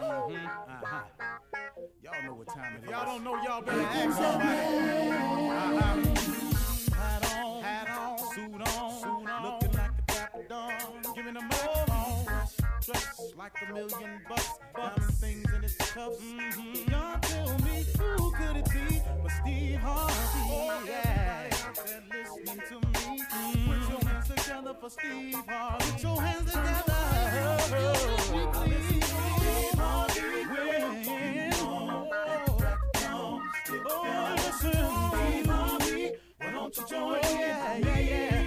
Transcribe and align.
Uh-huh. 0.00 1.02
Y'all 2.02 2.22
know 2.24 2.34
what 2.34 2.48
time 2.48 2.76
it 2.76 2.84
is. 2.84 2.90
Y'all 2.90 3.04
don't 3.04 3.22
know, 3.24 3.36
y'all 3.42 3.60
better 3.60 3.82
ask 3.82 4.16
somebody. 4.16 4.58
Uh-huh. 5.50 6.00
Hat 6.96 7.34
on, 7.36 7.62
hat 7.62 7.88
on, 7.98 8.18
suit 8.34 8.54
on, 8.54 8.92
suit 9.00 9.30
on, 9.30 9.42
looking 9.44 9.72
like 9.72 9.90
a 9.98 10.12
dapper 10.12 10.44
dog, 10.48 10.72
giving 11.14 11.34
them 11.34 11.48
all 11.64 11.84
on. 11.90 12.26
Dressed 12.82 13.36
like 13.36 13.52
a 13.68 13.72
million 13.74 14.20
bucks, 14.26 14.50
diamond 14.74 15.14
things 15.14 15.52
in 15.54 15.64
its 15.64 15.76
cuffs. 15.76 16.18
Mm-hmm. 16.18 16.90
Y'all 16.90 17.18
tell 17.20 17.58
me 17.58 17.84
who 17.98 18.30
could 18.32 18.56
it 18.56 18.64
be 18.70 19.02
but 19.22 19.32
Steve 19.42 19.76
Harvey? 19.76 20.14
Oh, 20.48 20.82
yeah. 20.86 21.50
Everybody 21.50 21.68
out 21.68 21.86
there 21.86 22.02
listening 22.10 22.62
to 22.68 22.76
me, 22.88 23.22
put 23.66 23.80
your 23.90 24.00
hands 24.10 24.28
together 24.28 24.74
for 24.80 24.88
Steve 24.90 25.44
Harvey. 25.46 25.90
Put 25.92 26.02
your 26.02 26.22
hands 26.22 26.50
together. 26.50 27.58
Steve 27.60 28.54
Harvey. 28.54 28.70
When- 28.70 28.99
Oh, 33.92 34.34
listen, 34.36 34.74
Harvey. 35.48 36.10
Why 36.38 36.52
don't 36.52 36.76
you 36.76 36.86
join 36.88 37.18
in? 37.18 37.22
Yeah, 37.22 37.98
yeah. 37.98 38.39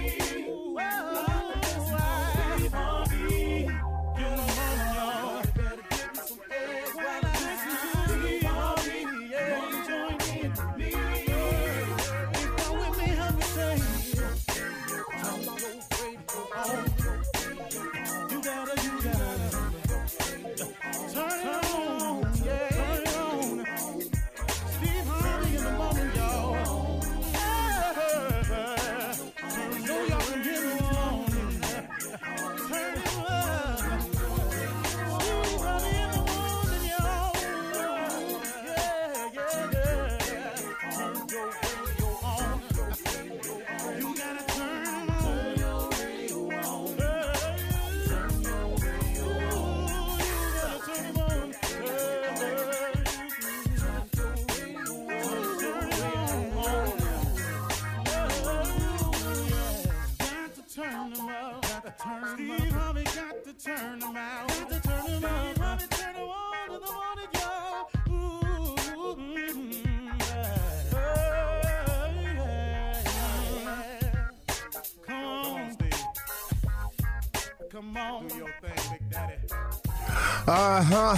Uh 80.46 80.82
huh. 80.82 81.16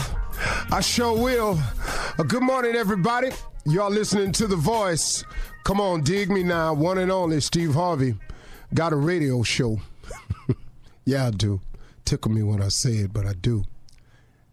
I 0.70 0.80
sure 0.80 1.18
will. 1.20 1.58
Uh, 2.16 2.22
good 2.22 2.44
morning, 2.44 2.76
everybody. 2.76 3.30
Y'all 3.64 3.90
listening 3.90 4.30
to 4.32 4.46
The 4.46 4.54
Voice. 4.54 5.24
Come 5.64 5.80
on, 5.80 6.02
dig 6.02 6.30
me 6.30 6.44
now. 6.44 6.74
One 6.74 6.98
and 6.98 7.10
only 7.10 7.40
Steve 7.40 7.74
Harvey. 7.74 8.14
Got 8.72 8.92
a 8.92 8.96
radio 8.96 9.42
show. 9.42 9.80
yeah, 11.04 11.26
I 11.26 11.30
do. 11.32 11.60
Tickle 12.04 12.30
me 12.30 12.44
when 12.44 12.62
I 12.62 12.68
say 12.68 12.98
it, 12.98 13.12
but 13.12 13.26
I 13.26 13.32
do. 13.32 13.64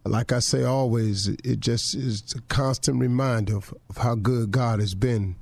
Like 0.04 0.32
I 0.32 0.40
say 0.40 0.64
always, 0.64 1.28
it 1.28 1.60
just 1.60 1.94
is 1.94 2.34
a 2.36 2.42
constant 2.54 3.00
reminder 3.00 3.58
of, 3.58 3.76
of 3.92 3.98
how 3.98 4.16
good 4.16 4.50
God 4.50 4.80
has 4.80 4.96
been. 4.96 5.36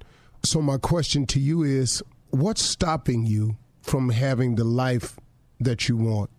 So, 0.43 0.61
my 0.61 0.77
question 0.77 1.25
to 1.27 1.39
you 1.39 1.63
is 1.63 2.03
what's 2.31 2.61
stopping 2.61 3.25
you 3.25 3.55
from 3.81 4.09
having 4.09 4.55
the 4.55 4.65
life 4.65 5.17
that 5.61 5.87
you 5.87 5.95
want? 5.95 6.29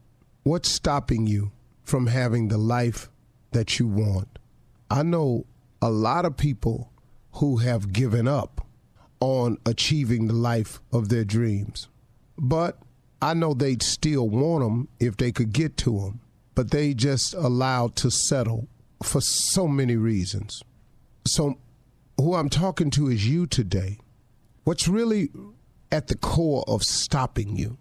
What's 0.44 0.72
stopping 0.72 1.28
you 1.28 1.53
from 1.84 2.08
having 2.08 2.48
the 2.48 2.58
life 2.58 3.08
that 3.53 3.78
you 3.78 3.86
want? 3.86 4.41
I 4.91 5.04
know 5.04 5.47
a 5.80 5.88
lot 5.88 6.25
of 6.25 6.36
people 6.36 6.91
who 7.34 7.58
have 7.58 7.92
given 7.92 8.26
up 8.26 8.66
on 9.20 9.58
achieving 9.64 10.26
the 10.26 10.34
life 10.34 10.81
of 10.92 11.10
their 11.10 11.25
dreams. 11.25 11.88
But 12.36 12.76
I 13.20 13.34
know 13.34 13.54
they'd 13.54 13.84
still 13.84 14.28
want 14.28 14.64
them 14.64 14.88
if 14.98 15.16
they 15.16 15.31
could 15.31 15.52
get 15.52 15.76
to 15.78 16.00
them. 16.00 16.20
But 16.56 16.72
they 16.72 16.92
just 16.92 17.34
allowed 17.34 17.94
to 17.97 18.10
settle 18.10 18.66
for 19.00 19.20
so 19.20 19.69
many 19.69 19.94
reasons. 19.94 20.60
So, 21.25 21.56
who 22.20 22.34
I'm 22.34 22.50
talking 22.50 22.91
to 22.91 23.08
is 23.08 23.28
you 23.28 23.47
today. 23.47 23.98
What's 24.64 24.88
really 24.88 25.31
at 25.92 26.08
the 26.08 26.16
core 26.16 26.64
of 26.66 26.82
stopping 26.82 27.56
you? 27.56 27.78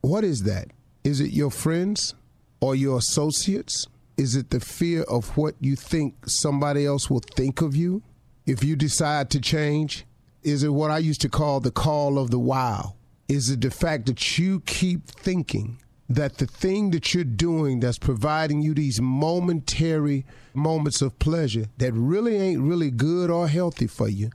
What 0.00 0.22
is 0.22 0.44
that? 0.44 0.68
Is 1.04 1.20
it 1.20 1.32
your 1.32 1.50
friends 1.50 2.14
or 2.60 2.74
your 2.74 2.96
associates? 2.96 3.86
Is 4.16 4.36
it 4.36 4.48
the 4.48 4.58
fear 4.58 5.02
of 5.02 5.36
what 5.36 5.54
you 5.60 5.76
think 5.76 6.14
somebody 6.26 6.86
else 6.86 7.10
will 7.10 7.20
think 7.20 7.60
of 7.60 7.76
you 7.76 8.02
if 8.46 8.64
you 8.64 8.74
decide 8.74 9.28
to 9.30 9.40
change? 9.40 10.06
Is 10.42 10.62
it 10.62 10.70
what 10.70 10.90
I 10.90 10.96
used 10.96 11.20
to 11.20 11.28
call 11.28 11.60
the 11.60 11.70
call 11.70 12.18
of 12.18 12.30
the 12.30 12.38
wow? 12.38 12.94
Is 13.28 13.50
it 13.50 13.60
the 13.60 13.70
fact 13.70 14.06
that 14.06 14.38
you 14.38 14.60
keep 14.60 15.06
thinking 15.06 15.78
that 16.08 16.38
the 16.38 16.46
thing 16.46 16.90
that 16.92 17.12
you're 17.12 17.22
doing 17.24 17.80
that's 17.80 17.98
providing 17.98 18.62
you 18.62 18.72
these 18.72 18.98
momentary 18.98 20.24
moments 20.54 21.02
of 21.02 21.18
pleasure 21.18 21.66
that 21.76 21.92
really 21.92 22.36
ain't 22.36 22.62
really 22.62 22.90
good 22.90 23.28
or 23.28 23.46
healthy 23.46 23.86
for 23.86 24.08
you, 24.08 24.30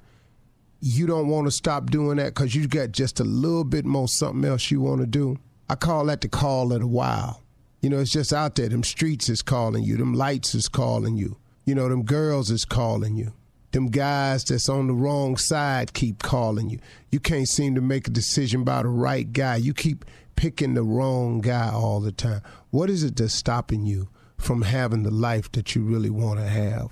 you 0.82 1.08
don't 1.08 1.30
want 1.30 1.48
to 1.48 1.52
stop 1.52 1.90
doing 1.90 2.18
that 2.18 2.36
because 2.36 2.54
you 2.54 2.68
got 2.68 2.92
just 2.92 3.20
a 3.20 3.24
little 3.24 3.64
bit 3.64 3.86
more 3.86 4.08
something 4.08 4.48
else 4.48 4.70
you 4.70 4.82
want 4.82 5.02
to 5.02 5.08
do? 5.08 5.40
I 5.70 5.76
call 5.76 6.06
that 6.06 6.22
the 6.22 6.28
call 6.28 6.74
of 6.74 6.80
the 6.80 6.88
wild. 6.88 7.38
You 7.82 7.90
know, 7.90 8.00
it's 8.00 8.12
just 8.12 8.34
out 8.34 8.56
there. 8.56 8.70
Them 8.70 8.84
streets 8.84 9.30
is 9.30 9.42
calling 9.42 9.84
you. 9.84 9.98
Them 9.98 10.14
lights 10.14 10.56
is 10.56 10.68
calling 10.68 11.16
you. 11.16 11.38
You 11.66 11.76
know, 11.76 11.88
them 11.88 12.04
girls 12.04 12.50
is 12.50 12.66
calling 12.66 13.16
you. 13.16 13.34
Them 13.72 13.88
guys 13.88 14.44
that's 14.44 14.68
on 14.68 14.88
the 14.88 14.94
wrong 14.94 15.38
side 15.38 15.94
keep 15.94 16.24
calling 16.24 16.70
you. 16.72 16.80
You 17.12 17.20
can't 17.20 17.48
seem 17.48 17.76
to 17.76 17.82
make 17.82 18.08
a 18.08 18.12
decision 18.12 18.62
about 18.62 18.84
the 18.84 18.90
right 18.90 19.32
guy. 19.32 19.58
You 19.58 19.76
keep 19.76 20.06
picking 20.36 20.74
the 20.74 20.82
wrong 20.82 21.42
guy 21.42 21.70
all 21.72 22.00
the 22.00 22.12
time. 22.12 22.42
What 22.72 22.90
is 22.90 23.04
it 23.04 23.16
that's 23.16 23.36
stopping 23.36 23.86
you 23.86 24.10
from 24.38 24.64
having 24.64 25.04
the 25.04 25.12
life 25.12 25.52
that 25.52 25.76
you 25.76 25.84
really 25.84 26.10
want 26.10 26.40
to 26.40 26.48
have? 26.48 26.90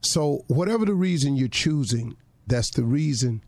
So, 0.00 0.44
whatever 0.46 0.84
the 0.84 0.94
reason 0.94 1.34
you're 1.34 1.48
choosing, 1.48 2.16
that's 2.46 2.70
the 2.70 2.84
reason 2.84 3.42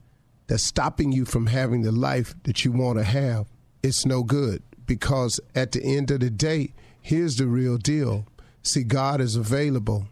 that's 0.49 0.65
stopping 0.65 1.13
you 1.13 1.25
from 1.25 1.47
having 1.47 1.83
the 1.83 1.93
life 1.93 2.35
that 2.45 2.65
you 2.65 2.73
want 2.73 2.99
to 2.99 3.05
have. 3.05 3.47
It's 3.87 4.05
no 4.05 4.25
good 4.25 4.65
because 4.85 5.39
at 5.55 5.71
the 5.71 5.81
end 5.81 6.11
of 6.11 6.19
the 6.19 6.29
day, 6.29 6.75
here's 7.01 7.37
the 7.37 7.47
real 7.47 7.79
deal. 7.79 8.27
See, 8.65 8.83
God 8.83 9.21
is 9.21 9.37
available, 9.37 10.09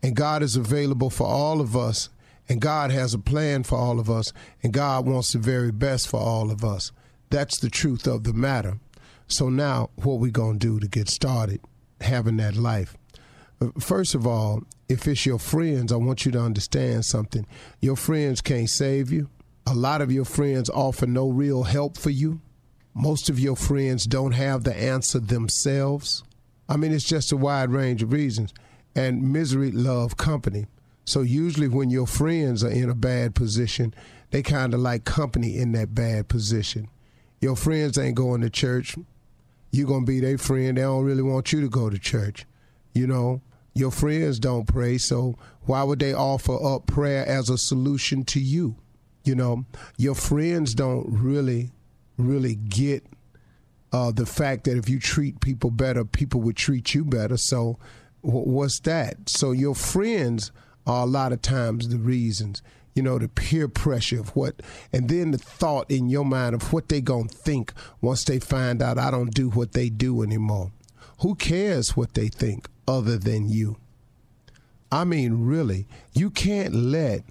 and 0.00 0.14
God 0.14 0.40
is 0.40 0.54
available 0.54 1.10
for 1.10 1.26
all 1.26 1.60
of 1.60 1.76
us, 1.76 2.10
and 2.48 2.60
God 2.60 2.92
has 2.92 3.14
a 3.14 3.18
plan 3.18 3.64
for 3.64 3.76
all 3.76 3.98
of 3.98 4.08
us, 4.08 4.32
and 4.62 4.72
God 4.72 5.04
wants 5.04 5.32
the 5.32 5.40
very 5.40 5.72
best 5.72 6.06
for 6.06 6.20
all 6.20 6.52
of 6.52 6.64
us. 6.64 6.92
That's 7.28 7.58
the 7.58 7.68
truth 7.68 8.06
of 8.06 8.22
the 8.22 8.32
matter. 8.32 8.78
So 9.26 9.48
now, 9.48 9.90
what 9.96 10.20
we 10.20 10.30
gonna 10.30 10.60
do 10.60 10.78
to 10.78 10.86
get 10.86 11.08
started 11.08 11.60
having 12.00 12.36
that 12.36 12.54
life? 12.54 12.96
Uh, 13.60 13.70
First 13.80 14.14
of 14.14 14.28
all, 14.28 14.62
if 14.88 15.08
it's 15.08 15.26
your 15.26 15.40
friends, 15.40 15.90
I 15.90 15.96
want 15.96 16.24
you 16.24 16.30
to 16.30 16.40
understand 16.40 17.04
something. 17.04 17.48
Your 17.80 17.96
friends 17.96 18.40
can't 18.40 18.70
save 18.70 19.10
you. 19.10 19.28
A 19.66 19.74
lot 19.74 20.02
of 20.02 20.12
your 20.12 20.24
friends 20.24 20.70
offer 20.70 21.08
no 21.08 21.28
real 21.28 21.64
help 21.64 21.98
for 21.98 22.10
you. 22.10 22.42
Most 22.94 23.28
of 23.28 23.38
your 23.38 23.56
friends 23.56 24.04
don't 24.04 24.32
have 24.32 24.64
the 24.64 24.76
answer 24.76 25.20
themselves. 25.20 26.24
I 26.68 26.76
mean, 26.76 26.92
it's 26.92 27.04
just 27.04 27.32
a 27.32 27.36
wide 27.36 27.70
range 27.70 28.02
of 28.02 28.12
reasons. 28.12 28.52
And 28.94 29.32
misery 29.32 29.70
love 29.70 30.16
company. 30.16 30.66
So 31.04 31.22
usually 31.22 31.68
when 31.68 31.90
your 31.90 32.06
friends 32.06 32.62
are 32.64 32.70
in 32.70 32.90
a 32.90 32.94
bad 32.94 33.34
position, 33.34 33.94
they 34.30 34.42
kind 34.42 34.74
of 34.74 34.80
like 34.80 35.04
company 35.04 35.56
in 35.56 35.72
that 35.72 35.94
bad 35.94 36.28
position. 36.28 36.88
Your 37.40 37.56
friends 37.56 37.96
ain't 37.96 38.16
going 38.16 38.40
to 38.40 38.50
church. 38.50 38.96
You're 39.70 39.86
going 39.86 40.04
to 40.04 40.12
be 40.12 40.20
their 40.20 40.38
friend. 40.38 40.76
They 40.76 40.82
don't 40.82 41.04
really 41.04 41.22
want 41.22 41.52
you 41.52 41.60
to 41.60 41.68
go 41.68 41.88
to 41.88 41.98
church. 41.98 42.44
You 42.94 43.06
know, 43.06 43.40
your 43.74 43.90
friends 43.90 44.38
don't 44.38 44.66
pray. 44.66 44.98
So 44.98 45.38
why 45.62 45.82
would 45.82 46.00
they 46.00 46.12
offer 46.12 46.58
up 46.62 46.86
prayer 46.86 47.24
as 47.24 47.48
a 47.48 47.56
solution 47.56 48.24
to 48.24 48.40
you? 48.40 48.76
You 49.24 49.34
know, 49.34 49.64
your 49.96 50.14
friends 50.14 50.74
don't 50.74 51.06
really, 51.08 51.70
really 52.18 52.56
get 52.56 53.04
uh, 53.92 54.10
the 54.10 54.26
fact 54.26 54.64
that 54.64 54.76
if 54.76 54.88
you 54.88 54.98
treat 54.98 55.40
people 55.40 55.70
better, 55.70 56.04
people 56.04 56.40
would 56.42 56.56
treat 56.56 56.94
you 56.94 57.04
better. 57.04 57.36
So 57.36 57.78
what's 58.20 58.80
that? 58.80 59.28
So 59.28 59.52
your 59.52 59.74
friends 59.74 60.52
are 60.86 61.04
a 61.04 61.06
lot 61.06 61.32
of 61.32 61.40
times 61.40 61.88
the 61.88 61.98
reasons. 61.98 62.62
You 62.94 63.02
know, 63.02 63.18
the 63.18 63.28
peer 63.28 63.68
pressure 63.68 64.18
of 64.18 64.34
what, 64.34 64.60
and 64.92 65.08
then 65.08 65.30
the 65.30 65.38
thought 65.38 65.88
in 65.88 66.08
your 66.08 66.24
mind 66.24 66.56
of 66.56 66.72
what 66.72 66.88
they 66.88 67.00
gonna 67.00 67.28
think 67.28 67.72
once 68.00 68.24
they 68.24 68.40
find 68.40 68.82
out 68.82 68.98
I 68.98 69.12
don't 69.12 69.32
do 69.32 69.50
what 69.50 69.72
they 69.72 69.88
do 69.88 70.22
anymore. 70.22 70.72
Who 71.20 71.36
cares 71.36 71.96
what 71.96 72.14
they 72.14 72.28
think 72.28 72.68
other 72.88 73.16
than 73.16 73.48
you? 73.48 73.76
I 74.90 75.04
mean, 75.04 75.44
really, 75.46 75.86
you 76.12 76.30
can't 76.30 76.74
let 76.74 77.22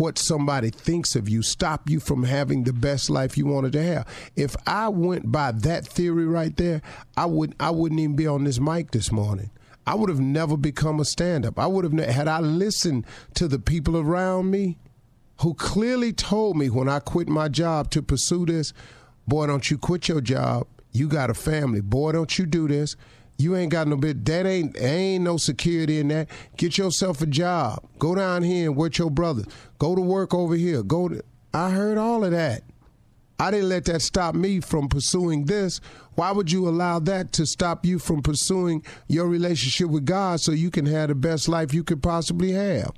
what 0.00 0.18
somebody 0.18 0.70
thinks 0.70 1.16
of 1.16 1.28
you 1.28 1.42
stop 1.42 1.88
you 1.88 2.00
from 2.00 2.24
having 2.24 2.64
the 2.64 2.72
best 2.72 3.10
life 3.10 3.36
you 3.36 3.46
wanted 3.46 3.72
to 3.72 3.82
have. 3.82 4.06
If 4.36 4.56
I 4.66 4.88
went 4.88 5.30
by 5.30 5.52
that 5.52 5.86
theory 5.86 6.26
right 6.26 6.56
there, 6.56 6.82
I 7.16 7.26
would 7.26 7.54
I 7.60 7.70
wouldn't 7.70 8.00
even 8.00 8.16
be 8.16 8.26
on 8.26 8.44
this 8.44 8.60
mic 8.60 8.90
this 8.90 9.12
morning. 9.12 9.50
I 9.86 9.94
would 9.94 10.08
have 10.08 10.20
never 10.20 10.56
become 10.56 11.00
a 11.00 11.04
stand-up. 11.04 11.58
I 11.58 11.66
would 11.66 11.84
have 11.84 11.92
had 11.92 12.28
I 12.28 12.38
listened 12.38 13.04
to 13.34 13.48
the 13.48 13.58
people 13.58 13.98
around 13.98 14.50
me 14.50 14.78
who 15.40 15.54
clearly 15.54 16.12
told 16.12 16.56
me 16.56 16.70
when 16.70 16.88
I 16.88 17.00
quit 17.00 17.28
my 17.28 17.48
job 17.48 17.90
to 17.90 18.02
pursue 18.02 18.46
this, 18.46 18.72
boy, 19.26 19.48
don't 19.48 19.68
you 19.70 19.78
quit 19.78 20.08
your 20.08 20.20
job. 20.20 20.68
You 20.92 21.08
got 21.08 21.30
a 21.30 21.34
family. 21.34 21.80
Boy, 21.80 22.12
don't 22.12 22.38
you 22.38 22.46
do 22.46 22.68
this. 22.68 22.96
You 23.42 23.56
ain't 23.56 23.72
got 23.72 23.88
no 23.88 23.96
bit. 23.96 24.24
That 24.24 24.46
ain't 24.46 24.80
ain't 24.80 25.24
no 25.24 25.36
security 25.36 25.98
in 25.98 26.08
that. 26.08 26.28
Get 26.56 26.78
yourself 26.78 27.20
a 27.20 27.26
job. 27.26 27.84
Go 27.98 28.14
down 28.14 28.42
here 28.42 28.68
and 28.68 28.76
work 28.76 28.98
your 28.98 29.10
brothers. 29.10 29.46
Go 29.78 29.96
to 29.96 30.00
work 30.00 30.32
over 30.32 30.54
here. 30.54 30.82
Go 30.84 31.08
to. 31.08 31.22
I 31.52 31.70
heard 31.70 31.98
all 31.98 32.24
of 32.24 32.30
that. 32.30 32.62
I 33.40 33.50
didn't 33.50 33.70
let 33.70 33.86
that 33.86 34.02
stop 34.02 34.36
me 34.36 34.60
from 34.60 34.88
pursuing 34.88 35.46
this. 35.46 35.80
Why 36.14 36.30
would 36.30 36.52
you 36.52 36.68
allow 36.68 37.00
that 37.00 37.32
to 37.32 37.46
stop 37.46 37.84
you 37.84 37.98
from 37.98 38.22
pursuing 38.22 38.84
your 39.08 39.26
relationship 39.26 39.88
with 39.88 40.04
God 40.04 40.40
so 40.40 40.52
you 40.52 40.70
can 40.70 40.86
have 40.86 41.08
the 41.08 41.16
best 41.16 41.48
life 41.48 41.74
you 41.74 41.82
could 41.82 42.00
possibly 42.00 42.52
have? 42.52 42.92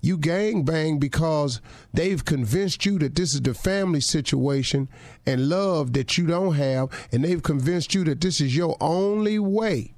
You 0.00 0.16
gang 0.16 0.64
bang 0.64 0.98
because 0.98 1.60
they've 1.92 2.24
convinced 2.24 2.86
you 2.86 2.98
that 3.00 3.14
this 3.14 3.34
is 3.34 3.42
the 3.42 3.54
family 3.54 4.00
situation 4.00 4.88
and 5.26 5.48
love 5.48 5.92
that 5.92 6.16
you 6.16 6.26
don't 6.26 6.54
have, 6.54 6.88
and 7.12 7.24
they've 7.24 7.42
convinced 7.42 7.94
you 7.94 8.04
that 8.04 8.20
this 8.20 8.40
is 8.40 8.56
your 8.56 8.76
only 8.80 9.38
way, 9.38 9.92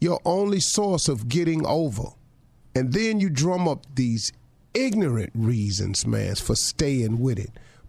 your 0.00 0.20
only 0.24 0.60
source 0.60 1.08
of 1.08 1.28
getting 1.28 1.66
over. 1.66 2.10
And 2.74 2.92
then 2.92 3.18
you 3.18 3.30
drum 3.30 3.66
up 3.66 3.86
these 3.94 4.32
ignorant 4.72 5.32
reasons, 5.34 6.06
man, 6.06 6.36
for 6.36 6.54
staying 6.54 7.18
with 7.18 7.38
it 7.38 7.50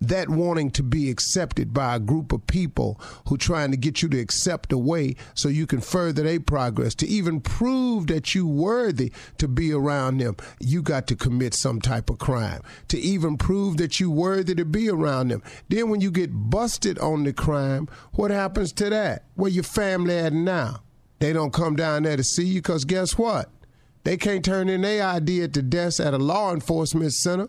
that 0.00 0.28
wanting 0.28 0.70
to 0.70 0.82
be 0.82 1.10
accepted 1.10 1.74
by 1.74 1.96
a 1.96 2.00
group 2.00 2.32
of 2.32 2.46
people 2.46 3.00
who 3.28 3.36
trying 3.36 3.70
to 3.70 3.76
get 3.76 4.02
you 4.02 4.08
to 4.08 4.18
accept 4.18 4.72
a 4.72 4.78
way 4.78 5.14
so 5.34 5.48
you 5.48 5.66
can 5.66 5.80
further 5.80 6.22
their 6.22 6.40
progress 6.40 6.94
to 6.94 7.06
even 7.06 7.40
prove 7.40 8.06
that 8.06 8.34
you 8.34 8.46
worthy 8.46 9.12
to 9.38 9.46
be 9.46 9.72
around 9.72 10.18
them 10.18 10.36
you 10.58 10.82
got 10.82 11.06
to 11.06 11.16
commit 11.16 11.54
some 11.54 11.80
type 11.80 12.10
of 12.10 12.18
crime. 12.18 12.62
To 12.88 12.98
even 12.98 13.36
prove 13.36 13.76
that 13.78 14.00
you 14.00 14.10
worthy 14.10 14.54
to 14.54 14.64
be 14.64 14.88
around 14.88 15.28
them. 15.28 15.42
Then 15.68 15.90
when 15.90 16.00
you 16.00 16.10
get 16.10 16.30
busted 16.32 16.98
on 16.98 17.24
the 17.24 17.32
crime 17.32 17.88
what 18.12 18.30
happens 18.30 18.72
to 18.74 18.90
that? 18.90 19.24
Where 19.34 19.50
your 19.50 19.64
family 19.64 20.16
at 20.16 20.32
now? 20.32 20.82
They 21.18 21.32
don't 21.32 21.52
come 21.52 21.76
down 21.76 22.04
there 22.04 22.16
to 22.16 22.24
see 22.24 22.44
you 22.44 22.62
because 22.62 22.84
guess 22.84 23.18
what? 23.18 23.50
They 24.04 24.16
can't 24.16 24.44
turn 24.44 24.68
in 24.70 24.80
their 24.80 25.06
ID 25.06 25.42
at 25.42 25.52
the 25.52 25.62
desk 25.62 26.00
at 26.00 26.14
a 26.14 26.18
law 26.18 26.54
enforcement 26.54 27.12
center 27.12 27.48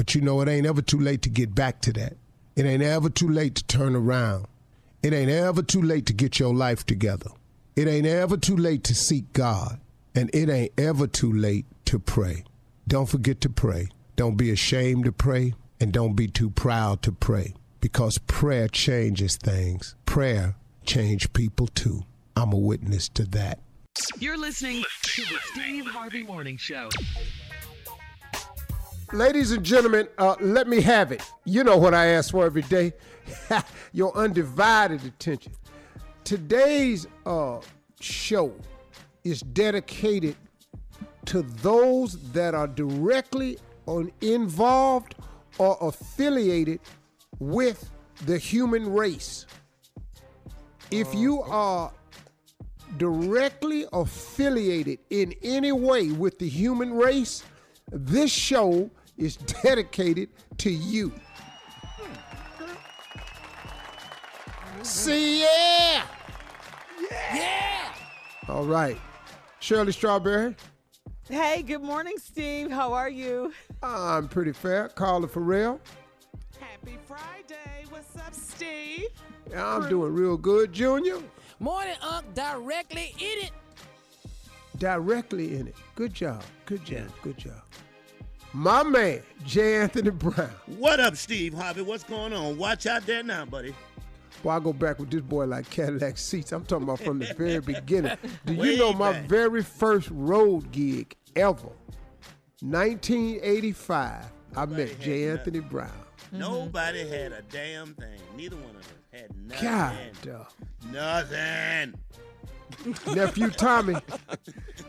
But 0.00 0.14
you 0.14 0.22
know, 0.22 0.40
it 0.40 0.48
ain't 0.48 0.66
ever 0.66 0.80
too 0.80 0.98
late 0.98 1.20
to 1.22 1.28
get 1.28 1.54
back 1.54 1.82
to 1.82 1.92
that. 1.92 2.16
It 2.56 2.64
ain't 2.64 2.82
ever 2.82 3.10
too 3.10 3.28
late 3.28 3.54
to 3.56 3.64
turn 3.64 3.94
around. 3.94 4.46
It 5.02 5.12
ain't 5.12 5.30
ever 5.30 5.60
too 5.60 5.82
late 5.82 6.06
to 6.06 6.14
get 6.14 6.38
your 6.38 6.54
life 6.54 6.86
together. 6.86 7.28
It 7.76 7.86
ain't 7.86 8.06
ever 8.06 8.38
too 8.38 8.56
late 8.56 8.82
to 8.84 8.94
seek 8.94 9.30
God. 9.34 9.78
And 10.14 10.30
it 10.32 10.48
ain't 10.48 10.72
ever 10.78 11.06
too 11.06 11.30
late 11.30 11.66
to 11.84 11.98
pray. 11.98 12.44
Don't 12.88 13.10
forget 13.10 13.42
to 13.42 13.50
pray. 13.50 13.88
Don't 14.16 14.36
be 14.36 14.50
ashamed 14.50 15.04
to 15.04 15.12
pray. 15.12 15.52
And 15.78 15.92
don't 15.92 16.14
be 16.14 16.28
too 16.28 16.48
proud 16.48 17.02
to 17.02 17.12
pray. 17.12 17.52
Because 17.82 18.16
prayer 18.16 18.68
changes 18.68 19.36
things. 19.36 19.96
Prayer 20.06 20.56
change 20.86 21.30
people 21.34 21.66
too. 21.66 22.04
I'm 22.36 22.54
a 22.54 22.58
witness 22.58 23.10
to 23.10 23.24
that. 23.24 23.58
You're 24.18 24.38
listening 24.38 24.82
to 25.02 25.22
the 25.24 25.38
Steve 25.52 25.84
Harvey 25.84 26.22
Morning 26.22 26.56
Show. 26.56 26.88
Ladies 29.12 29.50
and 29.52 29.64
gentlemen, 29.64 30.08
uh, 30.18 30.36
let 30.40 30.68
me 30.68 30.80
have 30.80 31.12
it. 31.12 31.22
You 31.44 31.64
know 31.64 31.76
what 31.76 31.94
I 31.94 32.06
ask 32.06 32.30
for 32.30 32.44
every 32.44 32.62
day 32.62 32.92
your 33.92 34.16
undivided 34.16 35.04
attention. 35.04 35.52
Today's 36.24 37.06
uh, 37.26 37.60
show 38.00 38.54
is 39.24 39.40
dedicated 39.40 40.36
to 41.26 41.42
those 41.42 42.32
that 42.32 42.54
are 42.54 42.68
directly 42.68 43.58
on, 43.86 44.12
involved 44.20 45.14
or 45.58 45.76
affiliated 45.80 46.80
with 47.38 47.90
the 48.26 48.38
human 48.38 48.92
race. 48.92 49.46
If 50.90 51.14
you 51.14 51.42
are 51.42 51.92
directly 52.96 53.86
affiliated 53.92 54.98
in 55.10 55.34
any 55.42 55.72
way 55.72 56.10
with 56.10 56.38
the 56.38 56.48
human 56.48 56.94
race, 56.94 57.44
this 57.92 58.30
show 58.30 58.90
is 59.20 59.36
dedicated 59.36 60.30
to 60.58 60.70
you. 60.70 61.12
See, 64.82 65.42
yeah. 65.42 66.02
Yeah. 67.34 67.92
All 68.48 68.64
right. 68.64 68.98
Shirley 69.60 69.92
Strawberry, 69.92 70.56
Hey, 71.28 71.62
good 71.62 71.82
morning, 71.82 72.14
Steve. 72.16 72.70
How 72.70 72.92
are 72.92 73.10
you? 73.10 73.52
I'm 73.82 74.26
pretty 74.26 74.52
fair. 74.52 74.88
Carla 74.88 75.28
Farrell, 75.28 75.78
Happy 76.58 76.98
Friday. 77.06 77.84
What's 77.90 78.16
up, 78.16 78.34
Steve? 78.34 79.04
I'm 79.56 79.88
doing 79.88 80.12
real 80.12 80.36
good. 80.36 80.72
Junior, 80.72 81.18
Morning, 81.60 81.94
Unc. 82.02 82.34
Directly 82.34 83.14
in 83.18 83.44
it. 83.46 83.50
directly 84.78 85.56
in 85.56 85.68
it. 85.68 85.74
Good 85.94 86.14
job. 86.14 86.42
Good 86.64 86.84
job. 86.84 87.06
Good 87.22 87.36
job. 87.38 87.62
My 88.52 88.82
man, 88.82 89.22
J. 89.44 89.76
Anthony 89.76 90.10
Brown. 90.10 90.50
What 90.66 90.98
up, 90.98 91.16
Steve 91.16 91.54
Harvey? 91.54 91.82
What's 91.82 92.02
going 92.04 92.32
on? 92.32 92.58
Watch 92.58 92.86
out 92.86 93.06
there 93.06 93.22
now, 93.22 93.44
buddy. 93.44 93.74
Boy, 94.42 94.50
I 94.50 94.58
go 94.60 94.72
back 94.72 94.98
with 94.98 95.10
this 95.10 95.20
boy 95.20 95.44
like 95.44 95.68
Cadillac 95.70 96.18
seats. 96.18 96.50
I'm 96.52 96.64
talking 96.64 96.84
about 96.84 96.98
from 97.00 97.18
the 97.20 97.32
very 97.34 97.60
beginning. 97.60 98.16
Do 98.46 98.54
you 98.54 98.60
Way 98.60 98.76
know 98.76 98.92
my 98.92 99.12
back. 99.12 99.24
very 99.26 99.62
first 99.62 100.08
road 100.10 100.72
gig 100.72 101.14
ever? 101.36 101.68
1985. 102.62 104.24
I 104.56 104.66
met 104.66 104.98
J. 104.98 105.26
nothing. 105.26 105.30
Anthony 105.38 105.60
Brown. 105.60 105.92
Nobody 106.32 107.06
had 107.08 107.32
a 107.32 107.42
damn 107.50 107.94
thing. 107.94 108.18
Neither 108.36 108.56
one 108.56 108.70
of 108.70 108.80
us 108.80 108.88
had 109.12 109.36
nothing. 109.36 110.12
God, 110.24 110.46
Nothing. 110.90 111.94
Nephew 113.14 113.50
Tommy. 113.50 113.96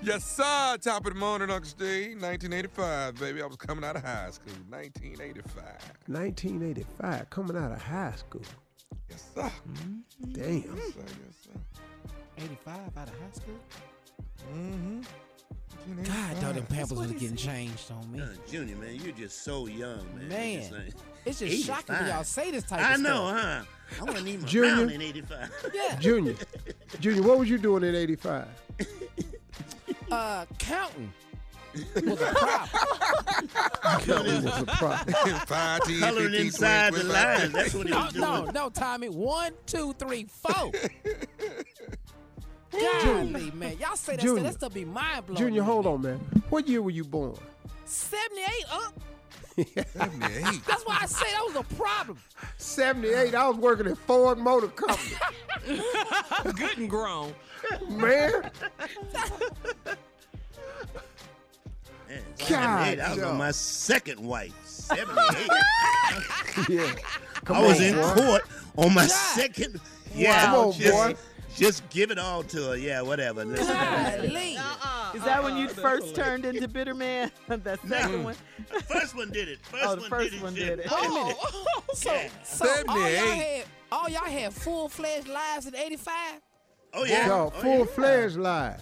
Yes, 0.01 0.23
sir. 0.25 0.77
Top 0.81 1.05
of 1.05 1.13
the 1.13 1.19
morning, 1.19 1.49
Uncle 1.49 1.69
Steve. 1.69 2.21
1985, 2.21 3.15
baby. 3.19 3.41
I 3.41 3.45
was 3.45 3.55
coming 3.57 3.83
out 3.83 3.95
of 3.95 4.03
high 4.03 4.29
school. 4.31 4.53
1985. 4.69 5.63
1985, 6.07 7.29
coming 7.29 7.57
out 7.57 7.71
of 7.71 7.81
high 7.81 8.13
school. 8.15 8.41
Yes, 9.09 9.25
sir. 9.35 9.51
Damn. 10.31 10.53
Yes, 10.53 10.63
sir. 10.65 11.01
Yes, 11.05 11.35
sir. 11.43 11.51
85 12.37 12.75
out 12.97 13.07
of 13.07 13.13
high 13.13 13.31
school. 13.33 13.59
Mm-hmm. 14.53 15.01
God, 16.03 16.09
I 16.15 16.33
thought 16.35 16.55
them 16.55 16.65
pampers 16.67 16.97
was 16.97 17.11
getting 17.13 17.35
changed 17.35 17.91
on 17.91 18.11
me. 18.11 18.21
Uh, 18.21 18.27
Junior, 18.49 18.75
man, 18.77 18.95
you're 18.95 19.13
just 19.13 19.43
so 19.43 19.65
young, 19.67 20.05
man. 20.15 20.27
Man, 20.29 20.59
It's 20.59 20.71
like- 20.71 20.93
It's 21.25 21.39
just 21.39 21.65
shocking 21.65 21.95
when 21.95 22.07
y'all 22.07 22.23
say 22.23 22.51
this 22.51 22.63
type 22.63 22.79
I 22.81 22.93
of 22.95 23.01
know, 23.01 23.27
stuff. 23.29 23.35
I 23.35 23.41
know, 23.41 23.41
huh? 23.59 23.63
I 23.99 24.03
wasn't 24.03 24.27
even 24.27 24.45
Junior? 24.47 24.69
around 24.75 24.91
in 24.91 25.01
85. 25.01 25.71
Yeah. 25.73 25.95
Junior, 25.99 26.35
Junior, 26.99 27.23
what 27.23 27.39
was 27.39 27.49
you 27.49 27.57
doing 27.57 27.83
in 27.83 27.95
85? 27.95 28.47
Uh, 30.11 30.45
counting 30.57 31.13
was 31.73 32.21
a 32.21 32.25
problem. 32.25 32.69
Counting 34.01 34.43
was 34.43 34.59
a 34.59 34.65
problem. 34.65 35.15
5, 35.45 35.81
10, 35.83 35.99
Coloring 35.99 36.29
15, 36.31 36.45
inside 36.45 36.89
20, 36.93 37.07
the 37.07 37.13
25. 37.13 37.39
lines. 37.41 37.53
That's 37.53 37.73
what 37.73 37.87
he 37.87 37.91
no, 37.93 37.99
was 37.99 38.13
doing. 38.13 38.25
no, 38.25 38.45
no, 38.45 38.69
Tommy. 38.69 39.09
One, 39.09 39.53
two, 39.65 39.93
three, 39.93 40.25
four. 40.29 40.71
Golly, 42.71 43.51
man. 43.51 43.77
Y'all 43.79 43.95
say 43.95 44.15
that 44.15 44.21
Junior. 44.21 44.39
stuff, 44.41 44.53
that 44.53 44.59
stuff 44.59 44.73
be 44.73 44.85
mind 44.85 45.25
blowing. 45.27 45.37
Junior, 45.37 45.63
hold 45.63 45.85
on, 45.87 46.01
man. 46.01 46.19
What 46.49 46.67
year 46.67 46.81
were 46.81 46.91
you 46.91 47.03
born? 47.03 47.35
78 47.85 48.47
up. 48.71 48.93
78. 49.65 50.61
That's 50.67 50.83
why 50.85 50.99
I 51.01 51.05
say 51.05 51.25
that 51.31 51.43
was 51.45 51.55
a 51.55 51.75
problem. 51.75 52.17
78. 52.57 53.35
I 53.35 53.47
was 53.47 53.57
working 53.57 53.87
at 53.87 53.97
Ford 53.97 54.37
Motor 54.37 54.67
Company. 54.69 55.15
Good 56.55 56.77
and 56.77 56.89
grown. 56.89 57.33
Man, 57.89 58.49
Man, 62.09 62.21
God, 62.49 62.99
I 62.99 63.09
was 63.09 63.17
dog. 63.19 63.27
on 63.31 63.37
my 63.37 63.51
second 63.51 64.19
wife. 64.19 64.53
78. 64.65 65.49
yeah. 66.69 66.93
Come 67.45 67.57
I 67.57 67.61
was 67.61 67.79
on, 67.79 67.85
in 67.85 67.95
boy. 67.95 68.13
court 68.15 68.41
on 68.77 68.93
my 68.93 69.01
God. 69.03 69.09
second. 69.11 69.79
Yeah, 70.13 70.45
Come 70.45 70.55
on, 70.55 70.71
just, 70.73 70.91
boy. 70.91 71.15
Just 71.55 71.87
give 71.89 72.11
it 72.11 72.17
all 72.19 72.43
to 72.43 72.69
her. 72.69 72.75
Yeah, 72.77 73.01
whatever. 73.01 73.43
Listen, 73.45 73.67
Golly. 73.67 74.57
Uh-uh. 74.57 75.11
Is 75.13 75.23
that 75.23 75.43
when 75.43 75.53
uh-uh. 75.53 75.59
you 75.61 75.67
first 75.69 76.15
turned 76.15 76.45
into 76.45 76.67
Bitter 76.67 76.93
Man? 76.93 77.31
That's 77.47 77.81
the 77.81 77.87
second 77.87 78.23
one? 78.23 78.35
the 78.73 78.81
first 78.83 79.15
one 79.15 79.29
did 79.31 79.47
it. 79.49 79.59
First 79.65 79.83
Oh, 79.85 79.95
the 79.95 80.01
one 80.01 80.09
first 80.09 80.31
did 80.31 80.37
it. 80.39 80.43
one 80.43 80.55
Jim. 80.55 80.67
did 80.67 80.79
it. 80.79 80.87
Oh, 80.89 81.83
so, 81.93 82.13
Yeah. 82.13 82.29
so 82.43 82.65
all 82.87 82.97
y'all 82.97 83.05
78. 83.05 83.17
had 83.35 83.65
all 83.91 84.09
y'all 84.09 84.23
had 84.23 84.53
full 84.53 84.87
fledged 84.87 85.27
lives 85.27 85.67
at 85.67 85.75
85? 85.75 86.13
Oh 86.93 87.03
yeah. 87.03 87.27
Dog, 87.27 87.53
oh, 87.55 87.61
full 87.61 87.79
yeah. 87.79 87.85
fledged 87.85 88.37
lies. 88.37 88.79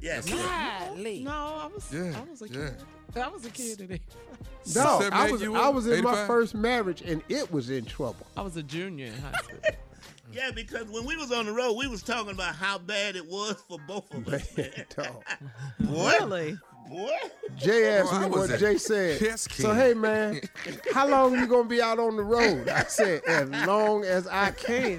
Yes. 0.00 0.28
Golly. 0.30 1.24
No, 1.24 1.30
I 1.32 1.68
was 1.74 1.92
Yeah, 1.92 2.14
I 2.16 2.30
was 2.30 2.42
a 2.42 2.48
yeah. 2.48 2.70
kid. 3.14 3.22
I 3.22 3.28
was 3.28 3.46
a 3.46 3.50
kid 3.50 3.78
today. 3.78 4.00
No, 4.74 5.08
I 5.10 5.30
was 5.30 5.40
you 5.40 5.54
I 5.56 5.68
was 5.70 5.86
in 5.86 6.04
my 6.04 6.26
first 6.26 6.54
marriage 6.54 7.00
and 7.00 7.22
it 7.30 7.50
was 7.50 7.70
in 7.70 7.86
trouble. 7.86 8.26
I 8.36 8.42
was 8.42 8.56
a 8.58 8.62
junior 8.62 9.06
in 9.06 9.14
high 9.14 9.32
school. 9.42 9.60
Yeah, 10.36 10.50
because 10.50 10.84
when 10.90 11.06
we 11.06 11.16
was 11.16 11.32
on 11.32 11.46
the 11.46 11.52
road, 11.52 11.72
we 11.78 11.86
was 11.86 12.02
talking 12.02 12.32
about 12.32 12.54
how 12.54 12.76
bad 12.78 13.16
it 13.16 13.26
was 13.26 13.56
for 13.68 13.78
both 13.88 14.12
of 14.12 14.28
us. 14.28 14.54
Man, 14.56 14.70
dog. 14.94 15.24
Boy, 15.80 16.10
Really? 16.20 16.58
boy. 16.90 17.10
Jay 17.56 17.96
asked 17.98 18.12
Boy, 18.12 18.20
me 18.20 18.28
what 18.28 18.58
Jay 18.60 18.76
said. 18.76 19.38
So 19.40 19.72
hey 19.72 19.94
man, 19.94 20.40
how 20.92 21.08
long 21.08 21.32
you 21.38 21.46
gonna 21.46 21.66
be 21.68 21.80
out 21.82 21.98
on 21.98 22.16
the 22.16 22.22
road? 22.22 22.68
I 22.68 22.82
said 22.82 23.22
as 23.26 23.48
long 23.66 24.04
as 24.04 24.26
I 24.28 24.50
can. 24.52 24.98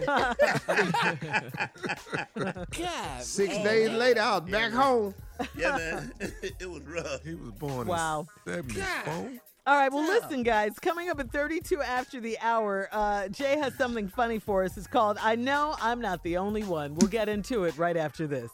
God. 2.71 3.21
Six 3.21 3.53
man. 3.55 3.63
days 3.63 3.89
later, 3.91 4.21
I 4.21 4.37
was 4.39 4.49
back 4.49 4.71
home. 4.71 5.13
Yeah, 5.55 5.77
man. 5.77 6.11
it 6.59 6.69
was 6.69 6.81
rough. 6.81 7.23
He 7.23 7.35
was 7.35 7.51
born 7.51 7.87
Wow. 7.87 8.27
in 8.47 8.53
74. 8.53 9.31
All 9.67 9.75
right, 9.75 9.91
well, 9.91 10.05
listen, 10.05 10.43
guys. 10.43 10.79
Coming 10.79 11.09
up 11.09 11.19
at 11.19 11.29
32 11.29 11.81
after 11.81 12.21
the 12.21 12.39
hour, 12.39 12.87
uh, 12.93 13.27
Jay 13.27 13.57
has 13.57 13.75
something 13.75 14.07
funny 14.07 14.39
for 14.39 14.63
us. 14.63 14.77
It's 14.77 14.87
called 14.87 15.17
I 15.21 15.35
Know 15.35 15.75
I'm 15.81 15.99
Not 15.99 16.23
the 16.23 16.37
Only 16.37 16.63
One. 16.63 16.95
We'll 16.95 17.09
get 17.09 17.27
into 17.27 17.65
it 17.65 17.77
right 17.77 17.97
after 17.97 18.27
this. 18.27 18.49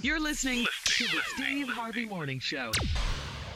You're 0.00 0.18
listening 0.18 0.66
to 0.86 1.04
the 1.04 1.20
Steve 1.26 1.68
Harvey 1.68 2.06
Morning 2.06 2.40
Show. 2.40 2.72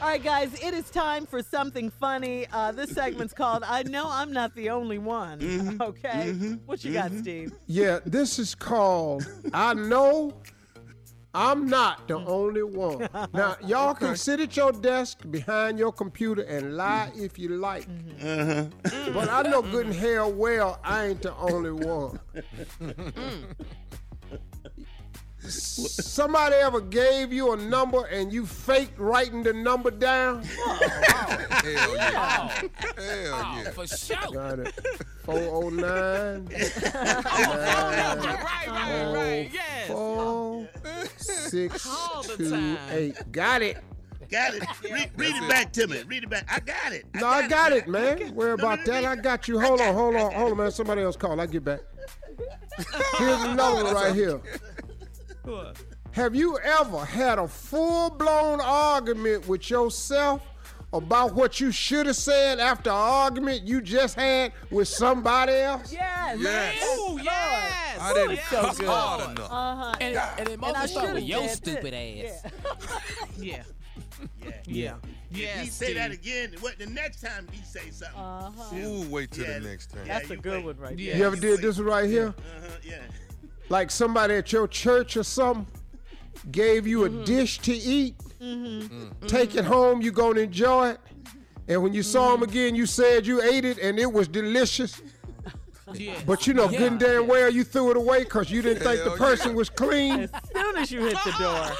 All 0.01 0.07
right, 0.07 0.23
guys, 0.23 0.53
it 0.63 0.73
is 0.73 0.89
time 0.89 1.25
for 1.25 1.43
something 1.43 1.89
funny. 1.89 2.47
Uh, 2.53 2.71
this 2.71 2.91
segment's 2.91 3.33
called 3.33 3.63
I 3.67 3.83
Know 3.83 4.05
I'm 4.07 4.31
Not 4.31 4.55
the 4.55 4.69
Only 4.69 4.97
One. 4.97 5.77
Okay? 5.81 6.31
What 6.65 6.85
you 6.85 6.93
got, 6.93 7.11
Steve? 7.11 7.51
Yeah, 7.65 7.99
this 8.05 8.39
is 8.39 8.55
called 8.55 9.27
I 9.53 9.73
Know 9.73 10.35
I'm 11.37 11.67
Not 11.67 12.07
the 12.07 12.17
hmm. 12.17 12.27
Only 12.27 12.63
One. 12.63 13.07
Now, 13.33 13.57
y'all 13.63 13.93
can 13.93 14.15
sit 14.17 14.39
at 14.39 14.57
your 14.57 14.71
desk 14.71 15.19
behind 15.29 15.77
your 15.77 15.91
computer 15.91 16.41
and 16.41 16.75
lie 16.75 17.11
if 17.15 17.37
you 17.37 17.49
like. 17.49 17.87
Mm-hmm. 17.87 19.13
But 19.13 19.29
I 19.29 19.43
know 19.43 19.61
good 19.61 19.85
and 19.85 19.95
hell 19.95 20.31
well 20.31 20.79
I 20.83 21.05
ain't 21.07 21.21
the 21.21 21.35
only 21.35 21.71
one. 21.71 22.19
Mm. 22.79 23.55
Somebody 25.39 26.55
ever 26.55 26.81
gave 26.81 27.31
you 27.31 27.53
a 27.53 27.57
number 27.57 28.05
and 28.05 28.33
you 28.33 28.45
faked 28.45 28.97
writing 28.99 29.43
the 29.43 29.53
number 29.53 29.91
down? 29.91 30.43
Hell 30.43 31.95
yeah. 31.95 32.47
Hell 32.47 32.67
Oh, 32.97 33.61
yeah. 33.63 33.69
for 33.71 33.87
sure. 33.87 34.17
Got 34.33 34.59
it. 34.59 34.73
409. 35.23 36.47
right, 36.95 38.17
right, 38.67 39.13
right. 39.13 39.49
Yes. 39.53 39.87
Four, 39.87 40.67
six, 41.17 41.87
All 41.87 42.23
the 42.23 42.35
two, 42.37 42.49
time. 42.49 42.77
eight. 42.91 43.31
Got 43.31 43.61
it. 43.61 43.77
Got 44.29 44.55
it. 44.55 44.63
Read, 44.83 45.11
read 45.15 45.35
it 45.35 45.49
back 45.49 45.71
to 45.73 45.87
me. 45.87 46.01
Read 46.07 46.23
it 46.23 46.29
back. 46.29 46.45
I 46.51 46.59
got 46.59 46.91
it. 46.93 47.05
No, 47.13 47.27
I 47.27 47.47
got 47.47 47.71
it, 47.71 47.87
man. 47.87 48.33
Worry 48.35 48.53
about 48.53 48.83
that. 48.85 49.05
I 49.05 49.15
got 49.15 49.47
you. 49.47 49.59
Hold 49.59 49.79
on, 49.79 49.93
hold 49.93 50.15
on, 50.15 50.33
hold 50.33 50.51
on, 50.51 50.57
man. 50.57 50.71
Somebody 50.71 51.03
else 51.03 51.15
call. 51.15 51.39
I 51.39 51.45
get 51.45 51.63
back. 51.63 51.79
Here's 53.17 53.41
another 53.43 53.83
one 53.85 53.93
right 53.93 54.13
here. 54.15 54.41
Have 56.11 56.35
you 56.35 56.57
ever 56.59 57.05
had 57.05 57.37
a 57.39 57.47
full-blown 57.47 58.59
argument 58.61 59.47
with 59.47 59.69
yourself 59.69 60.41
about 60.93 61.35
what 61.35 61.59
you 61.59 61.71
should 61.71 62.07
have 62.07 62.15
said 62.15 62.59
after 62.59 62.89
an 62.89 62.95
argument 62.95 63.67
you 63.67 63.81
just 63.81 64.15
had 64.15 64.51
with 64.71 64.87
somebody 64.87 65.53
else? 65.53 65.91
Yes. 65.93 66.39
Yes. 66.41 66.77
Oh, 66.81 67.19
yes. 67.21 67.99
I 68.01 68.13
didn't 68.13 68.39
so 68.49 68.61
good. 68.73 68.87
hard 68.87 69.31
enough. 69.37 69.51
Uh-huh. 69.51 69.93
And, 70.01 70.15
and 70.15 70.47
then 70.47 70.53
And 70.53 70.65
I 70.65 70.71
mostly 70.71 70.87
start 70.87 71.05
should've 71.07 71.13
with 71.15 71.23
your 71.23 71.47
stupid 71.49 71.91
too. 71.93 72.27
ass. 72.27 72.51
Yeah. 73.37 73.63
Yeah. 74.43 74.51
Yeah. 74.65 74.93
If 75.29 75.37
Yeah, 75.37 75.61
he 75.61 75.69
say 75.69 75.93
that 75.93 76.13
Steve. 76.13 76.19
again, 76.21 76.55
what 76.61 76.79
the 76.79 76.85
next 76.87 77.21
time 77.21 77.47
he 77.51 77.61
say 77.63 77.89
something? 77.91 78.17
Uh-huh. 78.19 78.75
Ooh, 78.77 79.07
wait 79.09 79.29
till 79.31 79.45
Yeah. 79.45 79.59
the 79.59 79.67
next 79.67 79.91
time. 79.91 80.07
Yeah, 80.07 80.19
That's 80.19 80.31
a 80.31 80.37
good 80.37 80.57
wait. 80.65 80.65
one 80.65 80.77
right 80.77 80.97
Yeah. 80.97 81.11
there. 81.11 81.19
You 81.19 81.25
ever 81.27 81.35
did 81.35 81.61
this 81.61 81.77
one 81.77 81.85
right 81.87 82.09
here? 82.09 82.27
Uh-huh, 82.29 82.67
yeah. 82.83 82.95
Like 83.69 83.91
somebody 83.91 84.35
at 84.35 84.51
your 84.51 84.67
church 84.67 85.17
or 85.17 85.23
something 85.23 85.67
gave 86.51 86.87
you 86.87 87.05
a 87.05 87.09
Mm-hmm. 87.09 87.23
dish 87.23 87.59
to 87.59 87.73
eat. 87.73 88.15
Take 89.27 89.55
it 89.55 89.65
home, 89.65 90.01
you 90.01 90.11
gonna 90.11 90.41
enjoy 90.41 90.89
it. 90.91 90.99
And 91.67 91.83
when 91.83 91.93
you 91.93 92.03
saw 92.03 92.27
Mm-hmm. 92.33 92.43
him 92.43 92.49
again, 92.49 92.75
you 92.75 92.85
said 92.85 93.25
you 93.27 93.41
ate 93.41 93.65
it 93.65 93.77
and 93.79 93.99
it 93.99 94.11
was 94.11 94.27
delicious. 94.27 95.01
Yes. 95.93 96.21
But 96.25 96.45
you 96.47 96.53
know, 96.53 96.67
good 96.67 96.81
and 96.81 96.99
damn 96.99 97.27
well 97.27 97.49
you 97.49 97.63
threw 97.63 97.91
it 97.91 97.97
away 97.97 98.23
because 98.25 98.51
you 98.51 98.61
didn't 98.61 98.83
think 98.83 99.03
the 99.05 99.11
person 99.11 99.51
yeah. 99.51 99.55
was 99.55 99.69
clean. 99.69 100.19
As 100.21 100.31
soon 100.53 100.77
as 100.77 100.91
you 100.91 100.99
hit 101.05 101.17
the 101.23 101.31
door. 101.39 101.71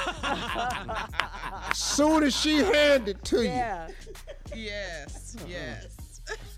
As 1.70 1.77
soon 1.77 2.24
as 2.24 2.34
she 2.36 2.58
handed 2.60 3.17
it 3.17 3.24
to 3.25 3.41
you. 3.44 3.50
Yes. 4.56 5.36
Yes. 5.46 5.97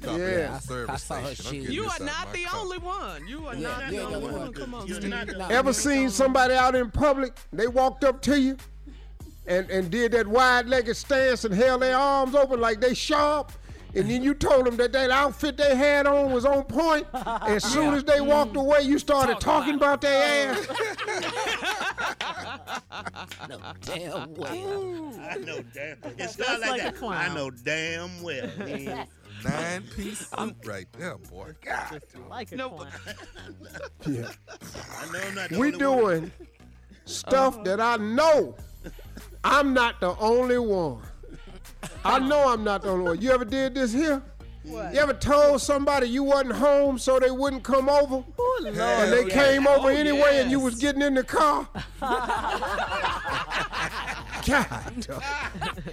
Stop 0.02 0.18
Yeah. 0.18 0.24
it 0.26 0.40
at 0.40 0.62
the 0.64 0.86
I 0.90 0.96
saw 0.96 1.16
her 1.16 1.26
station. 1.36 1.46
I'm 1.48 1.54
shoes. 1.54 1.62
getting 1.64 1.76
You 1.76 1.84
are 1.86 2.00
not 2.00 2.28
my 2.28 2.32
the 2.34 2.44
car. 2.46 2.60
only 2.62 2.78
one. 2.78 3.28
You 3.28 3.48
are 3.48 3.56
Yeah, 3.56 3.68
not 3.68 3.80
yeah, 3.82 3.90
the 3.90 4.00
only 4.06 4.26
yeah, 4.32 4.38
one. 4.38 4.54
Come 4.54 4.74
on, 4.74 4.88
You're 4.88 4.98
Steve. 4.98 5.10
not 5.10 5.28
No. 5.28 5.48
Ever 5.48 5.74
seen 5.74 6.10
somebody 6.10 6.54
out 6.54 6.76
in 6.76 6.90
public? 6.90 7.34
They 7.52 7.68
walked 7.68 8.04
up 8.04 8.22
to 8.24 8.40
you 8.40 8.58
and, 9.46 9.70
and 9.70 9.92
did 9.92 10.14
that 10.14 10.28
wide-legged 10.28 10.96
stance 10.96 11.44
and 11.44 11.54
held 11.54 11.82
their 11.82 11.98
arms 11.98 12.36
open 12.36 12.62
like 12.62 12.80
they 12.80 12.94
sharp. 12.94 13.52
And 13.96 14.10
then 14.10 14.22
you 14.22 14.36
told 14.36 14.68
them 14.68 14.78
that 14.78 14.92
that 14.94 15.10
outfit 15.10 15.58
they 15.58 15.76
had 15.76 16.06
on 16.06 16.32
was 16.32 16.46
on 16.46 16.64
point. 16.66 17.08
As 17.14 17.64
soon 17.64 17.96
as 17.96 18.04
they 18.04 18.22
walked 18.22 18.54
mm. 18.54 18.62
away, 18.62 18.82
you 18.84 19.00
started 19.00 19.40
Talk 19.40 19.66
talking 19.66 19.76
about 19.76 19.76
about 19.76 20.02
their 20.02 20.52
ass. 20.54 20.68
No 23.50 23.58
damn 23.82 24.34
well. 24.36 25.14
I 25.30 25.38
know 25.38 25.62
damn. 25.74 25.98
It 26.18 26.30
started 26.30 26.38
That's 26.38 26.62
like, 26.62 26.70
like 26.70 26.82
a 26.82 26.84
that. 26.86 26.96
clown. 26.96 27.32
I 27.32 27.34
know 27.34 27.50
damn 27.50 28.22
well. 28.22 28.48
man. 28.60 29.08
Nine 29.44 29.84
piece 29.96 30.28
suit 30.30 30.56
right 30.66 30.88
there, 30.98 31.18
boy. 31.18 31.54
God. 31.64 32.02
Like 32.30 32.52
No, 32.52 32.70
clown. 32.70 32.90
Yeah. 34.08 34.30
I 35.00 35.12
know 35.12 35.20
I'm 35.28 35.36
not 35.36 35.50
the 35.50 35.60
We 35.60 35.68
only 35.74 35.86
one. 35.86 35.90
doing 35.98 36.32
stuff 37.06 37.64
that 37.64 37.80
I 37.80 37.98
know 37.98 38.56
I'm 39.44 39.74
not 39.74 40.00
the 40.00 40.16
only 40.20 40.60
one. 40.60 41.02
I 42.04 42.20
know 42.20 42.52
I'm 42.52 42.64
not 42.64 42.82
the 42.84 42.90
only 42.90 43.04
one. 43.06 43.22
You 43.22 43.32
ever 43.32 43.46
did 43.46 43.76
this 43.76 43.94
here? 43.94 44.22
What? 44.64 44.94
You 44.94 45.00
ever 45.00 45.14
told 45.14 45.62
somebody 45.62 46.08
you 46.10 46.24
wasn't 46.24 46.52
home 46.52 46.98
so 47.00 47.18
they 47.20 47.32
wouldn't 47.32 47.64
come 47.64 47.88
over? 47.90 48.24
Oh, 48.38 48.60
Lord. 48.62 48.76
and 48.78 49.14
they 49.14 49.26
yeah. 49.28 49.34
came 49.54 49.68
over 49.68 49.88
Oh, 49.88 49.96
anyway 49.96 50.40
and 50.42 50.52
you 50.52 50.60
was 50.60 50.76
getting 50.76 51.02
in 51.02 51.14
the 51.14 51.24
car? 51.24 51.68
God, 54.46 55.06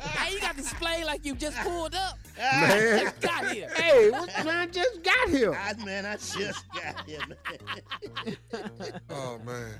Hey, 0.00 0.32
you 0.34 0.40
got 0.40 0.56
to 0.56 0.62
display 0.62 1.04
like 1.04 1.24
you 1.24 1.34
just 1.34 1.56
pulled 1.58 1.94
up. 1.94 2.18
man. 2.38 3.00
Just 3.04 3.20
Got 3.20 3.50
here. 3.52 3.68
hey, 3.74 4.10
what, 4.10 4.44
man, 4.44 4.70
just 4.70 5.02
got 5.02 5.28
here. 5.28 5.52
I, 5.54 5.72
man, 5.84 6.06
I 6.06 6.16
just 6.16 6.64
got 6.72 7.04
here, 7.06 7.20
man. 7.28 8.36
Oh, 9.10 9.38
man. 9.44 9.70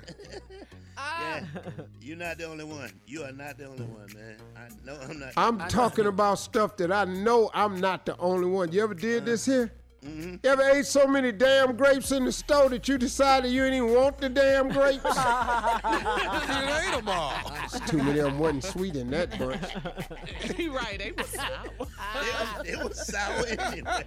Ah. 0.97 1.39
Yeah. 1.39 1.61
You're 2.01 2.17
not 2.17 2.37
the 2.37 2.45
only 2.45 2.63
one. 2.65 2.91
You 3.05 3.23
are 3.23 3.31
not 3.31 3.57
the 3.57 3.65
only 3.65 3.85
one, 3.85 4.07
man. 4.15 4.37
I 4.55 4.69
know 4.85 4.97
I'm 5.01 5.19
not. 5.19 5.33
I'm 5.37 5.59
talking 5.69 6.07
about 6.07 6.39
stuff 6.39 6.75
that 6.77 6.91
I 6.91 7.05
know 7.05 7.51
I'm 7.53 7.79
not 7.79 8.05
the 8.05 8.17
only 8.17 8.47
one. 8.47 8.71
You 8.71 8.83
ever 8.83 8.93
did 8.95 9.25
this 9.25 9.45
here? 9.45 9.71
Mm-hmm. 10.05 10.35
You 10.43 10.49
ever 10.49 10.61
ate 10.61 10.85
so 10.85 11.07
many 11.07 11.31
damn 11.31 11.75
grapes 11.75 12.11
in 12.11 12.25
the 12.25 12.31
store 12.31 12.69
that 12.69 12.87
you 12.87 12.97
decided 12.97 13.51
you 13.51 13.63
didn't 13.63 13.85
even 13.85 13.95
want 13.95 14.19
the 14.19 14.29
damn 14.29 14.69
grapes? 14.69 15.03
you 15.03 15.11
ate 16.75 16.95
them 16.95 17.09
all. 17.09 17.33
Too 17.87 17.97
many 17.97 18.19
of 18.19 18.25
them 18.25 18.39
wasn't 18.39 18.63
sweet 18.63 18.95
in 18.95 19.09
that 19.11 19.37
bunch. 19.39 19.61
You 20.57 20.75
right. 20.75 20.97
They 20.97 21.11
was 21.11 21.27
sour. 21.27 21.65
it, 21.65 21.77
was, 21.79 22.65
it 22.67 22.83
was 22.83 23.07
sour 23.07 23.45
anyway. 23.45 24.03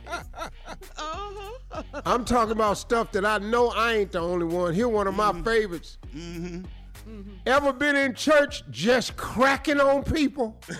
Uh-huh. 0.96 1.82
I'm 2.06 2.24
talking 2.24 2.52
about 2.52 2.78
stuff 2.78 3.12
that 3.12 3.24
I 3.24 3.38
know 3.38 3.68
I 3.68 3.94
ain't 3.94 4.12
the 4.12 4.20
only 4.20 4.46
one. 4.46 4.74
Here, 4.74 4.88
one 4.88 5.06
of 5.06 5.14
my 5.14 5.32
mm-hmm. 5.32 5.44
favorites. 5.44 5.98
Mm-hmm. 6.14 6.64
Mm-hmm. 7.10 7.30
Ever 7.46 7.72
been 7.72 7.96
in 7.96 8.14
church 8.14 8.62
just 8.70 9.16
cracking 9.16 9.80
on 9.80 10.02
people? 10.04 10.56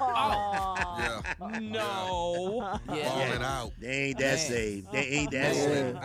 Yeah. 0.00 1.20
No. 1.60 2.78
Yeah. 2.92 3.08
Falling 3.08 3.42
out. 3.42 3.72
They 3.80 3.88
ain't 4.08 4.18
that 4.18 4.36
Man. 4.36 4.38
saved. 4.38 4.92
They 4.92 4.98
ain't 5.00 5.30
that 5.32 5.54
Man. 5.54 6.00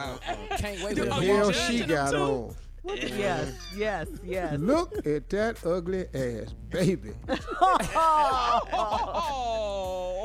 saved. 0.49 0.49
Can't 0.61 0.83
wait 0.83 0.95
Do- 0.95 1.05
for 1.05 1.13
oh, 1.13 1.19
the 1.19 1.25
Hell, 1.25 1.51
she 1.51 1.83
got 1.85 2.11
too? 2.11 2.17
on. 2.17 2.55
Yes, 2.83 3.53
yes, 3.75 4.07
yes. 4.23 4.59
Look 4.59 5.05
at 5.05 5.29
that 5.29 5.63
ugly 5.65 6.05
ass, 6.13 6.53
baby. 6.69 7.11
Oh. 7.61 9.11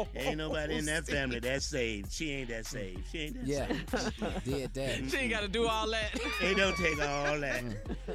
Ain't 0.16 0.38
nobody 0.38 0.76
in 0.76 0.84
that 0.86 1.06
family 1.06 1.38
that 1.40 1.62
saved. 1.74 2.12
She 2.12 2.30
ain't 2.32 2.48
that 2.50 2.66
saved. 2.66 3.04
She 3.10 3.18
ain't 3.20 3.34
that 3.40 3.46
Yeah, 3.46 3.66
saved. 3.98 4.44
did 4.44 4.74
that. 4.74 5.10
She 5.10 5.16
ain't 5.16 5.30
got 5.30 5.42
to 5.42 5.48
do 5.48 5.66
all 5.66 5.88
that. 5.90 6.10
It 6.42 6.56
don't 6.56 6.76
take 6.76 7.00
all 7.00 7.38
that. 7.40 7.62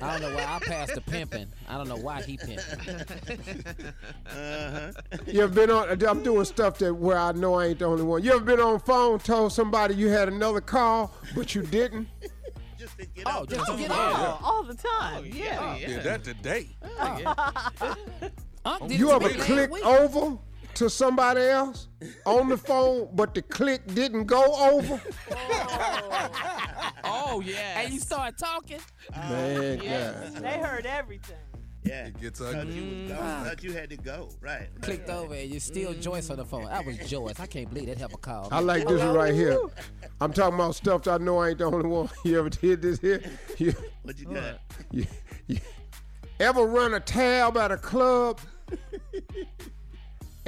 I 0.01 0.19
don't 0.19 0.21
know 0.21 0.35
why 0.35 0.45
I 0.45 0.59
passed 0.59 0.95
the 0.95 1.01
pimping. 1.01 1.47
I 1.67 1.77
don't 1.77 1.87
know 1.87 1.95
why 1.97 2.21
he 2.21 2.37
pimping. 2.37 3.01
Uh-huh. 4.29 4.91
You 5.27 5.43
ever 5.43 5.53
been 5.53 5.71
on? 5.71 6.03
I'm 6.03 6.23
doing 6.23 6.45
stuff 6.45 6.77
that 6.79 6.93
where 6.93 7.17
I 7.17 7.31
know 7.31 7.55
I 7.55 7.67
ain't 7.67 7.79
the 7.79 7.85
only 7.85 8.03
one. 8.03 8.23
You 8.23 8.33
ever 8.33 8.43
been 8.43 8.59
on 8.59 8.79
phone, 8.79 9.19
told 9.19 9.53
somebody 9.53 9.95
you 9.95 10.09
had 10.09 10.27
another 10.27 10.61
call, 10.61 11.13
but 11.35 11.55
you 11.55 11.61
didn't? 11.63 12.07
Just 12.99 13.15
to 13.15 13.15
get 13.15 13.27
Oh, 13.27 13.29
off 13.41 13.47
the 13.47 13.55
just 13.55 13.71
to 13.71 13.77
get 13.77 13.91
Oh, 13.91 13.93
off. 13.93 14.43
all 14.43 14.63
the 14.63 14.73
time. 14.73 15.19
Oh, 15.19 15.23
yeah. 15.23 15.75
yeah. 15.77 15.87
Did 15.87 16.03
that 16.03 16.23
today. 16.23 16.69
Oh, 16.83 18.29
Unc 18.65 18.87
did 18.89 18.99
You 18.99 19.11
ever 19.11 19.29
to 19.29 19.33
me 19.33 19.37
last 19.39 19.45
click 19.47 19.85
over 19.85 20.37
to 20.75 20.89
somebody 20.89 21.41
else 21.41 21.87
on 22.25 22.49
the 22.49 22.57
phone, 22.57 23.09
but 23.13 23.33
the 23.33 23.41
click 23.41 23.85
didn't 23.93 24.25
go 24.25 24.43
over? 24.43 25.01
Oh, 25.31 26.29
oh 27.05 27.39
yeah. 27.41 27.79
And 27.81 27.93
you 27.93 27.99
start 27.99 28.37
talking. 28.37 28.79
Man, 29.15 29.79
Yes, 29.81 30.33
God. 30.33 30.43
They 30.43 30.59
heard 30.59 30.85
everything. 30.85 31.37
Yeah. 31.83 32.07
It 32.07 32.19
gets 32.19 32.39
Thought 32.39 32.55
ugly. 32.55 32.75
you 32.75 33.03
was 33.03 33.11
gone. 33.11 33.45
Thought 33.45 33.63
you 33.63 33.73
had 33.73 33.89
to 33.89 33.97
go. 33.97 34.29
Right. 34.41 34.59
right. 34.59 34.81
Clicked 34.81 35.09
over 35.09 35.33
and 35.33 35.49
you 35.49 35.59
still 35.59 35.91
mm-hmm. 35.91 36.01
Joyce 36.01 36.29
on 36.29 36.37
the 36.37 36.45
phone. 36.45 36.65
That 36.65 36.85
was 36.85 36.97
Joyce. 36.97 37.39
I 37.39 37.45
can't 37.45 37.69
believe 37.69 37.87
that 37.87 38.01
ever 38.01 38.17
called. 38.17 38.51
I 38.51 38.59
like 38.59 38.87
this 38.87 39.01
one 39.01 39.15
right 39.15 39.33
here. 39.33 39.59
I'm 40.21 40.33
talking 40.33 40.55
about 40.55 40.75
stuff 40.75 41.03
that 41.03 41.21
I 41.21 41.23
know 41.23 41.39
I 41.39 41.49
ain't 41.49 41.57
the 41.59 41.65
only 41.65 41.87
one. 41.87 42.09
You 42.23 42.39
ever 42.39 42.49
did 42.49 42.81
this 42.81 42.99
here? 42.99 43.21
You, 43.57 43.73
What 44.03 44.19
you 44.19 44.25
got? 44.25 44.59
you, 44.91 45.05
you 45.47 45.57
ever 46.39 46.65
run 46.65 46.93
a 46.93 46.99
tab 46.99 47.57
at 47.57 47.71
a 47.71 47.77
club 47.77 48.39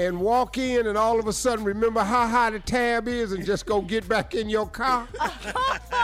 and 0.08 0.20
walk 0.20 0.58
in 0.58 0.88
and 0.88 0.98
all 0.98 1.20
of 1.20 1.28
a 1.28 1.34
sudden 1.34 1.64
remember 1.64 2.02
how 2.02 2.28
high 2.28 2.50
the 2.50 2.60
tab 2.60 3.08
is 3.08 3.32
and 3.34 3.46
just 3.46 3.66
go 3.66 3.82
get 3.82 4.08
back 4.08 4.34
in 4.36 4.50
your 4.50 4.68
car? 4.68 5.08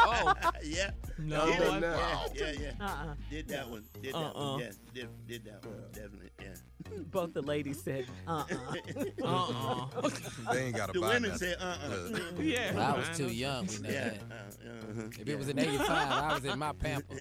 Oh, 0.10 0.34
yeah. 0.64 0.92
no. 1.18 1.46
Did 1.46 1.60
done 1.60 1.78
it. 1.78 1.82
that. 1.82 2.30
Yeah, 2.36 2.52
yeah, 2.52 2.60
yeah. 2.80 2.86
Uh-uh. 2.86 3.14
Did 3.30 3.48
that 3.50 3.70
one. 3.70 3.84
Did 4.02 4.14
that 4.14 4.18
Uh-uh. 4.18 4.52
one. 4.52 4.60
Yeah. 4.60 4.72
Did, 4.94 5.28
did 5.28 5.46
that 5.46 5.66
one. 5.66 5.76
Definitely. 5.92 6.30
Yeah. 6.42 6.98
Both 7.12 7.34
the 7.34 7.42
ladies 7.42 7.82
said, 7.84 8.06
uh-uh. 8.28 8.46
Uh-uh. 9.24 10.10
They 10.54 10.66
ain't 10.66 10.76
got 10.76 10.88
to 10.88 10.94
The 10.94 11.00
buy 11.02 11.08
women 11.16 11.32
nothing. 11.32 11.48
said, 11.50 11.58
uh-uh. 11.60 12.42
Yeah. 12.42 12.74
Well, 12.74 12.94
I 12.96 12.98
was 12.98 13.18
too 13.18 13.28
young. 13.28 13.68
We 13.68 13.78
know 13.80 13.90
Yeah. 13.90 14.10
that. 14.10 14.18
Uh, 14.32 14.92
uh-huh. 14.92 15.08
If 15.20 15.28
it 15.28 15.38
was 15.38 15.50
in 15.50 15.60
'85, 15.60 15.90
I 15.90 16.34
was 16.34 16.46
in 16.46 16.60
my 16.60 16.72
pamper. 16.74 17.16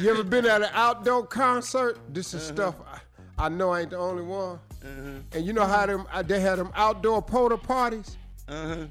You 0.00 0.10
ever 0.10 0.24
been 0.24 0.46
at 0.46 0.62
an 0.62 0.70
outdoor 0.72 1.26
concert? 1.26 1.98
This 2.12 2.34
is 2.34 2.42
stuff 2.42 2.74
I, 3.38 3.46
I 3.46 3.48
know 3.48 3.70
I 3.70 3.80
ain't 3.82 3.90
the 3.90 3.98
only 3.98 4.22
one. 4.24 4.58
And 4.82 5.44
you 5.46 5.52
know 5.52 5.64
how 5.66 5.86
them 5.86 6.06
uh, 6.12 6.22
they 6.22 6.40
had 6.40 6.58
them 6.58 6.70
outdoor 6.74 7.20
porta 7.22 7.56
potties, 7.56 8.16
Uh-huh. 8.48 8.86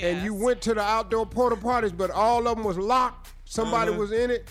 and 0.00 0.24
you 0.24 0.34
went 0.34 0.60
to 0.62 0.74
the 0.74 0.80
outdoor 0.82 1.26
porta 1.26 1.56
potties, 1.56 1.96
but 1.96 2.10
all 2.10 2.46
of 2.48 2.56
them 2.56 2.64
was 2.64 2.76
locked. 2.78 3.32
Somebody 3.44 3.92
was 3.92 4.12
in 4.12 4.30
it, 4.30 4.48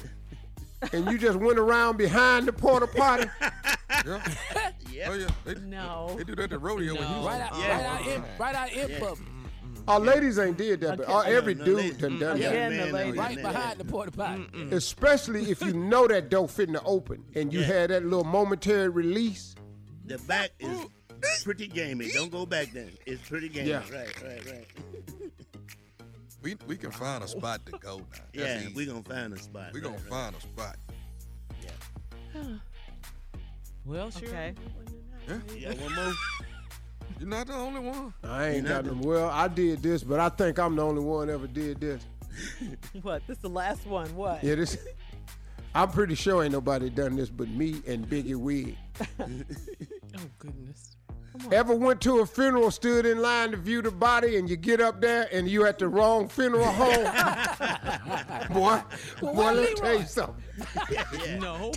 and 0.94 1.06
you 1.12 1.18
just 1.18 1.38
went 1.40 1.60
around 1.60 1.98
behind 1.98 2.48
the 2.48 2.54
porta 2.54 2.88
potty. 2.88 3.30
Yeah. 4.06 4.22
Yeah. 4.92 5.08
Oh, 5.10 5.14
yeah. 5.16 5.28
They, 5.46 5.56
No. 5.56 6.14
They 6.18 6.24
do 6.24 6.36
that 6.36 6.44
at 6.44 6.50
the 6.52 6.60
rodeo 6.60 6.94
in 6.96 7.02
No. 7.02 7.08
Houston. 7.08 7.26
Right 7.26 7.42
out, 7.42 7.58
Yeah. 7.58 7.76
right 7.78 7.86
out 7.86 8.08
in, 8.08 8.24
right 8.38 8.56
out 8.56 8.72
in 8.74 8.90
Yeah. 8.90 9.00
public, 9.00 9.28
Our 9.88 10.00
ladies 10.00 10.38
ain't 10.40 10.58
did 10.58 10.82
that, 10.82 10.98
but 10.98 11.10
uh, 11.10 11.20
every 11.22 11.56
No, 11.56 11.66
dude 11.66 11.78
they- 11.80 11.90
done 11.92 12.20
done 12.20 12.38
yeah, 12.38 12.52
that. 12.52 12.72
Again, 12.72 12.92
man, 12.92 13.16
right 13.16 13.38
yeah, 13.38 13.42
behind 13.52 13.80
the 13.80 13.86
porta 13.86 14.12
potty. 14.12 14.46
Especially 14.72 15.50
if 15.50 15.62
you 15.62 15.74
know 15.74 16.08
that 16.08 16.30
door 16.30 16.48
fitting 16.48 16.74
to 16.76 16.84
open, 16.84 17.24
and 17.36 17.52
you 17.54 17.64
had 17.64 17.90
that 17.90 18.04
little 18.04 18.24
momentary 18.26 18.90
release. 18.90 19.56
The 20.08 20.18
back 20.20 20.52
is 20.60 20.86
pretty 21.44 21.68
gamey. 21.68 22.10
Don't 22.14 22.32
go 22.32 22.46
back 22.46 22.72
then. 22.72 22.92
It's 23.06 23.28
pretty 23.28 23.50
gamey. 23.50 23.70
Yeah. 23.70 23.82
Right, 23.92 24.24
right, 24.24 24.46
right. 24.46 24.68
We, 26.44 26.56
we 26.68 26.78
can 26.78 26.92
find 26.92 27.24
a 27.24 27.28
spot 27.28 27.66
to 27.66 27.72
go 27.80 27.98
now. 27.98 28.04
That's 28.12 28.24
yeah, 28.34 28.60
easy. 28.62 28.74
we 28.74 28.86
gonna 28.86 29.02
find 29.02 29.34
a 29.34 29.40
spot. 29.40 29.74
we 29.74 29.82
right, 29.82 29.86
gonna 29.86 29.98
right. 29.98 30.10
find 30.10 30.36
a 30.36 30.40
spot. 30.40 30.76
Yeah. 31.64 32.44
well, 33.86 34.12
sure. 34.12 34.30
Okay. 34.30 34.54
Yeah, 35.58 35.74
one 35.74 35.96
more. 35.96 36.14
You're 37.20 37.28
not 37.28 37.48
the 37.48 37.54
only 37.54 37.80
one. 37.82 38.14
I 38.24 38.50
ain't 38.50 38.64
You 38.64 38.70
got 38.70 38.86
them. 38.86 39.02
Well, 39.02 39.30
I 39.30 39.48
did 39.48 39.82
this, 39.82 40.04
but 40.04 40.20
I 40.20 40.30
think 40.30 40.60
I'm 40.60 40.76
the 40.76 40.84
only 40.84 41.04
one 41.04 41.30
ever 41.30 41.48
did 41.48 41.80
this. 41.82 42.06
What? 43.02 43.24
This 43.26 43.38
is 43.38 43.42
the 43.42 43.50
last 43.50 43.88
one. 43.88 44.16
What? 44.16 44.44
Yeah, 44.44 44.56
this. 44.56 44.78
I'm 45.74 45.90
pretty 45.90 46.16
sure 46.16 46.44
ain't 46.44 46.54
nobody 46.54 46.90
done 46.90 47.16
this 47.16 47.30
but 47.30 47.50
me 47.50 47.82
and 47.88 48.08
Biggie 48.08 48.36
Wig. 48.36 48.78
Oh, 50.16 50.22
goodness. 50.40 50.98
Ever 51.52 51.76
went 51.76 52.02
to 52.02 52.20
a 52.20 52.26
funeral, 52.26 52.72
stood 52.72 53.06
in 53.06 53.22
line 53.22 53.52
to 53.52 53.58
view 53.58 53.82
the 53.82 53.92
body, 53.92 54.38
and 54.38 54.50
you 54.50 54.56
get 54.56 54.82
up 54.82 55.02
there 55.02 55.28
and 55.32 55.48
you 55.48 55.66
at 55.66 55.78
the 55.78 55.88
wrong 55.88 56.28
funeral 56.28 56.66
home? 56.66 57.04
boy, 58.54 58.82
boy, 59.22 59.52
let 59.52 59.70
me 59.70 59.76
tell 59.76 60.00
you 60.00 60.06
something. 60.06 60.44
No. 61.40 61.72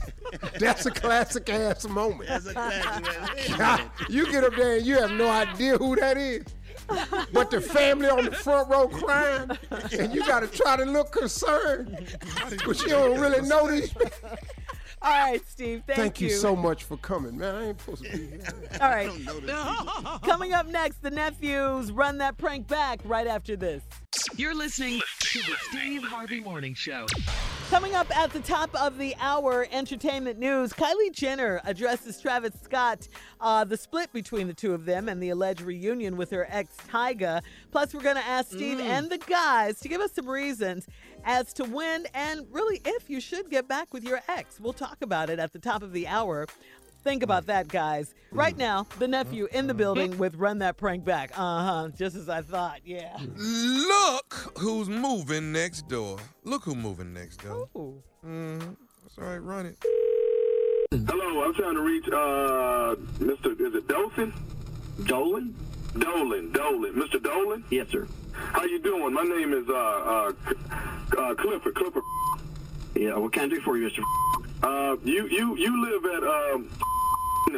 That's 0.58 0.86
a 0.86 0.90
classic 0.90 1.50
ass 1.50 1.86
moment. 1.86 2.28
That's 2.28 2.46
a 2.46 2.52
classic, 2.54 3.04
man. 3.04 3.30
Wait 3.36 3.54
God, 3.58 3.90
you 4.08 4.30
get 4.30 4.44
up 4.44 4.54
there 4.56 4.76
and 4.76 4.86
you 4.86 4.98
have 4.98 5.12
no 5.12 5.28
idea 5.28 5.76
who 5.76 5.96
that 5.96 6.16
is. 6.16 6.44
But 7.32 7.50
the 7.50 7.60
family 7.60 8.08
on 8.08 8.24
the 8.24 8.32
front 8.32 8.68
row 8.68 8.88
crying, 8.88 9.50
and 9.70 10.14
you 10.14 10.26
got 10.26 10.40
to 10.40 10.48
try 10.48 10.76
to 10.76 10.84
look 10.84 11.12
concerned, 11.12 12.16
but 12.66 12.82
you 12.82 12.88
don't 12.88 13.20
really 13.20 13.46
know 13.46 13.70
these. 13.70 13.94
All 15.02 15.10
right, 15.10 15.40
Steve. 15.48 15.82
Thank, 15.86 15.98
Thank 15.98 16.20
you 16.20 16.28
so 16.28 16.54
much 16.54 16.84
for 16.84 16.98
coming, 16.98 17.38
man. 17.38 17.54
I 17.54 17.68
ain't 17.68 17.80
supposed 17.80 18.04
to 18.04 18.10
be 18.10 18.26
here. 18.26 18.40
All 18.82 18.90
right. 18.90 19.06
Don't 19.06 19.24
know 19.24 19.40
this. 19.40 20.18
Coming 20.28 20.52
up 20.52 20.66
next, 20.66 21.02
the 21.02 21.10
nephews 21.10 21.90
run 21.90 22.18
that 22.18 22.36
prank 22.36 22.68
back 22.68 23.00
right 23.04 23.26
after 23.26 23.56
this. 23.56 23.82
You're 24.36 24.54
listening 24.54 25.00
to 25.20 25.38
the 25.38 25.54
Steve 25.70 26.02
Harvey 26.02 26.40
Morning 26.40 26.74
Show. 26.74 27.06
Coming 27.70 27.94
up 27.94 28.14
at 28.16 28.32
the 28.32 28.40
top 28.40 28.74
of 28.74 28.98
the 28.98 29.14
hour, 29.20 29.66
entertainment 29.70 30.40
news. 30.40 30.72
Kylie 30.72 31.12
Jenner 31.12 31.60
addresses 31.64 32.20
Travis 32.20 32.52
Scott, 32.64 33.06
uh, 33.40 33.62
the 33.64 33.76
split 33.76 34.12
between 34.12 34.48
the 34.48 34.54
two 34.54 34.74
of 34.74 34.84
them, 34.86 35.08
and 35.08 35.22
the 35.22 35.30
alleged 35.30 35.60
reunion 35.60 36.16
with 36.16 36.30
her 36.30 36.48
ex 36.50 36.76
Tyga. 36.88 37.42
Plus, 37.70 37.94
we're 37.94 38.02
going 38.02 38.16
to 38.16 38.26
ask 38.26 38.50
Steve 38.50 38.80
and 38.80 39.08
the 39.08 39.18
guys 39.18 39.78
to 39.80 39.88
give 39.88 40.00
us 40.00 40.12
some 40.12 40.28
reasons 40.28 40.88
as 41.24 41.52
to 41.54 41.64
when 41.64 42.06
and 42.14 42.46
really 42.50 42.80
if 42.84 43.10
you 43.10 43.20
should 43.20 43.50
get 43.50 43.68
back 43.68 43.92
with 43.92 44.04
your 44.04 44.20
ex. 44.28 44.60
We'll 44.60 44.72
talk 44.72 44.98
about 45.02 45.30
it 45.30 45.38
at 45.38 45.52
the 45.52 45.58
top 45.58 45.82
of 45.82 45.92
the 45.92 46.06
hour. 46.06 46.46
Think 47.02 47.22
about 47.22 47.46
that, 47.46 47.68
guys. 47.68 48.14
Right 48.30 48.56
now, 48.56 48.86
the 48.98 49.08
nephew 49.08 49.48
in 49.52 49.66
the 49.66 49.72
building 49.72 50.18
with 50.18 50.34
Run 50.34 50.58
That 50.58 50.76
Prank 50.76 51.04
Back. 51.04 51.30
Uh 51.32 51.64
huh. 51.64 51.88
Just 51.96 52.14
as 52.14 52.28
I 52.28 52.42
thought. 52.42 52.80
Yeah. 52.84 53.16
Look 53.36 54.52
who's 54.58 54.88
moving 54.88 55.50
next 55.50 55.88
door. 55.88 56.18
Look 56.44 56.64
who's 56.64 56.76
moving 56.76 57.14
next 57.14 57.42
door. 57.42 57.68
Ooh. 57.76 58.02
Mm-hmm. 58.24 58.74
That's 59.02 59.18
all 59.18 59.24
right, 59.24 59.38
run 59.38 59.66
it. 59.66 59.78
Hello, 60.92 61.44
I'm 61.44 61.54
trying 61.54 61.74
to 61.74 61.82
reach 61.82 62.06
uh 62.08 62.96
Mr. 63.18 63.58
Is 63.60 63.74
it 63.74 63.88
Dolphin? 63.88 64.34
Dolan? 65.04 65.54
Dolan, 65.98 66.52
Dolan, 66.52 66.92
Mr. 66.94 67.22
Dolan. 67.22 67.64
Yes, 67.70 67.88
sir. 67.88 68.06
How 68.32 68.64
you 68.64 68.78
doing? 68.80 69.12
My 69.14 69.22
name 69.22 69.52
is 69.52 69.68
uh 69.68 69.72
uh, 69.72 70.32
uh 71.18 71.34
Clifford. 71.34 71.74
Clifford. 71.74 72.02
Yeah, 72.94 73.16
what 73.16 73.32
can 73.32 73.44
I 73.44 73.48
do 73.48 73.60
for 73.60 73.76
you, 73.76 73.88
Mr. 73.88 74.02
Uh, 74.62 74.96
you 75.04 75.26
you 75.28 75.56
you 75.56 75.90
live 75.90 76.04
at 76.04 76.22
um 76.24 76.68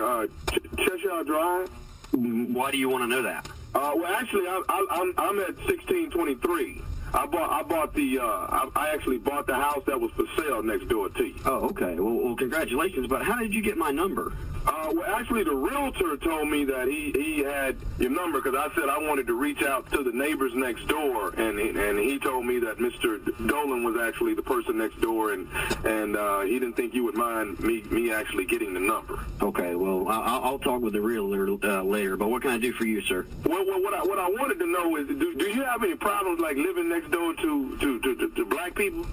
uh 0.00 0.26
Ch- 0.52 0.76
Cheshire 0.78 1.24
Drive. 1.24 1.70
Why 2.12 2.70
do 2.70 2.78
you 2.78 2.88
want 2.88 3.04
to 3.04 3.08
know 3.08 3.22
that? 3.22 3.46
Uh, 3.74 3.92
well, 3.96 4.12
actually, 4.14 4.46
I, 4.46 4.62
I, 4.68 4.86
I'm 4.90 5.14
I'm 5.16 5.38
at 5.40 5.56
1623. 5.64 6.82
I 7.14 7.26
bought 7.26 7.50
I 7.50 7.62
bought 7.62 7.94
the 7.94 8.18
uh, 8.18 8.24
I, 8.24 8.68
I 8.74 8.90
actually 8.90 9.18
bought 9.18 9.46
the 9.46 9.54
house 9.54 9.82
that 9.86 10.00
was 10.00 10.10
for 10.12 10.24
sale 10.36 10.62
next 10.62 10.88
door 10.88 11.08
to 11.10 11.24
you. 11.24 11.34
Oh, 11.44 11.68
okay. 11.68 11.94
Well, 11.98 12.14
well, 12.14 12.36
congratulations. 12.36 13.06
But 13.06 13.22
how 13.22 13.38
did 13.38 13.52
you 13.54 13.62
get 13.62 13.76
my 13.76 13.90
number? 13.90 14.32
Uh, 14.64 14.92
well, 14.94 15.04
actually, 15.16 15.42
the 15.42 15.54
realtor 15.54 16.16
told 16.18 16.48
me 16.48 16.64
that 16.64 16.86
he, 16.86 17.10
he 17.12 17.40
had 17.40 17.76
your 17.98 18.10
number 18.10 18.40
because 18.40 18.56
I 18.56 18.72
said 18.76 18.88
I 18.88 18.98
wanted 18.98 19.26
to 19.26 19.34
reach 19.34 19.62
out 19.62 19.90
to 19.90 20.04
the 20.04 20.12
neighbors 20.12 20.52
next 20.54 20.86
door, 20.86 21.30
and 21.36 21.58
he, 21.58 21.70
and 21.70 21.98
he 21.98 22.18
told 22.20 22.46
me 22.46 22.60
that 22.60 22.78
Mr. 22.78 23.18
Dolan 23.48 23.82
was 23.82 23.96
actually 24.00 24.34
the 24.34 24.42
person 24.42 24.78
next 24.78 25.00
door, 25.00 25.32
and 25.32 25.48
and 25.84 26.16
uh, 26.16 26.42
he 26.42 26.60
didn't 26.60 26.74
think 26.74 26.94
you 26.94 27.02
would 27.04 27.16
mind 27.16 27.58
me 27.58 27.82
me 27.90 28.12
actually 28.12 28.44
getting 28.44 28.72
the 28.72 28.80
number. 28.80 29.18
Okay. 29.40 29.74
Well, 29.74 30.08
I, 30.08 30.20
I'll 30.20 30.44
I'll 30.44 30.58
talk 30.60 30.80
with 30.80 30.92
the 30.92 31.00
realtor 31.00 31.48
uh, 31.64 31.82
later. 31.82 32.16
But 32.16 32.30
what 32.30 32.42
can 32.42 32.52
I 32.52 32.58
do 32.58 32.72
for 32.72 32.86
you, 32.86 33.00
sir? 33.00 33.26
Well, 33.44 33.66
well 33.66 33.82
what 33.82 33.94
I 33.94 34.02
what 34.04 34.20
I 34.20 34.28
wanted 34.28 34.60
to 34.60 34.66
know 34.66 34.96
is, 34.96 35.08
do, 35.08 35.34
do 35.34 35.48
you 35.48 35.64
have 35.64 35.82
any 35.82 35.96
problems 35.96 36.38
like 36.38 36.56
living 36.56 36.88
next 36.88 37.01
door 37.10 37.34
to 37.34 37.76
to, 37.78 38.00
to, 38.00 38.14
to, 38.16 38.28
to 38.30 38.44
black 38.46 38.74
people? 38.74 39.06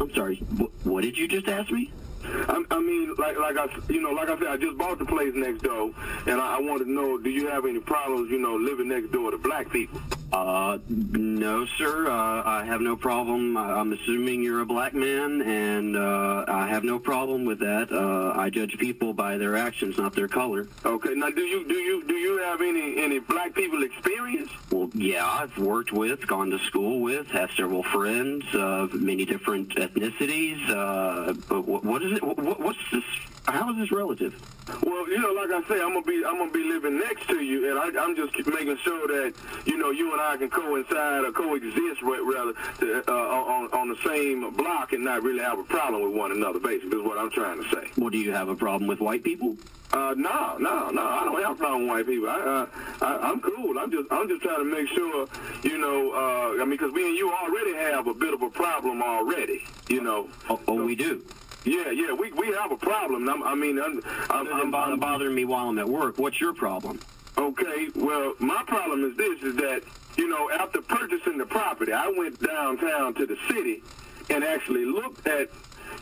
I'm 0.00 0.12
sorry. 0.14 0.36
Wh- 0.36 0.86
what 0.86 1.02
did 1.02 1.16
you 1.18 1.26
just 1.28 1.48
ask 1.48 1.70
me? 1.70 1.90
I, 2.24 2.62
I 2.70 2.80
mean, 2.80 3.14
like 3.16 3.38
like 3.38 3.56
I 3.56 3.68
you 3.88 4.00
know 4.02 4.10
like 4.10 4.28
I 4.28 4.38
said, 4.38 4.48
I 4.48 4.56
just 4.56 4.76
bought 4.76 4.98
the 4.98 5.06
place 5.06 5.32
next 5.34 5.62
door, 5.62 5.90
and 6.26 6.40
I, 6.40 6.56
I 6.56 6.60
wanted 6.60 6.84
to 6.84 6.90
know, 6.90 7.18
do 7.18 7.30
you 7.30 7.48
have 7.48 7.64
any 7.64 7.80
problems, 7.80 8.30
you 8.30 8.38
know, 8.38 8.56
living 8.56 8.88
next 8.88 9.12
door 9.12 9.30
to 9.30 9.38
black 9.38 9.70
people? 9.70 10.00
Uh, 10.32 10.78
no, 10.88 11.64
sir. 11.78 12.06
Uh, 12.06 12.42
I 12.44 12.64
have 12.64 12.80
no 12.80 12.96
problem. 12.96 13.56
I'm 13.56 13.92
assuming 13.92 14.42
you're 14.42 14.60
a 14.60 14.66
black 14.66 14.92
man, 14.92 15.40
and 15.42 15.96
uh, 15.96 16.44
I 16.46 16.68
have 16.68 16.84
no 16.84 16.98
problem 16.98 17.46
with 17.46 17.60
that. 17.60 17.90
Uh, 17.90 18.38
I 18.38 18.50
judge 18.50 18.76
people 18.78 19.14
by 19.14 19.38
their 19.38 19.56
actions, 19.56 19.96
not 19.96 20.14
their 20.14 20.28
color. 20.28 20.68
Okay. 20.84 21.14
Now, 21.14 21.30
do 21.30 21.40
you 21.40 21.66
do 21.66 21.74
you 21.74 22.06
do 22.06 22.14
you 22.14 22.38
have 22.38 22.60
any 22.60 23.02
any 23.02 23.20
black 23.20 23.54
people 23.54 23.82
experience? 23.82 24.50
Well, 24.70 24.90
yeah, 24.94 25.26
I've 25.26 25.56
worked 25.56 25.92
with, 25.92 26.26
gone 26.26 26.50
to 26.50 26.58
school 26.58 27.00
with, 27.00 27.26
have 27.28 27.50
several 27.56 27.82
friends 27.82 28.44
of 28.52 28.92
many 28.94 29.24
different 29.24 29.70
ethnicities. 29.76 30.68
Uh, 30.68 31.32
but 31.48 31.66
what, 31.66 31.84
what 31.84 32.02
is 32.02 32.12
it? 32.12 32.22
What, 32.22 32.60
what's 32.60 32.78
this? 32.92 33.04
How 33.48 33.70
is 33.70 33.76
this 33.78 33.90
relative? 33.90 34.34
Well, 34.82 35.08
you 35.08 35.18
know, 35.18 35.32
like 35.32 35.50
I 35.50 35.66
say, 35.66 35.80
I'm 35.82 35.94
gonna 35.94 36.02
be 36.02 36.22
I'm 36.24 36.36
gonna 36.36 36.52
be 36.52 36.64
living 36.64 36.98
next 36.98 37.26
to 37.28 37.42
you, 37.42 37.70
and 37.70 37.78
I, 37.78 38.04
I'm 38.04 38.14
just 38.14 38.36
making 38.46 38.76
sure 38.78 39.08
that 39.08 39.32
you 39.64 39.78
know 39.78 39.90
you 39.90 40.12
and 40.12 40.20
I 40.20 40.36
can 40.36 40.50
coincide 40.50 41.24
or 41.24 41.32
coexist, 41.32 42.02
ra- 42.02 42.18
rather, 42.18 42.52
to, 42.80 43.04
uh, 43.08 43.12
on 43.12 43.72
on 43.72 43.88
the 43.88 43.96
same 44.04 44.54
block 44.54 44.92
and 44.92 45.02
not 45.02 45.22
really 45.22 45.40
have 45.40 45.58
a 45.58 45.64
problem 45.64 46.02
with 46.02 46.14
one 46.14 46.32
another. 46.32 46.60
Basically, 46.60 46.98
is 46.98 47.04
what 47.04 47.16
I'm 47.16 47.30
trying 47.30 47.62
to 47.62 47.68
say. 47.70 47.90
Well, 47.96 48.10
do 48.10 48.18
you 48.18 48.32
have 48.32 48.50
a 48.50 48.54
problem 48.54 48.86
with 48.86 49.00
white 49.00 49.24
people? 49.24 49.56
Uh, 49.92 50.12
no, 50.14 50.58
no, 50.58 50.90
no. 50.90 51.02
I 51.02 51.24
don't 51.24 51.42
have 51.42 51.52
a 51.52 51.54
problem 51.54 51.82
with 51.82 51.90
white 51.90 52.06
people. 52.06 52.28
I, 52.28 52.38
uh, 52.38 52.66
I, 53.00 53.30
I'm 53.30 53.40
cool. 53.40 53.78
I'm 53.78 53.90
just, 53.90 54.06
I'm 54.10 54.28
just 54.28 54.42
trying 54.42 54.58
to 54.58 54.64
make 54.64 54.86
sure, 54.88 55.26
you 55.62 55.78
know. 55.78 56.12
Uh, 56.12 56.60
I 56.60 56.66
mean, 56.66 56.70
because 56.72 56.92
me 56.92 57.08
and 57.08 57.16
you 57.16 57.32
already 57.32 57.72
have 57.74 58.06
a 58.06 58.14
bit 58.14 58.34
of 58.34 58.42
a 58.42 58.50
problem 58.50 59.02
already. 59.02 59.64
You 59.88 60.02
know. 60.02 60.28
Oh, 60.50 60.60
oh 60.68 60.84
we 60.84 60.94
do. 60.94 61.24
Yeah, 61.68 61.90
yeah. 61.90 62.12
We 62.14 62.32
we 62.32 62.46
have 62.54 62.72
a 62.72 62.78
problem. 62.78 63.28
I'm, 63.28 63.42
I 63.42 63.54
mean, 63.54 63.78
I'm, 63.78 64.00
I'm, 64.30 64.46
than 64.46 64.70
bother- 64.70 64.96
bothering 64.96 65.34
me 65.34 65.44
while 65.44 65.68
I'm 65.68 65.78
at 65.78 65.88
work, 65.88 66.16
what's 66.18 66.40
your 66.40 66.54
problem? 66.54 66.98
Okay, 67.36 67.88
well, 67.94 68.32
my 68.38 68.62
problem 68.66 69.04
is 69.04 69.16
this: 69.18 69.42
is 69.42 69.54
that 69.56 69.82
you 70.16 70.28
know, 70.28 70.50
after 70.50 70.80
purchasing 70.80 71.36
the 71.36 71.44
property, 71.44 71.92
I 71.92 72.08
went 72.16 72.40
downtown 72.40 73.12
to 73.14 73.26
the 73.26 73.36
city 73.48 73.82
and 74.30 74.42
actually 74.44 74.86
looked 74.86 75.26
at, 75.26 75.50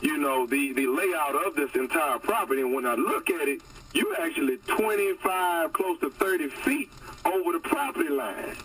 you 0.01 0.17
know, 0.17 0.47
the 0.47 0.71
the 0.71 0.87
layout 0.87 1.35
of 1.45 1.55
this 1.55 1.69
entire 1.75 2.17
property. 2.19 2.61
And 2.61 2.73
when 2.73 2.85
I 2.85 2.95
look 2.95 3.29
at 3.29 3.49
it, 3.49 3.61
you 3.93 4.15
actually 4.19 4.57
25, 4.67 5.73
close 5.73 5.99
to 5.99 6.09
30 6.09 6.47
feet 6.63 6.89
over 7.25 7.51
the 7.51 7.59
property 7.59 8.09
line. 8.09 8.55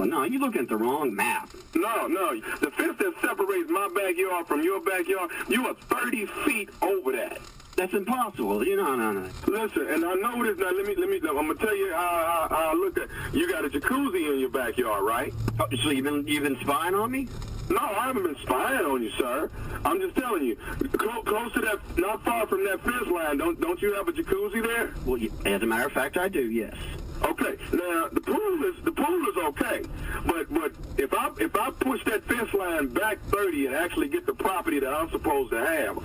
Well, 0.00 0.08
no, 0.08 0.22
you're 0.22 0.40
looking 0.40 0.62
at 0.62 0.68
the 0.70 0.78
wrong 0.78 1.14
map. 1.14 1.50
No, 1.74 2.06
no. 2.06 2.40
The 2.62 2.70
fence 2.70 2.96
that 3.00 3.12
separates 3.20 3.68
my 3.68 3.86
backyard 3.94 4.46
from 4.46 4.62
your 4.62 4.80
backyard, 4.80 5.30
you 5.46 5.66
are 5.66 5.74
30 5.74 6.24
feet 6.46 6.70
over 6.80 7.12
that. 7.12 7.38
That's 7.76 7.92
impossible. 7.92 8.66
You 8.66 8.76
know, 8.76 8.96
no, 8.96 9.12
no. 9.12 9.28
Listen, 9.46 9.88
and 9.88 10.02
I 10.06 10.14
know 10.14 10.42
this. 10.42 10.56
Now, 10.56 10.70
let 10.70 10.86
me, 10.86 10.94
let 10.96 11.06
me. 11.06 11.16
I'm 11.16 11.34
gonna 11.34 11.54
tell 11.56 11.76
you 11.76 11.92
how, 11.92 12.46
how, 12.48 12.56
how 12.56 12.70
I 12.70 12.72
look 12.72 12.96
at. 12.96 13.08
You 13.34 13.46
got 13.52 13.66
a 13.66 13.68
jacuzzi 13.68 14.32
in 14.32 14.38
your 14.38 14.48
backyard, 14.48 15.04
right? 15.04 15.34
Oh, 15.58 15.66
so 15.82 15.90
you've 15.90 16.04
been 16.04 16.26
you've 16.26 16.44
been 16.44 16.58
spying 16.62 16.94
on 16.94 17.10
me? 17.10 17.28
No, 17.68 17.80
I 17.80 18.06
haven't 18.06 18.22
been 18.22 18.36
spying 18.36 18.86
on 18.86 19.02
you, 19.02 19.10
sir. 19.18 19.50
I'm 19.84 20.00
just 20.00 20.16
telling 20.16 20.44
you, 20.44 20.56
close, 20.96 21.24
close 21.26 21.52
to 21.52 21.60
that, 21.60 21.78
not 21.98 22.24
far 22.24 22.46
from 22.46 22.64
that 22.64 22.80
fence 22.80 23.06
line. 23.06 23.36
Don't 23.36 23.60
don't 23.60 23.80
you 23.82 23.92
have 23.92 24.08
a 24.08 24.12
jacuzzi 24.12 24.62
there? 24.62 24.94
Well, 25.04 25.20
as 25.44 25.62
a 25.62 25.66
matter 25.66 25.84
of 25.84 25.92
fact, 25.92 26.16
I 26.16 26.28
do. 26.28 26.50
Yes. 26.50 26.74
Okay. 27.22 27.56
Now 27.72 28.08
the 28.12 28.20
pool 28.20 28.64
is 28.64 28.82
the 28.84 28.92
pool 28.92 29.28
is 29.28 29.36
okay, 29.48 29.82
but 30.26 30.52
but 30.52 30.72
if 30.96 31.12
I 31.12 31.30
if 31.38 31.54
I 31.54 31.70
push 31.70 32.04
that 32.04 32.24
fence 32.24 32.52
line 32.54 32.88
back 32.88 33.18
30 33.28 33.66
and 33.66 33.74
actually 33.74 34.08
get 34.08 34.26
the 34.26 34.34
property 34.34 34.80
that 34.80 34.92
I'm 34.92 35.10
supposed 35.10 35.50
to 35.52 35.64
have, 35.64 35.98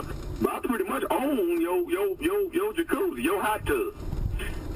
I 0.47 0.59
pretty 0.63 0.83
much 0.85 1.03
own 1.09 1.61
your 1.61 1.89
your 1.91 2.15
your 2.21 2.53
your 2.53 2.73
jacuzzi, 2.73 3.23
your 3.23 3.41
hot 3.41 3.65
tub. 3.65 3.93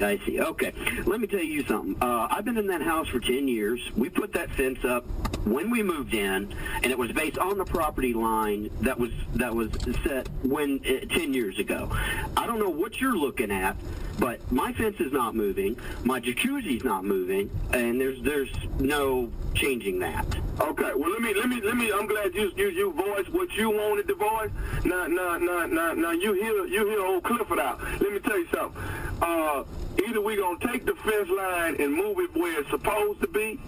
I 0.00 0.18
see. 0.24 0.40
Okay. 0.40 0.72
Let 1.04 1.20
me 1.20 1.26
tell 1.26 1.40
you 1.40 1.64
something. 1.64 1.96
Uh, 2.00 2.28
I've 2.30 2.44
been 2.44 2.56
in 2.56 2.66
that 2.68 2.82
house 2.82 3.08
for 3.08 3.20
10 3.20 3.48
years. 3.48 3.80
We 3.96 4.08
put 4.08 4.32
that 4.32 4.50
fence 4.52 4.84
up 4.84 5.04
when 5.46 5.70
we 5.70 5.82
moved 5.82 6.14
in, 6.14 6.54
and 6.82 6.86
it 6.86 6.98
was 6.98 7.12
based 7.12 7.38
on 7.38 7.58
the 7.58 7.64
property 7.64 8.14
line 8.14 8.70
that 8.80 8.98
was 8.98 9.10
that 9.34 9.54
was 9.54 9.70
set 10.04 10.28
when 10.42 10.80
uh, 10.86 11.06
10 11.14 11.34
years 11.34 11.58
ago. 11.58 11.88
I 12.36 12.46
don't 12.46 12.58
know 12.58 12.70
what 12.70 13.00
you're 13.00 13.16
looking 13.16 13.50
at, 13.50 13.76
but 14.18 14.50
my 14.52 14.72
fence 14.72 15.00
is 15.00 15.12
not 15.12 15.34
moving. 15.34 15.78
My 16.04 16.20
jacuzzi's 16.20 16.84
not 16.84 17.04
moving, 17.04 17.50
and 17.72 18.00
there's 18.00 18.20
there's 18.22 18.52
no 18.78 19.30
changing 19.54 19.98
that. 20.00 20.26
Okay, 20.60 20.92
well 20.94 21.10
let 21.10 21.20
me 21.20 21.34
let 21.34 21.48
me 21.48 21.60
let 21.62 21.76
me. 21.76 21.90
I'm 21.92 22.06
glad 22.06 22.34
you 22.34 22.52
you 22.56 22.68
you 22.68 22.92
voiced 22.92 23.30
what 23.30 23.52
you 23.54 23.70
wanted 23.70 24.08
to 24.08 24.14
voice. 24.14 24.50
Now 24.84 25.06
now 25.06 25.38
now 25.38 25.66
now 25.66 25.92
now 25.94 26.10
you 26.12 26.34
hear 26.34 26.66
you 26.66 26.86
hear 26.86 27.00
old 27.04 27.24
Clifford 27.24 27.58
out. 27.58 27.80
Let 28.00 28.12
me 28.12 28.18
tell 28.20 28.38
you 28.38 28.48
something. 28.52 29.09
Uh, 29.20 29.64
either 30.06 30.20
we're 30.20 30.40
gonna 30.40 30.58
take 30.72 30.84
the 30.84 30.94
fence 30.94 31.28
line 31.28 31.76
and 31.78 31.94
move 31.94 32.18
it 32.18 32.34
where 32.34 32.60
it's 32.60 32.70
supposed 32.70 33.20
to 33.20 33.28
be, 33.28 33.60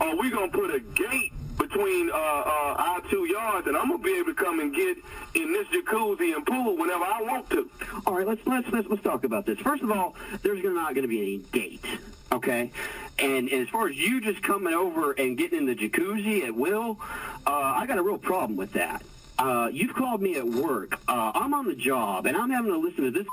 or 0.00 0.16
we're 0.16 0.30
gonna 0.30 0.50
put 0.50 0.74
a 0.74 0.80
gate 0.80 1.32
between 1.58 2.10
uh, 2.10 2.14
uh, 2.14 2.74
our 2.78 3.00
two 3.10 3.24
yards, 3.26 3.66
and 3.66 3.76
I'm 3.76 3.90
gonna 3.90 4.02
be 4.02 4.16
able 4.18 4.32
to 4.32 4.34
come 4.34 4.60
and 4.60 4.74
get 4.74 4.96
in 5.34 5.52
this 5.52 5.66
jacuzzi 5.68 6.34
and 6.34 6.46
pool 6.46 6.76
whenever 6.76 7.04
I 7.04 7.22
want 7.22 7.50
to. 7.50 7.70
All 8.06 8.14
right, 8.14 8.26
let's 8.26 8.40
let's 8.46 8.68
let's, 8.70 8.88
let's 8.88 9.02
talk 9.02 9.24
about 9.24 9.46
this. 9.46 9.58
First 9.58 9.82
of 9.82 9.90
all, 9.90 10.14
there's 10.42 10.62
not 10.62 10.94
going 10.94 11.02
to 11.02 11.08
be 11.08 11.20
any 11.20 11.38
date, 11.38 11.84
okay? 12.32 12.70
And, 13.18 13.48
and 13.48 13.62
as 13.62 13.68
far 13.68 13.88
as 13.88 13.96
you 13.96 14.20
just 14.20 14.42
coming 14.42 14.72
over 14.72 15.12
and 15.12 15.36
getting 15.36 15.58
in 15.58 15.66
the 15.66 15.74
jacuzzi 15.74 16.44
at 16.44 16.54
will, 16.54 16.98
uh, 17.46 17.50
I 17.50 17.86
got 17.86 17.98
a 17.98 18.02
real 18.02 18.18
problem 18.18 18.56
with 18.56 18.72
that. 18.72 19.02
Uh, 19.38 19.68
you've 19.72 19.94
called 19.94 20.20
me 20.20 20.36
at 20.36 20.46
work. 20.46 20.98
Uh, 21.08 21.32
I'm 21.34 21.54
on 21.54 21.66
the 21.66 21.74
job, 21.74 22.26
and 22.26 22.36
I'm 22.36 22.50
having 22.50 22.72
to 22.72 22.78
listen 22.78 23.04
to 23.04 23.10
this 23.10 23.26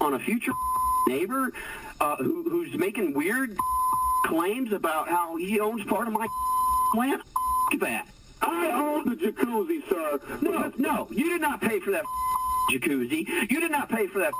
on 0.00 0.14
a 0.14 0.18
future 0.18 0.52
neighbor 1.06 1.52
uh, 2.00 2.16
who, 2.16 2.48
who's 2.48 2.74
making 2.74 3.14
weird 3.14 3.56
claims 4.24 4.72
about 4.72 5.08
how 5.08 5.36
he 5.36 5.60
owns 5.60 5.84
part 5.84 6.06
of 6.06 6.12
my 6.12 6.26
land. 6.96 7.22
That. 7.80 8.06
I 8.42 8.70
own 8.70 9.08
the 9.08 9.16
jacuzzi, 9.16 9.88
sir. 9.88 10.20
No, 10.42 10.70
no, 10.76 11.08
you 11.10 11.30
did 11.30 11.40
not 11.40 11.62
pay 11.62 11.80
for 11.80 11.90
that 11.92 12.04
jacuzzi. 12.70 13.26
You 13.50 13.60
did 13.60 13.70
not 13.70 13.88
pay 13.88 14.06
for 14.08 14.18
that 14.18 14.32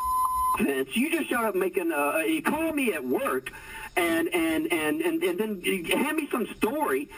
fence. 0.59 0.95
You 0.95 1.11
just 1.11 1.31
showed 1.31 1.47
up 1.47 1.55
making. 1.55 1.93
Uh, 1.93 2.19
you 2.19 2.43
called 2.43 2.75
me 2.75 2.93
at 2.93 3.03
work, 3.03 3.51
and 3.97 4.29
and 4.35 4.71
and 4.71 5.01
and, 5.01 5.23
and 5.23 5.41
then 5.41 5.61
you 5.63 5.85
hand 5.97 6.19
me 6.19 6.29
some 6.31 6.47
story 6.57 7.09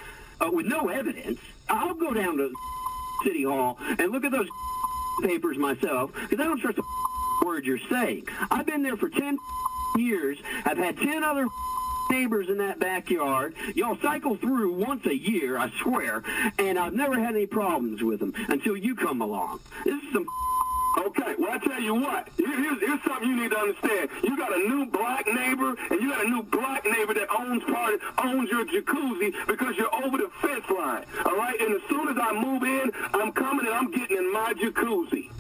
uh, 0.41 0.51
with 0.53 0.67
no 0.67 0.89
evidence. 0.89 1.41
I'll 1.69 1.95
go 1.95 2.13
down 2.13 2.37
to 2.37 2.53
City 3.25 3.45
Hall 3.45 3.77
and 3.81 4.13
look 4.13 4.25
at 4.25 4.31
those 4.31 4.49
papers 5.23 5.57
myself 5.57 6.13
because 6.15 6.39
I 6.39 6.45
don't 6.45 6.61
trust 6.61 6.79
a 6.79 6.83
word 7.43 7.65
you're 7.65 7.79
saying. 7.91 8.27
I've 8.51 8.67
been 8.67 8.83
there 8.83 8.97
for 8.97 9.09
ten 9.09 9.39
years. 9.97 10.39
I've 10.65 10.79
had 10.79 10.97
ten 10.97 11.25
other 11.25 11.47
neighbors 12.11 12.49
in 12.49 12.59
that 12.59 12.79
backyard. 12.79 13.55
Y'all 13.75 13.97
cycle 14.03 14.37
through 14.37 14.75
once 14.75 15.07
a 15.07 15.17
year, 15.17 15.57
I 15.59 15.71
swear, 15.83 16.23
and 16.59 16.79
I've 16.79 16.95
never 16.95 17.19
had 17.19 17.35
any 17.35 17.47
problems 17.47 18.03
with 18.03 18.21
them 18.21 18.35
until 18.49 18.77
you 18.77 18.95
come 18.95 19.21
along. 19.23 19.61
This 19.85 20.03
is 20.03 20.13
some 20.13 20.27
Okay, 20.97 21.35
well, 21.39 21.51
I 21.51 21.59
tell 21.59 21.81
you 21.81 21.95
what. 21.95 22.29
Here's, 22.37 22.81
here's 22.81 23.03
something 23.03 23.29
you 23.29 23.43
need 23.43 23.51
to 23.51 23.59
understand. 23.59 24.11
You 24.23 24.37
got 24.37 24.55
a 24.55 24.59
new 24.69 24.87
black 24.87 25.27
neighbor, 25.27 25.75
and 25.91 26.01
you 26.01 26.11
got 26.11 26.25
a 26.25 26.29
new 26.29 26.43
black 26.45 26.85
neighbor 26.85 27.15
that 27.15 27.29
owns 27.37 27.65
part, 27.65 28.01
owns 28.23 28.49
your 28.49 28.65
jacuzzi 28.65 29.35
because 29.49 29.77
you're 29.77 29.93
over 29.93 30.19
the 30.19 30.31
fence 30.41 30.65
line. 30.71 31.05
All 31.27 31.37
right, 31.37 31.61
and 31.61 31.75
as 31.75 31.83
soon 31.89 32.09
as 32.09 32.17
I 32.21 32.33
move 32.33 32.63
in, 32.63 32.93
I'm 33.13 33.33
coming 33.33 33.67
and 33.67 33.75
I'm 33.75 33.91
getting 33.91 34.19
in 34.19 34.33
my 34.33 34.55
jacuzzi. 34.55 35.31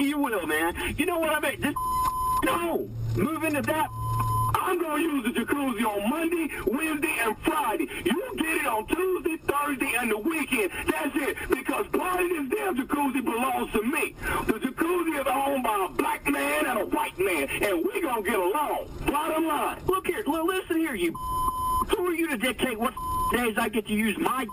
You 0.00 0.18
will, 0.18 0.46
man. 0.46 0.94
You 0.96 1.04
know 1.04 1.18
what 1.18 1.30
I 1.32 1.40
mean? 1.50 1.60
Just 1.60 1.76
no. 2.44 2.88
Move 3.16 3.44
into 3.44 3.60
that. 3.62 3.88
I'm 4.54 4.78
going 4.80 5.02
to 5.02 5.08
use 5.08 5.24
the 5.24 5.40
jacuzzi 5.40 5.84
on 5.84 6.08
Monday, 6.10 6.48
Wednesday, 6.66 7.16
and 7.20 7.36
Friday. 7.38 7.88
You 8.04 8.34
get 8.36 8.46
it 8.46 8.66
on 8.66 8.86
Tuesday, 8.86 9.36
Thursday, 9.46 9.92
and 9.98 10.10
the 10.10 10.18
weekend. 10.18 10.70
That's 10.88 11.14
it. 11.16 11.36
Because 11.50 11.86
part 11.88 12.20
of 12.20 12.28
this 12.28 12.48
damn 12.48 12.76
jacuzzi 12.76 13.24
belongs 13.24 13.72
to 13.72 13.82
me. 13.82 14.14
The 14.46 14.54
jacuzzi 14.54 15.20
is 15.20 15.26
owned 15.26 15.62
by 15.64 15.86
a 15.88 15.92
black 15.92 16.26
man 16.26 16.66
and 16.66 16.78
a 16.78 16.86
white 16.86 17.18
man, 17.18 17.48
and 17.48 17.84
we 17.84 18.00
going 18.00 18.24
to 18.24 18.30
get 18.30 18.38
along. 18.38 18.88
Bottom 19.06 19.46
line. 19.46 19.78
Look 19.86 20.06
here. 20.06 20.24
L- 20.26 20.46
listen 20.46 20.78
here, 20.78 20.94
you. 20.94 21.12
Who 21.96 22.06
are 22.06 22.14
you 22.14 22.28
to 22.30 22.38
dictate 22.38 22.78
what 22.78 22.94
days 23.32 23.56
I 23.58 23.68
get 23.68 23.86
to 23.86 23.92
use 23.92 24.16
my 24.18 24.46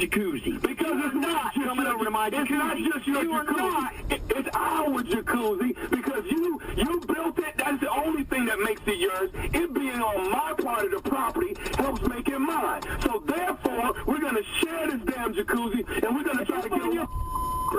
jacuzzi? 0.00 0.60
Because 0.62 1.04
it's 1.04 1.14
not 1.14 1.54
just 1.54 1.66
coming 1.66 1.84
your, 1.86 1.94
over 1.94 2.04
to 2.04 2.10
my 2.10 2.26
It's 2.28 2.50
not 2.50 2.76
jacuzzi. 2.76 2.92
just 2.92 3.06
your 3.06 3.22
You 3.22 3.30
jacuzzi. 3.30 3.56
not. 3.56 3.92
It- 4.10 4.22
it's 4.34 4.48
our 4.56 5.02
jacuzzi 5.02 5.90
because 5.90 6.24
you 6.30 6.60
you 6.76 7.00
built 7.00 7.38
it. 7.38 7.54
That's 7.58 7.80
the 7.80 7.90
only 7.90 8.24
thing 8.24 8.46
that 8.46 8.58
makes 8.60 8.80
it 8.86 8.98
yours. 8.98 9.30
It 9.34 9.74
being 9.74 10.00
on 10.00 10.30
my 10.30 10.54
part 10.62 10.84
of 10.86 10.90
the 11.02 11.08
property 11.08 11.54
helps 11.76 12.02
make 12.08 12.28
it 12.28 12.38
mine. 12.38 12.82
So 13.02 13.22
therefore, 13.26 13.94
we're 14.06 14.20
gonna 14.20 14.42
share 14.60 14.90
this 14.90 15.00
damn 15.14 15.34
jacuzzi, 15.34 15.86
and 16.02 16.16
we're 16.16 16.24
gonna 16.24 16.44
try 16.44 16.60
to 16.62 16.68
get. 16.68 17.08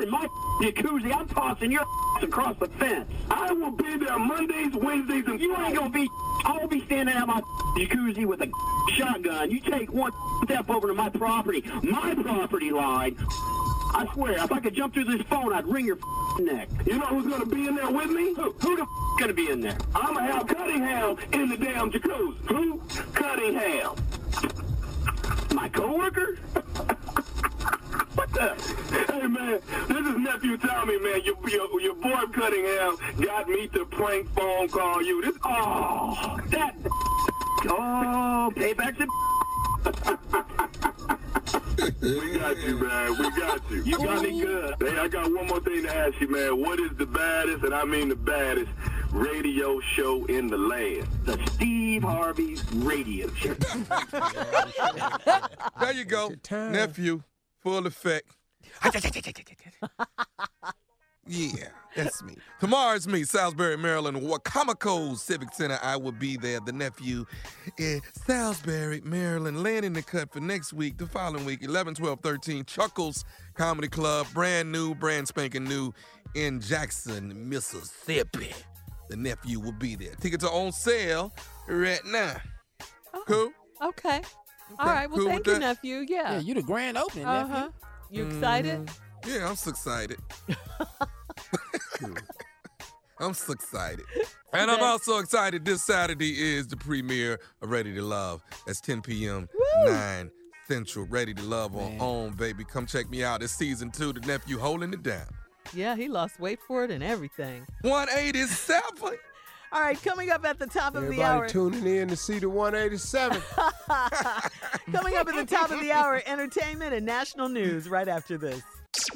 In 0.01 0.09
my 0.09 0.27
jacuzzi, 0.61 1.13
I'm 1.13 1.27
tossing 1.27 1.71
your 1.71 1.85
across 2.21 2.57
the 2.57 2.67
fence. 2.67 3.09
I 3.29 3.51
will 3.51 3.71
be 3.71 3.97
there 3.97 4.17
Mondays, 4.19 4.73
Wednesdays, 4.73 5.25
and 5.27 5.39
You 5.39 5.55
ain't 5.57 5.75
gonna 5.75 5.89
be. 5.89 6.09
I'll 6.45 6.67
be 6.67 6.83
standing 6.85 7.15
at 7.15 7.25
my 7.27 7.41
jacuzzi 7.77 8.25
with 8.25 8.41
a 8.41 8.51
shotgun. 8.93 9.49
You 9.49 9.59
take 9.61 9.91
one 9.93 10.11
step 10.43 10.69
over 10.69 10.87
to 10.87 10.93
my 10.93 11.09
property, 11.09 11.63
my 11.83 12.15
property 12.15 12.71
line. 12.71 13.15
I 13.95 14.09
swear, 14.13 14.43
if 14.43 14.51
I 14.51 14.59
could 14.59 14.73
jump 14.73 14.93
through 14.93 15.05
this 15.05 15.21
phone, 15.27 15.53
I'd 15.53 15.67
wring 15.67 15.85
your 15.85 15.99
neck. 16.39 16.67
You 16.85 16.97
know 16.97 17.05
who's 17.05 17.27
gonna 17.31 17.45
be 17.45 17.67
in 17.67 17.75
there 17.75 17.91
with 17.91 18.09
me? 18.09 18.33
Who? 18.33 18.51
Who 18.59 18.75
the 18.75 18.85
gonna 19.19 19.33
be 19.33 19.51
in 19.51 19.61
there? 19.61 19.77
I'm 19.95 20.15
gonna 20.15 20.33
have 20.33 20.47
Cunningham 20.47 21.17
in 21.31 21.49
the 21.49 21.57
damn 21.57 21.91
jacuzzi. 21.91 22.35
Who? 22.47 22.81
Cunningham. 23.13 23.95
My 25.53 25.69
coworker? 25.69 26.37
What 28.33 28.57
the? 28.57 29.13
Hey 29.13 29.27
man, 29.27 29.59
this 29.87 30.07
is 30.07 30.17
nephew 30.17 30.57
Tommy, 30.57 30.99
man. 30.99 31.21
Your, 31.23 31.35
your, 31.47 31.81
your 31.81 31.95
boy 31.95 32.25
Cunningham 32.33 32.97
got 33.21 33.47
me 33.47 33.67
to 33.69 33.85
prank 33.85 34.27
phone 34.33 34.67
call 34.69 35.01
you. 35.03 35.21
This 35.23 35.35
Oh, 35.43 36.39
that. 36.49 36.75
Oh, 37.65 38.51
payback 38.55 38.97
to. 38.97 39.07
we 42.01 42.39
got 42.39 42.57
you, 42.57 42.75
man. 42.77 43.17
We 43.19 43.29
got 43.39 43.71
you. 43.71 43.83
You 43.83 43.97
got 43.99 44.23
me 44.23 44.41
good. 44.41 44.75
Hey, 44.79 44.97
I 44.97 45.07
got 45.07 45.31
one 45.31 45.47
more 45.47 45.59
thing 45.59 45.83
to 45.83 45.95
ask 45.95 46.19
you, 46.19 46.27
man. 46.29 46.59
What 46.59 46.79
is 46.79 46.91
the 46.97 47.05
baddest, 47.05 47.63
and 47.63 47.73
I 47.73 47.83
mean 47.85 48.09
the 48.09 48.15
baddest, 48.15 48.71
radio 49.11 49.79
show 49.79 50.25
in 50.25 50.47
the 50.47 50.57
land? 50.57 51.07
The 51.25 51.39
Steve 51.53 52.03
Harvey 52.03 52.57
Radio 52.73 53.31
Show. 53.35 53.55
There 55.79 55.91
you 55.93 56.05
go. 56.05 56.31
Nephew, 56.49 57.21
full 57.63 57.87
effect. 57.87 58.29
yeah, 61.27 61.69
that's 61.95 62.23
me. 62.23 62.35
Tomorrow's 62.59 63.07
me, 63.07 63.23
Salisbury, 63.23 63.77
Maryland, 63.77 64.17
Wicomico 64.17 65.17
Civic 65.17 65.53
Center. 65.53 65.79
I 65.81 65.95
will 65.95 66.11
be 66.11 66.37
there. 66.37 66.59
The 66.59 66.71
nephew 66.71 67.25
in 67.77 68.01
Salisbury, 68.25 69.01
Maryland, 69.03 69.63
landing 69.63 69.93
the 69.93 70.01
cut 70.01 70.31
for 70.31 70.39
next 70.39 70.73
week, 70.73 70.97
the 70.97 71.07
following 71.07 71.45
week, 71.45 71.63
11, 71.63 71.95
12, 71.95 72.19
13, 72.21 72.65
Chuckles 72.65 73.25
Comedy 73.55 73.87
Club, 73.87 74.27
brand 74.33 74.71
new, 74.71 74.95
brand 74.95 75.27
spanking 75.27 75.63
new 75.63 75.93
in 76.35 76.59
Jackson, 76.59 77.49
Mississippi. 77.49 78.51
The 79.09 79.15
nephew 79.17 79.59
will 79.59 79.73
be 79.73 79.95
there. 79.95 80.15
Tickets 80.15 80.43
are 80.43 80.51
on 80.51 80.71
sale 80.71 81.33
right 81.67 82.03
now. 82.05 82.35
Oh, 83.13 83.23
cool? 83.27 83.51
Okay. 83.81 84.21
All 84.79 84.85
right. 84.87 85.09
Well, 85.09 85.19
cool 85.19 85.27
thank 85.29 85.45
you, 85.47 85.53
that? 85.53 85.59
nephew. 85.59 86.05
Yeah. 86.07 86.33
Yeah, 86.33 86.39
you 86.39 86.53
the 86.53 86.61
grand 86.63 86.97
opening, 86.97 87.25
Uh 87.25 87.41
nephew. 87.47 87.53
huh. 87.55 87.69
You 88.09 88.27
excited? 88.27 88.89
Yeah, 89.27 89.47
I'm 89.49 89.55
so 89.55 89.69
excited. 89.71 90.19
I'm 93.19 93.33
so 93.33 93.53
excited. 93.53 94.05
And 94.55 94.69
I'm 94.69 94.83
also 94.83 95.17
excited 95.17 95.65
this 95.65 95.81
Saturday 95.81 96.29
is 96.39 96.67
the 96.67 96.77
premiere 96.77 97.39
of 97.63 97.71
Ready 97.71 97.91
to 97.95 98.03
Love. 98.03 98.43
That's 98.67 98.79
10 98.81 99.01
p.m., 99.01 99.49
9 99.85 100.29
Central. 100.67 101.07
Ready 101.07 101.33
to 101.33 101.41
Love 101.41 101.75
on 101.75 101.93
Man. 101.97 101.99
OWN, 101.99 102.33
baby. 102.33 102.63
Come 102.63 102.85
check 102.85 103.09
me 103.09 103.23
out. 103.23 103.41
It's 103.41 103.51
season 103.51 103.89
two. 103.89 104.13
The 104.13 104.19
nephew 104.19 104.59
holding 104.59 104.93
it 104.93 105.01
down. 105.01 105.25
Yeah, 105.73 105.95
he 105.95 106.07
lost 106.07 106.39
weight 106.39 106.59
for 106.67 106.83
it 106.83 106.91
and 106.91 107.01
everything. 107.03 107.65
187. 107.81 109.17
All 109.73 109.81
right, 109.81 109.99
coming 110.03 110.29
up 110.29 110.45
at 110.45 110.59
the 110.59 110.67
top 110.67 110.93
of 110.93 111.07
the 111.07 111.23
hour. 111.23 111.45
Everybody 111.45 111.67
hour. 111.67 111.71
tuning 111.71 111.95
in 111.95 112.07
to 112.09 112.15
see 112.15 112.37
the 112.37 112.47
187. 112.47 113.41
coming 114.91 115.15
up 115.15 115.27
at 115.27 115.35
the 115.35 115.47
top 115.47 115.71
of 115.71 115.79
the 115.79 115.91
hour, 115.91 116.21
entertainment 116.27 116.93
and 116.93 117.03
national 117.03 117.49
news 117.49 117.89
right 117.89 118.07
after 118.07 118.37
this. 118.37 118.61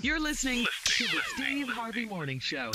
You're 0.02 0.20
listening 0.20 0.66
to 0.86 1.04
the 1.04 1.22
Steve 1.36 1.68
Harvey 1.70 2.06
Morning 2.06 2.40
Show. 2.40 2.72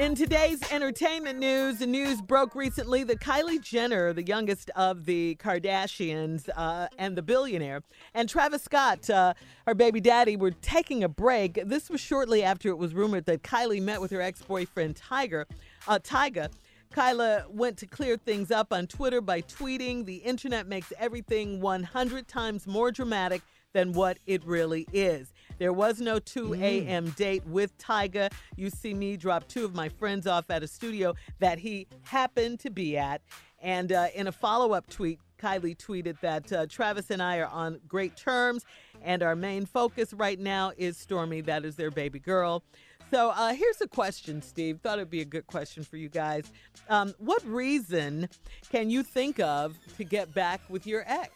In 0.00 0.16
today's 0.16 0.58
entertainment 0.72 1.38
news, 1.38 1.78
the 1.78 1.86
news 1.86 2.20
broke 2.20 2.56
recently 2.56 3.04
that 3.04 3.20
Kylie 3.20 3.60
Jenner, 3.60 4.12
the 4.12 4.24
youngest 4.24 4.68
of 4.70 5.04
the 5.04 5.36
Kardashians 5.36 6.48
uh, 6.56 6.88
and 6.98 7.16
the 7.16 7.22
billionaire, 7.22 7.80
and 8.12 8.28
Travis 8.28 8.64
Scott, 8.64 9.08
uh, 9.08 9.34
her 9.68 9.74
baby 9.74 10.00
daddy, 10.00 10.36
were 10.36 10.50
taking 10.50 11.04
a 11.04 11.08
break. 11.08 11.60
This 11.64 11.88
was 11.88 12.00
shortly 12.00 12.42
after 12.42 12.70
it 12.70 12.76
was 12.76 12.92
rumored 12.92 13.26
that 13.26 13.44
Kylie 13.44 13.80
met 13.80 14.00
with 14.00 14.10
her 14.10 14.20
ex-boyfriend 14.20 14.96
Tiger, 14.96 15.46
uh, 15.86 16.00
Tyga. 16.00 16.50
Kylie 16.92 17.48
went 17.48 17.76
to 17.78 17.86
clear 17.86 18.16
things 18.16 18.50
up 18.50 18.72
on 18.72 18.88
Twitter 18.88 19.20
by 19.20 19.42
tweeting, 19.42 20.06
"The 20.06 20.16
internet 20.16 20.66
makes 20.66 20.92
everything 20.98 21.60
100 21.60 22.26
times 22.26 22.66
more 22.66 22.90
dramatic 22.90 23.42
than 23.72 23.92
what 23.92 24.18
it 24.26 24.44
really 24.44 24.88
is." 24.92 25.32
There 25.58 25.72
was 25.72 26.00
no 26.00 26.18
2 26.18 26.54
a.m. 26.54 27.10
date 27.10 27.46
with 27.46 27.76
Tyga. 27.78 28.32
You 28.56 28.70
see 28.70 28.94
me 28.94 29.16
drop 29.16 29.48
two 29.48 29.64
of 29.64 29.74
my 29.74 29.88
friends 29.88 30.26
off 30.26 30.50
at 30.50 30.62
a 30.62 30.68
studio 30.68 31.14
that 31.38 31.58
he 31.58 31.86
happened 32.02 32.60
to 32.60 32.70
be 32.70 32.96
at. 32.96 33.22
And 33.60 33.92
uh, 33.92 34.08
in 34.14 34.26
a 34.26 34.32
follow 34.32 34.72
up 34.72 34.88
tweet, 34.90 35.20
Kylie 35.38 35.76
tweeted 35.76 36.20
that 36.20 36.52
uh, 36.52 36.66
Travis 36.66 37.10
and 37.10 37.22
I 37.22 37.38
are 37.38 37.48
on 37.48 37.80
great 37.88 38.16
terms, 38.16 38.64
and 39.02 39.22
our 39.22 39.36
main 39.36 39.66
focus 39.66 40.12
right 40.12 40.38
now 40.38 40.72
is 40.76 40.96
Stormi. 40.96 41.44
That 41.44 41.64
is 41.64 41.76
their 41.76 41.90
baby 41.90 42.18
girl. 42.18 42.62
So 43.10 43.30
uh, 43.30 43.52
here's 43.52 43.80
a 43.80 43.86
question, 43.86 44.42
Steve. 44.42 44.80
Thought 44.82 44.98
it'd 44.98 45.10
be 45.10 45.20
a 45.20 45.26
good 45.26 45.46
question 45.46 45.84
for 45.84 45.96
you 45.96 46.08
guys. 46.08 46.50
Um, 46.88 47.14
what 47.18 47.44
reason 47.44 48.28
can 48.70 48.90
you 48.90 49.02
think 49.02 49.38
of 49.38 49.78
to 49.96 50.04
get 50.04 50.32
back 50.34 50.60
with 50.68 50.86
your 50.86 51.04
ex? 51.06 51.30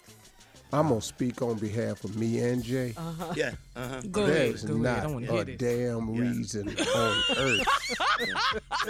I'm 0.72 0.88
gonna 0.88 1.00
speak 1.00 1.40
on 1.40 1.56
behalf 1.56 2.04
of 2.04 2.16
me 2.16 2.40
and 2.40 2.62
Jay. 2.62 2.92
Uh-huh. 2.96 3.32
Yeah. 3.34 3.52
Uh-huh. 3.74 4.02
Go 4.10 4.24
ahead. 4.24 4.54
is 4.54 4.64
Go 4.64 4.74
not 4.76 4.98
ahead. 4.98 5.04
I 5.04 5.06
want 5.12 5.24
to 5.26 5.30
a 5.32 5.34
hear 5.36 5.44
this. 5.44 5.56
damn 5.58 6.14
reason 6.14 6.68
on 6.68 7.22
earth, 7.38 7.66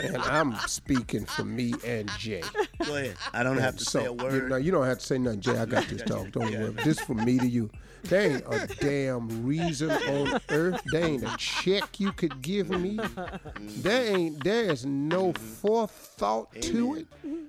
and 0.03 0.17
I'm 0.19 0.57
speaking 0.67 1.25
for 1.25 1.45
me 1.45 1.75
and 1.87 2.11
Jay. 2.19 2.43
Go 2.85 2.97
ahead. 2.97 3.15
I 3.33 3.43
don't 3.45 3.59
have 3.59 3.77
to 3.77 3.85
so, 3.85 4.01
say 4.01 4.05
a 4.07 4.11
You, 4.11 4.13
word. 4.15 4.51
no, 4.51 4.57
you 4.57 4.73
don't 4.73 4.87
have 4.87 4.99
to 4.99 5.07
say 5.07 5.19
nothing, 5.19 5.41
Jay. 5.41 5.57
I 5.57 5.67
got 5.67 5.87
this 5.89 6.03
talk. 6.03 6.33
Don't 6.33 6.51
worry. 6.53 6.71
This 6.85 6.99
from 7.01 7.25
me 7.25 7.39
to 7.39 7.47
you. 7.49 7.71
There 8.05 8.21
ain't 8.33 8.45
a 8.47 8.67
damn 8.81 9.47
reason 9.47 9.91
on 9.91 10.41
earth. 10.51 10.81
There 10.93 11.05
ain't 11.05 11.25
a 11.25 11.35
check 11.37 12.01
you 12.01 12.13
could 12.13 12.41
give 12.43 12.71
me. 12.71 12.99
There 13.59 14.17
ain't. 14.17 14.43
There 14.45 14.71
is 14.71 14.85
no 14.87 15.33
forethought 15.33 16.53
to 16.63 16.95
it. 16.97 17.07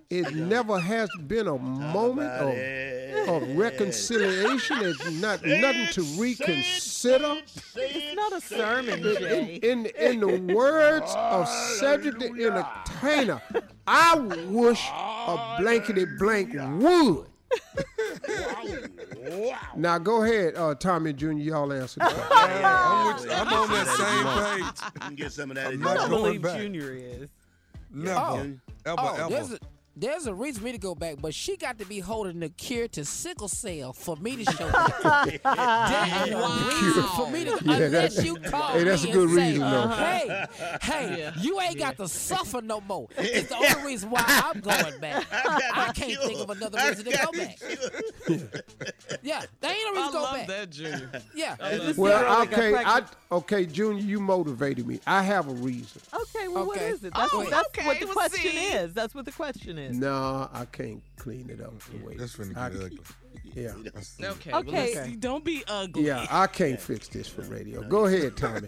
It 0.09 0.33
never 0.33 0.79
has 0.79 1.09
been 1.27 1.47
a 1.47 1.57
moment 1.57 2.29
of, 2.31 3.29
of 3.29 3.57
reconciliation. 3.57 4.77
It's 4.81 5.11
not 5.21 5.45
nothing 5.45 5.87
to 5.93 6.01
reconsider. 6.19 7.41
It's 7.75 8.15
not 8.15 8.33
a 8.33 8.41
sermon, 8.41 8.99
In, 8.99 9.03
Jay. 9.17 9.55
in, 9.61 9.85
in 9.85 10.19
the 10.19 10.53
words 10.53 11.13
of 11.15 11.47
Cedric 11.47 12.17
the 12.19 12.25
Entertainer, 12.45 13.41
I 13.85 14.17
wish 14.49 14.83
a 14.89 15.57
blankety 15.59 16.05
blank 16.17 16.53
would. 16.53 17.27
Now 19.75 19.97
go 19.97 20.23
ahead, 20.23 20.55
uh, 20.55 20.75
Tommy 20.75 21.13
Jr. 21.13 21.31
Y'all 21.33 21.71
answer 21.73 21.99
the 21.99 22.05
question. 22.05 22.65
I'm, 22.65 23.15
with. 23.15 23.31
I'm 23.31 23.53
on 23.53 23.69
that 23.69 23.87
same 23.87 24.63
page. 24.65 24.91
You 24.95 24.99
can 25.01 25.15
get 25.15 25.31
some 25.31 25.51
of 25.51 25.55
that. 25.55 25.67
I'm 25.67 25.73
in 25.73 25.79
not 25.81 25.97
I 25.97 25.99
don't 26.01 26.09
believe 26.09 26.41
back. 26.41 26.57
Junior 26.57 26.91
is. 26.93 27.29
Never, 27.91 28.19
Oh. 28.19 28.37
ever, 28.85 28.95
Oh, 28.99 29.27
ever. 29.35 29.57
There's 29.99 30.25
a, 30.27 30.33
reason 30.33 30.61
for 30.61 30.65
me 30.65 30.71
to 30.71 30.77
go 30.77 30.95
back, 30.95 31.17
but 31.21 31.33
she 31.33 31.57
got 31.57 31.77
to 31.79 31.85
be 31.85 31.99
holding 31.99 32.39
the 32.39 32.49
cure 32.49 32.87
to 32.89 33.03
sickle 33.03 33.47
cell 33.47 33.91
for 33.93 34.15
me 34.17 34.43
to 34.43 34.51
show 34.53 34.67
up. 34.67 35.25
There's 35.27 36.31
a 36.31 36.69
reason 36.69 37.03
for 37.15 37.29
me 37.29 37.43
to, 37.45 37.59
Yeah, 37.63 37.73
unless 37.85 38.23
you 38.23 38.35
call 38.37 38.69
hey, 38.73 38.83
that's 38.83 39.03
me 39.03 39.09
a 39.09 39.13
good 39.13 39.29
and 39.29 39.37
say, 39.37 39.51
reason, 39.51 39.59
though. 39.69 39.87
Hey, 39.89 40.45
hey, 40.81 41.31
you 41.41 41.59
ain't 41.59 41.77
got 41.77 41.97
to 41.97 42.07
suffer 42.07 42.61
no 42.61 42.81
more. 42.81 43.07
It's 43.17 43.49
the 43.49 43.55
only 43.55 43.85
reason 43.85 44.09
why 44.09 44.23
I'm 44.25 44.59
going 44.61 44.99
back. 44.99 45.25
I 45.31 45.91
can't 45.93 46.21
think 46.23 46.39
of 46.39 46.49
another 46.49 46.77
reason 46.87 47.05
to 47.05 47.11
go 47.17 47.31
back. 47.31 47.59
Yeah, 49.21 49.41
there 49.59 49.71
ain't 49.71 49.81
no 49.85 49.91
reason 49.91 50.03
I 50.03 50.07
to 50.07 50.13
go 50.13 50.21
love 50.21 50.33
back. 50.35 50.47
that, 50.47 50.69
Junior. 50.69 51.11
Yeah. 51.35 51.67
Is 51.69 51.81
this 51.87 51.97
Well, 51.97 52.21
girl 52.21 52.45
that 52.45 52.51
got 52.51 52.59
okay, 52.59 52.75
I, 53.31 53.35
okay, 53.35 53.65
Junior, 53.65 54.01
you 54.03 54.19
motivated 54.19 54.87
me. 54.87 54.99
I 55.05 55.23
have 55.23 55.47
a 55.49 55.53
reason. 55.53 56.01
Okay, 56.13 56.47
well, 56.47 56.67
what 56.67 56.77
Okay. 56.77 56.89
is 56.89 57.03
it? 57.03 57.13
That's, 57.13 57.33
Oh, 57.33 57.43
that's 57.49 57.67
okay, 57.69 57.85
what 57.85 57.99
the 57.99 58.05
well, 58.05 58.13
question 58.15 58.51
see. 58.51 58.57
is. 58.67 58.93
That's 58.93 59.13
what 59.15 59.25
the 59.25 59.31
question 59.31 59.77
is. 59.77 59.88
No, 59.89 60.49
I 60.53 60.65
can't 60.65 61.01
clean 61.17 61.49
it 61.49 61.61
up 61.61 61.73
the 61.83 62.05
way. 62.05 62.15
That's 62.17 62.35
finna 62.35 62.55
I- 62.57 62.69
get 62.69 62.81
ugly. 62.83 62.99
Yeah, 63.55 63.73
Okay. 64.21 64.51
Okay. 64.51 64.51
Well, 64.51 64.63
let's. 64.95 65.15
Don't 65.17 65.43
be 65.45 65.63
ugly. 65.67 66.03
yeah, 66.05 66.27
I 66.29 66.45
can't 66.47 66.79
fix 66.79 67.07
this 67.07 67.27
for 67.27 67.41
radio. 67.43 67.81
Go 67.83 68.05
ahead, 68.05 68.35
Tommy. 68.37 68.67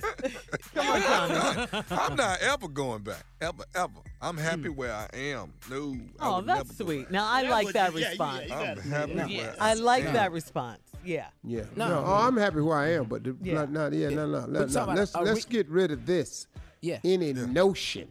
Come 0.74 0.88
on, 0.88 1.02
Tommy. 1.02 1.84
I'm 1.92 2.16
not 2.16 2.40
ever 2.42 2.68
going 2.68 3.04
back. 3.04 3.24
Ever, 3.42 3.64
ever. 3.76 3.92
I'm 4.22 4.38
happy 4.38 4.70
Hmm. 4.70 4.76
where 4.76 4.94
I 4.94 5.08
am. 5.16 5.54
No. 5.70 5.96
I 6.20 6.28
Oh, 6.28 6.36
would 6.38 6.46
that's 6.48 6.58
never 6.70 6.74
go 6.74 6.86
sweet. 6.86 7.04
back. 7.04 7.12
Now, 7.12 7.28
I 7.32 7.42
That's 7.42 7.52
like 7.52 7.66
what 7.66 7.74
that 7.76 7.94
you- 7.94 8.00
yeah, 8.00 8.06
you- 8.06 8.10
response. 8.12 8.48
you 8.48 8.54
I'm 8.56 8.78
happy 8.90 9.34
Yeah. 9.34 9.42
where 9.48 9.56
I 9.60 9.74
like 9.76 10.04
am. 10.06 10.14
that 10.14 10.32
response. 10.32 10.82
Yeah. 11.04 11.28
Yeah. 11.44 11.62
No. 11.76 11.88
No, 11.90 12.04
oh, 12.06 12.14
I'm 12.14 12.38
happy 12.38 12.62
where 12.62 12.78
I 12.78 12.90
am, 12.94 13.06
but 13.06 13.24
the, 13.24 13.36
Yeah. 13.42 13.54
not, 13.56 13.72
not, 13.72 13.94
yeah, 13.94 14.10
no, 14.10 14.26
no, 14.28 14.46
no, 14.46 14.66
no. 14.66 14.86
Let's 14.94 15.16
let's 15.16 15.46
re- 15.46 15.52
get 15.52 15.70
rid 15.70 15.92
of 15.92 16.06
this. 16.06 16.48
Yeah. 16.82 17.00
Any 17.04 17.34
notion. 17.34 18.10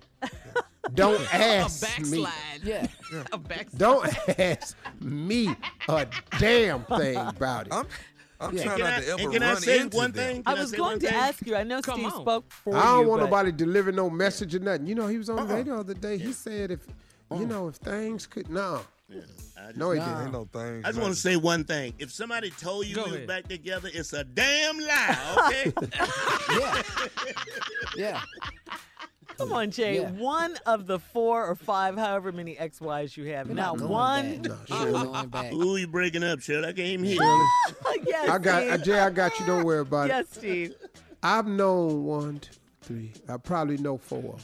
Don't 0.94 1.20
A 1.32 1.34
ask 1.34 1.82
me. 2.00 2.22
backslide. 2.22 2.62
Yeah. 2.62 2.86
A 3.32 3.38
backslide. 3.38 3.78
Don't 3.78 4.38
ask 4.38 4.76
me 5.00 5.54
a 5.88 6.06
damn 6.38 6.84
thing 6.84 7.16
about 7.16 7.66
it. 7.66 7.72
I'm, 7.72 7.86
I'm 8.40 8.56
Yeah. 8.56 8.62
trying 8.64 8.76
Can 8.78 8.84
not 8.86 8.92
I, 8.94 9.00
to 9.00 9.08
ever 9.12 9.20
and 9.22 9.32
can 9.32 9.42
I 9.42 9.52
run 9.52 9.62
say 9.62 9.78
into 9.80 9.96
one 9.96 10.12
them. 10.12 10.24
thing? 10.34 10.42
I 10.46 10.52
Can 10.52 10.60
was 10.62 10.70
say 10.70 10.76
going 10.78 10.90
one 10.92 11.00
to 11.00 11.06
thing? 11.06 11.14
ask 11.16 11.46
you. 11.46 11.56
I 11.56 11.62
know 11.62 11.82
Come 11.82 12.00
Steve 12.00 12.12
on. 12.14 12.20
spoke 12.22 12.50
for 12.50 12.76
I 12.76 12.82
don't 12.84 13.02
you. 13.02 13.08
want 13.10 13.20
but- 13.20 13.26
nobody 13.26 13.52
delivering 13.52 13.96
no 13.96 14.08
message 14.08 14.54
or 14.54 14.60
nothing. 14.60 14.86
You 14.86 14.94
know, 14.94 15.06
he 15.08 15.18
was 15.18 15.28
on 15.28 15.38
Uh-uh. 15.40 15.44
the 15.46 15.54
radio 15.54 15.74
the 15.74 15.80
other 15.80 15.94
day. 15.94 16.16
He 16.16 16.32
said 16.32 16.70
if 16.70 16.80
you 17.30 17.36
uh-uh. 17.36 17.40
know 17.44 17.68
if 17.68 17.74
things 17.76 18.26
could 18.26 18.48
no. 18.48 18.80
I 19.10 19.14
just- 19.14 19.76
No, 19.76 19.90
he 19.90 19.98
Nah. 19.98 20.06
didn't. 20.06 20.22
Ain't 20.22 20.32
no 20.32 20.48
thing. 20.50 20.82
I 20.84 20.88
just 20.88 21.00
want 21.00 21.12
to 21.14 21.20
say 21.20 21.36
one 21.36 21.64
thing. 21.64 21.92
If 21.98 22.10
somebody 22.12 22.48
told 22.50 22.86
you 22.86 22.94
Go 22.94 23.04
we 23.04 23.18
was 23.18 23.26
back 23.26 23.46
together, 23.46 23.90
it's 23.92 24.14
a 24.14 24.24
damn 24.24 24.78
lie, 24.78 25.18
okay? 25.46 25.72
Yeah. 26.58 26.82
Yeah. 27.96 28.22
Come 29.40 29.52
on, 29.52 29.70
Jay. 29.70 30.00
Yeah. 30.00 30.10
One 30.12 30.56
of 30.66 30.86
the 30.86 30.98
four 30.98 31.44
or 31.46 31.54
five, 31.54 31.96
however 31.96 32.30
many 32.32 32.56
ex-wives 32.58 33.16
you 33.16 33.24
have. 33.32 33.48
We're 33.48 33.54
Now, 33.54 33.74
not 33.74 33.88
one. 33.88 34.42
back. 34.42 34.70
No, 34.70 35.10
We're 35.12 35.26
back. 35.26 35.50
Who 35.50 35.76
you 35.76 35.86
breaking 35.88 36.22
up, 36.22 36.40
Shirley? 36.40 36.68
I 36.68 36.72
can't 36.72 36.78
even 36.88 37.04
hear. 37.06 37.18
yes, 38.06 38.28
I 38.28 38.38
got 38.38 38.62
uh, 38.62 38.74
Steve. 38.74 38.84
Jay. 38.84 38.98
I 39.00 39.10
got 39.10 39.38
you. 39.40 39.46
Don't 39.46 39.64
worry 39.64 39.80
about 39.80 40.08
Yes, 40.08 40.20
it. 40.20 40.28
Yes, 40.28 40.38
Steve. 40.38 40.74
I've 41.22 41.46
known 41.46 42.04
one, 42.04 42.38
two, 42.40 42.50
three. 42.82 43.12
I 43.28 43.36
probably 43.36 43.76
know 43.78 43.98
4 43.98 44.36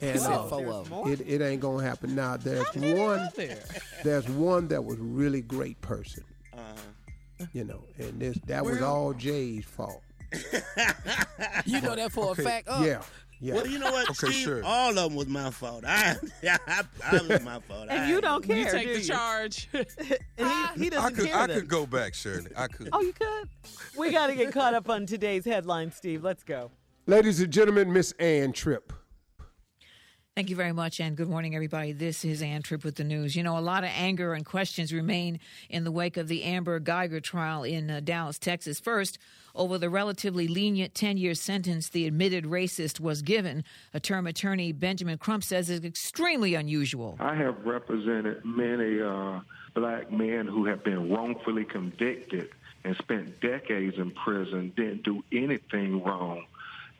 And 0.00 0.12
He 0.12 0.18
said 0.18 0.32
uh, 0.32 0.42
four 0.44 0.66
of 0.68 0.88
them. 0.90 1.12
it, 1.12 1.20
it 1.26 1.40
ain't 1.42 1.60
gonna 1.62 1.82
happen. 1.82 2.14
Now 2.14 2.36
there's 2.36 2.66
one. 2.74 3.28
There. 3.36 3.58
There's 4.04 4.28
one 4.28 4.68
that 4.68 4.84
was 4.84 4.98
really 4.98 5.40
great 5.42 5.80
person. 5.80 6.24
Uh-huh. 6.52 7.46
You 7.52 7.64
know, 7.64 7.82
and 7.98 8.18
this 8.20 8.38
that 8.46 8.64
was 8.64 8.80
all 8.82 9.12
Jay's 9.14 9.64
fault. 9.64 10.02
You 11.64 11.80
know 11.80 11.94
that 11.96 12.12
for 12.12 12.32
a 12.32 12.34
fact. 12.34 12.66
Oh, 12.70 12.84
Yeah. 12.84 13.02
Yeah. 13.38 13.54
Well, 13.54 13.66
you 13.66 13.78
know 13.78 13.90
what, 13.92 14.08
Okay, 14.10 14.28
Steve? 14.28 14.34
sure. 14.34 14.64
All 14.64 14.90
of 14.90 14.96
them 14.96 15.14
was 15.14 15.26
my 15.26 15.50
fault. 15.50 15.84
I, 15.86 16.16
I, 16.66 16.82
I 17.04 17.12
was 17.28 17.42
my 17.42 17.60
fault. 17.60 17.88
And 17.90 18.00
I- 18.02 18.08
you 18.08 18.20
don't 18.20 18.42
care, 18.42 18.56
You 18.56 18.70
take 18.70 18.86
do 18.86 18.94
the 18.94 19.00
you? 19.00 19.04
charge. 19.06 19.68
And 19.74 19.86
he, 20.76 20.84
he 20.84 20.90
doesn't 20.90 21.14
could, 21.14 21.26
care 21.26 21.36
I 21.36 21.46
then. 21.46 21.60
could 21.60 21.68
go 21.68 21.84
back, 21.86 22.14
Shirley. 22.14 22.50
I 22.56 22.66
could. 22.68 22.88
Oh, 22.92 23.00
you 23.02 23.12
could? 23.12 23.48
We 23.98 24.10
got 24.10 24.28
to 24.28 24.34
get 24.34 24.52
caught 24.52 24.72
up 24.74 24.88
on 24.88 25.04
today's 25.06 25.44
headline, 25.44 25.92
Steve. 25.92 26.24
Let's 26.24 26.42
go. 26.42 26.70
Ladies 27.06 27.40
and 27.40 27.52
gentlemen, 27.52 27.92
Miss 27.92 28.12
Ann 28.18 28.52
Tripp. 28.52 28.92
Thank 30.36 30.50
you 30.50 30.56
very 30.56 30.72
much, 30.72 31.00
and 31.00 31.16
good 31.16 31.30
morning, 31.30 31.54
everybody. 31.54 31.92
This 31.92 32.22
is 32.22 32.42
Ann 32.42 32.60
Tripp 32.60 32.84
with 32.84 32.96
the 32.96 33.04
news. 33.04 33.34
You 33.34 33.42
know, 33.42 33.56
a 33.56 33.60
lot 33.60 33.84
of 33.84 33.90
anger 33.94 34.34
and 34.34 34.44
questions 34.44 34.92
remain 34.92 35.40
in 35.70 35.84
the 35.84 35.90
wake 35.90 36.18
of 36.18 36.28
the 36.28 36.42
Amber 36.42 36.78
Geiger 36.78 37.20
trial 37.20 37.64
in 37.64 37.90
uh, 37.90 38.00
Dallas, 38.04 38.38
Texas. 38.38 38.78
First, 38.78 39.18
over 39.54 39.78
the 39.78 39.88
relatively 39.88 40.46
lenient 40.46 40.94
10 40.94 41.16
year 41.16 41.32
sentence 41.32 41.88
the 41.88 42.06
admitted 42.06 42.44
racist 42.44 43.00
was 43.00 43.22
given, 43.22 43.64
a 43.94 43.98
term 43.98 44.26
attorney 44.26 44.72
Benjamin 44.72 45.16
Crump 45.16 45.42
says 45.42 45.70
is 45.70 45.82
extremely 45.82 46.54
unusual. 46.54 47.16
I 47.18 47.34
have 47.36 47.64
represented 47.64 48.44
many 48.44 49.00
uh, 49.00 49.40
black 49.72 50.12
men 50.12 50.46
who 50.46 50.66
have 50.66 50.84
been 50.84 51.10
wrongfully 51.10 51.64
convicted 51.64 52.50
and 52.84 52.94
spent 52.98 53.40
decades 53.40 53.96
in 53.96 54.10
prison, 54.10 54.74
didn't 54.76 55.02
do 55.02 55.24
anything 55.32 56.04
wrong, 56.04 56.44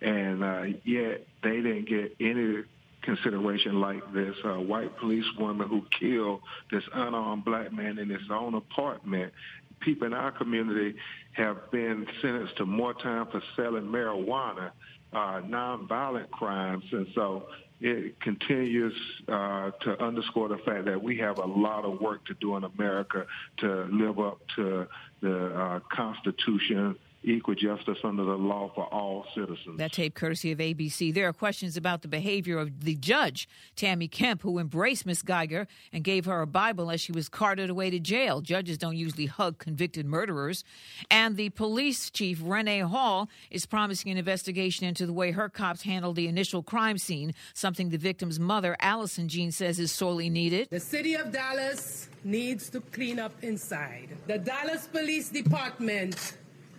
and 0.01 0.43
uh, 0.43 0.63
yet 0.85 1.27
they 1.43 1.61
didn't 1.61 1.85
get 1.85 2.17
any 2.19 2.65
consideration 3.07 3.81
like 3.81 4.03
this 4.13 4.35
uh, 4.45 4.55
white 4.55 4.95
police 4.99 5.25
woman 5.39 5.67
who 5.69 5.83
killed 5.99 6.41
this 6.71 6.83
unarmed 6.93 7.45
black 7.45 7.73
man 7.73 7.99
in 7.99 8.11
his 8.11 8.29
own 8.31 8.55
apartment. 8.55 9.33
People 9.81 10.09
in 10.09 10.13
our 10.13 10.33
community 10.33 10.97
have 11.33 11.71
been 11.71 12.07
sentenced 12.21 12.57
to 12.57 12.67
more 12.67 12.93
time 12.93 13.27
for 13.31 13.41
selling 13.55 13.85
marijuana, 13.85 14.73
uh, 15.13 15.41
nonviolent 15.47 16.31
crimes, 16.31 16.85
and 16.93 17.07
so 17.15 17.47
it 17.81 18.19
continues 18.21 18.95
uh, 19.29 19.71
to 19.83 20.03
underscore 20.03 20.49
the 20.49 20.59
fact 20.59 20.87
that 20.87 21.03
we 21.03 21.19
have 21.19 21.39
a 21.39 21.45
lot 21.45 21.85
of 21.85 22.01
work 22.01 22.25
to 22.27 22.35
do 22.35 22.57
in 22.57 22.65
America 22.65 23.27
to 23.59 23.89
live 23.93 24.19
up 24.19 24.41
to 24.57 24.87
the 25.21 25.47
uh, 25.55 25.81
Constitution, 25.95 26.97
equal 27.27 27.55
justice 27.55 27.99
under 28.05 28.25
the 28.25 28.37
law 28.37 28.71
for 28.75 28.85
all 28.85 29.27
citizens. 29.35 29.79
That 29.79 29.93
tape 29.93 30.15
courtesy 30.15 30.53
of 30.53 30.59
ABC. 30.59 31.13
There 31.13 31.29
are 31.29 31.33
questions 31.33 31.77
about 31.77 32.03
the 32.03 32.09
behavior 32.09 32.59
of 32.59 32.85
the 32.85 32.95
judge, 32.95 33.49
Tammy 33.75 34.09
Kemp, 34.09 34.43
who 34.43 34.59
embraced 34.59 35.05
Miss 35.05 35.23
Geiger 35.23 35.67
and 35.93 36.05
gave 36.05 36.25
her 36.25 36.41
a 36.41 36.47
Bible 36.47 36.91
as 36.91 37.01
she 37.01 37.13
was 37.13 37.29
carted 37.29 37.69
away 37.69 37.91
to 37.91 37.99
jail. 37.99 38.41
Judges 38.41 38.79
don't 38.79 38.97
usually 38.97 39.27
hug 39.27 39.59
convicted 39.59 40.07
murderers. 40.07 40.65
And 41.11 41.37
the 41.37 41.51
police 41.51 42.11
chief, 42.11 42.41
Renee 42.43 42.81
Hall, 42.81 43.29
is 43.51 43.67
promising 43.67 44.13
an 44.13 44.19
investigation 44.19 44.87
into 44.87 45.05
the 45.05 45.13
way 45.13 45.33
her 45.33 45.49
cops 45.49 45.83
handled 45.83 46.17
the 46.17 46.29
initial 46.29 46.63
crime 46.63 46.99
scene, 46.99 47.35
something 47.55 47.91
the 47.91 47.99
victim's 47.99 48.39
mother, 48.39 48.77
Allison 48.81 49.29
Jean, 49.29 49.51
says 49.51 49.81
is 49.81 49.91
sorely 49.91 50.31
needed. 50.31 50.69
The 50.71 50.81
city 50.81 51.15
of 51.15 51.33
Dallas 51.33 52.09
needs 52.23 52.71
to 52.71 52.81
clean 52.81 53.19
up 53.19 53.33
inside. 53.43 54.09
The 54.27 54.39
Dallas 54.39 54.87
Police 54.87 55.29
Department 55.29 56.37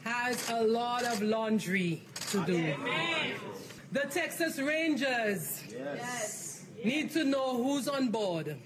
has 0.07 0.49
a 0.49 0.63
lot 0.63 1.03
of 1.03 1.21
laundry 1.21 2.01
to 2.31 2.43
do. 2.45 2.73
The 3.91 4.07
Texas 4.09 4.57
Rangers 4.57 5.63
need 6.83 7.11
to 7.11 7.23
know 7.23 7.61
who's 7.61 7.87
on 7.87 8.09
board. 8.09 8.57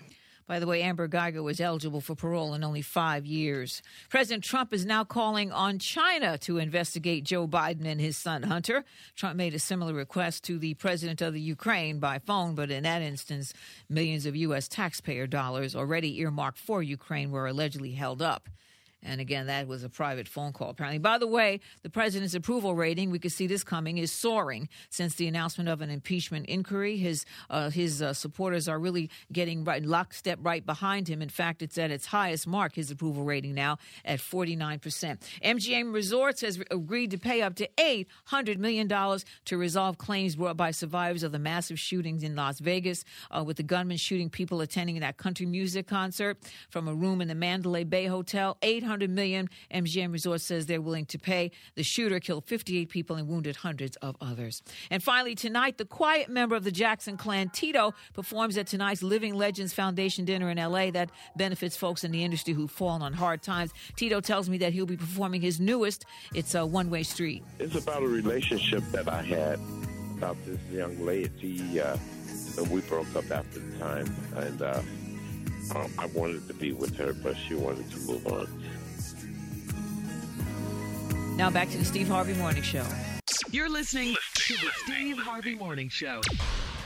By 0.47 0.59
the 0.59 0.67
way, 0.67 0.81
Amber 0.81 1.07
Geiger 1.07 1.41
was 1.41 1.61
eligible 1.61 2.01
for 2.01 2.13
parole 2.13 2.53
in 2.53 2.63
only 2.63 2.81
five 2.81 3.25
years. 3.25 3.81
President 4.09 4.43
Trump 4.43 4.73
is 4.73 4.85
now 4.85 5.05
calling 5.05 5.49
on 5.51 5.79
China 5.79 6.37
to 6.39 6.57
investigate 6.57 7.23
Joe 7.23 7.47
Biden 7.47 7.85
and 7.85 8.01
his 8.01 8.17
son 8.17 8.43
Hunter. 8.43 8.83
Trump 9.15 9.37
made 9.37 9.53
a 9.53 9.59
similar 9.59 9.93
request 9.93 10.43
to 10.45 10.59
the 10.59 10.73
president 10.73 11.21
of 11.21 11.33
the 11.33 11.39
Ukraine 11.39 11.99
by 11.99 12.19
phone, 12.19 12.53
but 12.53 12.69
in 12.69 12.83
that 12.83 13.01
instance, 13.01 13.53
millions 13.87 14.25
of 14.25 14.35
U.S. 14.35 14.67
taxpayer 14.67 15.25
dollars 15.25 15.73
already 15.73 16.19
earmarked 16.19 16.57
for 16.57 16.83
Ukraine 16.83 17.31
were 17.31 17.47
allegedly 17.47 17.93
held 17.93 18.21
up. 18.21 18.49
And 19.03 19.19
again, 19.19 19.47
that 19.47 19.67
was 19.67 19.83
a 19.83 19.89
private 19.89 20.27
phone 20.27 20.53
call, 20.53 20.69
apparently. 20.69 20.99
By 20.99 21.17
the 21.17 21.27
way, 21.27 21.59
the 21.81 21.89
president's 21.89 22.35
approval 22.35 22.75
rating, 22.75 23.09
we 23.09 23.17
could 23.17 23.31
see 23.31 23.47
this 23.47 23.63
coming, 23.63 23.97
is 23.97 24.11
soaring 24.11 24.69
since 24.89 25.15
the 25.15 25.27
announcement 25.27 25.69
of 25.69 25.81
an 25.81 25.89
impeachment 25.89 26.45
inquiry. 26.45 26.97
His 26.97 27.25
uh, 27.49 27.71
his 27.71 28.01
uh, 28.01 28.13
supporters 28.13 28.67
are 28.67 28.77
really 28.77 29.09
getting 29.31 29.63
right 29.63 29.83
lockstep 29.83 30.37
right 30.43 30.63
behind 30.63 31.07
him. 31.07 31.21
In 31.21 31.29
fact, 31.29 31.63
it's 31.63 31.77
at 31.79 31.89
its 31.89 32.05
highest 32.05 32.45
mark, 32.45 32.75
his 32.75 32.91
approval 32.91 33.23
rating 33.23 33.55
now 33.55 33.77
at 34.05 34.19
49%. 34.19 35.17
MGM 35.43 35.93
Resorts 35.93 36.41
has 36.41 36.61
agreed 36.69 37.11
to 37.11 37.17
pay 37.17 37.41
up 37.41 37.55
to 37.55 37.67
$800 37.77 38.57
million 38.57 38.87
to 38.87 39.57
resolve 39.57 39.97
claims 39.97 40.35
brought 40.35 40.57
by 40.57 40.71
survivors 40.71 41.23
of 41.23 41.31
the 41.31 41.39
massive 41.39 41.79
shootings 41.79 42.23
in 42.23 42.35
Las 42.35 42.59
Vegas, 42.59 43.03
uh, 43.31 43.43
with 43.43 43.57
the 43.57 43.63
gunman 43.63 43.97
shooting 43.97 44.29
people 44.29 44.61
attending 44.61 44.99
that 44.99 45.17
country 45.17 45.45
music 45.45 45.87
concert 45.87 46.37
from 46.69 46.87
a 46.87 46.93
room 46.93 47.21
in 47.21 47.27
the 47.27 47.35
Mandalay 47.35 47.83
Bay 47.83 48.05
Hotel. 48.05 48.57
800 48.61 48.90
million. 48.99 49.49
MGM 49.73 50.11
Resorts 50.11 50.43
says 50.43 50.65
they're 50.65 50.81
willing 50.81 51.05
to 51.05 51.19
pay. 51.19 51.51
The 51.75 51.83
shooter 51.83 52.19
killed 52.19 52.45
58 52.45 52.89
people 52.89 53.15
and 53.15 53.27
wounded 53.27 53.57
hundreds 53.57 53.95
of 53.97 54.15
others. 54.21 54.61
And 54.89 55.01
finally, 55.01 55.35
tonight, 55.35 55.77
the 55.77 55.85
quiet 55.85 56.29
member 56.29 56.55
of 56.55 56.63
the 56.63 56.71
Jackson 56.71 57.17
clan, 57.17 57.49
Tito, 57.49 57.93
performs 58.13 58.57
at 58.57 58.67
tonight's 58.67 59.03
Living 59.03 59.35
Legends 59.35 59.73
Foundation 59.73 60.25
dinner 60.25 60.49
in 60.49 60.57
LA 60.57 60.91
that 60.91 61.09
benefits 61.35 61.77
folks 61.77 62.03
in 62.03 62.11
the 62.11 62.23
industry 62.23 62.53
who've 62.53 62.71
fallen 62.71 63.01
on 63.01 63.13
hard 63.13 63.41
times. 63.41 63.71
Tito 63.95 64.19
tells 64.19 64.49
me 64.49 64.57
that 64.59 64.73
he'll 64.73 64.85
be 64.85 64.97
performing 64.97 65.41
his 65.41 65.59
newest. 65.59 66.05
It's 66.33 66.55
a 66.55 66.65
one 66.65 66.89
way 66.89 67.03
street. 67.03 67.43
It's 67.59 67.75
about 67.75 68.03
a 68.03 68.07
relationship 68.07 68.83
that 68.91 69.07
I 69.07 69.21
had 69.21 69.59
about 70.17 70.37
this 70.45 70.59
young 70.71 71.03
lady. 71.03 71.79
Uh, 71.79 71.97
we 72.69 72.81
broke 72.81 73.15
up 73.15 73.31
after 73.31 73.59
the 73.59 73.77
time, 73.79 74.15
and 74.35 74.61
uh, 74.61 74.81
um, 75.75 75.91
I 75.97 76.05
wanted 76.07 76.47
to 76.47 76.53
be 76.53 76.73
with 76.73 76.95
her, 76.97 77.13
but 77.13 77.35
she 77.35 77.55
wanted 77.55 77.89
to 77.91 77.97
move 78.01 78.27
on. 78.27 78.47
Now 81.41 81.49
back 81.49 81.71
to 81.71 81.77
the 81.79 81.85
Steve 81.85 82.07
Harvey 82.07 82.35
Morning 82.35 82.61
Show. 82.61 82.85
You're 83.49 83.67
listening 83.67 84.15
to 84.35 84.53
the 84.53 84.69
Steve 84.83 85.17
Harvey 85.17 85.55
Morning 85.55 85.89
Show. 85.89 86.21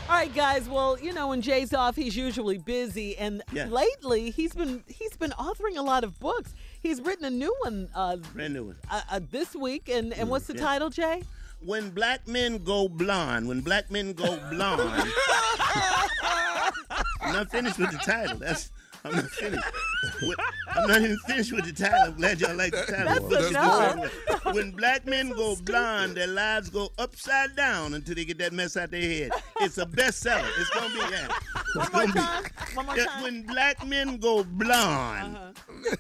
All 0.08 0.16
right, 0.16 0.34
guys. 0.34 0.70
Well, 0.70 0.98
you 0.98 1.12
know, 1.12 1.28
when 1.28 1.42
Jay's 1.42 1.74
off, 1.74 1.98
he's 1.98 2.16
usually 2.16 2.58
busy, 2.58 3.18
and 3.18 3.44
Yeah. 3.52 3.66
lately 3.66 4.32
he's 4.32 4.54
been 4.54 4.82
he's 4.88 5.18
been 5.18 5.32
authoring 5.32 5.76
a 5.76 5.82
lot 5.82 6.06
of 6.06 6.18
books. 6.22 6.54
He's 6.82 7.02
written 7.02 7.26
a 7.26 7.30
new 7.30 7.54
one 7.64 7.90
uh, 7.94 8.16
Brand 8.34 8.54
new 8.54 8.68
one. 8.68 8.78
uh, 8.90 9.02
uh, 9.12 9.20
this 9.30 9.58
week, 9.58 9.90
and 9.90 10.14
and 10.14 10.30
what's 10.30 10.48
the 10.48 10.56
yeah. 10.56 10.62
title, 10.62 10.90
Jay? 10.90 11.22
When 11.60 11.90
black 11.90 12.26
men 12.26 12.64
go 12.64 12.88
blonde, 12.88 13.50
when 13.50 13.60
black 13.60 13.92
men 13.92 14.14
go 14.14 14.40
blonde. 14.50 14.80
I'm 17.20 17.34
not 17.34 17.52
finished 17.52 17.78
with 17.78 17.92
the 17.92 17.98
title. 17.98 18.38
That's 18.38 18.72
I'm 19.06 19.16
not 19.16 19.30
finished. 19.30 19.64
With- 20.24 20.38
I'm 20.76 20.88
not 20.90 21.02
even 21.02 21.18
finished 21.20 21.52
with 21.54 21.66
the 21.66 21.72
title. 21.74 22.00
I'm 22.08 22.14
glad 22.16 22.42
y'all 22.42 22.56
like 22.56 22.72
the 22.72 22.84
title. 22.86 23.30
That's 23.30 23.50
enough. 23.50 24.46
When 24.56 24.72
black 24.72 25.06
men 25.14 25.30
go 25.30 25.56
blonde, 25.64 26.16
their 26.18 26.28
lives 26.28 26.70
go 26.70 26.90
upside 26.98 27.56
down 27.56 27.94
until 27.94 28.16
they 28.16 28.26
get 28.26 28.38
that 28.40 28.52
mess 28.52 28.76
out 28.76 28.92
their 28.92 29.02
head. 29.02 29.32
It's 29.62 29.78
a 29.78 29.86
bestseller. 29.86 30.50
It's 30.60 30.70
gonna 30.72 30.90
be 30.94 31.00
yeah. 31.12 31.28
It's 31.76 31.76
One 31.76 31.92
more 31.92 32.14
gonna 32.14 32.42
be- 32.44 32.76
One 32.76 32.86
more 32.88 32.96
time. 32.98 33.24
when 33.24 33.42
black 33.44 33.86
men 33.88 34.18
go 34.18 34.44
blonde, 34.44 35.38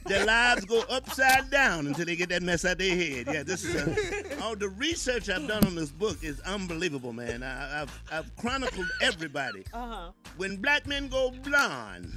their 0.05 0.25
lives 0.25 0.65
go 0.65 0.83
upside 0.89 1.49
down 1.51 1.87
until 1.87 2.05
they 2.05 2.15
get 2.15 2.29
that 2.29 2.41
mess 2.43 2.65
out 2.65 2.77
their 2.79 2.95
head. 2.95 3.27
Yeah, 3.27 3.43
this 3.43 3.63
is 3.63 3.75
uh, 3.75 4.35
all 4.43 4.55
the 4.55 4.69
research 4.69 5.29
I've 5.29 5.47
done 5.47 5.65
on 5.65 5.75
this 5.75 5.91
book 5.91 6.17
is 6.23 6.39
unbelievable, 6.41 7.13
man. 7.13 7.43
I, 7.43 7.81
I've 7.83 8.01
I've 8.11 8.35
chronicled 8.35 8.87
everybody. 9.01 9.63
Uh 9.73 9.87
huh. 9.87 10.11
When 10.37 10.57
black 10.57 10.85
men 10.87 11.07
go 11.07 11.31
blonde, 11.43 12.11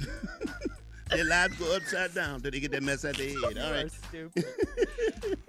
their 1.09 1.25
lives 1.25 1.55
go 1.57 1.75
upside 1.75 2.13
down 2.13 2.35
until 2.35 2.51
they 2.51 2.59
get 2.59 2.71
that 2.71 2.83
mess 2.83 3.03
out 3.05 3.17
their 3.17 3.27
head. 3.29 3.57
All 3.57 3.71
right. 3.71 3.91
Stupid. 3.91 4.45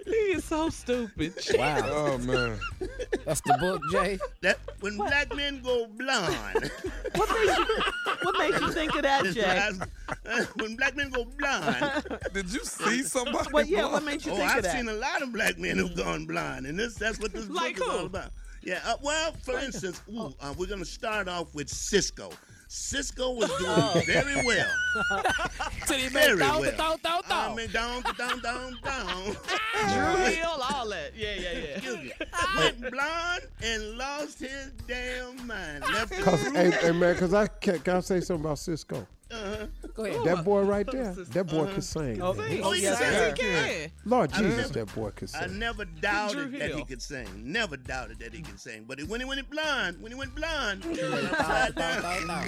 He 0.05 0.33
is 0.33 0.43
so 0.43 0.69
stupid. 0.69 1.33
Wow. 1.57 1.79
Oh 1.85 2.17
man. 2.19 2.59
That's 3.25 3.39
the 3.41 3.57
book, 3.61 3.81
Jay. 3.91 4.19
That 4.41 4.59
when 4.81 4.97
black 4.97 5.33
men 5.35 5.61
go 5.63 5.87
blonde, 5.87 6.69
What 7.15 7.29
made 7.29 7.55
you 7.57 7.65
What 8.23 8.37
made 8.37 8.59
you 8.61 8.71
think 8.73 8.95
of 8.95 9.03
that, 9.03 9.23
Jay? 9.25 9.41
lives- 9.41 9.79
uh, 10.25 10.45
when 10.57 10.75
black 10.75 10.95
men 10.97 11.09
go 11.11 11.25
blonde, 11.37 12.03
Did 12.33 12.51
you 12.51 12.59
see 12.63 13.03
somebody? 13.03 13.49
What? 13.51 13.67
Yeah. 13.67 13.85
What 13.91 14.03
made 14.03 14.25
you 14.25 14.33
oh, 14.33 14.35
think 14.35 14.49
of 14.49 14.57
I've 14.57 14.63
that? 14.63 14.75
seen 14.75 14.89
a 14.89 14.93
lot 14.93 15.21
of 15.21 15.31
black 15.31 15.57
men 15.57 15.77
who've 15.77 15.95
gone 15.95 16.25
blind, 16.25 16.65
and 16.65 16.77
this 16.77 16.95
that's 16.95 17.19
what 17.19 17.31
this 17.31 17.47
Like 17.49 17.77
book 17.77 17.87
is 17.87 17.93
all 17.99 18.05
about. 18.05 18.31
Yeah, 18.63 18.79
uh, 18.85 18.95
well, 19.01 19.33
for 19.43 19.57
instance, 19.57 20.01
Oh. 20.11 20.27
ooh, 20.27 20.33
uh, 20.39 20.53
we're 20.57 20.67
going 20.67 20.79
to 20.79 20.85
start 20.85 21.27
off 21.27 21.53
with 21.55 21.67
Sisqó. 21.67 22.31
Sisqó 22.71 23.35
was 23.35 23.49
doing 23.59 23.69
Oh. 23.69 24.01
very 24.05 24.45
well. 24.45 24.71
Till 25.87 25.97
he 25.97 26.07
Very 26.07 26.37
down, 26.39 26.61
well. 26.61 26.71
down, 26.77 26.97
down, 27.03 27.21
I 27.25 27.29
down. 27.47 27.55
mean, 27.57 27.69
down, 27.71 28.01
down, 28.17 28.39
down, 28.39 28.77
down. 28.81 29.23
Dru 29.25 30.25
Hill, 30.33 30.47
all 30.73 30.87
that. 30.89 31.11
Yeah, 31.13 31.33
yeah, 31.33 31.51
yeah. 31.51 31.57
Excuse 31.75 31.97
me. 31.97 32.11
Went 32.57 32.91
blind 32.91 33.41
and 33.61 33.97
lost 33.97 34.39
his 34.39 34.71
damn 34.87 35.45
mind. 35.45 35.83
Left 35.83 36.13
Cause, 36.21 36.41
hey, 36.53 36.71
hey 36.71 36.91
man, 36.93 37.15
cause 37.17 37.33
I 37.33 37.47
can, 37.47 37.79
can 37.79 37.97
I 37.97 37.99
say 37.99 38.21
something 38.21 38.45
about 38.45 38.55
Sisqó? 38.57 39.05
Uh-huh. 39.31 39.65
Go 39.93 40.05
ahead. 40.05 40.23
That 40.25 40.43
boy 40.43 40.61
right 40.61 40.85
there, 40.91 41.13
that 41.13 41.47
boy 41.47 41.71
could 41.73 41.83
sing. 41.83 42.21
Oh, 42.21 42.33
man. 42.33 42.59
Oh, 42.63 42.73
yes, 42.73 42.99
yes, 42.99 42.99
sir. 42.99 43.35
sir. 43.35 43.43
Yeah. 43.81 43.87
Lord 44.05 44.31
I 44.33 44.37
Jesus, 44.41 44.57
never- 44.57 44.73
that 44.85 44.95
boy 44.95 45.09
could 45.11 45.29
sing. 45.29 45.41
I 45.41 45.47
never 45.47 45.85
doubted 45.85 46.51
that 46.59 46.71
he 46.75 46.83
could 46.83 47.01
sing. 47.01 47.27
Never 47.37 47.77
doubted 47.77 48.19
that 48.19 48.33
he 48.33 48.41
could 48.41 48.59
sing. 48.59 48.85
But 48.87 49.01
when 49.03 49.19
he 49.21 49.25
went 49.25 49.49
blind, 49.49 50.01
when 50.01 50.11
he 50.11 50.17
went 50.17 50.35
blind, 50.35 50.83
he. 50.83 50.95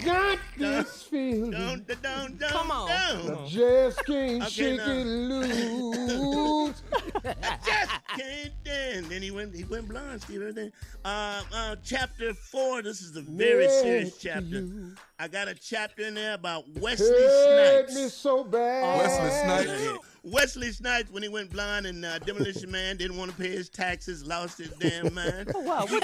Got 0.04 0.40
this 0.58 1.04
feeling, 1.04 1.86
down, 2.02 2.38
Come 2.40 2.72
on. 2.72 2.88
down. 2.90 3.48
just 3.48 4.04
can't 4.06 4.42
Okay, 4.44 4.50
shake 4.50 4.78
now. 4.78 4.92
it 4.92 5.06
loose. 5.06 6.84
I 7.26 7.34
Just 7.66 7.92
can't 8.18 8.64
dance. 8.64 9.08
Then 9.08 9.22
he 9.22 9.32
went 9.32 9.56
he 9.56 9.64
went 9.64 9.88
blind, 9.88 10.22
Steve. 10.22 10.42
Everything. 10.42 10.72
Uh, 11.06 11.42
uh, 11.54 11.76
chapter 11.84 12.34
four. 12.34 12.82
This 12.82 13.02
is 13.02 13.16
a 13.16 13.22
very 13.22 13.68
serious 13.70 14.18
chapter. 14.18 14.68
I 15.20 15.28
got 15.28 15.48
a 15.48 15.54
chapter 15.54 16.04
in 16.04 16.16
there 16.16 16.34
about 16.34 16.66
Wesley 16.80 17.08
Hurt 17.08 17.88
me 17.90 17.94
Snipes. 17.96 18.14
so 18.14 18.44
bad. 18.44 18.98
Wesley 18.98 19.30
Snipes. 19.30 19.98
Wesley 20.24 20.72
Snipes, 20.72 21.12
when 21.12 21.22
he 21.22 21.30
went 21.30 21.52
blind 21.52 21.86
and 21.86 22.04
uh, 22.04 22.18
Demolition 22.20 22.72
Man 22.72 22.98
didn't 22.98 23.18
want 23.18 23.30
to 23.32 23.38
pay 23.38 23.50
his 23.50 23.70
taxes, 23.70 24.26
lost 24.26 24.58
his 24.58 24.70
damn 24.80 25.14
mind. 25.14 25.52
Oh, 25.54 25.60
wow. 25.62 25.86
What, 25.86 26.04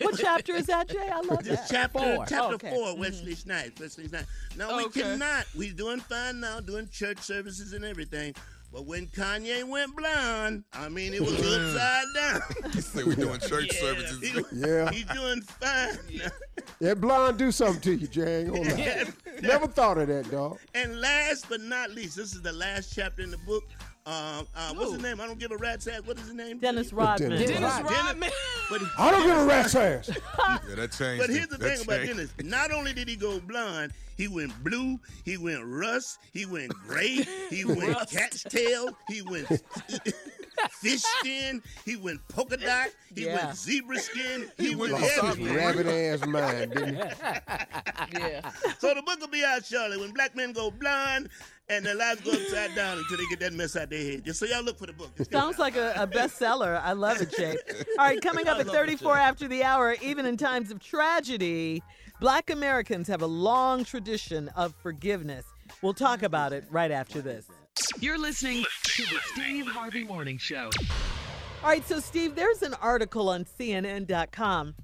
what 0.00 0.18
chapter 0.18 0.54
is 0.54 0.66
that, 0.66 0.88
Jay? 0.88 1.08
I 1.12 1.20
love 1.20 1.44
This 1.44 1.58
that. 1.60 1.68
chapter, 1.70 1.98
Four. 1.98 2.24
chapter 2.26 2.54
Okay. 2.54 2.70
four, 2.70 2.96
Wesley 2.96 3.34
Snipes. 3.34 3.80
Wesley 3.80 4.08
Snipes. 4.08 4.26
Now 4.56 4.76
we 4.78 4.88
cannot. 4.88 5.44
We're 5.56 5.72
doing 5.72 6.00
fine 6.00 6.40
now, 6.40 6.60
doing 6.60 6.88
church 6.90 7.18
services 7.18 7.72
and 7.74 7.84
everything. 7.84 8.34
But 8.72 8.86
when 8.86 9.06
Kanye 9.08 9.64
went 9.68 9.94
blind, 9.94 10.64
I 10.72 10.88
mean, 10.88 11.12
it 11.12 11.20
was 11.20 11.32
upside 11.34 12.04
down. 12.14 12.40
He 12.72 12.80
said 12.80 13.04
we're 13.04 13.14
doing 13.14 13.38
church 13.40 13.70
He- 13.74 13.76
services. 13.80 14.44
Yeah. 14.52 14.90
He's 14.90 15.04
doing 15.04 15.42
fine. 15.42 15.98
now. 16.14 16.28
That 16.80 17.00
blonde 17.00 17.36
do 17.38 17.52
something 17.52 17.80
to 17.82 17.94
you, 17.94 18.06
Jay. 18.06 18.44
Ain't 18.44 18.54
gonna. 18.54 19.04
Never 19.42 19.66
thought 19.66 19.98
of 19.98 20.08
that, 20.08 20.30
dog. 20.30 20.58
And 20.74 21.00
last 21.00 21.46
but 21.50 21.60
not 21.60 21.90
least, 21.90 22.16
this 22.16 22.34
is 22.34 22.40
the 22.40 22.52
last 22.52 22.94
chapter 22.94 23.22
in 23.22 23.30
the 23.30 23.38
book. 23.38 23.64
Uh, 24.04 24.42
uh, 24.56 24.74
what's 24.74 24.92
his 24.92 25.02
name? 25.02 25.20
I 25.20 25.26
don't 25.26 25.38
give 25.38 25.52
a 25.52 25.56
rat's 25.56 25.86
ass. 25.86 26.00
What 26.04 26.18
is 26.18 26.24
his 26.24 26.34
name? 26.34 26.58
Dennis 26.58 26.92
Rodman. 26.92 27.30
Dennis 27.30 27.46
Dennis 27.50 27.70
Rodman. 27.82 27.92
Rodman. 27.92 28.30
But, 28.68 28.82
I 28.98 29.10
don't 29.12 29.26
give 29.26 29.36
a 29.38 29.44
rat's 29.44 29.74
ass. 29.76 30.10
Yeah, 30.68 30.74
that 30.76 30.92
changed. 30.92 31.20
but 31.20 31.30
here's 31.30 31.46
the 31.48 31.56
That 31.58 31.78
thing 31.78 31.84
about. 31.86 32.06
Dennis. 32.06 32.32
Not 32.42 32.72
only 32.72 32.92
did 32.92 33.08
he 33.08 33.14
go 33.16 33.38
blind, 33.40 33.92
he 34.16 34.26
went 34.28 34.52
blue, 34.64 34.98
he 35.24 35.36
went 35.36 35.60
rust, 35.64 36.18
he 36.32 36.46
went 36.46 36.72
gray, 36.86 37.24
he 37.50 37.64
went 37.64 37.96
cat's 38.10 38.42
tail, 38.44 38.96
he 39.08 39.22
went 39.22 39.46
fish 40.70 41.02
skin, 41.02 41.62
he 41.84 41.96
went 41.96 42.20
polka 42.28 42.56
dot, 42.56 42.88
he 43.14 43.24
Yeah. 43.26 43.44
went 43.46 43.56
zebra 43.56 43.98
skin, 43.98 44.50
he 44.58 44.74
went 44.74 44.92
went 44.92 45.04
everything. 45.04 45.54
Rabbit 45.56 45.86
ass 45.86 46.26
mind, 46.26 46.72
didn't 46.72 46.94
he? 46.96 48.18
Yeah. 48.18 48.50
So 48.78 48.94
the 48.94 49.02
book 49.02 49.20
will 49.20 49.28
be 49.28 49.44
out 49.44 49.64
shortly 49.64 49.98
when 49.98 50.12
black 50.12 50.34
men 50.36 50.52
go 50.52 50.70
blind 50.70 51.28
and 51.68 51.84
their 51.84 51.94
lives 51.94 52.20
go 52.20 52.32
upside 52.32 52.74
down 52.74 52.98
until 52.98 53.16
they 53.16 53.26
get 53.30 53.40
that 53.40 53.52
mess 53.52 53.76
out 53.76 53.90
their 53.90 54.02
head. 54.02 54.24
Just 54.24 54.40
so 54.40 54.46
y'all 54.46 54.62
look 54.62 54.78
for 54.78 54.86
the 54.86 54.92
book. 54.92 55.10
It's 55.16 55.28
coming 55.28 55.42
Sounds 55.44 55.58
like 55.58 55.76
a, 55.76 55.92
a 55.96 56.06
bestseller. 56.06 56.80
I 56.82 56.92
love 56.92 57.20
it, 57.20 57.34
Jay. 57.36 57.56
All 57.98 58.06
right, 58.06 58.20
coming 58.20 58.48
up 58.48 58.58
at 58.58 58.66
34 58.66 59.16
after 59.16 59.48
the 59.48 59.64
hour, 59.64 59.96
even 60.02 60.26
in 60.26 60.36
times 60.36 60.70
of 60.70 60.80
tragedy, 60.80 61.82
black 62.20 62.50
Americans 62.50 63.08
have 63.08 63.22
a 63.22 63.26
long 63.26 63.84
tradition 63.84 64.48
of 64.50 64.74
forgiveness. 64.82 65.46
We'll 65.80 65.94
talk 65.94 66.22
about 66.22 66.52
it 66.52 66.64
right 66.70 66.90
after 66.90 67.20
this. 67.20 67.46
You're 68.00 68.18
listening 68.18 68.64
to 68.84 69.02
the 69.02 69.18
Steve 69.32 69.66
Harvey 69.66 70.04
Morning 70.04 70.36
Show. 70.36 70.70
All 71.62 71.68
right, 71.68 71.86
so 71.86 72.00
Steve, 72.00 72.34
there's 72.34 72.62
an 72.62 72.74
article 72.74 73.28
on 73.28 73.44
CNN.com 73.44 74.74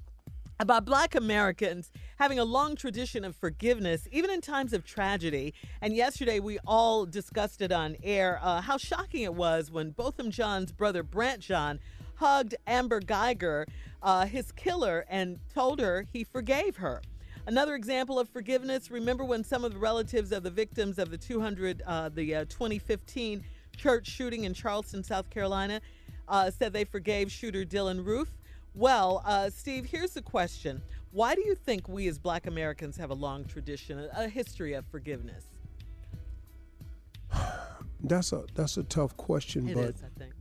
about 0.61 0.85
black 0.85 1.15
Americans 1.15 1.93
having 2.19 2.39
a 2.39 2.45
long 2.45 2.75
tradition 2.75 3.25
of 3.25 3.37
forgiveness, 3.37 4.09
even 4.11 4.31
in 4.31 4.41
times 4.41 4.73
of 4.73 4.85
tragedy. 4.85 5.55
And 5.81 5.95
yesterday 5.95 6.41
we 6.41 6.59
all 6.67 7.07
discussed 7.07 7.63
it 7.63 7.71
on 7.71 7.97
air 8.03 8.41
uh, 8.43 8.61
how 8.61 8.77
shocking 8.77 9.23
it 9.23 9.35
was 9.35 9.71
when 9.71 9.91
Botham 9.91 10.31
Jean's 10.31 10.73
brother 10.73 11.03
Brandt 11.03 11.41
Jean 11.41 11.79
hugged 12.17 12.57
Amber 12.67 12.99
Geiger, 13.01 13.67
uh, 14.03 14.27
his 14.27 14.51
killer, 14.53 15.05
and 15.09 15.39
told 15.55 15.81
her 15.81 16.05
he 16.13 16.25
forgave 16.25 16.77
her. 16.77 17.03
Another 17.47 17.77
example 17.77 18.19
of 18.19 18.29
forgiveness. 18.29 18.91
Remember 18.91 19.25
when 19.25 19.45
some 19.45 19.65
of 19.65 19.73
the 19.73 19.79
relatives 19.79 20.33
of 20.33 20.43
the 20.43 20.51
victims 20.51 20.99
of 20.99 21.11
the 21.11 21.17
200, 21.17 21.83
uh, 21.87 22.11
the 22.11 22.35
uh, 22.35 22.45
2015 22.47 23.45
church 23.77 24.09
shooting 24.09 24.45
in 24.45 24.53
Charleston, 24.53 25.05
South 25.05 25.31
Carolina, 25.31 25.81
uh, 26.27 26.51
said 26.51 26.73
they 26.73 26.85
forgave 26.85 27.31
shooter 27.31 27.65
Dylann 27.65 28.05
Roof. 28.05 28.29
Well, 28.75 29.23
uh, 29.25 29.51
Steve, 29.51 29.87
here's 29.87 30.13
the 30.13 30.23
question. 30.23 30.83
Why 31.11 31.35
do 31.35 31.43
you 31.45 31.55
think 31.55 31.89
we 31.89 32.07
as 32.09 32.19
black 32.19 32.47
Americans 32.47 32.97
have 32.99 33.11
a 33.11 33.15
long 33.15 33.45
tradition, 33.45 33.99
a, 33.99 34.25
a 34.25 34.29
history 34.29 34.75
of 34.75 34.87
forgiveness? 34.87 35.45
That's 38.01 38.33
a 38.33 38.45
that's 38.55 38.77
a 38.77 38.85
tough 38.85 39.17
question, 39.17 39.69
It 39.69 39.75
but 39.75 39.85
is, 39.97 40.03
I 40.05 40.19
think. 40.21 40.33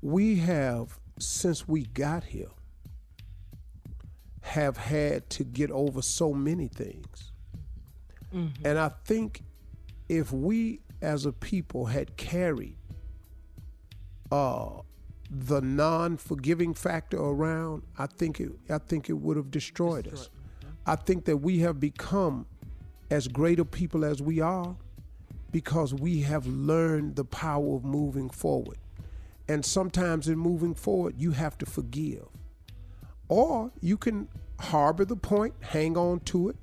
we 0.00 0.36
have 0.36 1.00
since 1.18 1.66
we 1.66 1.82
got 1.86 2.22
here 2.22 2.50
have 4.42 4.76
had 4.76 5.28
to 5.30 5.42
get 5.44 5.72
over 5.72 6.00
so 6.00 6.32
many 6.32 6.68
things. 6.68 7.32
And 8.32 8.78
I 8.78 8.90
think 9.04 9.42
if 10.08 10.32
we 10.32 10.80
as 11.02 11.26
a 11.26 11.32
people 11.32 11.86
had 11.86 12.16
carried 12.16 12.76
uh, 14.30 14.82
the 15.30 15.60
non-forgiving 15.60 16.74
factor 16.74 17.18
around, 17.18 17.82
I 17.98 18.06
think 18.06 18.40
it 18.40 18.52
I 18.70 18.78
think 18.78 19.10
it 19.10 19.14
would 19.14 19.36
have 19.36 19.50
destroyed 19.50 20.08
us. 20.12 20.30
I 20.86 20.96
think 20.96 21.26
that 21.26 21.38
we 21.38 21.58
have 21.58 21.78
become 21.78 22.46
as 23.10 23.28
great 23.28 23.58
a 23.58 23.64
people 23.64 24.04
as 24.04 24.22
we 24.22 24.40
are 24.40 24.76
because 25.50 25.94
we 25.94 26.22
have 26.22 26.46
learned 26.46 27.16
the 27.16 27.24
power 27.24 27.76
of 27.76 27.84
moving 27.84 28.30
forward. 28.30 28.78
And 29.48 29.64
sometimes 29.64 30.28
in 30.28 30.38
moving 30.38 30.74
forward, 30.74 31.14
you 31.18 31.32
have 31.32 31.56
to 31.58 31.66
forgive. 31.66 32.26
Or 33.28 33.70
you 33.80 33.96
can 33.96 34.28
harbor 34.60 35.04
the 35.04 35.16
point, 35.16 35.54
hang 35.60 35.96
on 35.96 36.20
to 36.20 36.50
it, 36.50 36.56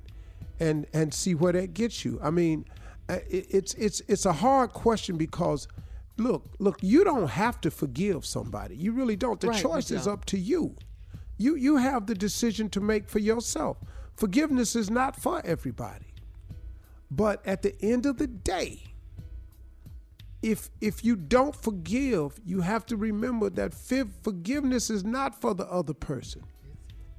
and 0.58 0.86
and 0.92 1.12
see 1.12 1.34
where 1.34 1.52
that 1.52 1.74
gets 1.74 2.04
you. 2.04 2.18
I 2.22 2.30
mean, 2.30 2.64
uh, 3.08 3.18
it's 3.28 3.74
it's 3.74 4.00
it's 4.08 4.26
a 4.26 4.32
hard 4.32 4.72
question 4.72 5.16
because 5.16 5.68
look, 6.16 6.44
look, 6.58 6.78
you 6.82 7.04
don't 7.04 7.28
have 7.28 7.60
to 7.62 7.70
forgive 7.70 8.24
somebody. 8.24 8.76
You 8.76 8.92
really 8.92 9.16
don't. 9.16 9.40
The 9.40 9.48
Right, 9.48 9.62
choice 9.62 9.90
is 9.90 10.06
up 10.06 10.24
to 10.26 10.38
you. 10.38 10.76
You 11.38 11.54
you 11.54 11.76
have 11.76 12.06
the 12.06 12.14
decision 12.14 12.70
to 12.70 12.80
make 12.80 13.08
for 13.08 13.18
yourself. 13.18 13.78
Forgiveness 14.14 14.74
is 14.74 14.90
not 14.90 15.16
for 15.16 15.44
everybody. 15.44 16.06
But 17.10 17.46
at 17.46 17.62
the 17.62 17.76
end 17.82 18.06
of 18.06 18.16
the 18.16 18.26
day, 18.26 18.82
if 20.42 20.70
if 20.80 21.04
you 21.04 21.16
don't 21.16 21.54
forgive, 21.54 22.40
you 22.44 22.62
have 22.62 22.86
to 22.86 22.96
remember 22.96 23.50
that 23.50 23.74
forgiveness 23.74 24.90
is 24.90 25.04
not 25.04 25.40
for 25.40 25.54
the 25.54 25.66
other 25.66 25.94
person. 25.94 26.42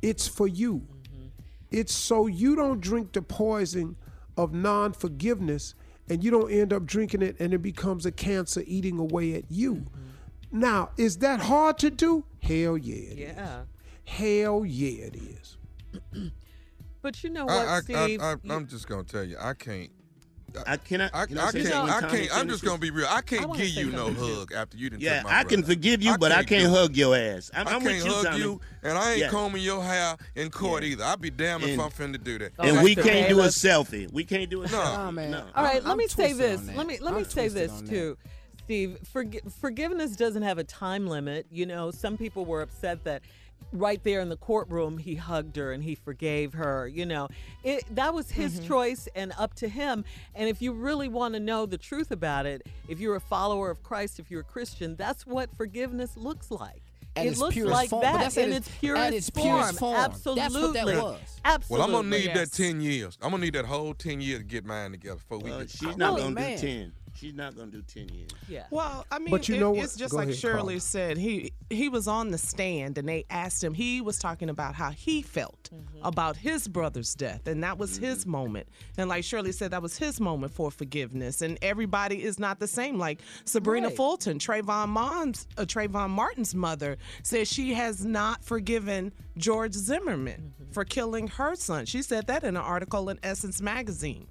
It's 0.02 0.28
for 0.28 0.48
you. 0.48 0.88
Mm-hmm. 0.88 1.28
It's 1.72 1.93
so 1.93 2.28
you 2.28 2.56
don't 2.56 2.82
drink 2.82 3.14
the 3.14 3.22
poison 3.22 3.95
of 4.36 4.54
non-forgiveness 4.54 5.76
and 6.10 6.24
you 6.24 6.32
don't 6.32 6.51
end 6.51 6.74
up 6.74 6.86
drinking 6.86 7.22
it 7.22 7.36
and 7.39 7.53
it 7.53 7.62
becomes 7.62 8.05
a 8.05 8.12
cancer 8.12 8.64
eating 8.66 8.99
away 8.99 9.34
at 9.36 9.43
you. 9.49 9.76
Mm-hmm. 9.76 10.60
Now, 10.60 10.89
is 10.97 11.18
that 11.18 11.41
hard 11.41 11.78
to 11.80 11.89
do? 11.89 12.24
Hell 12.41 12.78
yeah. 12.78 12.95
it 12.95 13.20
is. 13.20 13.36
Yeah. 13.36 13.62
Hell 14.05 14.66
yeah 14.66 15.05
it 15.05 15.16
is. 15.16 15.58
But 16.99 17.24
you 17.24 17.30
know 17.30 17.45
what, 17.45 17.68
I, 17.68 17.78
I, 17.78 17.80
Steve? 17.82 18.22
I, 18.22 18.32
I, 18.32 18.36
You- 18.43 18.53
I'm 18.53 18.68
just 18.68 18.88
gonna 18.88 19.03
tell 19.03 19.24
you, 19.24 19.38
I 19.39 19.53
can't. 19.53 19.89
I 20.66 20.78
cannot. 20.78 21.12
I, 21.14 21.26
can 21.26 21.38
I, 21.38 21.52
say 21.52 21.64
can't. 21.64 21.89
I 21.89 22.02
can't. 22.10 22.30
I'm 22.36 22.48
just 22.50 22.64
gonna 22.64 22.78
be 22.78 22.89
real. 22.89 23.08
I 23.10 23.22
can't 23.22 23.48
wanna 23.48 23.64
give 23.66 23.76
you 23.76 23.91
no 23.91 24.08
something. 24.08 24.24
hug 24.36 24.52
after 24.54 24.78
you 24.78 24.89
didn't. 24.89 25.02
Yeah, 25.04 25.18
touch 25.22 25.24
my 25.32 25.39
I 25.39 25.43
can 25.43 25.64
forgive 25.64 26.02
you, 26.02 26.18
but 26.18 26.32
I 26.32 26.43
can't 26.43 26.64
do 26.64 26.70
it. 26.74 26.78
hug 26.78 26.95
your 26.95 27.16
ass. 27.16 27.52
I'm, 27.54 27.68
I 27.68 27.72
I'm 27.74 27.82
can't 27.82 27.95
with 27.98 28.06
you, 28.06 28.12
hug 28.12 28.26
Tommy. 28.26 28.39
you, 28.39 28.62
and 28.84 28.98
I 28.98 29.12
ain't 29.12 29.20
Yeah. 29.20 29.30
combing 29.30 29.62
your 29.62 29.84
hair 29.84 30.16
in 30.36 30.50
court 30.50 30.84
Yeah. 30.84 30.89
either. 30.89 31.04
I'd 31.04 31.22
be 31.22 31.30
damned 31.30 31.64
if 31.66 31.80
I'm 31.80 31.89
finna 31.91 32.24
do 32.24 32.39
that. 32.39 32.54
And 32.60 32.78
Oh, 32.78 32.84
we 32.84 32.95
can't 32.95 33.30
do 33.30 33.39
a 33.39 33.41
Let's- 33.41 33.58
selfie. 33.58 34.12
We 34.12 34.24
can't 34.24 34.50
do 34.50 34.64
a 34.64 34.68
No. 34.68 34.78
selfie. 34.78 35.08
Oh, 35.08 35.12
man. 35.12 35.32
No. 35.32 35.45
All 35.54 35.64
right, 35.64 35.76
I'm- 35.76 35.86
let 35.86 35.98
me 35.98 36.08
say 36.08 36.34
this. 36.34 36.62
Let 36.76 36.88
me 36.88 36.98
let 37.02 37.14
me 37.14 37.24
say 37.24 37.50
this 37.50 37.82
too, 37.82 38.18
Steve. 38.64 38.98
Forgiveness 39.60 40.16
doesn't 40.16 40.43
have 40.43 40.58
a 40.58 40.64
time 40.64 41.08
limit. 41.08 41.45
You 41.52 41.66
know, 41.66 41.91
some 41.91 42.18
people 42.18 42.45
were 42.45 42.62
upset 42.62 43.04
that 43.04 43.22
right 43.74 44.01
there 44.03 44.22
in 44.22 44.30
the 44.30 44.38
courtroom 44.38 44.97
he 44.97 45.16
hugged 45.16 45.58
her 45.58 45.72
and 45.74 45.84
he 45.84 45.93
forgave 45.95 46.53
her. 46.53 46.88
You 46.88 47.05
know, 47.05 47.28
it 47.64 47.84
that 47.95 48.14
was 48.14 48.32
his 48.32 48.58
Mm-hmm. 48.60 48.68
choice 48.68 49.08
and 49.16 49.34
up 49.38 49.53
to 49.55 49.68
him. 49.68 50.05
And 50.36 50.47
if 50.49 50.62
you 50.62 50.72
really 50.74 51.10
want 51.10 51.34
to 51.34 51.39
know 51.39 51.66
the 51.66 51.78
truth 51.78 52.12
about 52.12 52.45
it, 52.45 52.62
if 52.88 52.99
you're 52.99 53.16
a 53.16 53.22
follower 53.22 53.70
of 53.70 53.84
Christ, 53.84 54.20
if 54.20 54.32
you're 54.32 54.41
a 54.41 54.45
Christian, 54.45 54.95
that's 54.95 55.26
what 55.28 55.55
forgiveness 55.58 56.16
looks 56.16 56.49
like. 56.51 56.82
At 57.16 57.26
it 57.26 57.30
its 57.30 57.39
looks 57.39 57.55
like 57.58 57.89
form. 57.89 58.03
That 58.03 58.20
that's 58.20 58.38
at 58.38 58.43
in 58.47 58.53
its- 58.53 58.68
its 58.68 58.76
at 58.76 58.80
purest, 58.80 59.14
its 59.14 59.30
purest 59.32 59.80
form. 59.80 59.95
Absolutely. 59.97 60.41
That's 60.43 60.53
what 60.55 60.74
that 60.74 60.86
was. 60.86 61.20
Absolutely. 61.43 61.78
Well, 61.88 61.97
I'm 61.97 62.05
gonna 62.05 62.16
need 62.18 62.26
Yes. 62.26 62.49
that 62.51 62.55
ten 62.64 62.80
years. 62.80 63.18
I'm 63.22 63.32
gonna 63.32 63.41
need 63.43 63.53
that 63.55 63.66
whole 63.66 63.93
ten 63.95 64.22
years 64.22 64.39
to 64.39 64.45
get 64.45 64.66
mine 64.66 64.91
together 64.91 65.16
before 65.16 65.39
we 65.39 65.51
Uh, 65.51 65.60
get. 65.62 65.72
she's 65.72 65.97
not 65.97 66.14
Oh, 66.14 66.18
gonna 66.18 66.30
man. 66.32 66.58
do 66.60 66.62
ten. 66.68 66.93
She's 67.18 67.34
not 67.34 67.55
gonna 67.55 67.72
do 67.72 67.82
ten 67.82 68.09
years. 68.09 68.30
Yeah. 68.47 68.65
Well, 68.70 69.05
I 69.11 69.18
mean, 69.18 69.32
But 69.32 69.49
you 69.49 69.55
it- 69.55 69.59
know 69.59 69.72
what? 69.72 69.84
it's 69.84 69.95
just 69.95 70.11
Go 70.11 70.18
like 70.18 70.28
ahead, 70.28 70.38
Shirley 70.39 70.76
Carla. 70.76 70.80
said. 70.80 71.18
He 71.18 71.51
he 71.70 71.89
was 71.89 72.07
on 72.07 72.30
the 72.32 72.38
stand 72.38 72.97
and 72.97 73.09
they 73.09 73.26
asked 73.30 73.63
him. 73.63 73.74
He 73.74 74.01
was 74.01 74.20
talking 74.20 74.49
about 74.49 74.76
how 74.76 74.91
he 74.91 75.22
felt 75.22 75.70
mm-hmm. 75.74 76.05
about 76.05 76.38
his 76.38 76.68
brother's 76.68 77.15
death, 77.15 77.47
and 77.47 77.63
that 77.63 77.78
was 77.78 77.97
his 77.97 78.22
mm-hmm. 78.22 78.32
moment. 78.32 78.68
And 78.97 79.09
like 79.09 79.24
Shirley 79.24 79.51
said, 79.51 79.72
that 79.72 79.82
was 79.82 79.97
his 79.97 80.20
moment 80.20 80.53
for 80.53 80.70
forgiveness. 80.70 81.41
And 81.41 81.57
everybody 81.61 82.24
is 82.24 82.39
not 82.39 82.59
the 82.59 82.68
same. 82.68 82.97
Like 82.97 83.22
Sabrina 83.45 83.88
Right. 83.88 83.95
Fulton, 83.97 84.38
Trayvon 84.39 84.89
Mom's, 84.89 85.47
uh, 85.57 85.63
Trayvon 85.63 86.11
Martin's 86.11 86.53
mother, 86.53 86.97
says 87.24 87.47
she 87.47 87.74
has 87.74 88.05
not 88.05 88.43
forgiven 88.43 89.11
George 89.38 89.74
Zimmerman 89.74 90.53
mm-hmm. 90.61 90.72
for 90.72 90.86
killing 90.86 91.28
her 91.28 91.55
son. 91.55 91.86
She 91.86 92.01
said 92.01 92.28
that 92.28 92.43
in 92.43 92.49
an 92.49 92.57
article 92.57 93.09
in 93.09 93.20
Essence 93.24 93.61
magazine. 93.61 94.28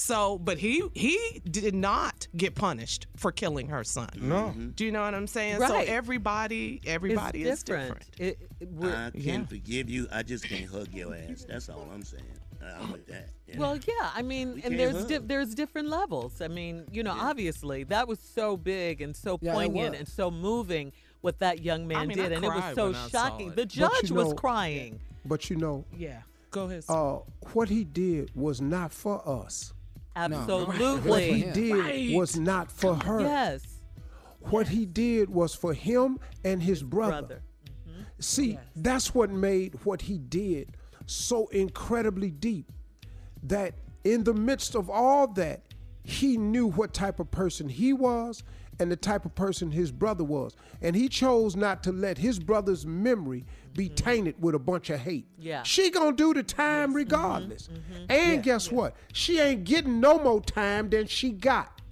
So, 0.00 0.38
but 0.38 0.58
he 0.58 0.82
he 0.94 1.18
did 1.50 1.74
not 1.74 2.26
get 2.36 2.54
punished 2.54 3.06
for 3.16 3.30
killing 3.32 3.68
her 3.68 3.84
son. 3.84 4.08
No. 4.16 4.54
Do 4.74 4.84
you 4.86 4.92
know 4.92 5.02
what 5.02 5.14
I'm 5.14 5.26
saying? 5.26 5.58
Right. 5.58 5.68
So 5.68 5.76
everybody 5.92 6.80
everybody 6.86 7.42
it's 7.42 7.58
is 7.58 7.62
different. 7.62 8.02
It, 8.18 8.38
it- 8.60 8.68
I 8.82 9.10
can 9.10 9.20
Yeah. 9.40 9.44
forgive 9.46 9.90
you. 9.90 10.06
I 10.10 10.22
just 10.22 10.44
can't 10.44 10.64
hug 10.70 10.88
your 10.92 11.14
ass. 11.14 11.44
That's 11.48 11.68
all 11.68 11.86
I'm 11.92 12.02
saying. 12.02 12.24
I'm 12.62 12.92
with 12.92 13.06
that. 13.06 13.30
you 13.46 13.54
know? 13.54 13.60
Well, 13.60 13.76
yeah, 13.76 14.10
I 14.14 14.20
mean, 14.22 14.54
We 14.54 14.62
and 14.64 14.78
there's 14.78 15.06
di- 15.06 15.18
there's 15.18 15.54
different 15.54 15.88
levels. 15.88 16.40
I 16.40 16.48
mean, 16.48 16.86
you 16.90 17.02
know, 17.02 17.14
obviously 17.18 17.84
that 17.84 18.06
was 18.08 18.20
so 18.20 18.56
big 18.56 19.00
and 19.02 19.14
so 19.16 19.38
Yeah, 19.40 19.52
poignant 19.54 19.96
and 19.96 20.06
so 20.08 20.30
moving 20.30 20.92
what 21.22 21.38
that 21.40 21.62
young 21.62 21.86
man 21.88 22.08
mean, 22.08 22.18
I 22.20 22.22
did, 22.22 22.32
and 22.32 22.44
it 22.44 22.48
was 22.48 22.74
so 22.74 22.86
when 22.86 22.94
I 22.94 23.08
saw 23.08 23.08
shocking. 23.08 23.52
The 23.52 23.66
judge 23.66 24.10
was 24.10 24.28
know- 24.28 24.34
crying. 24.34 25.00
But 25.26 25.50
you 25.50 25.56
know, 25.56 25.84
Yeah. 25.96 26.22
Go 26.50 26.64
ahead. 26.64 26.84
uh, 26.88 27.18
what 27.52 27.68
he 27.68 27.84
did 27.84 28.30
was 28.34 28.60
not 28.62 28.92
for 28.92 29.26
us. 29.28 29.72
What 30.16 31.22
he 31.22 31.42
did 31.42 31.76
Right. 31.76 32.16
was 32.16 32.38
not 32.38 32.70
for 32.70 32.94
her. 32.96 33.20
Yes. 33.20 33.62
What 34.40 34.68
he 34.68 34.86
did 34.86 35.30
was 35.30 35.54
for 35.54 35.74
him 35.74 36.18
and 36.44 36.62
his 36.62 36.82
brother. 36.82 37.10
Brother. 37.26 37.42
Mm-hmm. 37.88 38.02
See, 38.20 38.58
that's 38.74 39.14
what 39.14 39.30
made 39.30 39.74
what 39.84 40.02
he 40.02 40.18
did 40.18 40.76
so 41.06 41.46
incredibly 41.48 42.30
deep. 42.30 42.72
That 43.42 43.74
in 44.04 44.24
the 44.24 44.34
midst 44.34 44.74
of 44.74 44.88
all 44.88 45.26
that, 45.34 45.62
he 46.02 46.36
knew 46.36 46.66
what 46.66 46.92
type 46.94 47.20
of 47.20 47.30
person 47.30 47.68
he 47.68 47.92
was 47.92 48.42
and 48.80 48.90
the 48.90 48.96
type 48.96 49.24
of 49.24 49.34
person 49.34 49.70
his 49.70 49.92
brother 49.92 50.24
was. 50.24 50.56
And 50.80 50.96
he 50.96 51.08
chose 51.08 51.54
not 51.54 51.82
to 51.84 51.92
let 51.92 52.18
his 52.18 52.38
brother's 52.38 52.86
memory 52.86 53.44
be 53.74 53.86
mm-hmm. 53.86 53.94
tainted 53.94 54.34
with 54.40 54.54
a 54.54 54.58
bunch 54.58 54.90
of 54.90 55.00
hate. 55.00 55.26
Yeah. 55.38 55.62
She 55.62 55.90
gonna 55.90 56.16
do 56.16 56.32
the 56.32 56.42
time 56.42 56.88
mm-hmm. 56.88 56.96
regardless. 56.96 57.68
Mm-hmm. 57.68 58.04
And 58.10 58.42
guess 58.42 58.72
what? 58.72 58.96
She 59.12 59.38
ain't 59.38 59.64
getting 59.64 60.00
no 60.00 60.18
more 60.18 60.40
time 60.40 60.88
than 60.88 61.06
she 61.06 61.30
got. 61.30 61.82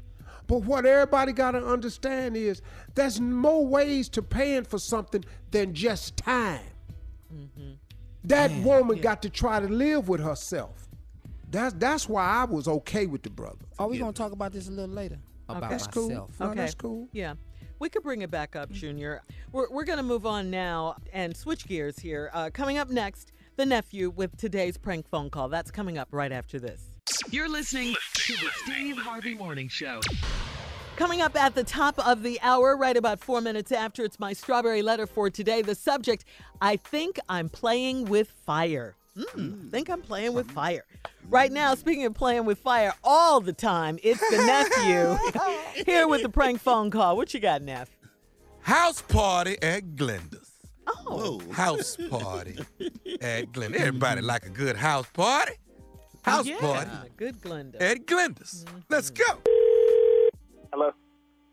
But 0.46 0.62
what 0.62 0.86
everybody 0.86 1.32
gotta 1.32 1.64
understand 1.64 2.36
is 2.36 2.62
there's 2.94 3.20
more 3.20 3.66
ways 3.66 4.08
to 4.10 4.22
paying 4.22 4.64
for 4.64 4.78
something 4.78 5.24
than 5.50 5.74
just 5.74 6.16
time. 6.16 6.60
That 8.24 8.50
woman 8.62 9.00
got 9.00 9.22
to 9.22 9.30
try 9.30 9.60
to 9.60 9.68
live 9.68 10.08
with 10.08 10.20
herself. 10.20 10.87
That's 11.50 11.74
that's 11.74 12.08
why 12.08 12.24
I 12.24 12.44
was 12.44 12.68
okay 12.68 13.06
with 13.06 13.22
the 13.22 13.30
brother. 13.30 13.64
Are 13.78 13.88
we 13.88 13.98
gonna 13.98 14.12
talk 14.12 14.32
about 14.32 14.52
this 14.52 14.68
a 14.68 14.70
little 14.72 14.94
later? 14.94 15.18
About 15.48 15.70
That's 15.70 15.86
cool. 15.86 16.08
myself. 16.08 16.30
No, 16.40 16.46
Okay. 16.48 16.56
that's 16.56 16.74
cool. 16.74 17.08
Yeah. 17.12 17.34
We 17.78 17.88
could 17.88 18.02
bring 18.02 18.20
it 18.22 18.30
back 18.30 18.54
up, 18.54 18.70
Junior. 18.70 19.22
We're, 19.52 19.70
we're 19.70 19.84
going 19.84 19.96
to 19.96 20.02
move 20.02 20.26
on 20.26 20.50
now 20.50 20.96
and 21.12 21.34
switch 21.34 21.66
gears 21.66 21.98
here. 21.98 22.30
Uh, 22.34 22.50
coming 22.52 22.76
up 22.76 22.90
next, 22.90 23.32
the 23.56 23.64
nephew 23.64 24.10
with 24.10 24.36
today's 24.36 24.76
prank 24.76 25.08
phone 25.08 25.30
call. 25.30 25.48
That's 25.48 25.70
coming 25.70 25.96
up 25.96 26.08
right 26.10 26.32
after 26.32 26.58
this. 26.60 26.82
You're 27.30 27.48
listening 27.48 27.94
to 28.14 28.32
the 28.34 28.50
Steve 28.64 28.98
Harvey 28.98 29.34
Morning 29.34 29.68
Show. 29.68 30.00
Coming 30.96 31.22
up 31.22 31.34
at 31.34 31.54
the 31.54 31.64
top 31.64 31.98
of 32.06 32.22
the 32.22 32.38
hour, 32.42 32.76
right 32.76 32.96
about 32.96 33.20
four 33.20 33.40
minutes 33.40 33.72
after, 33.72 34.02
it's 34.04 34.18
my 34.18 34.32
strawberry 34.34 34.82
letter 34.82 35.06
for 35.06 35.30
today. 35.30 35.62
The 35.62 35.76
subject 35.76 36.24
I 36.60 36.76
think 36.76 37.18
I'm 37.28 37.48
playing 37.48 38.04
with 38.06 38.30
fire. 38.44 38.96
Mm, 39.18 39.70
think 39.70 39.88
I'm 39.90 40.00
playing 40.02 40.32
with 40.34 40.50
fire. 40.50 40.84
Right 41.28 41.50
now, 41.52 41.74
speaking 41.74 42.04
of 42.06 42.14
playing 42.14 42.44
with 42.44 42.58
fire 42.58 42.92
all 43.04 43.40
the 43.40 43.52
time, 43.52 43.98
it's 44.02 44.20
the 44.30 44.36
nephew 44.38 45.82
here 45.84 46.06
with 46.08 46.22
the 46.22 46.28
prank 46.28 46.60
phone 46.60 46.90
call. 46.90 47.16
What 47.16 47.34
you 47.34 47.40
got, 47.40 47.60
Neff? 47.62 47.90
House 48.60 49.02
party 49.02 49.56
at 49.62 49.96
Glenda's. 49.96 50.50
Oh, 50.86 51.38
Whoa. 51.38 51.52
House 51.52 51.96
party 52.08 52.58
at 53.20 53.52
Glenda's. 53.52 53.80
Everybody 53.80 54.20
like 54.22 54.46
a 54.46 54.50
good 54.50 54.76
house 54.76 55.06
party. 55.12 55.52
House 56.22 56.46
Yeah. 56.46 56.58
party 56.60 56.90
good 57.16 57.40
Glenda. 57.40 57.80
at 57.80 58.06
Glenda's. 58.06 58.64
Let's 58.88 59.10
go. 59.10 59.24
Hello. 60.72 60.92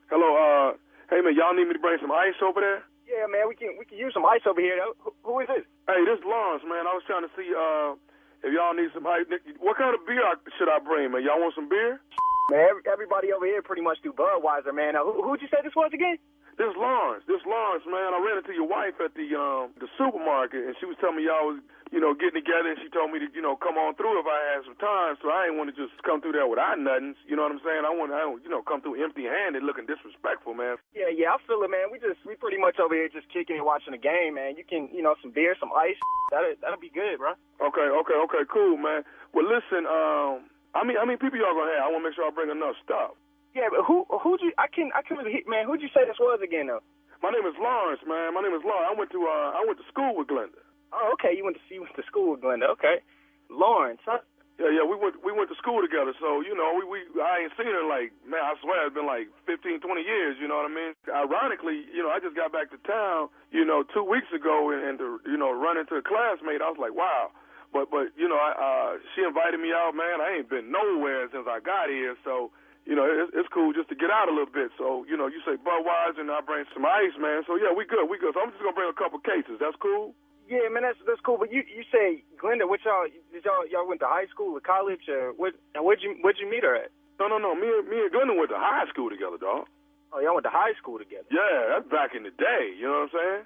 Hello, 0.09 0.69
uh, 0.71 0.77
hey 1.09 1.21
man, 1.21 1.33
y'all 1.35 1.53
need 1.55 1.65
me 1.67 1.73
to 1.73 1.79
bring 1.79 1.97
some 2.01 2.11
ice 2.11 2.33
over 2.43 2.61
there? 2.61 2.83
Yeah, 3.15 3.31
man, 3.31 3.47
we 3.47 3.55
can 3.55 3.79
we 3.79 3.85
can 3.87 3.97
use 3.97 4.11
some 4.13 4.27
ice 4.27 4.43
over 4.43 4.59
here. 4.59 4.75
Who, 4.99 5.15
who 5.23 5.39
is 5.39 5.47
this? 5.47 5.63
Hey, 5.87 6.03
this 6.03 6.19
is 6.19 6.25
Lawrence, 6.27 6.67
man. 6.67 6.83
I 6.83 6.91
was 6.91 7.03
trying 7.07 7.23
to 7.23 7.31
see 7.39 7.47
uh 7.55 7.95
if 8.45 8.53
y'all 8.53 8.77
need 8.77 8.93
some 8.93 9.09
ice. 9.09 9.25
What 9.57 9.81
kind 9.81 9.97
of 9.97 10.05
beer 10.05 10.21
should 10.61 10.69
I 10.69 10.77
bring, 10.77 11.11
man? 11.11 11.25
Y'all 11.25 11.41
want 11.41 11.57
some 11.57 11.67
beer? 11.67 11.97
Man, 12.53 12.61
every, 12.61 12.85
everybody 12.85 13.33
over 13.33 13.45
here 13.49 13.65
pretty 13.65 13.81
much 13.81 13.97
do 14.05 14.13
Budweiser, 14.13 14.69
man. 14.69 14.93
Now, 14.93 15.01
who, 15.01 15.25
who'd 15.25 15.41
you 15.41 15.49
say 15.49 15.65
this 15.65 15.73
was 15.73 15.89
again? 15.89 16.21
This 16.55 16.71
Lawrence. 16.77 17.25
This 17.27 17.43
Lawrence, 17.43 17.83
man. 17.83 18.15
I 18.15 18.21
ran 18.21 18.39
into 18.39 18.55
your 18.55 18.69
wife 18.69 18.95
at 19.03 19.11
the 19.17 19.27
um 19.35 19.75
the 19.75 19.91
supermarket, 19.99 20.63
and 20.63 20.77
she 20.79 20.87
was 20.87 20.95
telling 21.03 21.19
me 21.19 21.27
y'all 21.27 21.51
was 21.51 21.59
you 21.91 21.99
know 21.99 22.15
getting 22.15 22.39
together, 22.39 22.71
and 22.71 22.79
she 22.79 22.87
told 22.95 23.11
me 23.11 23.19
to 23.19 23.27
you 23.35 23.43
know 23.43 23.59
come 23.59 23.75
on 23.75 23.91
through 23.99 24.15
if 24.23 24.23
I 24.23 24.39
had 24.55 24.63
some 24.63 24.79
time. 24.79 25.19
So 25.19 25.27
I 25.27 25.51
ain't 25.51 25.59
want 25.59 25.67
to 25.67 25.75
just 25.75 25.91
come 26.07 26.23
through 26.23 26.31
there 26.31 26.47
without 26.47 26.79
nothing. 26.79 27.19
You 27.27 27.35
know 27.35 27.43
what 27.43 27.51
I'm 27.51 27.59
saying? 27.59 27.83
I 27.83 27.91
want 27.91 28.15
to 28.15 28.39
you 28.39 28.47
know 28.47 28.63
come 28.63 28.79
through 28.79 29.03
empty-handed, 29.03 29.67
looking 29.67 29.83
disrespectful, 29.83 30.55
man. 30.55 30.79
Yeah, 30.95 31.11
yeah, 31.11 31.35
I 31.35 31.43
feel 31.43 31.59
it, 31.59 31.67
man. 31.67 31.91
We 31.91 31.99
just 31.99 32.23
we 32.23 32.39
pretty 32.39 32.61
much 32.61 32.79
over 32.79 32.95
here 32.95 33.11
just 33.11 33.27
kicking 33.35 33.59
and 33.59 33.67
watching 33.67 33.91
the 33.91 33.99
game, 33.99 34.39
man. 34.39 34.55
You 34.55 34.63
can 34.63 34.87
you 34.95 35.03
know 35.03 35.19
some 35.19 35.35
beer, 35.35 35.59
some 35.59 35.75
ice. 35.75 35.99
That'll 36.31 36.55
that'll 36.63 36.79
be 36.79 36.93
good, 36.93 37.19
bro. 37.19 37.35
Okay, 37.59 37.87
okay, 37.87 38.17
okay, 38.31 38.34
cool, 38.43 38.75
man. 38.75 39.07
Well, 39.31 39.47
listen, 39.47 39.87
um, 39.87 40.51
I 40.75 40.83
mean, 40.83 40.99
I 40.99 41.07
mean, 41.07 41.15
people 41.15 41.39
y'all 41.39 41.55
gonna 41.55 41.71
have. 41.79 41.87
I 41.87 41.91
want 41.91 42.03
to 42.03 42.07
make 42.11 42.15
sure 42.19 42.27
I 42.27 42.35
bring 42.35 42.51
enough 42.51 42.75
stuff. 42.83 43.15
Yeah, 43.55 43.71
but 43.71 43.87
who 43.87 44.03
who'd 44.11 44.43
you? 44.43 44.51
I 44.59 44.67
can 44.67 44.91
I 44.91 44.99
can 44.99 45.15
hit, 45.23 45.47
man. 45.47 45.63
Who'd 45.63 45.79
you 45.79 45.87
say 45.95 46.03
this 46.03 46.19
was 46.19 46.43
again, 46.43 46.67
though? 46.67 46.83
My 47.23 47.31
name 47.31 47.47
is 47.47 47.55
Lawrence, 47.55 48.03
man. 48.03 48.35
My 48.35 48.43
name 48.43 48.51
is 48.51 48.61
Lawrence. 48.67 48.91
I 48.91 48.95
went 48.99 49.11
to 49.15 49.23
uh, 49.23 49.55
I 49.55 49.63
went 49.63 49.79
to 49.79 49.87
school 49.87 50.11
with 50.19 50.27
Glenda. 50.27 50.59
Oh, 50.91 51.15
okay. 51.15 51.31
You 51.31 51.47
went 51.47 51.55
to 51.55 51.63
you 51.71 51.87
went 51.87 51.95
to 51.95 52.03
school 52.03 52.35
with 52.35 52.43
Glenda. 52.43 52.67
Okay, 52.75 52.99
Lawrence, 53.47 54.03
huh? 54.03 54.19
Yeah, 54.55 54.71
yeah, 54.71 54.85
we 54.87 54.95
went 54.95 55.19
we 55.19 55.35
went 55.35 55.51
to 55.51 55.59
school 55.59 55.83
together. 55.83 56.15
So 56.19 56.39
you 56.39 56.55
know, 56.55 56.75
we 56.75 56.83
we 56.87 56.99
I 57.19 57.43
ain't 57.43 57.55
seen 57.55 57.71
her 57.71 57.83
like 57.83 58.11
man, 58.23 58.39
I 58.39 58.55
swear 58.59 58.87
it's 58.87 58.95
been 58.95 59.07
like 59.07 59.27
15, 59.47 59.83
20 59.83 60.03
years. 60.03 60.35
You 60.39 60.47
know 60.47 60.59
what 60.59 60.71
I 60.71 60.75
mean? 60.75 60.91
Ironically, 61.11 61.87
you 61.91 62.03
know, 62.03 62.11
I 62.11 62.23
just 62.23 62.35
got 62.35 62.55
back 62.55 62.71
to 62.71 62.79
town, 62.87 63.27
you 63.51 63.63
know, 63.67 63.83
two 63.83 64.03
weeks 64.03 64.31
ago, 64.35 64.71
and, 64.71 64.83
and 64.83 64.95
to 64.99 65.19
you 65.27 65.35
know 65.35 65.51
run 65.51 65.75
into 65.75 65.95
a 65.95 66.03
classmate, 66.03 66.63
I 66.63 66.71
was 66.71 66.79
like, 66.79 66.95
wow. 66.95 67.31
But 67.75 67.91
but 67.91 68.15
you 68.15 68.31
know, 68.31 68.39
I, 68.39 68.51
uh, 68.55 68.91
she 69.11 69.27
invited 69.27 69.59
me 69.59 69.75
out, 69.75 69.91
man. 69.99 70.23
I 70.23 70.39
ain't 70.39 70.47
been 70.47 70.71
nowhere 70.71 71.27
since 71.27 71.43
I 71.43 71.59
got 71.59 71.91
here, 71.91 72.15
so 72.23 72.55
you 72.87 72.95
know, 72.95 73.03
it's, 73.03 73.35
it's 73.35 73.51
cool 73.51 73.75
just 73.75 73.91
to 73.91 73.99
get 73.99 74.07
out 74.07 74.31
a 74.31 74.33
little 74.33 74.47
bit. 74.47 74.71
So 74.79 75.03
you 75.11 75.19
know, 75.19 75.27
you 75.27 75.43
say 75.43 75.59
Budweiser, 75.59 76.23
and 76.23 76.31
I 76.31 76.39
bring 76.39 76.63
some 76.71 76.87
ice, 76.87 77.11
man. 77.19 77.43
So 77.43 77.59
yeah, 77.59 77.75
we 77.75 77.83
good, 77.83 78.07
we 78.07 78.15
good. 78.15 78.31
So 78.31 78.39
I'm 78.39 78.55
just 78.55 78.63
gonna 78.63 78.79
bring 78.79 78.87
a 78.87 78.95
couple 78.95 79.19
cases. 79.19 79.59
That's 79.59 79.75
cool. 79.83 80.15
Yeah, 80.47 80.71
man, 80.71 80.87
that's 80.87 80.95
that's 81.03 81.19
cool. 81.19 81.35
But 81.35 81.51
you 81.51 81.67
you 81.67 81.83
say 81.91 82.23
Glenda, 82.39 82.63
what 82.63 82.79
y'all 82.87 83.11
did 83.11 83.43
y'all 83.43 83.67
y'all 83.67 83.83
went 83.83 83.99
to 83.99 84.07
high 84.07 84.31
school 84.31 84.55
or 84.55 84.63
college? 84.63 85.11
Or 85.11 85.35
what? 85.35 85.59
And 85.75 85.83
where'd 85.83 85.99
you 85.99 86.15
where'd 86.23 86.39
you 86.39 86.47
meet 86.47 86.63
her 86.63 86.79
at? 86.79 86.95
No, 87.19 87.27
no, 87.27 87.35
no. 87.35 87.59
Me 87.59 87.67
and 87.67 87.91
me 87.91 88.07
and 88.07 88.11
Glenda 88.15 88.39
went 88.39 88.55
to 88.55 88.59
high 88.61 88.87
school 88.87 89.11
together, 89.11 89.35
dog. 89.35 89.67
Oh, 90.15 90.23
y'all 90.23 90.39
went 90.39 90.47
to 90.47 90.55
high 90.55 90.79
school 90.79 90.95
together. 90.95 91.27
Yeah, 91.27 91.75
that's 91.75 91.91
back 91.91 92.15
in 92.15 92.23
the 92.23 92.31
day. 92.31 92.71
You 92.79 92.87
know 92.87 93.03
what 93.03 93.11
I'm 93.11 93.19
saying? 93.19 93.43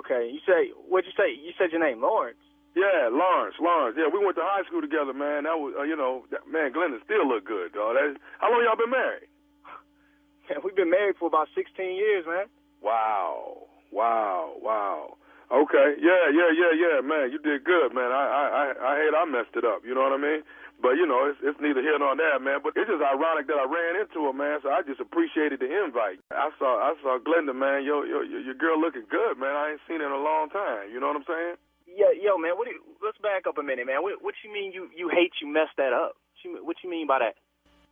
Okay. 0.00 0.22
You 0.32 0.40
say 0.48 0.72
what'd 0.88 1.04
you 1.04 1.12
say? 1.12 1.28
You 1.36 1.52
said 1.60 1.76
your 1.76 1.84
name 1.84 2.00
Lawrence. 2.00 2.40
Yeah, 2.76 3.08
Lawrence, 3.08 3.56
Lawrence. 3.56 3.96
Yeah, 3.96 4.12
we 4.12 4.20
went 4.20 4.36
to 4.36 4.44
high 4.44 4.60
school 4.68 4.84
together, 4.84 5.16
man. 5.16 5.48
That 5.48 5.56
was, 5.56 5.72
uh, 5.80 5.88
you 5.88 5.96
know, 5.96 6.28
that, 6.28 6.44
man, 6.44 6.76
Glenda 6.76 7.00
still 7.08 7.24
look 7.24 7.48
good, 7.48 7.72
dog. 7.72 7.96
That, 7.96 8.20
how 8.36 8.52
long 8.52 8.60
y'all 8.68 8.76
been 8.76 8.92
married? 8.92 9.32
Man, 10.46 10.60
we've 10.62 10.76
been 10.76 10.92
married 10.94 11.16
for 11.18 11.26
about 11.26 11.48
16 11.56 11.74
years, 11.96 12.22
man. 12.28 12.46
Wow, 12.84 13.66
wow, 13.90 14.54
wow. 14.62 15.16
Okay, 15.50 15.98
yeah, 15.98 16.30
yeah, 16.30 16.50
yeah, 16.54 16.72
yeah, 16.76 16.96
man. 17.02 17.32
You 17.32 17.38
did 17.42 17.64
good, 17.64 17.94
man. 17.94 18.10
I, 18.14 18.24
I, 18.30 18.44
I, 18.46 18.64
I 18.78 18.92
hate 18.98 19.14
I 19.14 19.24
messed 19.26 19.54
it 19.58 19.64
up. 19.66 19.82
You 19.82 19.94
know 19.94 20.06
what 20.06 20.14
I 20.14 20.22
mean? 20.22 20.42
But 20.78 20.98
you 21.00 21.06
know, 21.06 21.26
it's, 21.26 21.38
it's 21.42 21.58
neither 21.62 21.82
here 21.82 21.98
nor 21.98 22.14
there, 22.14 22.38
man. 22.38 22.60
But 22.62 22.74
it's 22.76 22.90
just 22.90 23.02
ironic 23.02 23.46
that 23.50 23.58
I 23.58 23.66
ran 23.66 23.98
into 23.98 24.26
her, 24.26 24.34
man. 24.34 24.58
So 24.62 24.70
I 24.70 24.82
just 24.82 25.00
appreciated 25.00 25.58
the 25.62 25.70
invite. 25.70 26.18
I 26.34 26.50
saw, 26.58 26.78
I 26.82 26.94
saw 27.02 27.18
Glenda, 27.22 27.54
man. 27.54 27.82
Yo, 27.86 28.02
yo, 28.06 28.22
yo 28.22 28.38
your 28.42 28.58
girl 28.58 28.78
looking 28.78 29.06
good, 29.10 29.38
man. 29.38 29.54
I 29.54 29.74
ain't 29.74 29.82
seen 29.88 30.02
her 30.02 30.06
in 30.06 30.14
a 30.14 30.20
long 30.22 30.50
time. 30.50 30.90
You 30.92 31.00
know 31.00 31.08
what 31.08 31.22
I'm 31.22 31.30
saying? 31.30 31.56
Yeah, 31.86 32.12
yo, 32.12 32.36
man. 32.38 32.58
What? 32.58 32.66
Do 32.66 32.74
you, 32.74 32.82
let's 33.02 33.18
back 33.18 33.46
up 33.46 33.58
a 33.58 33.62
minute, 33.62 33.86
man. 33.86 34.02
What, 34.02 34.22
what 34.22 34.34
you 34.42 34.52
mean 34.52 34.72
you 34.74 34.90
you 34.94 35.08
hate 35.08 35.32
you 35.40 35.46
messed 35.46 35.78
that 35.78 35.94
up? 35.94 36.18
What 36.18 36.38
you, 36.44 36.50
what 36.64 36.76
you 36.82 36.90
mean 36.90 37.06
by 37.06 37.20
that? 37.20 37.36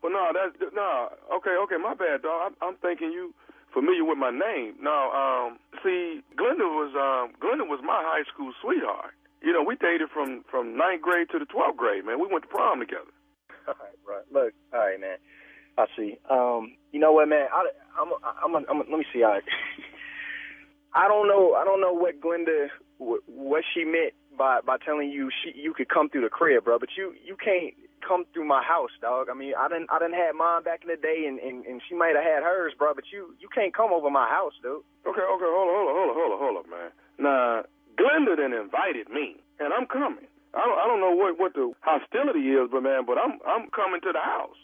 Well, 0.03 0.12
no, 0.12 0.30
that's 0.34 0.53
no. 0.74 1.09
Okay, 1.40 1.57
okay, 1.64 1.78
my 1.80 1.95
bad, 1.95 2.22
dog. 2.22 2.53
I'm, 2.53 2.55
I'm 2.61 2.76
thinking 2.82 3.11
you 3.12 3.32
familiar 3.72 4.05
with 4.05 4.18
my 4.18 4.30
name. 4.30 4.76
No, 4.82 5.11
um, 5.14 5.59
see, 5.82 6.20
Glenda 6.36 6.68
was 6.68 6.92
um, 6.92 7.34
Glenda 7.40 7.64
was 7.66 7.80
my 7.82 8.03
high 8.05 8.26
school 8.32 8.53
sweetheart. 8.61 9.14
You 9.42 9.53
know, 9.53 9.62
we 9.62 9.76
dated 9.76 10.11
from 10.12 10.45
from 10.51 10.76
ninth 10.76 11.03
grade 11.03 11.28
to 11.32 11.38
the 11.38 11.47
twelfth 11.47 11.78
grade, 11.78 12.05
man. 12.05 12.20
We 12.20 12.28
went 12.30 12.45
to 12.45 12.51
prom 12.51 12.80
together. 12.80 13.11
All 13.68 13.74
right, 13.80 13.97
right. 14.05 14.26
Look, 14.30 14.53
all 14.74 14.80
right, 14.80 15.01
man. 15.01 15.16
I 15.78 15.86
see. 15.97 16.18
Um, 16.28 16.76
you 16.92 17.01
know 17.01 17.12
what, 17.12 17.28
man? 17.28 17.49
I, 17.49 17.64
I'm, 17.99 18.12
I'm, 18.45 18.57
I'm, 18.57 18.64
I'm, 18.68 18.78
let 18.78 18.99
me 18.99 19.07
see. 19.12 19.24
I, 19.24 19.40
I 20.95 21.09
don't 21.09 21.26
know. 21.26 21.55
I 21.55 21.64
don't 21.64 21.80
know 21.80 21.92
what 21.92 22.20
Glenda, 22.20 22.68
what, 22.99 23.20
what 23.26 23.64
she 23.74 23.84
meant 23.84 24.14
by 24.38 24.61
by 24.64 24.76
telling 24.78 25.11
you 25.11 25.30
she 25.42 25.53
you 25.59 25.74
could 25.74 25.88
come 25.88 26.09
through 26.09 26.22
the 26.22 26.30
crib, 26.30 26.64
bro. 26.64 26.78
But 26.78 26.90
you 26.97 27.14
you 27.24 27.36
can't 27.36 27.74
come 28.07 28.24
through 28.32 28.47
my 28.47 28.62
house, 28.62 28.92
dog. 29.01 29.28
I 29.30 29.34
mean, 29.34 29.55
I 29.59 29.68
didn't 29.68 29.90
I 29.90 29.99
didn't 29.99 30.14
have 30.14 30.34
mine 30.34 30.62
back 30.62 30.82
in 30.82 30.88
the 30.88 31.01
day, 31.01 31.24
and 31.26 31.38
and, 31.38 31.64
and 31.66 31.82
she 31.88 31.95
might 31.95 32.14
have 32.14 32.24
had 32.24 32.42
hers, 32.42 32.72
bro. 32.78 32.95
But 32.95 33.05
you 33.12 33.34
you 33.40 33.49
can't 33.49 33.74
come 33.74 33.92
over 33.92 34.11
my 34.11 34.28
house, 34.28 34.55
dude. 34.62 34.82
Okay, 35.07 35.24
okay, 35.24 35.51
hold 35.51 35.68
on, 35.68 35.74
hold 35.74 35.88
on, 35.88 35.95
hold 35.95 36.11
on, 36.11 36.16
hold 36.16 36.32
on, 36.32 36.38
hold 36.38 36.57
on, 36.62 36.66
man. 36.70 36.90
Now, 37.18 37.64
Glenda 37.99 38.36
then 38.36 38.53
invited 38.53 39.09
me, 39.09 39.36
and 39.59 39.72
I'm 39.72 39.86
coming. 39.86 40.26
I 40.55 40.62
don't, 40.62 40.78
I 40.78 40.86
don't 40.86 41.01
know 41.01 41.14
what 41.14 41.38
what 41.38 41.55
the 41.55 41.72
hostility 41.82 42.55
is, 42.55 42.70
but 42.70 42.82
man, 42.82 43.03
but 43.07 43.18
I'm 43.18 43.42
I'm 43.47 43.66
coming 43.74 44.01
to 44.03 44.12
the 44.12 44.22
house. 44.22 44.59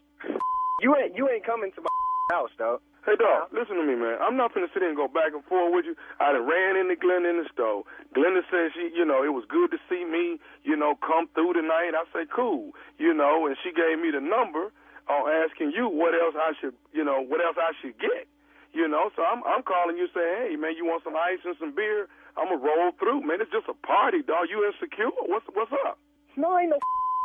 You 0.80 0.94
ain't 0.96 1.16
you 1.16 1.28
ain't 1.28 1.44
coming 1.44 1.72
to 1.74 1.80
my 1.82 1.90
house, 2.30 2.50
dog. 2.58 2.80
Hey, 3.08 3.16
dog, 3.16 3.48
listen 3.48 3.80
to 3.80 3.84
me, 3.84 3.96
man. 3.96 4.20
I'm 4.20 4.36
not 4.36 4.52
finna 4.52 4.68
sit 4.76 4.84
here 4.84 4.92
and 4.92 4.96
go 4.96 5.08
back 5.08 5.32
and 5.32 5.40
forth 5.48 5.72
with 5.72 5.88
you. 5.88 5.96
I 6.20 6.36
done 6.36 6.44
ran 6.44 6.76
into 6.76 7.00
Glenda 7.00 7.32
in 7.32 7.40
the 7.40 7.48
store. 7.48 7.88
Glenda 8.12 8.44
said 8.52 8.76
she, 8.76 8.92
you 8.92 9.08
know, 9.08 9.24
it 9.24 9.32
was 9.32 9.48
good 9.48 9.72
to 9.72 9.80
see 9.88 10.04
me, 10.04 10.36
you 10.68 10.76
know, 10.76 11.00
come 11.00 11.24
through 11.32 11.56
tonight. 11.56 11.96
I 11.96 12.04
say, 12.12 12.28
cool, 12.28 12.76
you 13.00 13.16
know, 13.16 13.48
and 13.48 13.56
she 13.64 13.72
gave 13.72 13.96
me 13.96 14.12
the 14.12 14.20
number 14.20 14.68
on 15.08 15.32
asking 15.32 15.72
you 15.72 15.88
what 15.88 16.12
else 16.12 16.36
I 16.36 16.52
should, 16.60 16.76
you 16.92 17.00
know, 17.00 17.24
what 17.24 17.40
else 17.40 17.56
I 17.56 17.72
should 17.80 17.96
get. 17.96 18.28
You 18.76 18.86
know, 18.86 19.08
so 19.16 19.24
I'm 19.24 19.42
I'm 19.48 19.64
calling 19.64 19.96
you 19.96 20.06
saying, 20.12 20.52
hey, 20.52 20.54
man, 20.60 20.76
you 20.76 20.84
want 20.84 21.02
some 21.02 21.16
ice 21.16 21.40
and 21.42 21.56
some 21.58 21.74
beer? 21.74 22.06
I'm 22.36 22.52
gonna 22.52 22.62
roll 22.62 22.92
through, 23.00 23.24
man. 23.26 23.40
It's 23.40 23.50
just 23.50 23.66
a 23.66 23.74
party, 23.82 24.22
dog. 24.22 24.46
You 24.46 24.62
insecure? 24.62 25.10
What's 25.26 25.48
what's 25.56 25.72
up? 25.88 25.98
No, 26.36 26.52
I 26.54 26.68
ain't 26.68 26.70
no 26.70 26.78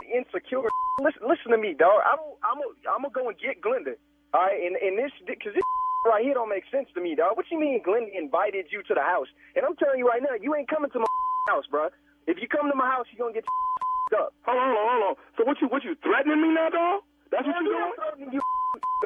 insecure. 0.10 0.66
Listen, 1.04 1.22
listen 1.28 1.52
to 1.52 1.60
me, 1.60 1.76
dog. 1.78 2.02
I'm 2.02 2.18
I'm 2.42 2.58
I'm 2.90 3.02
gonna 3.06 3.14
go 3.14 3.30
and 3.30 3.38
get 3.38 3.62
Glenda. 3.62 3.94
All 4.36 4.44
right, 4.44 4.60
and 4.60 4.76
and 4.76 5.00
this 5.00 5.16
because 5.24 5.56
this 5.56 5.64
right 6.12 6.20
here 6.20 6.36
don't 6.36 6.52
make 6.52 6.68
sense 6.68 6.92
to 6.92 7.00
me, 7.00 7.16
dog. 7.16 7.40
What 7.40 7.48
you 7.48 7.56
mean 7.56 7.80
Glenda 7.80 8.12
invited 8.12 8.68
you 8.68 8.84
to 8.84 8.94
the 8.94 9.00
house? 9.00 9.32
And 9.56 9.64
I'm 9.64 9.80
telling 9.80 9.96
you 9.96 10.04
right 10.04 10.20
now, 10.20 10.36
you 10.36 10.52
ain't 10.60 10.68
coming 10.68 10.92
to 10.92 11.00
my 11.00 11.08
house, 11.48 11.64
bro. 11.72 11.88
If 12.28 12.44
you 12.44 12.52
come 12.52 12.68
to 12.68 12.76
my 12.76 12.92
house, 12.92 13.08
you 13.16 13.18
gonna 13.18 13.32
get 13.32 13.48
up. 14.20 14.36
Hold 14.44 14.60
on, 14.60 14.76
hold 14.76 14.76
on, 14.76 14.88
hold 14.92 15.04
on. 15.08 15.16
So 15.40 15.48
what 15.48 15.56
you 15.64 15.72
what 15.72 15.88
you 15.88 15.96
threatening 16.04 16.44
me 16.44 16.52
now, 16.52 16.68
dog? 16.68 17.08
That's 17.32 17.48
what 17.48 17.56
you 17.64 17.72
doing? 17.72 18.36
You, 18.36 18.42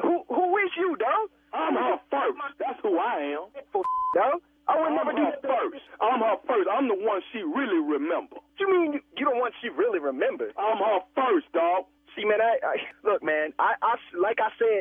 who 0.02 0.26
who 0.34 0.58
is 0.66 0.74
you, 0.74 0.98
dog? 0.98 1.30
I'm 1.54 1.78
her 1.78 2.02
first. 2.10 2.34
That's 2.58 2.82
who 2.82 2.98
I 2.98 3.38
am. 3.38 3.54
Dog. 4.18 4.42
I 4.66 4.78
would 4.82 4.90
I'm 4.90 4.98
never 4.98 5.14
do 5.14 5.22
that 5.30 5.46
first. 5.46 5.82
I'm 6.02 6.18
her 6.26 6.42
first. 6.42 6.66
I'm 6.66 6.90
the 6.90 6.98
one 6.98 7.22
she 7.30 7.46
really 7.46 7.78
remember. 7.78 8.34
What 8.42 8.58
you 8.58 8.66
mean 8.66 8.98
you, 8.98 9.00
you 9.14 9.30
the 9.30 9.38
one 9.38 9.54
she 9.62 9.70
really 9.70 10.02
remembers? 10.02 10.54
I'm 10.58 10.78
her 10.78 11.06
first, 11.14 11.46
dog. 11.54 11.86
See, 12.18 12.26
man, 12.26 12.42
I, 12.42 12.58
I 12.66 12.74
look, 13.06 13.22
man. 13.22 13.54
I, 13.62 13.78
I 13.78 13.94
like 14.18 14.42
I 14.42 14.50
said, 14.58 14.78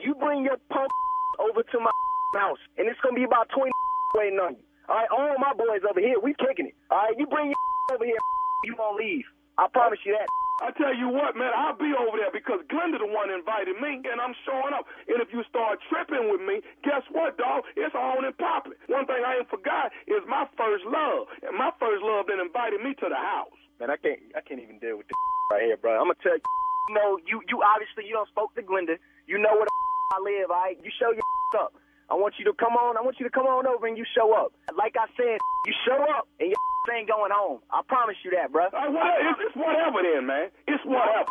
you 0.00 0.14
bring 0.14 0.44
your 0.44 0.58
punk 0.70 0.90
over 1.40 1.62
to 1.62 1.78
my 1.80 1.92
house, 2.38 2.60
and 2.78 2.88
it's 2.88 3.00
gonna 3.02 3.16
be 3.16 3.24
about 3.24 3.48
twenty 3.54 3.72
waiting 4.14 4.38
on 4.38 4.54
you. 4.56 4.64
All 4.88 4.96
right, 4.96 5.10
all 5.12 5.36
my 5.38 5.52
boys 5.52 5.84
over 5.88 6.00
here, 6.00 6.16
we 6.20 6.32
kicking 6.40 6.66
it. 6.72 6.76
All 6.90 6.98
right, 6.98 7.14
you 7.18 7.26
bring 7.26 7.52
your 7.52 7.60
over 7.92 8.04
here, 8.04 8.20
you 8.64 8.74
won't 8.78 8.96
leave. 9.00 9.24
I 9.58 9.66
promise 9.72 9.98
you 10.06 10.14
that. 10.16 10.28
I 10.58 10.74
tell 10.74 10.90
you 10.90 11.06
what, 11.06 11.38
man, 11.38 11.54
I'll 11.54 11.78
be 11.78 11.94
over 11.94 12.18
there 12.18 12.34
because 12.34 12.58
Glenda 12.66 12.98
the 12.98 13.06
one 13.06 13.30
invited 13.30 13.78
me, 13.78 14.02
and 14.02 14.18
I'm 14.18 14.34
showing 14.42 14.74
up. 14.74 14.90
And 15.06 15.22
if 15.22 15.30
you 15.30 15.46
start 15.46 15.78
tripping 15.86 16.30
with 16.34 16.42
me, 16.42 16.62
guess 16.82 17.06
what, 17.14 17.38
dog? 17.38 17.62
It's 17.78 17.94
on 17.94 18.26
and 18.26 18.34
popping. 18.38 18.74
One 18.90 19.06
thing 19.06 19.22
I 19.22 19.38
ain't 19.38 19.50
forgot 19.50 19.94
is 20.10 20.18
my 20.26 20.50
first 20.58 20.82
love, 20.90 21.30
and 21.46 21.54
my 21.54 21.70
first 21.78 22.02
love 22.02 22.26
then 22.26 22.42
invited 22.42 22.82
me 22.82 22.94
to 22.98 23.06
the 23.06 23.18
house. 23.18 23.54
Man, 23.78 23.90
I 23.94 23.98
can't, 24.02 24.18
I 24.34 24.42
can't 24.42 24.58
even 24.58 24.82
deal 24.82 24.98
with 24.98 25.06
this 25.06 25.18
right 25.54 25.62
here, 25.62 25.78
bro. 25.78 25.94
I'm 25.94 26.10
gonna 26.10 26.18
tell 26.26 26.34
you. 26.34 26.42
You 26.88 26.94
know, 26.96 27.10
you, 27.28 27.36
you 27.52 27.60
obviously 27.62 28.08
you 28.08 28.16
don't 28.16 28.30
spoke 28.32 28.54
to 28.56 28.62
Glenda. 28.64 28.96
You 29.28 29.38
know 29.38 29.52
the 29.60 29.67
I 30.12 30.18
live. 30.24 30.50
All 30.50 30.56
right, 30.56 30.78
you 30.82 30.90
show 30.98 31.12
your 31.12 31.24
up. 31.60 31.72
I 32.10 32.14
want 32.16 32.34
you 32.40 32.44
to 32.48 32.54
come 32.56 32.72
on. 32.72 32.96
I 32.96 33.02
want 33.04 33.20
you 33.20 33.26
to 33.28 33.32
come 33.32 33.44
on 33.46 33.66
over 33.68 33.86
and 33.86 33.96
you 33.98 34.04
show 34.16 34.32
up. 34.32 34.52
Like 34.72 34.96
I 34.96 35.06
said, 35.16 35.36
you 35.68 35.74
show 35.84 36.00
up 36.16 36.28
and 36.40 36.48
your 36.48 36.60
ain't 36.96 37.08
going 37.08 37.32
home. 37.34 37.60
I 37.68 37.84
promise 37.84 38.16
you 38.24 38.32
that, 38.32 38.48
bro. 38.48 38.72
Uh, 38.72 38.88
well, 38.88 39.12
it's, 39.20 39.52
it's 39.52 39.56
whatever 39.56 40.00
then, 40.00 40.24
man. 40.24 40.48
It's 40.64 40.80
whatever. 40.88 41.28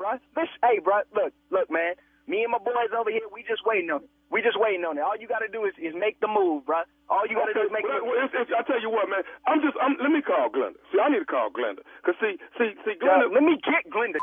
bro. 0.00 0.16
This, 0.32 0.48
hey, 0.64 0.80
bro. 0.80 1.04
Look, 1.12 1.32
look, 1.52 1.68
man. 1.70 1.92
Me 2.24 2.40
and 2.40 2.48
my 2.48 2.58
boys 2.58 2.88
over 2.96 3.12
here, 3.12 3.28
we 3.28 3.44
just 3.44 3.60
waiting 3.68 3.92
on 3.92 4.00
it. 4.00 4.10
We 4.32 4.40
just 4.40 4.56
waiting 4.56 4.80
on 4.88 4.96
it. 4.96 5.04
All 5.04 5.12
you 5.12 5.28
got 5.28 5.44
to 5.44 5.50
do 5.52 5.68
is, 5.68 5.76
is 5.76 5.92
make 5.92 6.16
the 6.24 6.26
move, 6.26 6.64
bro. 6.64 6.88
All 7.12 7.28
you 7.28 7.36
got 7.36 7.52
to 7.52 7.54
do 7.54 7.68
is 7.68 7.70
make 7.70 7.84
well, 7.84 8.00
the 8.00 8.08
well, 8.08 8.24
it's, 8.24 8.32
it's, 8.32 8.48
I 8.48 8.64
tell 8.64 8.80
you 8.80 8.88
what, 8.88 9.12
man. 9.12 9.28
I'm 9.44 9.60
just. 9.60 9.76
I'm, 9.76 10.00
let 10.00 10.08
me 10.08 10.24
call 10.24 10.48
Glenda. 10.48 10.80
See, 10.88 10.96
I 10.96 11.12
need 11.12 11.20
to 11.20 11.28
call 11.28 11.52
Glenda. 11.52 11.84
Cause 12.00 12.16
see, 12.16 12.40
see, 12.56 12.72
see, 12.88 12.96
Glenda. 12.96 13.28
Dog, 13.28 13.36
let 13.36 13.44
me 13.44 13.60
get 13.60 13.84
Glenda. 13.92 14.16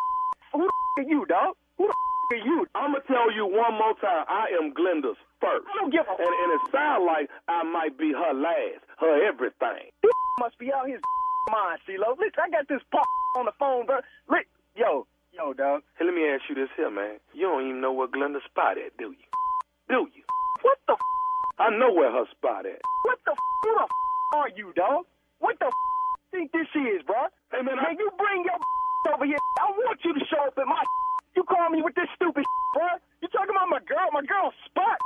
Who 0.58 0.66
the 0.66 1.06
are 1.06 1.06
you, 1.06 1.30
dog? 1.30 1.54
Who 1.78 1.86
the 1.86 1.94
you? 2.36 2.68
I'm 2.76 2.94
gonna 2.94 3.04
tell 3.08 3.32
you 3.32 3.46
one 3.46 3.74
more 3.76 3.96
time. 4.00 4.26
I 4.30 4.48
am 4.56 4.74
Glenda's 4.74 5.18
first. 5.40 5.66
I 5.68 5.74
don't 5.82 5.92
give 5.92 6.06
a 6.08 6.14
and, 6.16 6.34
and 6.44 6.50
it 6.56 6.64
sounds 6.72 7.04
like 7.06 7.30
I 7.48 7.64
might 7.64 7.98
be 7.98 8.12
her 8.14 8.34
last, 8.34 8.84
her 9.00 9.26
everything. 9.28 9.92
This 10.04 10.16
must 10.40 10.58
be 10.60 10.72
out 10.74 10.88
his 10.90 11.02
mind, 11.52 11.80
CeeLo. 11.88 12.16
Listen, 12.20 12.42
I 12.44 12.50
got 12.50 12.68
this 12.68 12.82
pop 12.92 13.06
on 13.38 13.46
the 13.46 13.56
phone, 13.60 13.86
bro. 13.86 14.00
Look, 14.30 14.46
Yo, 14.76 15.06
yo, 15.36 15.52
dog. 15.52 15.84
Hey, 16.00 16.06
let 16.06 16.16
me 16.16 16.24
ask 16.32 16.48
you 16.48 16.56
this 16.56 16.72
here, 16.80 16.90
man. 16.90 17.20
You 17.36 17.52
don't 17.52 17.68
even 17.68 17.82
know 17.82 17.92
where 17.92 18.08
Glenda 18.08 18.40
spot 18.48 18.78
at, 18.80 18.96
do 18.98 19.12
you? 19.12 19.28
Do 19.92 20.08
you? 20.16 20.24
What 20.64 20.80
the 20.88 20.94
f- 20.96 21.60
I 21.60 21.68
know 21.76 21.92
where 21.92 22.08
her 22.12 22.24
spot 22.32 22.64
at. 22.66 22.80
What 23.04 23.20
the 23.28 23.32
f- 23.36 23.48
who 23.68 23.70
the 23.76 23.84
f- 23.84 23.90
are 24.40 24.50
you, 24.56 24.72
dog? 24.80 25.04
What 25.44 25.60
the 25.60 25.68
f- 25.68 25.84
think 26.32 26.52
this 26.56 26.72
is, 26.72 27.04
bro? 27.04 27.28
Hey, 27.52 27.60
man, 27.68 27.80
I- 27.84 27.92
you 28.00 28.08
bring 28.16 28.46
your 28.48 28.56
over 29.12 29.26
here. 29.26 29.36
I 29.60 29.72
want 29.76 30.00
you 30.06 30.14
to 30.16 30.24
show 30.32 30.40
up 30.48 30.56
at 30.58 30.66
my 30.66 30.84
You 31.36 31.44
call 31.44 31.70
me 31.70 31.82
with 31.82 31.96
this 31.96 32.10
stupid 32.16 32.44
bro. 32.74 32.88
You 33.22 33.28
talking 33.30 33.56
about 33.56 33.70
my 33.70 33.84
girl, 33.86 34.08
my 34.12 34.24
girl 34.26 34.52
spot. 34.66 35.00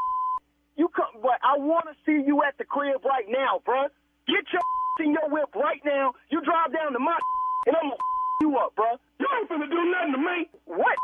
You 0.76 0.90
come, 0.92 1.22
but 1.22 1.40
I 1.42 1.58
want 1.58 1.88
to 1.88 1.96
see 2.04 2.20
you 2.26 2.44
at 2.44 2.58
the 2.58 2.66
crib 2.66 3.04
right 3.06 3.26
now, 3.30 3.62
bro. 3.64 3.88
Get 4.28 4.44
your 4.52 4.64
in 5.06 5.14
your 5.14 5.28
whip 5.30 5.54
right 5.56 5.82
now. 5.86 6.14
You 6.30 6.42
drive 6.42 6.74
down 6.74 6.94
to 6.94 7.00
my 7.00 7.18
and 7.68 7.76
I'm 7.76 7.90
gonna 7.90 8.02
you 8.42 8.58
up, 8.58 8.76
bro. 8.76 8.98
You 9.20 9.28
ain't 9.40 9.48
finna 9.50 9.70
do 9.70 9.82
nothing 9.92 10.14
to 10.18 10.22
me. 10.22 10.38
What? 10.66 10.98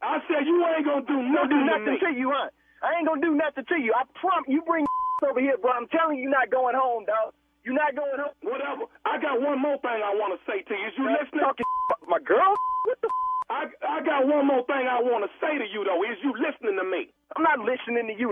I 0.00 0.22
said 0.30 0.46
you 0.46 0.62
ain't 0.62 0.86
gonna 0.86 1.02
do 1.02 1.18
Gonna 1.18 1.34
nothing 1.34 1.50
do 1.50 1.60
nothing 1.66 1.98
to 1.98 2.06
to 2.06 2.10
you, 2.14 2.30
huh? 2.30 2.50
I 2.82 2.94
ain't 2.98 3.06
gonna 3.06 3.20
do 3.20 3.34
nothing 3.34 3.66
to 3.66 3.76
you. 3.82 3.90
I 3.92 4.06
promise. 4.14 4.46
you 4.46 4.62
bring 4.62 4.86
over 5.26 5.42
here, 5.42 5.58
bro. 5.58 5.74
I'm 5.74 5.90
telling 5.90 6.16
you, 6.22 6.30
you're 6.30 6.38
not 6.38 6.48
going 6.54 6.78
home, 6.78 7.04
dog. 7.04 7.34
You're 7.66 7.74
not 7.74 7.98
going 7.98 8.22
home. 8.22 8.38
Whatever. 8.46 8.86
I 9.02 9.18
got 9.18 9.42
one 9.42 9.58
more 9.58 9.76
thing 9.82 9.98
I 9.98 10.14
want 10.14 10.38
to 10.38 10.40
say 10.46 10.62
to 10.62 10.72
you. 10.72 10.86
Is 10.86 10.94
you 10.96 11.04
listening? 11.10 11.42
talking 11.42 11.66
my 12.06 12.22
girl? 12.22 12.54
What 12.86 12.96
the? 13.02 13.10
I 13.50 13.64
I 13.82 14.00
got 14.04 14.26
one 14.28 14.46
more 14.46 14.64
thing 14.68 14.84
I 14.88 15.00
want 15.00 15.24
to 15.24 15.32
say 15.40 15.56
to 15.58 15.66
you 15.66 15.84
though. 15.84 16.04
Is 16.04 16.18
you 16.22 16.32
listening 16.36 16.76
to 16.76 16.84
me? 16.84 17.08
I'm 17.36 17.42
not 17.42 17.60
listening 17.60 18.08
to 18.08 18.16
you. 18.16 18.30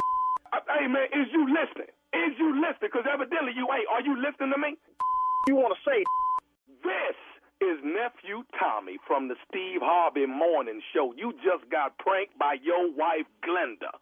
Hey 0.69 0.87
man, 0.87 1.09
is 1.13 1.29
you 1.33 1.49
listening? 1.49 1.91
Is 2.13 2.37
you 2.39 2.53
listening? 2.61 2.93
Because 2.93 3.09
evidently 3.09 3.53
you 3.57 3.67
ain't. 3.73 3.89
Are 3.89 4.05
you 4.05 4.17
listening 4.21 4.53
to 4.53 4.59
me? 4.61 4.77
You 5.49 5.57
want 5.57 5.75
to 5.77 5.81
say? 5.89 6.05
This 6.85 7.17
is 7.61 7.81
nephew 7.83 8.45
Tommy 8.61 8.99
from 9.07 9.29
the 9.29 9.37
Steve 9.49 9.81
Harvey 9.83 10.27
Morning 10.27 10.81
Show. 10.93 11.15
You 11.17 11.33
just 11.45 11.69
got 11.71 11.97
pranked 11.99 12.39
by 12.39 12.57
your 12.63 12.93
wife 12.93 13.27
Glenda. 13.45 13.93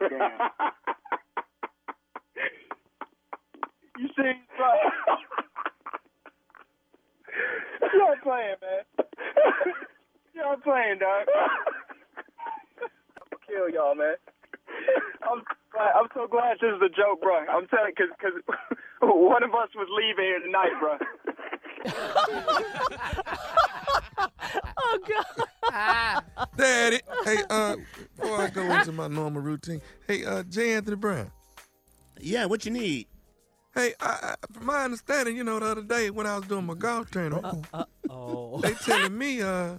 You 4.00 4.08
see? 4.16 4.32
You're 7.94 8.16
playing, 8.22 8.56
man. 8.60 8.84
You're 10.34 10.56
playing, 10.58 10.98
dog. 10.98 11.26
I'll 13.32 13.38
kill 13.46 13.68
y'all, 13.68 13.94
man. 13.94 14.14
I'm 15.22 15.42
glad, 15.72 15.92
I'm 15.98 16.08
so 16.14 16.26
glad 16.26 16.58
this 16.60 16.70
is 16.76 16.82
a 16.82 16.88
joke, 16.88 17.20
bro. 17.22 17.36
I'm 17.38 17.66
telling 17.68 17.92
you, 17.98 18.08
because 18.18 18.20
cause 18.20 18.42
one 19.02 19.42
of 19.42 19.50
us 19.50 19.68
was 19.74 19.88
leaving 19.90 20.24
here 20.24 20.40
tonight, 20.40 20.78
bro. 20.80 20.98
Oh 24.82 24.98
God. 25.70 26.24
Daddy. 26.56 27.00
Hey, 27.24 27.36
uh, 27.48 27.76
before 28.16 28.38
I 28.38 28.50
go 28.50 28.62
into 28.62 28.92
my 28.92 29.08
normal 29.08 29.42
routine, 29.42 29.80
hey, 30.08 30.24
uh, 30.24 30.42
J. 30.42 30.74
Anthony 30.74 30.96
Brown. 30.96 31.30
Yeah, 32.20 32.46
what 32.46 32.64
you 32.64 32.72
need? 32.72 33.06
Hey, 33.74 33.94
I, 34.00 34.06
I, 34.06 34.34
from 34.52 34.66
my 34.66 34.84
understanding, 34.84 35.36
you 35.36 35.44
know, 35.44 35.60
the 35.60 35.66
other 35.66 35.82
day 35.82 36.10
when 36.10 36.26
I 36.26 36.36
was 36.36 36.46
doing 36.46 36.66
my 36.66 36.74
golf 36.74 37.10
training, 37.10 37.40
Oh. 38.08 38.58
they 38.60 38.74
telling 38.74 39.16
me, 39.16 39.42
uh, 39.42 39.74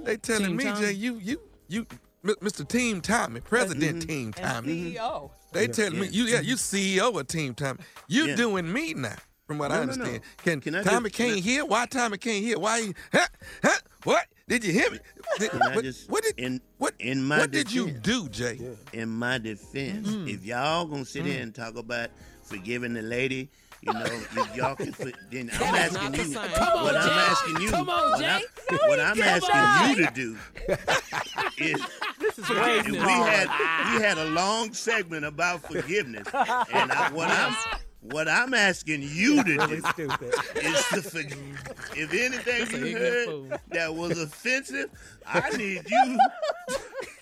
they 0.00 0.16
telling 0.16 0.46
Team 0.48 0.56
me, 0.56 0.64
Tommy? 0.64 0.80
Jay, 0.80 0.92
you, 0.92 1.16
you, 1.18 1.40
you, 1.68 1.86
M- 2.24 2.34
Mr. 2.40 2.66
Team 2.66 3.02
Tommy, 3.02 3.40
President 3.40 3.98
mm-hmm. 3.98 4.08
Team 4.08 4.32
Tommy. 4.32 4.94
CEO. 4.94 5.30
They 5.52 5.66
telling 5.68 6.00
me, 6.00 6.08
you, 6.08 6.24
yeah, 6.24 6.40
you 6.40 6.54
CEO 6.54 7.18
of 7.20 7.26
Team 7.26 7.54
Tommy. 7.54 7.80
You 8.08 8.28
Yeah. 8.28 8.36
doing 8.36 8.72
me 8.72 8.94
now, 8.94 9.16
from 9.46 9.58
what 9.58 9.70
I 9.70 9.74
No, 9.74 9.80
no, 9.80 9.86
no. 9.86 9.92
understand. 9.92 10.22
Can, 10.38 10.60
Can 10.62 10.74
I 10.76 10.82
Tommy 10.82 11.10
just- 11.10 11.16
can 11.16 11.26
can't 11.26 11.38
I- 11.38 11.40
hear? 11.42 11.64
Why 11.66 11.84
Tommy 11.86 12.16
can't 12.16 12.42
hear? 12.42 12.58
Why? 12.58 12.80
He, 12.80 12.94
huh? 13.12 13.26
Huh? 13.62 13.78
What? 14.04 14.26
Did 14.48 14.64
you 14.64 14.72
hear 14.72 14.90
me? 14.90 14.98
Did- 15.38 15.50
Can 15.50 15.62
I 15.62 15.74
what, 15.74 15.84
just- 15.84 16.08
what 16.10 16.24
did? 16.24 16.38
in 16.38 16.60
what? 16.78 16.94
in 16.98 17.22
my 17.22 17.38
what 17.40 17.50
did 17.50 17.70
you 17.70 17.86
defense- 17.86 18.02
do, 18.04 18.28
Jay? 18.30 18.58
In 18.94 19.10
my 19.10 19.36
defense, 19.38 20.08
hmm. 20.08 20.26
if 20.28 20.44
y'all 20.44 20.86
gonna 20.86 21.04
sit 21.04 21.22
hmm. 21.22 21.28
here 21.28 21.42
and 21.42 21.54
talk 21.54 21.76
about 21.76 22.08
forgiving 22.42 22.94
the 22.94 23.02
lady, 23.02 23.48
you 23.82 23.92
know, 23.92 24.04
if 24.04 24.56
y'all 24.56 24.76
can, 24.76 24.92
for, 24.92 25.10
then 25.30 25.50
I'm 25.54 25.74
asking 25.74 26.02
not 26.02 26.12
the 26.12 26.18
you. 26.18 26.24
same. 26.24 26.48
Come 26.50 26.68
on, 26.78 26.84
what 26.84 26.96
I'm 26.96 27.08
Jay. 27.08 27.14
asking 27.14 27.60
you. 27.62 27.70
Come 27.70 27.90
on, 27.90 28.10
what 28.12 28.20
Jay. 28.20 28.26
I'm, 28.70 28.76
what 28.88 29.00
I'm 29.00 29.22
asking 29.22 29.98
you 29.98 30.06
to 30.06 30.12
do 30.14 30.36
is 31.58 31.80
This 32.20 32.38
is 32.38 32.48
way 32.50 32.76
we 32.82 32.92
too 32.92 32.94
had 33.00 33.48
hard. 33.48 33.96
we 34.00 34.04
had 34.06 34.18
a 34.18 34.24
long 34.26 34.72
segment 34.72 35.24
about 35.24 35.62
forgiveness, 35.62 36.26
and 36.32 36.92
I, 36.92 37.10
what 37.12 37.28
I'm 37.30 37.56
what 38.02 38.28
I'm 38.28 38.52
asking 38.54 39.02
you 39.02 39.42
to 39.44 39.56
do 39.66 39.80
Stupid. 39.92 40.34
is 40.56 40.86
to 40.88 41.02
forgive. 41.02 41.72
If 41.96 42.12
anything 42.12 42.84
you 42.86 42.96
heard 42.98 43.60
that 43.70 43.94
was 43.94 44.18
offensive, 44.18 44.90
I 45.26 45.50
need 45.56 45.82
you 45.88 46.18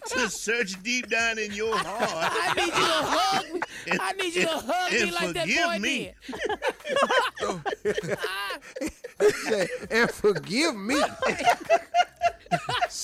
to 0.09 0.28
search 0.31 0.83
deep 0.83 1.09
down 1.11 1.39
in 1.39 1.53
your 1.53 1.76
heart. 1.76 2.33
I 2.35 2.55
need 2.57 2.64
you 2.66 2.70
to 2.72 2.76
hug 2.81 3.53
me. 3.53 3.61
And- 3.91 4.01
I 4.01 4.12
need 4.12 4.35
you 4.35 4.43
to 4.43 4.53
and- 4.53 4.62
hug 4.66 4.93
me 4.93 5.01
and 5.03 5.12
like 5.12 5.35
that 5.35 5.49
boy 5.49 5.78
me. 5.78 6.12
did. 7.83 9.68
and 9.91 10.11
forgive 10.11 10.76
me. 10.76 11.01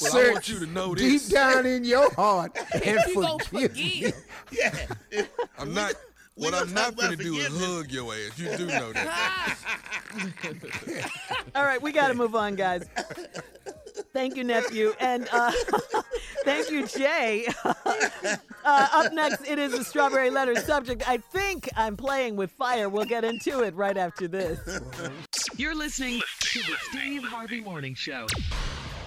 Well, 0.02 0.16
I 0.16 0.32
want 0.32 0.48
you 0.48 0.58
to 0.58 0.66
know 0.66 0.94
this. 0.94 1.02
deep 1.04 1.20
this. 1.22 1.28
down 1.28 1.64
in 1.66 1.84
your 1.84 2.12
heart 2.14 2.58
and 2.74 2.98
You 3.06 3.14
gonna 3.14 3.44
forgive 3.44 3.74
me. 3.76 4.02
forgive. 4.02 4.24
Yeah. 5.12 5.22
I'm 5.58 5.72
not. 5.72 5.92
We 6.36 6.44
What 6.44 6.54
I'm 6.54 6.72
not 6.74 6.96
gonna 6.96 7.16
do 7.16 7.34
is 7.36 7.48
hug 7.48 7.90
your 7.90 8.12
ass. 8.12 8.38
You 8.38 8.56
do 8.56 8.66
know 8.66 8.92
that. 8.92 9.56
All 11.54 11.64
right, 11.64 11.80
we 11.80 11.92
got 11.92 12.08
to 12.08 12.14
move 12.14 12.34
on, 12.34 12.56
guys. 12.56 12.84
Thank 14.12 14.36
you, 14.36 14.44
nephew, 14.44 14.92
and 15.00 15.28
uh, 15.32 15.52
thank 16.44 16.70
you, 16.70 16.86
Jay. 16.86 17.46
uh, 17.64 18.34
up 18.64 19.12
next, 19.14 19.48
it 19.48 19.58
is 19.58 19.72
a 19.72 19.82
strawberry 19.82 20.30
letter 20.30 20.54
subject. 20.56 21.08
I 21.08 21.18
think 21.18 21.68
I'm 21.76 21.96
playing 21.96 22.36
with 22.36 22.50
fire. 22.50 22.88
We'll 22.88 23.06
get 23.06 23.24
into 23.24 23.60
it 23.60 23.74
right 23.74 23.96
after 23.96 24.28
this. 24.28 24.58
You're 25.56 25.74
listening 25.74 26.20
to 26.40 26.58
the 26.60 26.76
Steve 26.90 27.24
Harvey 27.24 27.62
Morning 27.62 27.94
Show. 27.94 28.26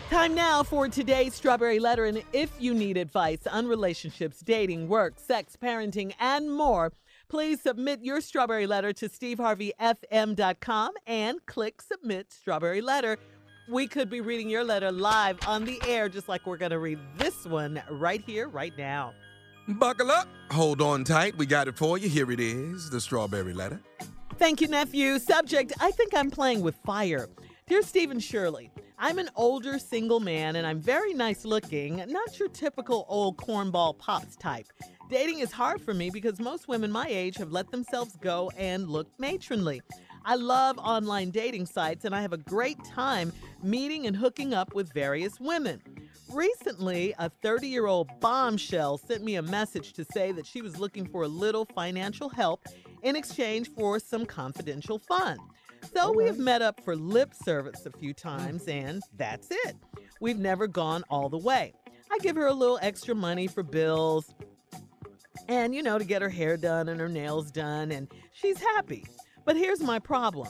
Time 0.10 0.34
now 0.34 0.64
for 0.64 0.88
today's 0.88 1.36
strawberry 1.36 1.78
letter. 1.78 2.06
And 2.06 2.24
if 2.34 2.52
you 2.60 2.74
need 2.74 2.98
advice 2.98 3.46
on 3.46 3.68
relationships, 3.68 4.40
dating, 4.40 4.88
work, 4.88 5.20
sex, 5.20 5.56
parenting, 5.62 6.14
and 6.20 6.52
more, 6.52 6.92
please 7.30 7.62
submit 7.62 8.02
your 8.02 8.20
strawberry 8.20 8.68
letter 8.68 8.92
to 8.94 9.08
steveharveyfm.com 9.08 10.92
and 11.08 11.46
click 11.46 11.82
submit 11.82 12.34
strawberry 12.34 12.82
letter. 12.82 13.18
We 13.70 13.88
could 13.88 14.10
be 14.10 14.20
reading 14.20 14.50
your 14.50 14.64
letter 14.64 14.92
live 14.92 15.38
on 15.48 15.64
the 15.64 15.80
air, 15.88 16.10
just 16.10 16.28
like 16.28 16.48
we're 16.48 16.58
going 16.58 16.72
to 16.72 16.80
read 16.80 17.00
this 17.18 17.46
one 17.46 17.82
right 17.92 18.22
here, 18.26 18.48
right 18.50 18.74
now. 18.78 19.14
Buckle 19.68 20.10
up. 20.10 20.28
Hold 20.50 20.82
on 20.82 21.04
tight. 21.04 21.38
We 21.38 21.46
got 21.46 21.68
it 21.68 21.78
for 21.78 22.00
you. 22.00 22.10
Here 22.10 22.32
it 22.32 22.40
is, 22.40 22.90
the 22.90 23.00
strawberry 23.00 23.54
letter. 23.54 23.80
Thank 24.38 24.62
you, 24.62 24.68
nephew. 24.68 25.20
Subject 25.20 25.74
I 25.80 25.92
think 25.92 26.16
I'm 26.16 26.32
playing 26.32 26.62
with 26.62 26.76
fire. 26.78 27.30
Dear 27.70 27.84
Stephen 27.84 28.20
Shirley, 28.20 28.72
I'm 28.98 29.20
an 29.20 29.30
older 29.36 29.78
single 29.78 30.20
man 30.20 30.56
and 30.56 30.66
I'm 30.66 30.82
very 30.82 31.14
nice 31.14 31.46
looking, 31.46 32.04
not 32.08 32.40
your 32.40 32.50
typical 32.50 33.06
old 33.08 33.38
cornball 33.38 33.96
pops 33.96 34.36
type. 34.36 34.66
Dating 35.08 35.38
is 35.38 35.52
hard 35.52 35.80
for 35.80 35.94
me 35.94 36.10
because 36.10 36.40
most 36.40 36.68
women 36.68 36.92
my 36.92 37.06
age 37.08 37.38
have 37.38 37.52
let 37.52 37.70
themselves 37.70 38.18
go 38.22 38.52
and 38.58 38.90
look 38.90 39.08
matronly. 39.20 39.84
I 40.26 40.34
love 40.34 40.80
online 40.80 41.30
dating 41.30 41.68
sites 41.68 42.06
and 42.06 42.16
I 42.16 42.24
have 42.24 42.34
a 42.34 42.38
great 42.38 42.84
time 42.84 43.32
meeting 43.62 44.08
and 44.08 44.16
hooking 44.16 44.52
up 44.52 44.74
with 44.74 44.92
various 44.92 45.40
women. 45.40 45.80
Recently, 46.34 47.14
a 47.20 47.30
30 47.30 47.68
year 47.68 47.86
old 47.86 48.10
bombshell 48.20 48.98
sent 48.98 49.24
me 49.24 49.36
a 49.36 49.44
message 49.44 49.94
to 49.94 50.06
say 50.06 50.32
that 50.32 50.48
she 50.48 50.64
was 50.64 50.80
looking 50.80 51.06
for 51.06 51.22
a 51.22 51.28
little 51.28 51.66
financial 51.66 52.30
help 52.30 52.66
in 53.04 53.16
exchange 53.16 53.70
for 53.70 54.00
some 54.00 54.26
confidential 54.26 54.98
fun. 54.98 55.38
So 55.94 56.12
we 56.12 56.26
have 56.26 56.38
met 56.38 56.62
up 56.62 56.84
for 56.84 56.96
lip 56.96 57.34
service 57.34 57.86
a 57.86 57.92
few 57.92 58.14
times, 58.14 58.68
and 58.68 59.02
that's 59.18 59.48
it. 59.52 59.76
We've 60.22 60.40
never 60.40 60.68
gone 60.68 61.04
all 61.10 61.30
the 61.30 61.38
way. 61.38 61.74
I 62.12 62.18
give 62.20 62.36
her 62.36 62.48
a 62.48 62.54
little 62.54 62.80
extra 62.82 63.16
money 63.16 63.48
for 63.48 63.64
bills 63.64 64.34
and, 65.48 65.74
you 65.74 65.82
know, 65.82 65.98
to 65.98 66.06
get 66.06 66.22
her 66.22 66.30
hair 66.30 66.58
done 66.58 66.90
and 66.90 67.00
her 67.00 67.10
nails 67.10 67.52
done, 67.52 67.92
and 67.92 68.08
she's 68.32 68.60
happy. 68.60 69.06
But 69.46 69.56
here's 69.56 69.82
my 69.82 70.00
problem. 70.00 70.50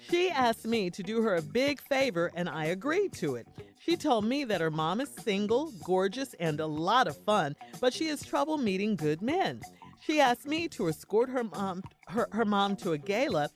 She 0.00 0.30
asked 0.30 0.66
me 0.66 0.90
to 0.90 1.02
do 1.02 1.22
her 1.22 1.36
a 1.36 1.42
big 1.42 1.80
favor, 1.82 2.32
and 2.34 2.48
I 2.48 2.66
agreed 2.66 3.12
to 3.14 3.36
it. 3.36 3.46
She 3.78 3.96
told 3.96 4.24
me 4.24 4.44
that 4.44 4.60
her 4.60 4.70
mom 4.70 5.00
is 5.00 5.08
single, 5.08 5.72
gorgeous, 5.84 6.34
and 6.40 6.58
a 6.58 6.66
lot 6.66 7.06
of 7.06 7.16
fun, 7.24 7.54
but 7.80 7.92
she 7.92 8.08
has 8.08 8.24
trouble 8.24 8.58
meeting 8.58 8.96
good 8.96 9.22
men. 9.22 9.60
She 10.00 10.20
asked 10.20 10.46
me 10.46 10.68
to 10.68 10.88
escort 10.88 11.30
her 11.30 11.44
mom, 11.44 11.82
her, 12.08 12.26
her 12.32 12.44
mom 12.44 12.76
to 12.76 12.92
a 12.92 12.98
gala 12.98 13.50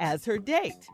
as 0.00 0.24
her 0.24 0.38
date. 0.38 0.88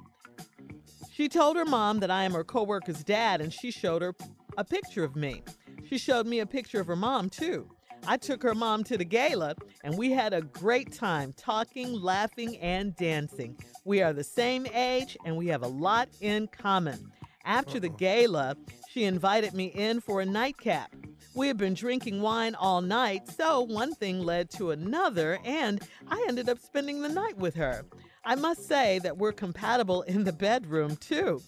She 1.13 1.29
told 1.29 1.57
her 1.57 1.65
mom 1.65 2.01
that 2.01 2.11
I 2.11 2.25
am 2.25 2.33
her 2.33 2.45
coworker's 2.45 3.05
dad, 3.05 3.41
and 3.41 3.53
she 3.53 3.71
showed 3.71 4.03
her 4.03 4.15
a 4.59 4.65
picture 4.65 5.05
of 5.05 5.15
me. 5.15 5.43
She 5.89 5.99
showed 5.99 6.27
me 6.27 6.41
a 6.41 6.47
picture 6.47 6.81
of 6.81 6.87
her 6.87 6.97
mom, 6.97 7.31
too. 7.31 7.69
I 8.07 8.17
took 8.17 8.43
her 8.43 8.55
mom 8.55 8.85
to 8.85 8.99
the 8.99 9.05
gala, 9.05 9.55
and 9.83 9.97
we 9.97 10.11
had 10.11 10.35
a 10.35 10.43
great 10.43 10.93
time 10.93 11.33
talking, 11.37 11.93
laughing, 11.93 12.59
and 12.59 12.95
dancing. 12.97 13.57
We 13.85 14.03
are 14.03 14.13
the 14.13 14.25
same 14.25 14.67
age, 14.75 15.17
and 15.25 15.37
we 15.37 15.47
have 15.49 15.63
a 15.63 15.69
lot 15.69 16.09
in 16.21 16.49
common. 16.49 17.13
After 17.45 17.79
the 17.79 17.89
uh-huh. 17.89 17.97
gala, 17.99 18.57
she 18.91 19.05
invited 19.05 19.55
me 19.55 19.67
in 19.67 20.01
for 20.01 20.21
a 20.21 20.27
nightcap. 20.27 20.95
We 21.35 21.49
had 21.49 21.57
been 21.57 21.75
drinking 21.75 22.21
wine 22.21 22.55
all 22.55 22.81
night, 22.81 23.29
so 23.29 23.63
one 23.63 23.95
thing 23.95 24.21
led 24.21 24.51
to 24.53 24.71
another, 24.71 25.39
and 25.45 25.83
I 26.09 26.25
ended 26.29 26.49
up 26.49 26.59
spending 26.59 27.03
the 27.03 27.09
night 27.09 27.37
with 27.37 27.55
her. 27.57 27.85
I 28.27 28.35
must 28.35 28.67
say 28.67 28.99
that 29.01 29.19
we're 29.19 29.33
compatible 29.33 30.03
in 30.03 30.25
the 30.25 30.33
bedroom, 30.33 30.97
too. 30.97 31.43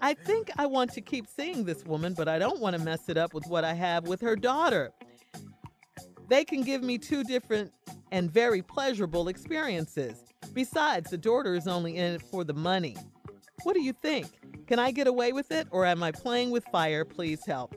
I 0.00 0.14
think 0.14 0.50
I 0.56 0.66
want 0.66 0.92
to 0.94 1.00
keep 1.00 1.26
seeing 1.26 1.64
this 1.64 1.84
woman, 1.84 2.14
but 2.14 2.26
I 2.28 2.38
don't 2.38 2.60
want 2.60 2.76
to 2.76 2.82
mess 2.82 3.08
it 3.08 3.16
up 3.16 3.34
with 3.34 3.46
what 3.46 3.64
I 3.64 3.74
have 3.74 4.08
with 4.08 4.20
her 4.20 4.34
daughter. 4.34 4.92
They 6.28 6.44
can 6.44 6.62
give 6.62 6.82
me 6.82 6.98
two 6.98 7.22
different 7.22 7.72
and 8.10 8.30
very 8.30 8.62
pleasurable 8.62 9.28
experiences. 9.28 10.24
Besides, 10.52 11.10
the 11.10 11.18
daughter 11.18 11.54
is 11.54 11.68
only 11.68 11.96
in 11.96 12.14
it 12.14 12.22
for 12.22 12.44
the 12.44 12.54
money. 12.54 12.96
What 13.62 13.74
do 13.74 13.82
you 13.82 13.92
think? 13.92 14.26
Can 14.66 14.78
I 14.78 14.90
get 14.90 15.06
away 15.06 15.32
with 15.32 15.52
it 15.52 15.68
or 15.70 15.86
am 15.86 16.02
I 16.02 16.10
playing 16.10 16.50
with 16.50 16.64
fire? 16.72 17.04
Please 17.04 17.44
help. 17.46 17.76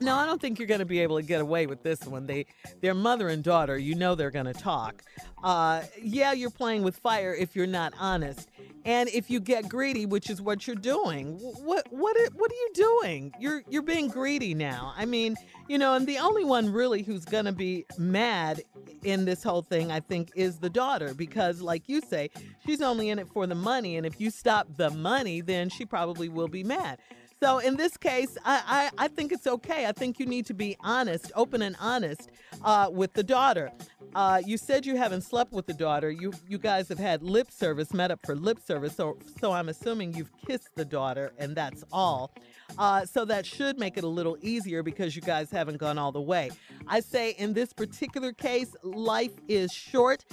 No, 0.00 0.16
I 0.16 0.26
don't 0.26 0.40
think 0.40 0.58
you're 0.58 0.68
going 0.68 0.80
to 0.80 0.84
be 0.84 1.00
able 1.00 1.16
to 1.16 1.22
get 1.22 1.40
away 1.40 1.66
with 1.66 1.82
this 1.82 2.04
one. 2.04 2.26
They, 2.26 2.46
they're 2.80 2.94
mother 2.94 3.28
and 3.28 3.44
daughter. 3.44 3.78
You 3.78 3.94
know 3.94 4.14
they're 4.14 4.30
going 4.30 4.46
to 4.46 4.52
talk. 4.52 5.02
Uh, 5.42 5.82
yeah, 6.02 6.32
you're 6.32 6.50
playing 6.50 6.82
with 6.82 6.96
fire 6.96 7.34
if 7.34 7.54
you're 7.54 7.66
not 7.66 7.92
honest, 7.98 8.48
and 8.84 9.08
if 9.10 9.30
you 9.30 9.40
get 9.40 9.68
greedy, 9.68 10.06
which 10.06 10.30
is 10.30 10.40
what 10.42 10.66
you're 10.66 10.74
doing. 10.74 11.38
What, 11.38 11.86
what, 11.90 12.16
what 12.34 12.50
are 12.50 12.54
you 12.54 12.70
doing? 12.74 13.32
You're, 13.38 13.62
you're 13.68 13.82
being 13.82 14.08
greedy 14.08 14.54
now. 14.54 14.92
I 14.96 15.04
mean, 15.04 15.36
you 15.68 15.78
know, 15.78 15.94
and 15.94 16.06
the 16.06 16.18
only 16.18 16.44
one 16.44 16.72
really 16.72 17.02
who's 17.02 17.24
going 17.24 17.44
to 17.44 17.52
be 17.52 17.84
mad 17.98 18.62
in 19.04 19.26
this 19.26 19.42
whole 19.42 19.62
thing, 19.62 19.92
I 19.92 20.00
think, 20.00 20.30
is 20.34 20.58
the 20.58 20.70
daughter 20.70 21.14
because, 21.14 21.60
like 21.60 21.88
you 21.88 22.00
say, 22.00 22.30
she's 22.66 22.80
only 22.82 23.10
in 23.10 23.18
it 23.18 23.28
for 23.28 23.46
the 23.46 23.54
money, 23.54 23.96
and 23.96 24.06
if 24.06 24.20
you 24.20 24.30
stop 24.30 24.66
the 24.76 24.90
money, 24.90 25.40
then 25.40 25.68
she 25.68 25.84
probably 25.84 26.28
will 26.28 26.48
be 26.48 26.64
mad. 26.64 26.98
So 27.44 27.58
in 27.58 27.76
this 27.76 27.98
case, 27.98 28.38
I, 28.42 28.90
I, 28.96 29.04
I, 29.04 29.08
think 29.08 29.30
it's 29.30 29.46
okay. 29.46 29.84
I 29.84 29.92
think 29.92 30.18
you 30.18 30.24
need 30.24 30.46
to 30.46 30.54
be 30.54 30.78
honest, 30.80 31.30
open 31.34 31.60
and 31.60 31.76
honest 31.78 32.30
uh, 32.64 32.88
with 32.90 33.12
the 33.12 33.22
daughter. 33.22 33.70
Uh, 34.14 34.40
you 34.46 34.56
said 34.56 34.86
you 34.86 34.96
haven't 34.96 35.20
slept 35.20 35.52
with 35.52 35.66
the 35.66 35.74
daughter. 35.74 36.10
You 36.10 36.32
you 36.48 36.56
guys 36.56 36.88
have 36.88 36.98
had 36.98 37.22
lip 37.22 37.50
service, 37.50 37.92
met 37.92 38.10
up 38.10 38.20
for 38.24 38.34
lip 38.34 38.60
service. 38.66 38.96
So 38.96 39.18
so 39.38 39.52
I'm 39.52 39.68
assuming 39.68 40.14
you've 40.14 40.30
kissed 40.46 40.74
the 40.74 40.86
daughter, 40.86 41.34
and 41.36 41.54
that's 41.54 41.84
all. 41.92 42.32
Uh, 42.78 43.04
so 43.04 43.26
that 43.26 43.44
should 43.44 43.78
make 43.78 43.98
it 43.98 44.04
a 44.04 44.08
little 44.08 44.38
easier 44.40 44.82
because 44.82 45.14
you 45.14 45.20
guys 45.20 45.50
haven't 45.50 45.76
gone 45.76 45.98
all 45.98 46.12
the 46.12 46.22
way. 46.22 46.50
I 46.86 47.00
say 47.00 47.32
in 47.32 47.52
this 47.52 47.74
particular 47.74 48.32
case, 48.32 48.74
life 48.82 49.34
is 49.48 49.70
short. 49.70 50.24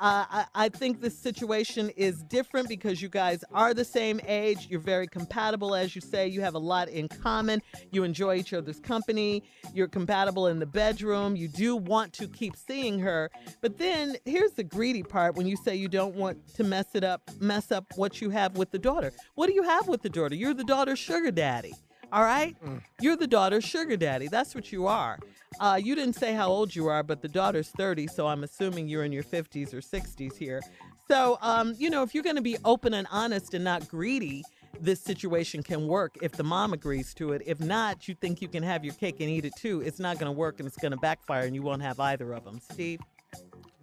Uh, 0.00 0.24
I, 0.30 0.46
I, 0.54 0.68
think 0.70 1.02
this 1.02 1.18
situation 1.18 1.90
is 1.90 2.22
different 2.22 2.70
because 2.70 3.02
you 3.02 3.10
guys 3.10 3.44
are 3.52 3.74
the 3.74 3.84
same 3.84 4.18
age. 4.26 4.66
You're 4.70 4.80
very 4.80 5.06
compatible, 5.06 5.74
as 5.74 5.94
you 5.94 6.00
say. 6.00 6.26
You 6.26 6.40
have 6.40 6.54
a 6.54 6.58
lot 6.58 6.88
in 6.88 7.06
common. 7.06 7.60
You 7.90 8.04
enjoy 8.04 8.36
each 8.36 8.54
other's 8.54 8.80
company. 8.80 9.42
You're 9.74 9.88
compatible 9.88 10.46
in 10.46 10.58
the 10.58 10.64
bedroom. 10.64 11.36
You 11.36 11.48
do 11.48 11.76
want 11.76 12.14
to 12.14 12.28
keep 12.28 12.56
seeing 12.56 12.98
her. 13.00 13.30
But 13.60 13.76
then 13.76 14.16
here's 14.24 14.52
the 14.52 14.64
greedy 14.64 15.02
part 15.02 15.36
when 15.36 15.46
you 15.46 15.56
say 15.56 15.76
you 15.76 15.88
don't 15.88 16.14
want 16.14 16.48
to 16.54 16.64
mess 16.64 16.94
it 16.94 17.04
up, 17.04 17.20
mess 17.38 17.70
up 17.70 17.84
what 17.96 18.22
you 18.22 18.30
have 18.30 18.56
with 18.56 18.70
the 18.70 18.78
daughter. 18.78 19.12
What 19.34 19.48
do 19.48 19.52
you 19.52 19.64
have 19.64 19.86
with 19.86 20.00
the 20.00 20.08
daughter? 20.08 20.34
You're 20.34 20.54
the 20.54 20.64
daughter's 20.64 20.98
sugar 20.98 21.30
daddy. 21.30 21.74
All 22.12 22.22
right? 22.22 22.56
Mm. 22.64 22.82
You're 23.00 23.16
the 23.16 23.26
daughter's 23.26 23.64
sugar 23.64 23.96
daddy. 23.96 24.28
That's 24.28 24.54
what 24.54 24.72
you 24.72 24.86
are. 24.86 25.18
Uh, 25.58 25.78
you 25.82 25.94
didn't 25.94 26.14
say 26.14 26.32
how 26.34 26.48
old 26.48 26.74
you 26.74 26.86
are, 26.88 27.02
but 27.02 27.22
the 27.22 27.28
daughter's 27.28 27.68
30, 27.70 28.06
so 28.06 28.26
I'm 28.26 28.44
assuming 28.44 28.88
you're 28.88 29.04
in 29.04 29.12
your 29.12 29.22
50s 29.22 29.74
or 29.74 29.80
60s 29.80 30.36
here. 30.36 30.60
So, 31.08 31.38
um, 31.40 31.74
you 31.76 31.90
know, 31.90 32.02
if 32.02 32.14
you're 32.14 32.22
going 32.22 32.36
to 32.36 32.42
be 32.42 32.56
open 32.64 32.94
and 32.94 33.06
honest 33.10 33.54
and 33.54 33.64
not 33.64 33.88
greedy, 33.88 34.44
this 34.80 35.00
situation 35.00 35.62
can 35.62 35.86
work 35.86 36.16
if 36.22 36.32
the 36.32 36.44
mom 36.44 36.72
agrees 36.72 37.12
to 37.14 37.32
it. 37.32 37.42
If 37.44 37.60
not, 37.60 38.06
you 38.08 38.14
think 38.14 38.40
you 38.40 38.48
can 38.48 38.62
have 38.62 38.84
your 38.84 38.94
cake 38.94 39.16
and 39.20 39.28
eat 39.28 39.44
it 39.44 39.54
too. 39.56 39.80
It's 39.80 39.98
not 39.98 40.18
going 40.18 40.32
to 40.32 40.38
work 40.38 40.60
and 40.60 40.66
it's 40.66 40.76
going 40.76 40.92
to 40.92 40.98
backfire, 40.98 41.44
and 41.46 41.54
you 41.54 41.62
won't 41.62 41.82
have 41.82 41.98
either 41.98 42.32
of 42.32 42.44
them. 42.44 42.60
Steve? 42.72 43.00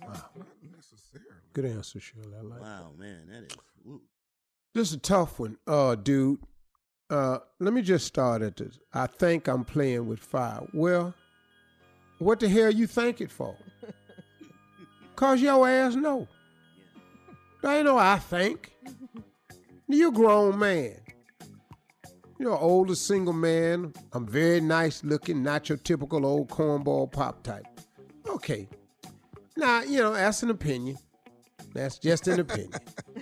Wow. 0.02 0.14
Not 0.36 0.48
necessarily. 0.76 1.28
Good 1.54 1.66
answer, 1.66 2.00
Shirley. 2.00 2.34
I 2.38 2.44
like 2.44 2.62
wow, 2.62 2.92
man, 2.98 3.28
that 3.30 3.52
is. 3.52 3.58
Ooh. 3.88 4.02
This 4.74 4.90
is 4.90 4.94
a 4.96 5.00
tough 5.00 5.40
one, 5.40 5.58
uh, 5.68 5.96
dude. 5.96 6.40
Uh, 7.10 7.40
let 7.60 7.74
me 7.74 7.82
just 7.82 8.06
start 8.06 8.42
at 8.42 8.58
this. 8.58 8.80
I 8.94 9.08
think 9.08 9.48
I'm 9.48 9.64
playing 9.64 10.08
with 10.08 10.20
fire. 10.20 10.62
Well, 10.74 11.14
what 12.20 12.40
the 12.40 12.50
hell 12.50 12.72
you 12.72 12.88
think 12.88 13.22
it 13.22 13.32
for? 13.32 13.56
Cause 15.16 15.42
your 15.42 15.68
ass 15.68 15.96
know. 15.96 16.28
Ain't 17.66 17.86
no 17.86 17.98
I 17.98 18.20
think. 18.20 18.72
You 19.90 20.10
a 20.10 20.12
grown 20.12 20.60
man. 20.60 20.98
You're 22.38 22.52
an 22.52 22.58
older 22.60 22.94
single 22.94 23.32
man. 23.32 23.94
I'm 24.12 24.28
very 24.28 24.60
nice 24.60 25.02
looking, 25.02 25.42
not 25.42 25.70
your 25.70 25.78
typical 25.78 26.26
old 26.26 26.50
cornball 26.50 27.10
pop 27.10 27.42
type. 27.42 27.66
Okay. 28.28 28.68
Now, 29.56 29.84
you 29.84 30.00
know, 30.00 30.12
that's 30.12 30.44
an 30.44 30.50
opinion. 30.50 30.98
That's 31.74 32.00
just 32.00 32.28
an 32.28 32.40
opinion. 32.40 32.72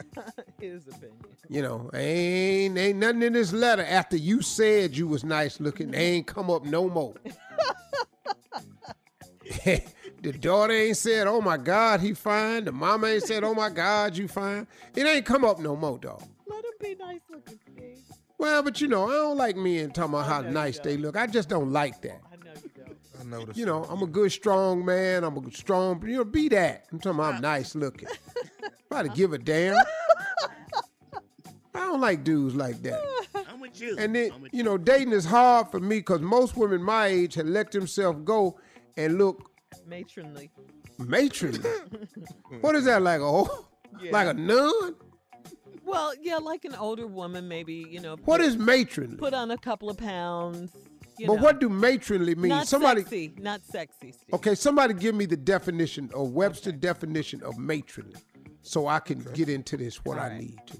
His 0.59 0.87
opinion. 0.87 1.17
You 1.49 1.61
know, 1.61 1.89
ain't 1.93 2.77
ain't 2.77 2.97
nothing 2.97 3.23
in 3.23 3.33
this 3.33 3.53
letter 3.53 3.83
after 3.83 4.17
you 4.17 4.41
said 4.41 4.95
you 4.95 5.07
was 5.07 5.23
nice 5.23 5.59
looking. 5.59 5.91
They 5.91 5.97
ain't 5.97 6.27
come 6.27 6.49
up 6.49 6.65
no 6.65 6.89
more. 6.89 7.13
the 10.21 10.31
daughter 10.39 10.73
ain't 10.73 10.97
said, 10.97 11.27
"Oh 11.27 11.41
my 11.41 11.57
God, 11.57 11.99
he 12.01 12.13
fine." 12.13 12.65
The 12.65 12.71
mama 12.71 13.07
ain't 13.07 13.23
said, 13.23 13.43
"Oh 13.43 13.53
my 13.53 13.69
God, 13.69 14.17
you 14.17 14.27
fine." 14.27 14.67
It 14.95 15.05
ain't 15.05 15.25
come 15.25 15.45
up 15.45 15.59
no 15.59 15.75
more, 15.75 15.97
dog. 15.99 16.23
Let 16.47 16.63
him 16.65 16.71
be 16.79 16.95
nice 16.95 17.21
looking, 17.29 17.59
Steve. 17.73 17.99
Well, 18.37 18.63
but 18.63 18.81
you 18.81 18.87
know, 18.87 19.07
I 19.07 19.13
don't 19.13 19.37
like 19.37 19.55
men 19.55 19.91
talking 19.91 20.13
about 20.13 20.27
how 20.27 20.41
nice 20.41 20.79
they 20.79 20.97
look. 20.97 21.15
I 21.15 21.27
just 21.27 21.47
don't 21.47 21.71
like 21.71 22.01
that. 22.01 22.21
I 22.31 22.34
noticed. 23.25 23.57
You 23.57 23.65
know, 23.65 23.83
I'm 23.85 24.01
a 24.01 24.07
good, 24.07 24.31
strong 24.31 24.85
man. 24.85 25.23
I'm 25.23 25.37
a 25.37 25.51
strong, 25.51 26.01
you 26.07 26.17
know, 26.17 26.23
be 26.25 26.47
that. 26.49 26.85
I'm 26.91 26.99
talking 26.99 27.19
about 27.19 27.35
I'm 27.35 27.41
nice 27.41 27.75
looking. 27.75 28.07
Probably 28.89 29.09
give 29.15 29.33
a 29.33 29.37
damn. 29.37 29.77
I 31.73 31.79
don't 31.79 31.99
like 32.01 32.23
dudes 32.23 32.55
like 32.55 32.81
that. 32.83 33.01
I'm 33.49 33.59
with 33.59 33.79
you. 33.81 33.97
And 33.99 34.15
then, 34.15 34.31
I'm 34.31 34.47
you 34.53 34.63
know, 34.63 34.77
dating 34.77 35.11
is 35.13 35.25
hard 35.25 35.69
for 35.71 35.79
me 35.79 35.97
because 35.97 36.21
most 36.21 36.55
women 36.55 36.81
my 36.81 37.07
age 37.07 37.33
have 37.35 37.47
let 37.47 37.71
themselves 37.71 38.19
go 38.23 38.57
and 38.95 39.17
look 39.17 39.51
Matronly. 39.85 40.49
matronly. 40.97 41.59
what 42.61 42.75
is 42.75 42.85
that 42.85 43.01
like? 43.01 43.19
A 43.21 43.43
Yeah. 44.01 44.11
like 44.11 44.27
a 44.29 44.33
nun? 44.33 44.95
Well, 45.83 46.13
yeah, 46.19 46.37
like 46.37 46.65
an 46.65 46.73
older 46.75 47.05
woman, 47.07 47.47
maybe 47.47 47.85
you 47.89 47.99
know. 47.99 48.15
What 48.25 48.39
put- 48.39 48.47
is 48.47 48.57
matronly? 48.57 49.17
Put 49.17 49.33
on 49.33 49.51
a 49.51 49.57
couple 49.57 49.89
of 49.89 49.97
pounds. 49.97 50.71
But 51.19 51.35
know. 51.35 51.41
what 51.41 51.59
do 51.59 51.69
matronly 51.69 52.35
mean? 52.35 52.49
Not 52.49 52.67
somebody 52.67 53.01
sexy. 53.01 53.33
Not 53.37 53.63
sexy. 53.65 54.11
Steve. 54.11 54.33
Okay, 54.33 54.55
somebody 54.55 54.93
give 54.93 55.15
me 55.15 55.25
the 55.25 55.37
definition, 55.37 56.09
a 56.13 56.23
Webster 56.23 56.71
definition 56.71 57.41
of 57.43 57.57
matronly, 57.57 58.15
so 58.61 58.87
I 58.87 58.99
can 58.99 59.19
get 59.33 59.49
into 59.49 59.77
this 59.77 60.03
what 60.03 60.17
I 60.17 60.37
need 60.37 60.59
to. 60.67 60.77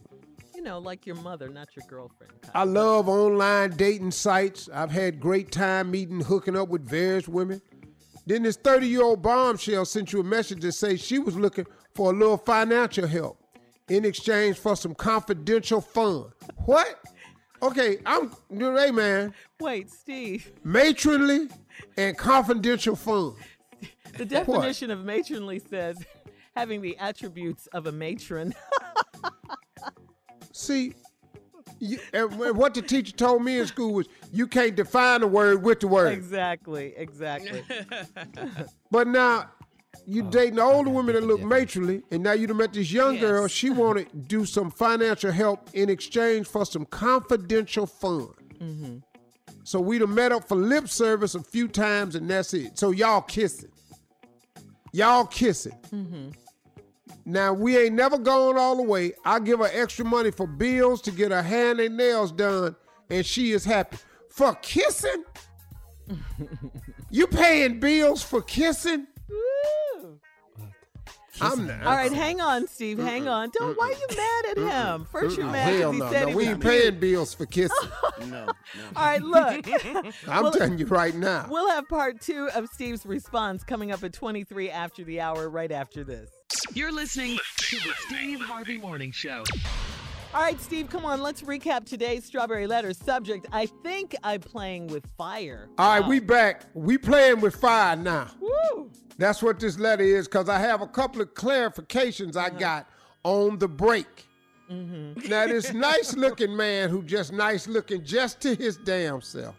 You 0.53 0.61
know, 0.61 0.79
like 0.79 1.05
your 1.05 1.15
mother, 1.17 1.47
not 1.49 1.75
your 1.75 1.85
girlfriend. 1.87 2.33
I 2.53 2.63
love 2.63 3.07
online 3.07 3.71
dating 3.71 4.11
sites. 4.11 4.67
I've 4.73 4.91
had 4.91 5.19
great 5.19 5.51
time 5.51 5.91
meeting, 5.91 6.21
hooking 6.21 6.57
up 6.57 6.69
with 6.69 6.87
various 6.87 7.27
women. 7.27 7.61
Then 8.25 8.43
this 8.43 8.57
30 8.57 8.87
year 8.87 9.03
old 9.03 9.21
bombshell 9.21 9.85
sent 9.85 10.11
you 10.11 10.19
a 10.19 10.23
message 10.23 10.61
to 10.61 10.71
say 10.71 10.97
she 10.97 11.19
was 11.19 11.35
looking 11.35 11.67
for 11.93 12.11
a 12.11 12.15
little 12.15 12.37
financial 12.37 13.07
help 13.07 13.39
in 13.87 14.03
exchange 14.03 14.57
for 14.57 14.75
some 14.75 14.95
confidential 14.95 15.81
fun. 15.81 16.31
What? 16.65 16.99
Okay, 17.61 17.97
I'm, 18.05 18.31
hey 18.49 18.91
man, 18.91 19.33
Wait, 19.59 19.89
Steve. 19.89 20.51
matronly 20.63 21.47
and 21.97 22.17
confidential 22.17 22.95
fun. 22.95 23.35
The 24.17 24.25
definition 24.25 24.91
of 24.91 25.03
matronly 25.03 25.59
says 25.59 25.97
having 26.55 26.81
the 26.81 26.97
attributes 26.97 27.67
of 27.67 27.87
a 27.87 27.91
matron. 27.91 28.53
See, 30.53 30.93
you, 31.79 31.99
and 32.13 32.37
what 32.37 32.73
the 32.73 32.81
teacher 32.81 33.11
told 33.11 33.43
me 33.43 33.59
in 33.59 33.67
school 33.67 33.93
was 33.93 34.07
you 34.31 34.47
can't 34.47 34.75
define 34.75 35.21
a 35.23 35.27
word 35.27 35.63
with 35.63 35.81
the 35.81 35.87
word. 35.87 36.13
exactly. 36.13 36.93
Exactly. 36.95 37.63
But 38.91 39.07
now 39.07 39.49
you 40.07 40.23
dating 40.23 40.59
older 40.59 40.89
women 40.89 41.15
that 41.15 41.23
look 41.23 41.41
matronly, 41.41 42.03
and 42.11 42.21
now 42.21 42.33
you 42.33 42.47
done 42.47 42.57
met 42.57 42.73
this 42.73 42.91
young 42.91 43.17
girl. 43.17 43.47
She 43.47 43.69
wanted 43.69 44.09
to 44.09 44.17
do 44.17 44.45
some 44.45 44.69
financial 44.69 45.31
help 45.31 45.69
in 45.73 45.89
exchange 45.89 46.47
for 46.47 46.65
some 46.65 46.85
confidential 46.85 47.85
fun. 47.85 48.29
mm-hmm. 48.59 48.97
So 49.63 49.79
we 49.79 49.97
done 49.97 50.13
met 50.13 50.31
up 50.31 50.47
for 50.47 50.55
lip 50.55 50.87
service 50.87 51.33
a 51.33 51.41
few 51.41 51.67
times, 51.67 52.13
and 52.13 52.29
that's 52.29 52.53
it. 52.53 52.77
So 52.77 52.91
y'all 52.91 53.21
kissing. 53.21 53.71
Y'all 54.93 55.25
kissing. 55.25 55.77
Mm-hmm. 55.91 56.29
Now 57.25 57.53
we 57.53 57.75
ain't 57.75 57.95
never 57.95 58.19
gone 58.19 58.57
all 58.57 58.77
the 58.77 58.83
way. 58.83 59.13
I 59.25 59.39
give 59.39 59.59
her 59.59 59.69
extra 59.71 60.05
money 60.05 60.29
for 60.29 60.45
bills 60.45 61.01
to 61.01 61.11
get 61.11 61.31
her 61.31 61.41
hair 61.41 61.79
and 61.79 61.97
nails 61.97 62.31
done, 62.31 62.75
and 63.09 63.25
she 63.25 63.51
is 63.53 63.65
happy. 63.65 63.97
For 64.29 64.53
kissing? 64.61 65.23
you 67.09 67.25
paying 67.25 67.79
bills 67.79 68.21
for 68.21 68.43
kissing? 68.43 69.07
I'm 71.41 71.67
not. 71.67 71.83
All 71.85 71.95
right, 71.95 72.11
hang 72.11 72.41
on, 72.41 72.67
Steve. 72.67 72.99
Hang 72.99 73.27
on. 73.27 73.49
Don't. 73.57 73.77
Why 73.77 73.87
are 73.87 73.91
you 73.91 74.17
mad 74.17 74.45
at 74.51 74.57
him? 74.57 75.05
First 75.11 75.37
you're 75.37 75.47
oh, 75.47 75.51
mad 75.51 75.73
Hell 75.75 75.91
because 75.91 75.93
he 75.93 75.99
no, 75.99 76.11
said 76.11 76.21
no. 76.23 76.27
he 76.29 76.35
We 76.35 76.43
was 76.43 76.47
ain't 76.47 76.61
cute. 76.61 76.73
paying 76.73 76.99
bills 76.99 77.33
for 77.33 77.45
kissing. 77.45 77.89
No, 78.21 78.25
no. 78.27 78.45
All 78.95 79.05
right, 79.05 79.21
look. 79.21 79.65
I'm 80.27 80.43
We'll- 80.43 80.51
telling 80.51 80.77
you 80.77 80.85
right 80.85 81.15
now. 81.15 81.47
We'll 81.49 81.69
have 81.69 81.87
part 81.89 82.21
two 82.21 82.49
of 82.55 82.67
Steve's 82.69 83.05
response 83.05 83.63
coming 83.63 83.91
up 83.91 84.03
at 84.03 84.13
23 84.13 84.69
after 84.69 85.03
the 85.03 85.21
hour, 85.21 85.49
right 85.49 85.71
after 85.71 86.03
this. 86.03 86.29
You're 86.73 86.91
listening 86.91 87.37
to 87.57 87.75
the 87.77 87.93
Steve 88.07 88.39
Harvey 88.41 88.77
Morning 88.77 89.11
Show. 89.11 89.43
All 90.33 90.41
right, 90.41 90.59
Steve, 90.59 90.89
come 90.89 91.05
on. 91.05 91.21
Let's 91.21 91.41
recap 91.41 91.85
today's 91.85 92.25
Strawberry 92.25 92.67
Letter 92.67 92.93
subject. 92.93 93.47
I 93.51 93.65
think 93.65 94.15
I'm 94.23 94.41
playing 94.41 94.87
with 94.87 95.05
fire. 95.17 95.69
All 95.77 95.99
right, 95.99 96.07
we 96.07 96.19
back. 96.19 96.63
We 96.73 96.97
playing 96.97 97.39
with 97.41 97.55
fire 97.55 97.95
now. 97.95 98.31
Woo! 98.39 98.91
That's 99.17 99.41
what 99.41 99.59
this 99.59 99.79
letter 99.79 100.03
is, 100.03 100.27
because 100.27 100.49
I 100.49 100.59
have 100.59 100.81
a 100.81 100.87
couple 100.87 101.21
of 101.21 101.33
clarifications 101.33 102.35
I 102.35 102.49
got 102.49 102.89
on 103.23 103.57
the 103.59 103.67
break. 103.67 104.27
Mm-hmm. 104.69 105.29
Now, 105.29 105.47
this 105.47 105.73
nice 105.73 106.15
looking 106.15 106.55
man 106.55 106.89
who 106.89 107.03
just 107.03 107.31
nice 107.31 107.67
looking 107.67 108.03
just 108.03 108.41
to 108.41 108.55
his 108.55 108.77
damn 108.77 109.21
self. 109.21 109.55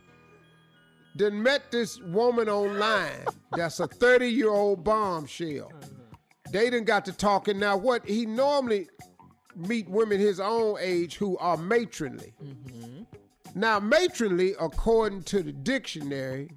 Then 1.15 1.43
met 1.43 1.71
this 1.71 1.99
woman 2.01 2.51
online 2.51 3.25
that's 3.53 3.81
a 3.81 3.87
30 3.87 4.29
year 4.29 4.51
old 4.51 4.85
bombshell. 4.85 5.73
They 6.53 6.69
done 6.69 6.85
got 6.85 7.07
to 7.07 7.13
talking. 7.13 7.59
Now, 7.59 7.77
what 7.77 8.07
he 8.07 8.27
normally 8.27 8.89
meet 9.57 9.89
women 9.89 10.21
his 10.21 10.41
own 10.41 10.77
age 10.81 11.17
who 11.17 11.37
are 11.39 11.57
matronly. 11.57 12.35
Now, 13.55 13.81
matronly, 13.81 14.55
according 14.61 15.23
to 15.25 15.43
the 15.43 15.53
dictionary, 15.53 16.51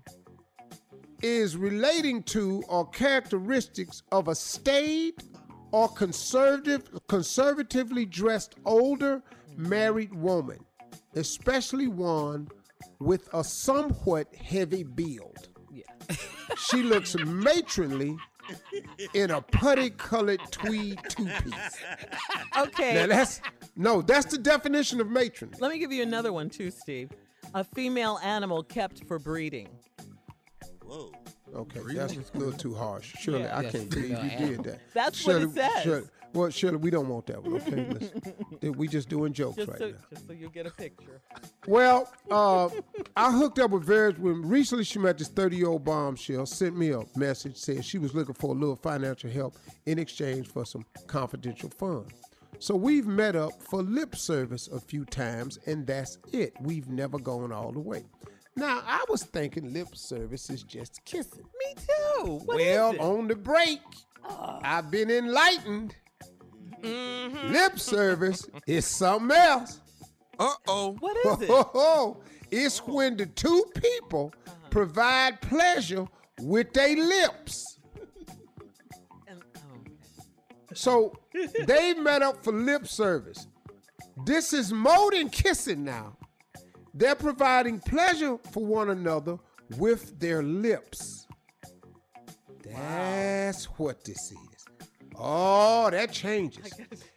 is 1.22 1.58
relating 1.58 2.24
to 2.24 2.64
or 2.68 2.88
characteristics 2.90 4.04
of 4.12 4.28
a 4.28 4.36
staid 4.36 5.14
or 5.72 5.88
conservative, 5.90 6.84
conservatively 7.08 8.06
dressed 8.06 8.56
older 8.66 9.22
married 9.56 10.14
woman, 10.14 10.60
especially 11.16 11.88
one 11.88 12.50
with 13.00 13.30
a 13.34 13.44
somewhat 13.44 14.34
heavy 14.36 14.84
build. 14.84 15.50
Yeah. 15.72 15.84
she 16.58 16.84
looks 16.84 17.16
matronly 17.26 18.18
in 19.14 19.32
a 19.32 19.42
putty 19.42 19.90
colored 19.90 20.42
tweed 20.52 21.00
two 21.10 21.26
piece. 21.26 21.78
Okay. 22.58 22.94
Now 22.96 23.08
that's 23.08 23.42
no, 23.76 24.02
that's 24.02 24.26
the 24.28 24.38
definition 24.38 25.00
of 25.00 25.10
matron. 25.10 25.52
Let 25.60 25.72
me 25.72 25.80
give 25.80 25.92
you 25.92 26.04
another 26.04 26.34
one, 26.34 26.50
too, 26.50 26.72
Steve. 26.72 27.10
A 27.54 27.64
female 27.64 28.20
animal 28.24 28.64
kept 28.64 29.06
for 29.08 29.18
breeding. 29.20 29.70
Whoa. 30.84 31.12
Okay, 31.56 31.80
that's 31.94 32.14
a 32.14 32.38
little 32.38 32.54
too 32.54 32.76
harsh. 32.76 33.14
Surely 33.20 33.42
Yeah. 33.42 33.58
I 33.58 33.62
Yes, 33.62 33.72
can't 33.72 33.90
believe 33.90 34.10
you 34.24 34.48
did 34.48 34.64
that. 34.66 34.80
That's 34.94 35.26
what 35.26 35.42
it 35.42 35.52
says. 35.52 35.84
Shirley, 35.84 36.08
well, 36.34 36.50
Shirley, 36.50 36.78
we 36.78 36.90
don't 36.90 37.08
want 37.08 37.28
that 37.28 37.44
one. 37.44 37.56
Okay, 37.62 37.88
listen, 38.00 38.74
we 38.78 38.88
just 38.88 39.10
doing 39.10 39.34
jokes 39.34 39.58
Just, 39.58 39.70
right 39.70 39.80
so, 39.80 39.88
now. 39.90 39.98
just 40.10 40.28
so 40.28 40.34
you'll 40.34 40.50
get 40.50 40.66
a 40.66 40.72
picture. 40.72 41.22
Well, 41.68 42.12
uh, 42.30 42.70
I 43.16 43.32
hooked 43.32 43.60
up 43.60 43.72
with 43.72 43.84
Verge 43.84 44.18
when 44.18 44.48
recently 44.48 44.84
she 44.84 45.00
met 45.00 45.18
this 45.18 45.28
30 45.30 45.58
year 45.58 45.68
old 45.68 45.84
bombshell, 45.84 46.46
sent 46.46 46.78
me 46.78 46.92
a 46.92 47.02
message, 47.16 47.58
saying 47.58 47.82
she 47.82 47.98
was 47.98 48.14
looking 48.14 48.36
for 48.36 48.56
a 48.56 48.58
little 48.58 48.76
financial 48.76 49.30
help 49.30 49.58
in 49.86 50.00
exchange 50.00 50.48
for 50.48 50.66
some 50.66 50.86
confidential 51.08 51.70
funds. 51.70 52.14
So 52.60 52.76
we've 52.76 53.08
met 53.08 53.36
up 53.36 53.52
for 53.62 53.82
lip 53.82 54.16
service 54.16 54.68
a 54.68 54.80
few 54.80 55.06
times, 55.06 55.58
and 55.66 55.88
that's 55.88 56.18
it. 56.34 56.54
We've 56.60 56.90
never 56.90 57.18
gone 57.18 57.54
all 57.54 57.72
the 57.72 57.80
way. 57.80 58.04
Now, 58.56 58.82
I 58.86 59.06
was 59.08 59.24
thinking 59.24 59.74
lip 59.74 59.96
service 59.96 60.50
is 60.50 60.64
just 60.64 61.00
kissing. 61.06 61.46
Me 61.58 61.76
too. 61.76 62.42
What 62.44 62.58
well, 62.58 63.00
on 63.00 63.30
the 63.30 63.36
break, 63.36 63.80
I've 64.62 64.92
been 64.92 65.10
enlightened. 65.10 65.96
Mm-hmm. 66.82 67.54
Lip 67.54 67.80
service 67.80 68.48
is 68.68 68.86
something 68.86 69.36
else. 69.36 69.80
Uh 70.38 70.54
oh. 70.68 70.96
What 71.00 71.18
is 71.18 71.50
it? 71.50 72.18
it's 72.52 72.80
when 72.80 73.18
the 73.18 73.26
two 73.26 73.66
people 73.76 74.34
provide 74.70 75.42
pleasure 75.42 76.08
with 76.42 76.74
their 76.74 76.96
lips. 76.96 77.80
So 80.74 81.14
they 81.66 81.94
met 81.96 82.22
up 82.22 82.44
for 82.44 82.54
lip 82.54 82.88
service. 82.88 83.48
This 84.26 84.54
is 84.54 84.72
more 84.72 85.12
than 85.12 85.30
kissing 85.30 85.84
now. 85.84 86.16
They're 86.94 87.16
providing 87.16 87.80
pleasure 87.80 88.38
for 88.52 88.66
one 88.66 88.90
another 88.90 89.38
with 89.78 90.20
their 90.20 90.44
lips. 90.44 91.28
That's 92.64 93.66
what 93.66 94.04
this 94.04 94.32
is. 94.32 94.49
Oh, 95.22 95.90
that 95.90 96.12
changes. 96.14 96.74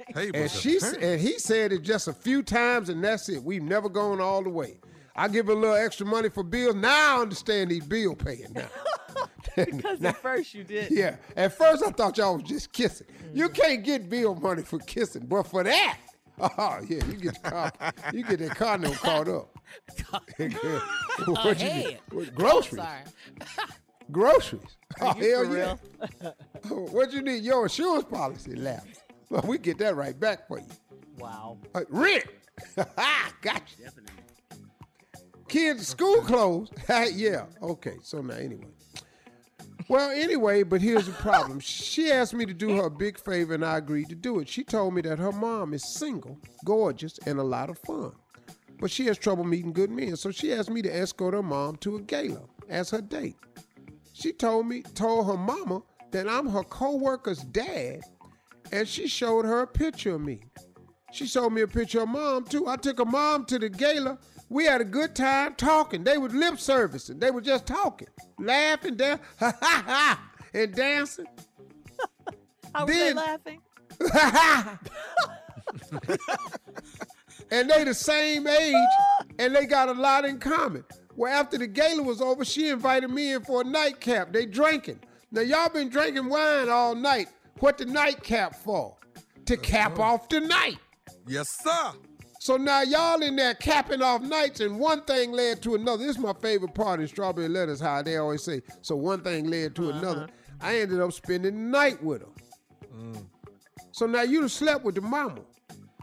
Hey, 0.08 0.30
And 0.34 0.50
she 0.50 0.76
s- 0.76 0.94
and 0.94 1.20
he 1.20 1.38
said 1.38 1.72
it 1.72 1.82
just 1.82 2.08
a 2.08 2.12
few 2.12 2.42
times, 2.42 2.88
and 2.88 3.02
that's 3.02 3.28
it. 3.28 3.42
We've 3.42 3.62
never 3.62 3.88
gone 3.88 4.20
all 4.20 4.42
the 4.42 4.50
way. 4.50 4.80
I 5.14 5.28
give 5.28 5.46
her 5.46 5.52
a 5.52 5.56
little 5.56 5.76
extra 5.76 6.06
money 6.06 6.28
for 6.30 6.42
bills. 6.42 6.74
Now 6.74 7.18
I 7.18 7.22
understand 7.22 7.70
these 7.70 7.86
bill 7.86 8.14
paying 8.16 8.52
now. 8.54 8.66
Because 9.56 10.02
at 10.02 10.16
first 10.16 10.54
you 10.54 10.64
did. 10.64 10.90
yeah. 10.90 11.16
At 11.36 11.56
first 11.56 11.84
I 11.84 11.90
thought 11.90 12.16
y'all 12.16 12.36
was 12.36 12.44
just 12.44 12.72
kissing. 12.72 13.06
You 13.34 13.50
mm. 13.50 13.54
can't 13.54 13.84
get 13.84 14.08
bill 14.08 14.34
money 14.34 14.62
for 14.62 14.78
kissing, 14.78 15.26
but 15.26 15.42
for 15.42 15.62
that, 15.62 15.98
oh 16.40 16.78
yeah, 16.88 17.04
you 17.04 17.14
get 17.14 17.42
the 17.42 17.50
car, 17.50 17.72
you 18.14 18.24
get 18.24 18.38
that 18.38 18.56
car 18.56 18.78
note 18.78 18.96
caught 18.96 19.28
up. 19.28 19.58
what 20.08 21.44
you 21.44 21.50
Ahead. 21.50 21.84
get? 21.84 22.00
What, 22.12 22.28
oh, 22.28 22.32
groceries. 22.34 22.82
Sorry. 22.82 23.02
Groceries. 24.12 24.62
Oh 25.00 25.06
Are 25.06 25.14
hell 25.14 25.56
yeah. 25.56 26.30
what 26.68 27.14
you 27.14 27.22
need? 27.22 27.42
Your 27.42 27.62
insurance 27.62 28.04
policy 28.04 28.54
lapse. 28.54 29.00
Well, 29.30 29.42
we 29.48 29.56
get 29.56 29.78
that 29.78 29.96
right 29.96 30.18
back 30.20 30.46
for 30.46 30.58
you. 30.58 30.66
Wow. 31.18 31.56
Uh, 31.74 31.80
rent. 31.88 32.24
Got 32.76 33.62
you. 33.78 33.86
Kids' 35.48 35.88
school 35.88 36.20
closed. 36.20 36.74
yeah. 37.14 37.46
Okay. 37.62 37.96
So 38.02 38.20
now, 38.20 38.34
anyway. 38.34 38.66
Well, 39.88 40.10
anyway, 40.10 40.62
but 40.62 40.82
here's 40.82 41.06
the 41.06 41.12
problem. 41.12 41.58
She 41.60 42.10
asked 42.10 42.34
me 42.34 42.44
to 42.44 42.54
do 42.54 42.76
her 42.76 42.86
a 42.86 42.90
big 42.90 43.18
favor, 43.18 43.54
and 43.54 43.64
I 43.64 43.78
agreed 43.78 44.10
to 44.10 44.14
do 44.14 44.40
it. 44.40 44.48
She 44.48 44.62
told 44.62 44.94
me 44.94 45.00
that 45.02 45.18
her 45.18 45.32
mom 45.32 45.72
is 45.72 45.84
single, 45.84 46.38
gorgeous, 46.64 47.18
and 47.26 47.38
a 47.38 47.42
lot 47.42 47.70
of 47.70 47.78
fun. 47.78 48.12
But 48.78 48.90
she 48.90 49.06
has 49.06 49.16
trouble 49.16 49.44
meeting 49.44 49.72
good 49.72 49.90
men, 49.90 50.16
so 50.16 50.30
she 50.30 50.52
asked 50.52 50.70
me 50.70 50.82
to 50.82 50.94
escort 50.94 51.34
her 51.34 51.42
mom 51.42 51.76
to 51.76 51.96
a 51.96 52.00
gala 52.00 52.42
as 52.68 52.90
her 52.90 53.00
date. 53.00 53.36
She 54.22 54.32
told 54.32 54.68
me, 54.68 54.82
told 54.82 55.26
her 55.26 55.36
mama 55.36 55.82
that 56.12 56.28
I'm 56.28 56.48
her 56.48 56.62
co-worker's 56.62 57.40
dad, 57.40 58.02
and 58.70 58.86
she 58.86 59.08
showed 59.08 59.44
her 59.44 59.62
a 59.62 59.66
picture 59.66 60.14
of 60.14 60.20
me. 60.20 60.44
She 61.10 61.26
showed 61.26 61.50
me 61.50 61.62
a 61.62 61.66
picture 61.66 62.02
of 62.02 62.08
mom 62.08 62.44
too. 62.44 62.68
I 62.68 62.76
took 62.76 62.98
her 62.98 63.04
mom 63.04 63.46
to 63.46 63.58
the 63.58 63.68
gala. 63.68 64.18
We 64.48 64.64
had 64.64 64.80
a 64.80 64.84
good 64.84 65.16
time 65.16 65.56
talking. 65.56 66.04
They 66.04 66.18
was 66.18 66.32
lip 66.32 66.60
servicing. 66.60 67.18
They 67.18 67.32
were 67.32 67.40
just 67.40 67.66
talking, 67.66 68.06
laughing, 68.38 68.94
dan- 68.94 69.18
ha 69.40 69.52
ha 69.60 69.84
ha, 69.84 70.30
and 70.54 70.72
dancing. 70.72 71.26
How 72.72 72.86
were 72.86 72.92
they 72.92 73.14
laughing? 73.14 73.60
and 77.50 77.68
they 77.68 77.82
the 77.82 77.92
same 77.92 78.46
age, 78.46 78.74
and 79.40 79.56
they 79.56 79.66
got 79.66 79.88
a 79.88 79.94
lot 79.94 80.24
in 80.24 80.38
common. 80.38 80.84
Well, 81.16 81.32
after 81.32 81.58
the 81.58 81.66
gala 81.66 82.02
was 82.02 82.20
over, 82.20 82.44
she 82.44 82.68
invited 82.68 83.10
me 83.10 83.32
in 83.32 83.42
for 83.42 83.60
a 83.60 83.64
nightcap. 83.64 84.32
They 84.32 84.46
drinking. 84.46 85.00
Now 85.30 85.42
y'all 85.42 85.68
been 85.68 85.88
drinking 85.88 86.28
wine 86.28 86.68
all 86.68 86.94
night. 86.94 87.28
What 87.58 87.78
the 87.78 87.84
nightcap 87.84 88.54
for? 88.54 88.96
To 89.46 89.56
cap 89.56 89.98
uh-huh. 89.98 90.02
off 90.02 90.28
the 90.28 90.40
night. 90.40 90.78
Yes, 91.26 91.48
sir. 91.62 91.92
So 92.40 92.56
now 92.56 92.82
y'all 92.82 93.22
in 93.22 93.36
there 93.36 93.54
capping 93.54 94.02
off 94.02 94.22
nights, 94.22 94.60
and 94.60 94.78
one 94.78 95.02
thing 95.02 95.30
led 95.32 95.62
to 95.62 95.76
another. 95.76 96.04
This 96.04 96.16
is 96.16 96.22
my 96.22 96.32
favorite 96.32 96.74
part 96.74 97.00
in 97.00 97.06
Strawberry 97.06 97.48
Letters, 97.48 97.78
how 97.80 98.02
they 98.02 98.16
always 98.16 98.42
say, 98.42 98.62
so 98.80 98.96
one 98.96 99.20
thing 99.20 99.48
led 99.48 99.76
to 99.76 99.90
uh-huh. 99.90 99.98
another. 99.98 100.28
I 100.60 100.78
ended 100.78 101.00
up 101.00 101.12
spending 101.12 101.54
the 101.54 101.60
night 101.78 102.02
with 102.02 102.22
her. 102.22 102.28
Mm. 102.94 103.26
So 103.92 104.06
now 104.06 104.22
you 104.22 104.40
done 104.40 104.48
slept 104.48 104.84
with 104.84 104.94
the 104.94 105.00
mama. 105.00 105.40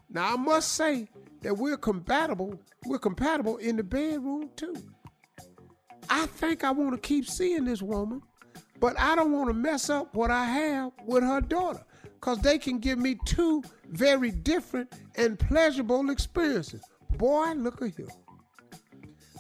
Now 0.10 0.34
I 0.34 0.38
must 0.38 0.74
say 0.74 1.08
that 1.42 1.56
we're 1.56 1.78
compatible. 1.78 2.60
We're 2.86 3.00
compatible 3.00 3.58
in 3.58 3.76
the 3.76 3.84
bedroom 3.84 4.50
too. 4.56 4.76
I 6.10 6.26
think 6.26 6.64
I 6.64 6.72
want 6.72 6.94
to 6.94 6.98
keep 6.98 7.26
seeing 7.26 7.66
this 7.66 7.82
woman, 7.82 8.22
but 8.80 9.00
I 9.00 9.16
don't 9.16 9.32
want 9.32 9.50
to 9.50 9.54
mess 9.54 9.90
up 9.90 10.14
what 10.16 10.32
I 10.32 10.46
have 10.46 10.92
with 11.06 11.24
her 11.24 11.42
daughter, 11.42 11.84
cause 12.22 12.40
they 12.40 12.58
can 12.58 12.80
give 12.80 12.98
me 12.98 13.18
two 13.26 13.64
very 13.90 14.32
different 14.32 14.94
and 15.16 15.38
pleasurable 15.38 16.10
experiences. 16.10 16.82
Boy, 17.18 17.54
look 17.54 17.82
at 17.82 17.96
here. 17.96 18.08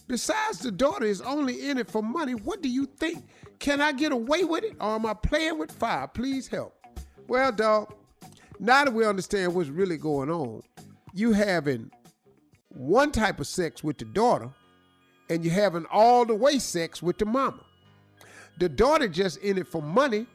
Besides, 0.08 0.60
the 0.60 0.72
daughter 0.72 1.06
is 1.06 1.22
only 1.22 1.70
in 1.70 1.78
it 1.78 1.90
for 1.90 2.02
money. 2.02 2.34
What 2.34 2.62
do 2.62 2.70
you 2.70 2.86
think? 2.86 3.26
Can 3.60 3.80
I 3.80 3.92
get 3.92 4.12
away 4.12 4.44
with 4.44 4.64
it, 4.64 4.76
or 4.80 4.96
am 4.96 5.06
I 5.06 5.14
playing 5.14 5.60
with 5.60 5.72
fire? 5.72 6.08
Please 6.08 6.48
help. 6.48 6.76
Well, 7.28 7.52
dog, 7.52 7.94
now 8.60 8.86
that 8.86 8.94
we 8.94 9.06
understand 9.06 9.54
what's 9.54 9.70
really 9.70 9.98
going 9.98 10.32
on, 10.32 10.62
you 11.14 11.34
having 11.34 11.92
one 12.70 13.12
type 13.12 13.40
of 13.40 13.48
sex 13.48 13.84
with 13.84 13.98
the 13.98 14.06
daughter 14.06 14.50
and 15.30 15.46
you're 15.46 15.54
having 15.54 15.86
all 15.92 16.26
the 16.26 16.36
way 16.36 16.60
sex 16.60 17.02
with 17.02 17.18
the 17.18 17.26
mama. 17.26 17.64
The 18.58 18.68
daughter 18.68 19.08
just 19.08 19.38
in 19.38 19.58
it 19.58 19.68
for 19.68 19.82
money, 19.82 20.26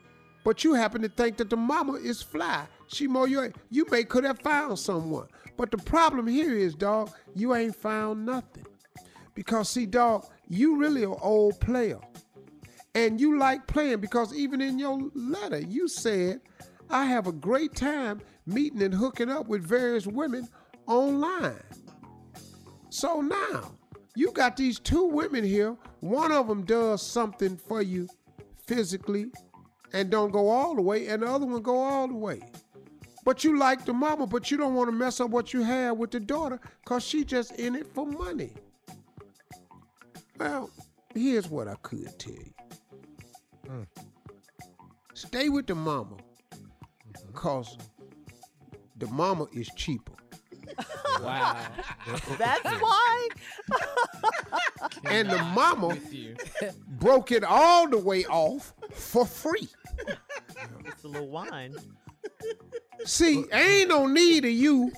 but 0.45 0.64
you 0.64 0.74
happen 0.74 1.03
to 1.03 1.09
think 1.09 1.36
that 1.38 1.51
the 1.51 1.57
mama 1.57 1.95
is 1.95 2.22
fly. 2.22 2.66
She 2.86 3.07
more 3.07 3.28
you 3.28 3.53
you 3.70 3.86
may 3.90 4.05
could 4.05 4.24
have 4.24 4.40
found 4.40 4.78
someone. 4.78 5.26
But 5.57 5.70
the 5.70 5.78
problem 5.78 6.26
here 6.26 6.55
is, 6.55 6.74
dog, 6.74 7.11
you 7.34 7.55
ain't 7.55 7.76
found 7.76 8.24
nothing. 8.26 8.66
Because 9.34 9.68
see, 9.68 9.86
dog, 9.86 10.26
you 10.49 10.76
really 10.76 11.05
an 11.05 11.16
old 11.20 11.61
player. 11.61 12.01
And 12.95 13.20
you 13.20 13.38
like 13.38 13.66
playing 13.66 14.01
because 14.01 14.34
even 14.34 14.61
in 14.61 14.78
your 14.78 15.11
letter, 15.14 15.59
you 15.59 15.88
said, 15.88 16.40
I 16.90 17.07
have 17.07 17.26
a 17.26 17.32
great 17.32 17.74
time 17.74 18.20
meeting 18.47 18.82
and 18.82 18.95
hooking 18.95 19.30
up 19.30 19.49
with 19.49 19.66
various 19.66 20.07
women 20.07 20.49
online. 20.86 21.62
So 22.90 23.20
now, 23.20 23.72
you 24.17 24.33
got 24.33 24.57
these 24.57 24.79
two 24.79 25.07
women 25.07 25.45
here. 25.45 25.77
One 26.01 26.33
of 26.33 26.47
them 26.49 26.65
does 26.65 27.03
something 27.03 27.57
for 27.57 27.83
you 27.83 28.09
physically 28.67 29.27
and 29.93 30.11
don't 30.11 30.31
go 30.31 30.49
all 30.49 30.75
the 30.75 30.83
way, 30.83 31.07
and 31.09 31.23
the 31.23 31.27
other 31.27 31.47
one 31.47 31.62
go 31.62 31.79
all 31.79 32.09
the 32.09 32.15
way. 32.15 32.41
But 33.25 33.43
you 33.43 33.59
like 33.59 33.85
the 33.85 33.93
mama, 33.93 34.27
but 34.27 34.51
you 34.51 34.57
don't 34.57 34.75
want 34.75 34.89
to 34.89 34.93
mess 34.93 35.21
up 35.21 35.31
what 35.31 35.55
you 35.55 35.62
have 35.62 35.97
with 35.97 36.11
the 36.11 36.21
daughter 36.21 36.61
because 36.85 37.03
she 37.03 37.25
just 37.25 37.53
in 37.53 37.75
it 37.75 37.87
for 37.95 38.07
money. 38.07 38.53
Well, 40.39 40.71
here's 41.15 41.49
what 41.49 41.69
I 41.69 41.77
could 41.77 42.19
tell 42.19 42.35
you. 42.35 43.87
Stay 45.15 45.49
with 45.49 45.67
the 45.67 45.75
mama 45.75 46.17
because 47.27 47.79
the 48.97 49.07
mama 49.07 49.47
is 49.53 49.71
cheaper. 49.77 50.12
Wow. 51.23 51.57
That's 52.39 52.65
why. 52.81 53.29
and 55.07 55.31
the 55.31 55.39
mama 55.39 55.97
broke 56.89 57.33
it 57.33 57.45
all 57.45 57.89
the 57.89 57.99
way 57.99 58.25
off 58.27 58.73
for 58.93 59.25
free. 59.27 59.69
It's 60.87 61.05
a 61.05 61.09
little 61.09 61.29
wine. 61.29 61.75
See, 63.05 63.45
ain't 63.53 63.89
no 63.89 64.07
need 64.07 64.45
of 64.45 64.51
you, 64.51 64.93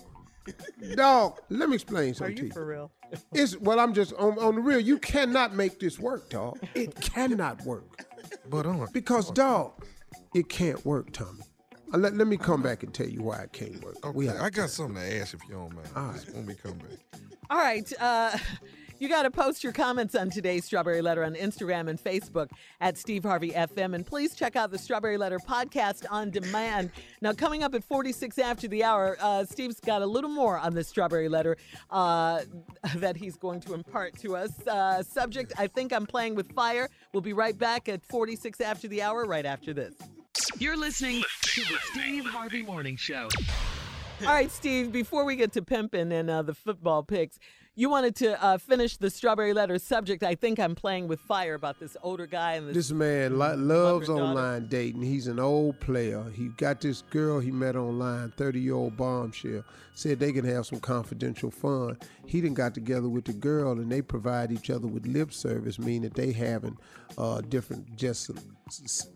dog. 0.94 1.40
Let 1.48 1.68
me 1.68 1.74
explain 1.74 2.10
Are 2.10 2.14
something 2.14 2.36
to 2.36 2.42
you 2.42 2.48
you. 2.48 2.52
for 2.52 2.66
real? 2.66 2.92
It's 3.32 3.56
well, 3.58 3.78
I'm 3.78 3.94
just 3.94 4.12
on, 4.14 4.38
on 4.38 4.56
the 4.56 4.60
real. 4.60 4.80
You 4.80 4.98
cannot 4.98 5.54
make 5.54 5.78
this 5.78 5.98
work, 5.98 6.28
dog. 6.30 6.58
It 6.74 6.94
cannot 7.00 7.64
work. 7.64 8.04
But 8.48 8.66
on 8.66 8.86
Because, 8.92 9.30
uh, 9.30 9.34
dog, 9.34 9.84
it 10.34 10.48
can't 10.48 10.84
work, 10.84 11.12
Tommy. 11.12 11.42
Uh, 11.92 11.98
let, 11.98 12.14
let 12.14 12.26
me 12.26 12.36
come 12.36 12.62
back 12.62 12.82
and 12.82 12.92
tell 12.92 13.08
you 13.08 13.22
why 13.22 13.38
it 13.38 13.52
can't 13.52 13.82
work. 13.82 13.96
Okay, 14.04 14.26
have 14.26 14.40
I 14.40 14.50
got 14.50 14.70
something 14.70 14.96
to 14.96 15.20
ask 15.20 15.34
if 15.34 15.40
you 15.48 15.54
don't 15.54 15.74
mind. 15.74 15.88
All 15.94 16.06
right. 16.06 16.14
Just 16.14 16.34
when 16.34 16.46
we 16.46 16.54
come 16.54 16.78
back. 16.78 17.20
All 17.48 17.58
right. 17.58 17.90
Uh, 18.00 18.36
you 18.98 19.08
got 19.08 19.22
to 19.22 19.30
post 19.30 19.62
your 19.62 19.72
comments 19.72 20.14
on 20.14 20.30
today's 20.30 20.64
Strawberry 20.64 21.00
Letter 21.00 21.22
on 21.22 21.34
Instagram 21.34 21.88
and 21.88 22.02
Facebook 22.02 22.50
at 22.80 22.98
Steve 22.98 23.22
Harvey 23.22 23.50
FM. 23.50 23.94
And 23.94 24.04
please 24.04 24.34
check 24.34 24.56
out 24.56 24.70
the 24.70 24.78
Strawberry 24.78 25.16
Letter 25.16 25.38
podcast 25.38 26.04
on 26.10 26.30
demand. 26.30 26.90
Now, 27.20 27.32
coming 27.32 27.62
up 27.62 27.74
at 27.74 27.84
46 27.84 28.38
after 28.38 28.66
the 28.66 28.82
hour, 28.82 29.16
uh, 29.20 29.44
Steve's 29.44 29.78
got 29.78 30.02
a 30.02 30.06
little 30.06 30.30
more 30.30 30.58
on 30.58 30.74
the 30.74 30.82
Strawberry 30.82 31.28
Letter 31.28 31.56
uh, 31.90 32.40
that 32.96 33.16
he's 33.16 33.36
going 33.36 33.60
to 33.60 33.74
impart 33.74 34.18
to 34.20 34.36
us. 34.36 34.66
Uh, 34.66 35.02
subject 35.02 35.52
I 35.56 35.68
think 35.68 35.92
I'm 35.92 36.06
playing 36.06 36.34
with 36.34 36.52
fire. 36.52 36.88
We'll 37.12 37.20
be 37.20 37.32
right 37.32 37.56
back 37.56 37.88
at 37.88 38.04
46 38.06 38.60
after 38.60 38.88
the 38.88 39.02
hour, 39.02 39.24
right 39.24 39.46
after 39.46 39.72
this. 39.72 39.94
You're 40.58 40.76
listening 40.76 41.22
to 41.42 41.60
the 41.62 41.78
Steve 41.92 42.24
Harvey 42.26 42.62
Morning 42.62 42.96
Show. 42.96 43.28
All 44.22 44.28
right, 44.28 44.50
Steve, 44.50 44.92
before 44.92 45.24
we 45.24 45.36
get 45.36 45.52
to 45.52 45.62
pimping 45.62 46.10
and 46.12 46.30
uh, 46.30 46.42
the 46.42 46.54
football 46.54 47.02
picks, 47.02 47.38
you 47.78 47.90
wanted 47.90 48.16
to 48.16 48.42
uh, 48.42 48.56
finish 48.56 48.96
the 48.96 49.10
strawberry 49.10 49.52
letter 49.52 49.78
subject. 49.78 50.22
I 50.22 50.34
think 50.34 50.58
I'm 50.58 50.74
playing 50.74 51.08
with 51.08 51.20
fire 51.20 51.52
about 51.52 51.78
this 51.78 51.94
older 52.02 52.26
guy 52.26 52.54
and 52.54 52.68
this. 52.68 52.74
This 52.74 52.90
man 52.90 53.38
li- 53.38 53.54
loves 53.54 54.08
daughter. 54.08 54.24
online 54.24 54.66
dating. 54.68 55.02
He's 55.02 55.26
an 55.26 55.38
old 55.38 55.78
player. 55.78 56.24
He 56.32 56.48
got 56.48 56.80
this 56.80 57.02
girl 57.02 57.38
he 57.38 57.50
met 57.50 57.76
online, 57.76 58.32
30 58.38 58.60
year 58.60 58.74
old 58.74 58.96
bombshell. 58.96 59.62
Said 59.94 60.18
they 60.18 60.32
can 60.32 60.44
have 60.46 60.64
some 60.66 60.80
confidential 60.80 61.50
fun. 61.50 61.98
He 62.24 62.40
done 62.40 62.54
got 62.54 62.72
together 62.72 63.08
with 63.08 63.26
the 63.26 63.32
girl 63.34 63.72
and 63.72 63.92
they 63.92 64.00
provide 64.00 64.52
each 64.52 64.70
other 64.70 64.86
with 64.86 65.06
lip 65.06 65.32
service, 65.32 65.78
meaning 65.78 66.02
that 66.02 66.14
they 66.14 66.32
having 66.32 66.78
uh, 67.18 67.42
different 67.42 67.94
just 67.96 68.30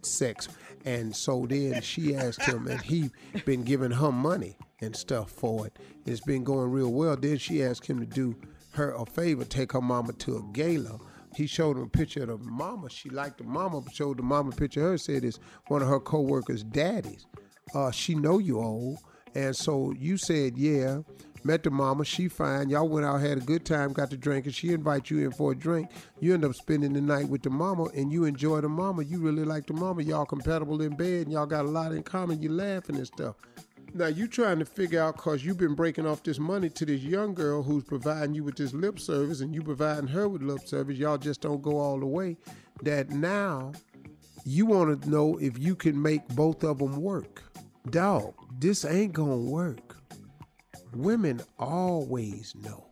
sex. 0.03 0.49
And 0.85 1.15
so 1.15 1.47
then 1.47 1.83
she 1.83 2.15
asked 2.15 2.43
him, 2.43 2.67
and 2.67 2.81
he 2.81 3.11
been 3.45 3.63
giving 3.63 3.91
her 3.91 4.13
money 4.13 4.57
and 4.81 4.95
stuff 4.97 5.31
for 5.31 5.67
it. 5.67 5.79
It's 6.07 6.21
been 6.21 6.45
going 6.45 6.71
real 6.71 6.93
well. 6.93 7.17
Then 7.17 7.37
she 7.37 7.63
asked 7.63 7.87
him 7.87 8.01
to 8.01 8.07
do 8.07 8.35
her 8.73 8.93
a 8.93 9.05
favor, 9.07 9.45
take 9.45 9.73
her 9.73 9.81
mama 9.81 10.12
to 10.14 10.37
a 10.37 10.43
gala. 10.53 10.99
He 11.37 11.47
showed 11.47 11.77
him 11.77 11.85
a 11.85 11.89
picture 11.89 12.23
of 12.23 12.45
the 12.45 12.51
mama. 12.51 12.91
She 12.91 13.09
liked 13.09 13.39
the 13.39 13.45
mama, 13.45 13.81
but 13.81 13.95
showed 13.95 14.18
the 14.18 14.23
mama 14.23 14.53
picture 14.53 14.81
her. 14.83 14.99
Said 14.99 15.25
it's 15.25 15.39
one 15.68 15.83
of 15.83 15.89
her 15.89 16.01
co-workers' 16.01 16.64
daddies. 16.64 17.27
Uh, 17.75 17.91
she 17.91 18.14
know 18.14 18.39
you 18.39 18.59
old, 18.59 18.99
and 19.35 19.55
so 19.55 19.93
you 19.97 20.16
said 20.16 20.59
yeah. 20.59 21.01
Met 21.43 21.62
the 21.62 21.71
mama. 21.71 22.05
She 22.05 22.29
fine. 22.29 22.68
Y'all 22.68 22.87
went 22.87 23.07
out, 23.07 23.21
had 23.23 23.39
a 23.39 23.41
good 23.41 23.64
time, 23.64 23.95
got 23.95 24.11
to 24.11 24.16
drinking. 24.18 24.53
She 24.53 24.75
invite 24.75 25.09
you 25.09 25.21
in 25.21 25.33
for 25.33 25.53
a 25.53 25.55
drink. 25.55 25.91
You 26.18 26.35
end 26.35 26.45
up 26.45 26.55
spending 26.55 26.93
the 26.93 27.01
night 27.01 27.29
with 27.29 27.43
the 27.43 27.49
mama, 27.49 27.85
and 27.95 28.12
you 28.12 28.25
enjoy 28.25 28.61
the 28.61 28.68
mama. 28.68 29.05
You 29.05 29.21
really 29.21 29.45
like 29.45 29.66
the 29.66 29.73
mama. 29.73 30.03
Y'all 30.03 30.27
compatible 30.27 30.83
in 30.83 30.97
bed, 30.97 31.23
and 31.23 31.33
y'all 31.33 31.47
got 31.47 31.64
a 31.64 31.68
lot 31.68 31.93
in 31.93 32.03
common. 32.03 32.43
You 32.43 32.53
laughing 32.53 32.97
and 32.97 33.07
stuff. 33.07 33.37
Now 33.93 34.07
you 34.07 34.28
trying 34.28 34.61
to 34.61 34.64
figure 34.64 35.03
out 35.03 35.16
cause 35.16 35.45
you've 35.45 35.59
been 35.59 35.74
breaking 35.74 36.07
off 36.07 36.22
this 36.22 36.38
money 36.38 36.68
to 36.70 36.86
this 36.86 37.01
young 37.01 37.34
girl 37.34 37.62
who's 37.62 37.84
providing 37.84 38.34
you 38.34 38.45
with 38.45 38.57
this 38.57 38.72
lip 38.72 38.99
service 39.01 39.41
and 39.41 39.55
you 39.55 39.62
providing 39.62 40.07
her 40.09 40.28
with 40.28 40.43
lip 40.43 40.66
service. 40.66 40.97
Y'all 40.97 41.18
just 41.18 41.41
don't 41.41 41.62
go 41.62 41.78
all 41.78 41.99
the 41.99 42.07
way. 42.07 42.36
That 42.82 43.11
now 43.11 43.72
you 44.45 44.66
want 44.66 45.03
to 45.03 45.11
know 45.11 45.36
if 45.38 45.59
you 45.59 45.74
can 45.74 46.01
make 46.01 46.26
both 46.28 46.62
of 46.62 46.78
them 46.78 46.97
work. 47.03 47.43
Dog, 47.91 48.34
this 48.59 48.84
ain't 48.84 49.12
gonna 49.12 49.36
work. 49.36 49.97
Women 50.95 51.41
always 51.59 52.55
know. 52.57 52.86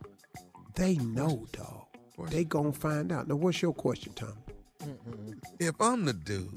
They 0.74 0.96
know, 0.96 1.46
dog. 1.52 1.86
They 2.30 2.44
gonna 2.44 2.72
find 2.72 3.12
out. 3.12 3.28
Now, 3.28 3.36
what's 3.36 3.62
your 3.62 3.72
question, 3.72 4.12
Tom? 4.14 4.34
If 5.60 5.80
I'm 5.80 6.04
the 6.04 6.12
dude, 6.12 6.52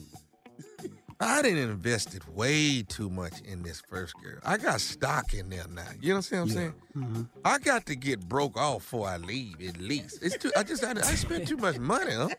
I 1.21 1.41
didn't 1.43 1.69
invested 1.69 2.23
way 2.35 2.81
too 2.83 3.09
much 3.09 3.41
in 3.41 3.61
this 3.61 3.81
first 3.87 4.15
girl. 4.23 4.39
I 4.43 4.57
got 4.57 4.81
stock 4.81 5.33
in 5.33 5.49
there 5.49 5.65
now. 5.69 5.83
You 6.01 6.09
know 6.13 6.15
what 6.19 6.31
I'm 6.33 6.49
saying? 6.49 6.73
Mm-hmm. 6.97 7.21
I 7.45 7.59
got 7.59 7.85
to 7.85 7.95
get 7.95 8.27
broke 8.27 8.57
off 8.57 8.79
before 8.79 9.07
I 9.07 9.17
leave. 9.17 9.61
At 9.67 9.77
least 9.77 10.19
it's 10.23 10.37
too. 10.37 10.51
I 10.57 10.63
just 10.63 10.83
I, 10.83 10.91
I 10.91 11.01
spent 11.15 11.47
too 11.47 11.57
much 11.57 11.77
money, 11.77 12.13
huh? 12.13 12.29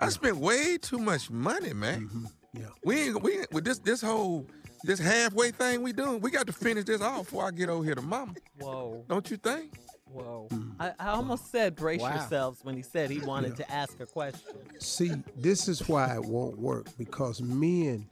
I 0.00 0.08
spent 0.10 0.36
way 0.36 0.78
too 0.78 0.98
much 0.98 1.30
money, 1.30 1.72
man. 1.72 2.02
Mm-hmm. 2.08 2.24
Yeah. 2.54 2.66
We 2.84 3.00
ain't 3.08 3.22
we 3.22 3.38
ain't- 3.38 3.52
with 3.52 3.64
this 3.64 3.78
this 3.80 4.00
whole 4.02 4.46
this 4.84 5.00
halfway 5.00 5.50
thing 5.50 5.82
we 5.82 5.92
doing. 5.92 6.20
We 6.20 6.30
got 6.30 6.46
to 6.46 6.52
finish 6.52 6.84
this 6.84 7.00
off 7.00 7.24
before 7.24 7.46
I 7.46 7.50
get 7.50 7.68
over 7.68 7.82
here 7.84 7.94
to 7.96 8.02
mama. 8.02 8.34
Whoa. 8.60 9.04
Don't 9.08 9.28
you 9.30 9.36
think? 9.36 9.72
Whoa. 10.16 10.48
Mm. 10.50 10.72
I, 10.80 10.92
I 10.98 11.08
almost 11.08 11.50
said 11.50 11.74
brace 11.76 12.00
Wow. 12.00 12.14
yourselves 12.14 12.60
when 12.62 12.76
he 12.76 12.82
said 12.82 13.10
he 13.10 13.20
wanted 13.20 13.56
to 13.56 13.70
ask 13.70 13.98
a 14.00 14.06
question. 14.06 14.40
See, 14.78 15.12
this 15.36 15.68
is 15.68 15.88
why 15.88 16.14
it 16.14 16.24
won't 16.24 16.58
work 16.58 16.86
because 16.98 17.40
men 17.42 18.08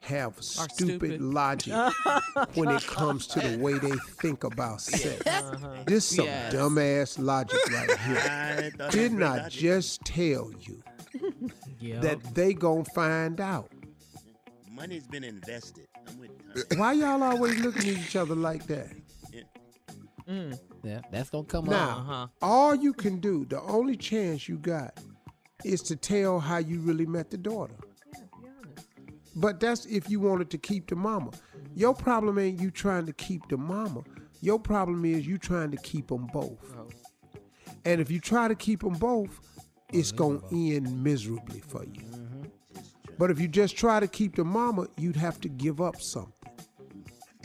have 0.00 0.36
stupid, 0.40 0.74
stupid. 0.76 1.20
logic 1.20 1.74
when 2.54 2.68
it 2.70 2.86
comes 2.86 3.26
to 3.26 3.40
the 3.40 3.58
way 3.58 3.72
they 3.78 3.96
think 4.20 4.44
about 4.44 4.80
sex. 4.80 5.22
This 5.86 6.10
is 6.10 6.16
some 6.16 6.26
Yes. 6.26 6.54
dumbass 6.54 7.18
logic 7.18 7.58
right 7.70 7.98
here. 8.06 8.70
thought 8.76 8.92
Didn't 8.92 9.18
that 9.18 9.30
was 9.32 9.38
I 9.40 9.42
logic. 9.44 9.60
just 9.60 10.00
tell 10.04 10.50
you 10.60 10.82
that 12.00 12.18
they 12.34 12.52
gonna 12.54 12.84
find 12.94 13.40
out? 13.40 13.70
Money's 14.70 15.06
been 15.06 15.24
invested. 15.24 15.86
I'm 16.06 16.18
with 16.20 16.30
Tommy. 16.68 16.78
Why 16.80 16.92
y'all 16.92 17.22
always 17.22 17.58
looking 17.60 17.88
at 17.90 17.96
each 17.98 18.14
other 18.14 18.34
like 18.34 18.66
that? 18.66 18.90
Yeah, 20.86 21.00
that's 21.10 21.30
gonna 21.30 21.44
come 21.44 21.64
Now, 21.64 21.88
uh-huh. 21.88 22.26
all 22.40 22.74
you 22.74 22.92
can 22.92 23.18
do, 23.18 23.44
the 23.44 23.60
only 23.62 23.96
chance 23.96 24.48
you 24.48 24.56
got, 24.56 25.00
is 25.64 25.82
to 25.82 25.96
tell 25.96 26.38
how 26.38 26.58
you 26.58 26.78
really 26.80 27.06
met 27.06 27.30
the 27.30 27.36
daughter. 27.36 27.74
But 29.34 29.58
that's 29.58 29.84
if 29.86 30.08
you 30.08 30.20
wanted 30.20 30.48
to 30.50 30.58
keep 30.58 30.88
the 30.88 30.96
mama. 30.96 31.32
Your 31.74 31.92
problem 31.92 32.38
ain't 32.38 32.60
you 32.60 32.70
trying 32.70 33.04
to 33.06 33.12
keep 33.12 33.48
the 33.48 33.56
mama. 33.56 34.02
Your 34.40 34.58
problem 34.58 35.04
is 35.04 35.26
you 35.26 35.38
trying 35.38 35.72
to 35.72 35.76
keep 35.78 36.06
them 36.06 36.26
both. 36.32 36.74
Oh. 36.78 36.88
And 37.84 38.00
if 38.00 38.10
you 38.10 38.20
try 38.20 38.48
to 38.48 38.54
keep 38.54 38.80
them 38.80 38.94
both, 38.94 39.40
oh, 39.58 39.62
it's 39.92 40.12
going 40.12 40.40
to 40.40 40.74
end 40.74 41.02
miserably 41.02 41.60
for 41.60 41.84
you. 41.84 42.00
Mm-hmm. 42.00 42.42
But 43.18 43.30
if 43.30 43.40
you 43.40 43.48
just 43.48 43.76
try 43.76 43.98
to 43.98 44.08
keep 44.08 44.36
the 44.36 44.44
mama, 44.44 44.86
you'd 44.96 45.16
have 45.16 45.40
to 45.40 45.48
give 45.48 45.80
up 45.80 46.00
something. 46.00 46.32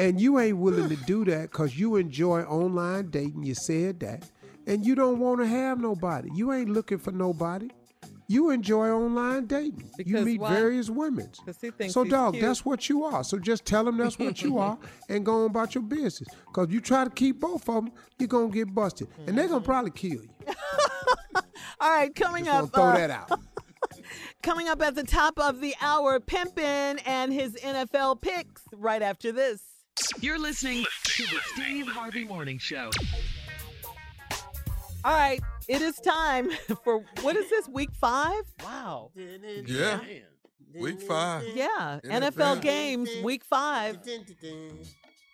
And 0.02 0.20
you 0.20 0.40
ain't 0.40 0.58
willing 0.58 0.90
to 0.90 0.96
do 0.96 1.24
that 1.26 1.52
because 1.52 1.78
you 1.78 1.96
enjoy 1.96 2.42
online 2.42 3.12
dating. 3.12 3.44
You 3.44 3.54
said 3.54 4.00
that. 4.00 4.30
And 4.66 4.86
you 4.86 4.96
don't 4.96 5.20
want 5.20 5.42
to 5.42 5.48
have 5.48 5.80
nobody. 5.80 6.30
You 6.34 6.52
ain't 6.54 6.70
looking 6.70 6.98
for 6.98 7.12
nobody. 7.12 7.70
You 8.28 8.50
enjoy 8.50 8.90
online 8.90 9.46
dating. 9.46 9.92
you 10.00 10.22
meet 10.22 10.40
why? 10.40 10.54
various 10.54 10.90
women. 10.90 11.30
So, 11.90 12.04
dog, 12.04 12.34
cute. 12.34 12.46
that's 12.46 12.66
what 12.66 12.88
you 12.90 13.04
are. 13.04 13.24
So 13.24 13.38
just 13.38 13.66
tell 13.66 13.84
them 13.84 13.98
that's 13.98 14.18
what 14.18 14.42
you 14.42 14.58
are 14.58 14.78
and 15.10 15.26
go 15.26 15.44
on 15.44 15.52
about 15.52 15.76
your 15.76 15.84
business. 15.84 16.30
Because 16.48 16.70
you 16.72 16.80
try 16.80 17.04
to 17.04 17.10
keep 17.10 17.40
both 17.40 17.68
of 17.70 17.86
them, 17.86 17.92
you're 18.18 18.28
going 18.28 18.52
to 18.52 18.56
get 18.56 18.74
busted. 18.74 19.08
And 19.28 19.38
they're 19.38 19.50
going 19.50 19.62
to 19.62 19.66
probably 19.66 19.92
kill 19.92 20.24
you. 20.24 20.30
All 21.80 21.90
right, 21.92 22.14
coming 22.16 22.46
Just 22.46 22.64
up. 22.64 22.74
throw 22.74 22.84
uh, 22.86 22.98
that 22.98 23.12
out. 23.12 23.40
Coming 24.44 24.68
up 24.68 24.82
at 24.82 24.96
the 24.96 25.04
top 25.04 25.38
of 25.40 25.62
the 25.62 25.76
hour, 25.82 26.20
Pimpin 26.20 27.02
and 27.06 27.32
his 27.32 27.54
NFL 27.56 28.22
picks 28.22 28.64
right 28.72 29.02
after 29.02 29.32
this. 29.32 29.71
You're 30.20 30.40
listening 30.40 30.86
to 31.04 31.24
the 31.24 31.40
Steve 31.54 31.88
Harvey 31.88 32.24
Morning 32.24 32.58
Show. 32.58 32.92
All 35.04 35.14
right, 35.14 35.42
it 35.68 35.82
is 35.82 35.96
time 36.00 36.52
for 36.84 37.04
what 37.22 37.36
is 37.36 37.50
this, 37.50 37.68
week 37.68 37.90
five? 38.00 38.44
Wow. 38.64 39.12
Yeah. 39.16 40.00
Week 40.76 41.02
five. 41.02 41.44
Yeah, 41.54 42.00
NFL. 42.04 42.32
NFL 42.32 42.62
games, 42.62 43.10
week 43.24 43.44
five. 43.44 44.00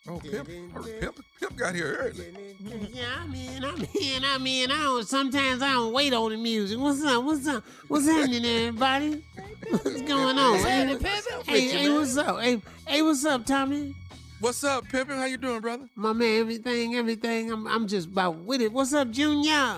Oh, 0.10 0.20
Pimp, 0.20 0.48
Pimp, 0.48 1.20
Pimp 1.40 1.58
got 1.58 1.76
here 1.76 1.98
early. 2.00 2.56
Yeah, 2.94 3.04
I'm 3.20 3.36
in, 3.36 3.64
I'm 3.64 3.86
in, 3.94 4.24
I'm 4.24 4.48
in. 4.48 4.72
I 4.72 4.84
don't, 4.84 5.06
sometimes 5.08 5.62
I 5.62 5.74
don't 5.74 5.92
wait 5.92 6.14
on 6.14 6.32
the 6.32 6.38
music. 6.38 6.80
What's 6.80 7.04
up? 7.04 7.26
What's 7.26 7.46
up? 7.46 7.64
What's 7.90 8.06
happening, 8.08 8.46
everybody? 8.46 9.22
What's 9.70 10.02
going 10.04 10.40
on? 10.40 10.60
Hey. 10.60 10.98
Hey, 11.46 11.68
hey, 11.68 11.90
what's 11.92 12.16
up? 12.16 12.40
Hey, 12.40 12.62
hey, 12.88 13.02
what's 13.02 13.26
up, 13.26 13.46
Tommy? 13.46 13.94
What's 14.40 14.64
up, 14.64 14.86
Pimpin'? 14.86 15.18
How 15.18 15.26
you 15.26 15.38
doing, 15.38 15.62
brother? 15.62 15.90
My 15.96 16.14
man, 16.14 16.40
everything, 16.42 16.96
everything. 16.96 17.52
I'm, 17.52 17.68
I'm 17.68 17.88
just 17.88 18.08
about 18.10 18.36
with 18.38 18.62
it. 18.62 18.72
What's 18.72 18.94
up, 18.94 19.10
Junior? 19.10 19.78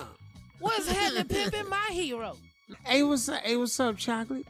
What's 0.58 0.86
happening, 0.88 1.24
Pimpin'? 1.24 1.68
My 1.68 1.88
hero. 1.90 2.36
Hey, 2.84 3.02
what's 3.02 3.28
up? 3.28 3.40
Hey, 3.42 3.56
what's 3.56 3.80
up, 3.80 3.96
Chocolate? 3.96 4.46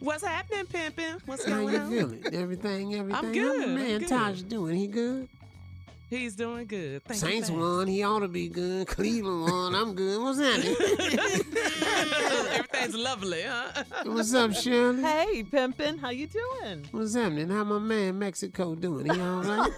What's 0.00 0.24
happening, 0.24 0.66
Pimpin'? 0.66 1.20
What's 1.26 1.44
How 1.44 1.58
going 1.58 1.74
you 1.74 1.80
on? 1.80 1.90
feeling? 1.90 2.24
Everything, 2.32 2.94
everything. 2.94 3.14
I'm 3.14 3.24
How 3.26 3.32
good. 3.32 3.58
my 3.58 3.64
I'm 3.64 3.74
man 3.76 3.98
good. 4.00 4.08
Taj 4.08 4.42
doing? 4.42 4.74
He 4.76 4.88
good? 4.88 5.28
He's 6.12 6.36
doing 6.36 6.66
good. 6.66 7.02
Thank 7.04 7.20
Saints 7.20 7.48
you. 7.48 7.56
won. 7.56 7.86
He 7.86 8.02
ought 8.02 8.18
to 8.18 8.28
be 8.28 8.46
good. 8.46 8.86
Cleveland 8.86 9.50
won. 9.50 9.74
I'm 9.74 9.94
good. 9.94 10.20
What's 10.20 10.38
happening? 10.38 10.76
Everything's 12.52 12.94
lovely, 12.94 13.40
huh? 13.44 13.82
What's 14.04 14.34
up, 14.34 14.52
Shirley? 14.52 15.00
Hey, 15.00 15.42
Pimpin, 15.42 15.98
how 15.98 16.10
you 16.10 16.26
doing? 16.26 16.86
What's 16.90 17.14
happening? 17.14 17.48
How 17.48 17.64
my 17.64 17.78
man 17.78 18.18
Mexico 18.18 18.74
doing? 18.74 19.06
He 19.06 19.18
all 19.18 19.42
right? 19.42 19.70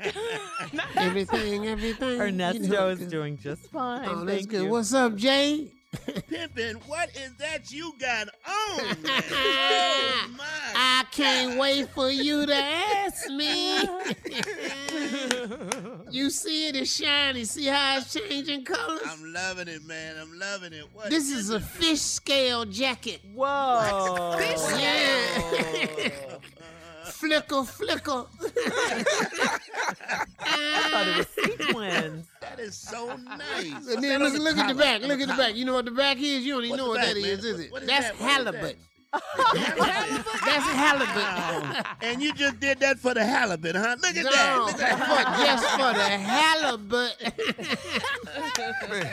everything, 0.96 1.68
everything. 1.68 2.20
Ernesto 2.22 2.60
You 2.60 2.68
know, 2.70 2.88
is 2.88 3.06
doing 3.06 3.38
just 3.38 3.70
fine. 3.70 4.08
Oh, 4.08 4.24
that's 4.24 4.38
Thank 4.38 4.50
good. 4.50 4.62
you. 4.64 4.70
What's 4.70 4.92
up, 4.92 5.14
Jay? 5.14 5.70
Pimpin', 6.28 6.82
what 6.88 7.10
is 7.10 7.34
that 7.36 7.70
you 7.70 7.94
got 8.00 8.26
on? 8.48 8.84
man? 9.00 9.22
oh, 9.30 10.28
my. 10.36 10.44
I 10.74 11.04
can't 11.12 11.56
wait 11.56 11.88
for 11.90 12.10
you 12.10 12.46
to 12.46 12.54
ask 12.54 13.30
me. 13.30 13.78
You 16.10 16.30
see 16.30 16.68
it 16.68 16.76
is 16.76 16.94
shiny. 16.94 17.44
See 17.44 17.66
how 17.66 17.98
it's 17.98 18.12
changing 18.12 18.64
colors? 18.64 19.00
I'm 19.06 19.32
loving 19.32 19.68
it, 19.68 19.84
man. 19.84 20.16
I'm 20.20 20.38
loving 20.38 20.72
it. 20.72 20.84
What 20.92 21.10
This 21.10 21.30
is 21.30 21.50
a 21.50 21.60
fish 21.60 22.00
scale 22.00 22.64
jacket. 22.64 23.20
Whoa. 23.34 24.36
Yeah. 24.78 26.10
flicker, 27.04 27.62
flicker. 27.64 28.24
I 30.40 30.88
thought 30.90 31.06
it 31.08 31.16
was 31.16 31.26
sequins. 31.58 32.26
That 32.40 32.58
is 32.60 32.76
so 32.76 33.16
nice. 33.16 33.86
And 33.88 34.02
then 34.02 34.22
look, 34.22 34.34
look 34.34 34.56
at 34.56 34.68
the 34.68 34.74
back. 34.74 35.02
Look 35.02 35.20
at 35.20 35.28
the 35.28 35.34
back. 35.34 35.54
You 35.56 35.64
know 35.64 35.74
what 35.74 35.84
the 35.84 35.90
back 35.90 36.16
is? 36.18 36.44
You 36.44 36.54
don't 36.54 36.64
even 36.64 36.70
What's 36.70 36.82
know 36.82 36.88
what 36.88 37.00
back, 37.00 37.08
that 37.08 37.16
is, 37.16 37.44
man? 37.44 37.54
is 37.54 37.60
it? 37.60 37.72
What 37.72 37.82
is 37.82 37.88
That's 37.88 38.18
that? 38.18 38.20
What 38.20 38.54
is 38.54 38.60
that? 38.60 38.76
Halibut. 39.12 40.26
That's 40.44 40.66
a 40.68 40.76
halibut. 40.76 41.86
And 42.02 42.22
you 42.22 42.32
just 42.34 42.60
did 42.60 42.78
that 42.80 42.98
for 42.98 43.14
the 43.14 43.24
halibut, 43.24 43.74
huh? 43.76 43.96
Look 44.00 44.16
at 44.16 44.24
No, 44.24 44.30
that. 44.30 44.58
Look 44.66 44.82
at 44.82 44.98
for, 44.98 45.44
just 45.44 45.64
for 45.70 45.92
the 45.94 46.08
halibut. 46.18 47.16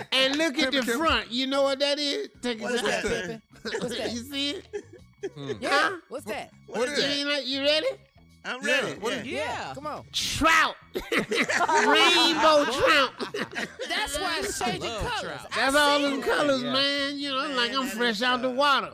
and 0.12 0.36
look 0.38 0.58
at 0.60 0.72
the 0.72 0.82
front. 0.98 1.32
You 1.32 1.48
know 1.48 1.64
what 1.64 1.80
that 1.80 2.00
is? 2.00 2.30
Take 2.42 2.62
What 2.62 2.72
a 2.72 2.76
is 2.76 2.82
shot. 2.82 3.04
that? 3.04 3.42
What's 3.82 3.98
that? 3.98 4.12
You 4.14 4.20
see 4.20 4.50
it? 4.52 4.66
Hmm. 5.36 5.52
Yeah. 5.60 5.98
What's 6.10 6.26
that? 6.26 6.52
What, 6.68 6.80
What 6.80 6.90
is 6.90 7.18
You, 7.18 7.26
that? 7.26 7.32
like- 7.32 7.48
you 7.48 7.62
ready? 7.62 7.88
I'm 8.46 8.66
Yeah, 8.68 8.82
ready. 8.82 9.00
what 9.00 9.14
yeah. 9.14 9.20
is- 9.22 9.28
Yeah. 9.28 9.72
Come 9.74 9.88
on. 9.88 10.04
Trout. 10.14 10.76
Rainbow 11.12 12.66
trout. 12.66 13.12
That's 13.90 14.20
why 14.20 14.40
it's 14.42 14.60
changing 14.60 14.82
Love 14.90 15.02
colors. 15.02 15.22
trout. 15.22 15.48
I 15.52 15.56
That's 15.72 15.76
all 15.76 15.98
see 16.00 16.10
them 16.12 16.22
colors, 16.22 16.64
Yeah. 16.64 16.74
man. 16.74 17.18
You 17.18 17.30
know, 17.32 17.48
Man, 17.48 17.56
like 17.58 17.74
I'm 17.74 17.88
fresh 17.88 18.22
out 18.22 18.42
the 18.42 18.50
water. 18.52 18.92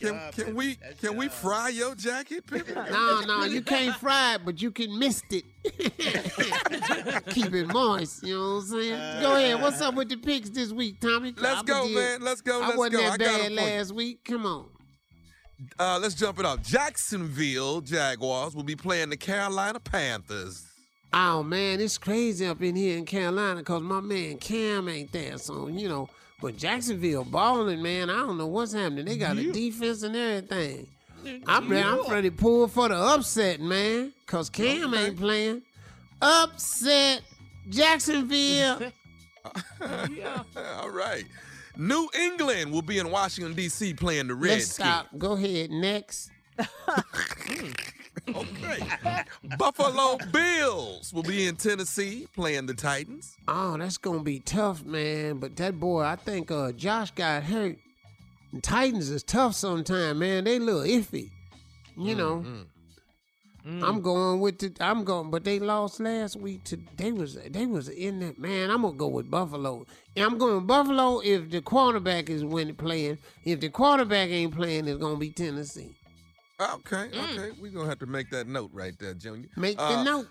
Can, 0.00 0.20
can 0.32 0.54
we 0.54 0.74
That's 0.74 1.00
can 1.00 1.16
we 1.16 1.28
fry 1.28 1.68
your 1.70 1.94
jacket, 1.94 2.46
Pimpin'? 2.46 2.90
No, 2.90 3.20
no, 3.22 3.44
you 3.44 3.62
can't 3.62 3.94
fry 3.96 4.34
it, 4.34 4.42
but 4.44 4.60
you 4.60 4.70
can 4.70 4.98
mist 4.98 5.24
it. 5.30 5.44
Keep 7.30 7.54
it 7.54 7.66
moist. 7.68 8.22
You 8.22 8.34
know 8.36 8.40
what 8.56 8.62
I'm 8.62 8.66
saying? 8.68 9.22
go 9.22 9.36
ahead. 9.36 9.62
What's 9.62 9.80
up 9.80 9.94
with 9.94 10.08
the 10.08 10.16
picks 10.16 10.50
this 10.50 10.72
week, 10.72 11.00
Tommy? 11.00 11.32
Let's 11.36 11.60
I 11.60 11.62
go, 11.64 11.86
did- 11.86 11.94
man. 11.94 12.20
Let's 12.22 12.40
go. 12.40 12.62
I 12.62 12.66
Let's 12.66 12.78
wasn't 12.78 12.94
go. 12.96 13.00
that 13.02 13.12
I 13.12 13.16
bad 13.48 13.52
last 13.52 13.92
week. 13.94 14.24
Come 14.24 14.46
on. 14.46 14.66
Uh, 15.78 15.98
let's 16.00 16.14
jump 16.14 16.38
it 16.38 16.46
off. 16.46 16.62
Jacksonville 16.62 17.80
Jaguars 17.80 18.54
will 18.54 18.62
be 18.64 18.76
playing 18.76 19.10
the 19.10 19.16
Carolina 19.16 19.80
Panthers. 19.80 20.66
Oh 21.12 21.42
man, 21.44 21.80
it's 21.80 21.96
crazy 21.96 22.46
up 22.46 22.60
in 22.60 22.74
here 22.74 22.98
in 22.98 23.04
Carolina 23.04 23.60
because 23.60 23.82
my 23.82 24.00
man 24.00 24.36
Cam 24.38 24.88
ain't 24.88 25.12
there. 25.12 25.38
So 25.38 25.68
you 25.68 25.88
know, 25.88 26.08
but 26.40 26.56
Jacksonville 26.56 27.24
balling, 27.24 27.80
man. 27.82 28.10
I 28.10 28.18
don't 28.18 28.36
know 28.36 28.48
what's 28.48 28.72
happening. 28.72 29.04
They 29.04 29.16
got 29.16 29.36
a 29.36 29.52
defense 29.52 30.02
and 30.02 30.16
everything. 30.16 30.88
I'm 31.46 31.68
ready. 31.68 31.88
I'm 31.88 32.10
ready 32.10 32.30
to 32.30 32.36
pull 32.36 32.68
for 32.68 32.88
the 32.88 32.96
upset, 32.96 33.60
man. 33.60 34.12
Cause 34.26 34.50
Cam 34.50 34.92
ain't 34.94 35.16
playing. 35.16 35.62
Upset, 36.20 37.22
Jacksonville. 37.68 38.80
yeah. 40.10 40.42
All 40.80 40.90
right. 40.90 41.24
New 41.76 42.08
England 42.18 42.72
will 42.72 42.82
be 42.82 42.98
in 42.98 43.10
Washington, 43.10 43.54
D.C. 43.54 43.94
playing 43.94 44.28
the 44.28 44.34
Let's 44.34 44.44
Redskins. 44.44 44.74
stop. 44.74 45.08
Go 45.18 45.32
ahead. 45.32 45.70
Next. 45.70 46.30
Okay. 48.34 48.78
Buffalo 49.58 50.16
Bills 50.32 51.12
will 51.12 51.22
be 51.24 51.46
in 51.46 51.56
Tennessee 51.56 52.26
playing 52.34 52.64
the 52.66 52.72
Titans. 52.72 53.36
Oh, 53.48 53.76
that's 53.76 53.98
gonna 53.98 54.22
be 54.22 54.40
tough, 54.40 54.82
man. 54.84 55.38
But 55.38 55.56
that 55.56 55.78
boy, 55.78 56.02
I 56.04 56.16
think 56.16 56.50
uh, 56.50 56.72
Josh 56.72 57.10
got 57.10 57.42
hurt. 57.42 57.76
Titans 58.62 59.10
is 59.10 59.22
tough 59.24 59.54
sometimes, 59.54 60.18
man. 60.18 60.44
They 60.44 60.58
little 60.58 60.82
iffy. 60.82 61.32
You 61.98 62.14
know. 62.14 62.44
I'm 63.66 64.00
going 64.02 64.40
with 64.40 64.58
the 64.58 64.72
I'm 64.80 65.04
going 65.04 65.30
but 65.30 65.44
they 65.44 65.58
lost 65.58 65.98
last 65.98 66.36
week 66.36 66.64
to 66.64 66.78
they 66.96 67.12
was 67.12 67.36
they 67.48 67.64
was 67.64 67.88
in 67.88 68.20
that 68.20 68.38
man, 68.38 68.70
I'm 68.70 68.82
gonna 68.82 68.94
go 68.96 69.08
with 69.08 69.30
Buffalo. 69.30 69.86
And 70.16 70.24
I'm 70.24 70.36
going 70.36 70.56
with 70.56 70.66
Buffalo 70.66 71.20
if 71.20 71.50
the 71.50 71.62
quarterback 71.62 72.28
is 72.28 72.44
winning 72.44 72.74
playing. 72.74 73.18
If 73.44 73.60
the 73.60 73.70
quarterback 73.70 74.28
ain't 74.28 74.54
playing, 74.54 74.86
it's 74.86 75.00
gonna 75.00 75.16
be 75.16 75.30
Tennessee. 75.30 75.96
Okay, 76.60 77.08
okay. 77.12 77.50
We're 77.60 77.72
going 77.72 77.84
to 77.84 77.88
have 77.88 77.98
to 77.98 78.06
make 78.06 78.30
that 78.30 78.46
note 78.46 78.70
right 78.72 78.94
there, 79.00 79.12
Junior. 79.12 79.48
Make 79.56 79.76
the 79.76 79.82
Uh, 79.82 80.02
note. 80.04 80.28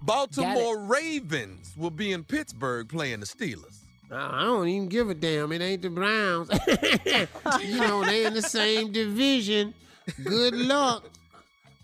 Baltimore 0.00 0.78
Ravens 0.86 1.74
will 1.76 1.90
be 1.90 2.12
in 2.12 2.24
Pittsburgh 2.24 2.88
playing 2.88 3.20
the 3.20 3.26
Steelers. 3.26 3.76
I 4.10 4.42
don't 4.44 4.66
even 4.68 4.88
give 4.88 5.10
a 5.10 5.14
damn. 5.14 5.52
It 5.52 5.60
ain't 5.60 5.82
the 5.82 5.90
Browns. 5.90 6.48
you 7.62 7.78
know, 7.80 8.02
they 8.04 8.24
in 8.24 8.34
the 8.34 8.42
same 8.42 8.92
division. 8.92 9.74
Good 10.24 10.54
luck. 10.54 11.04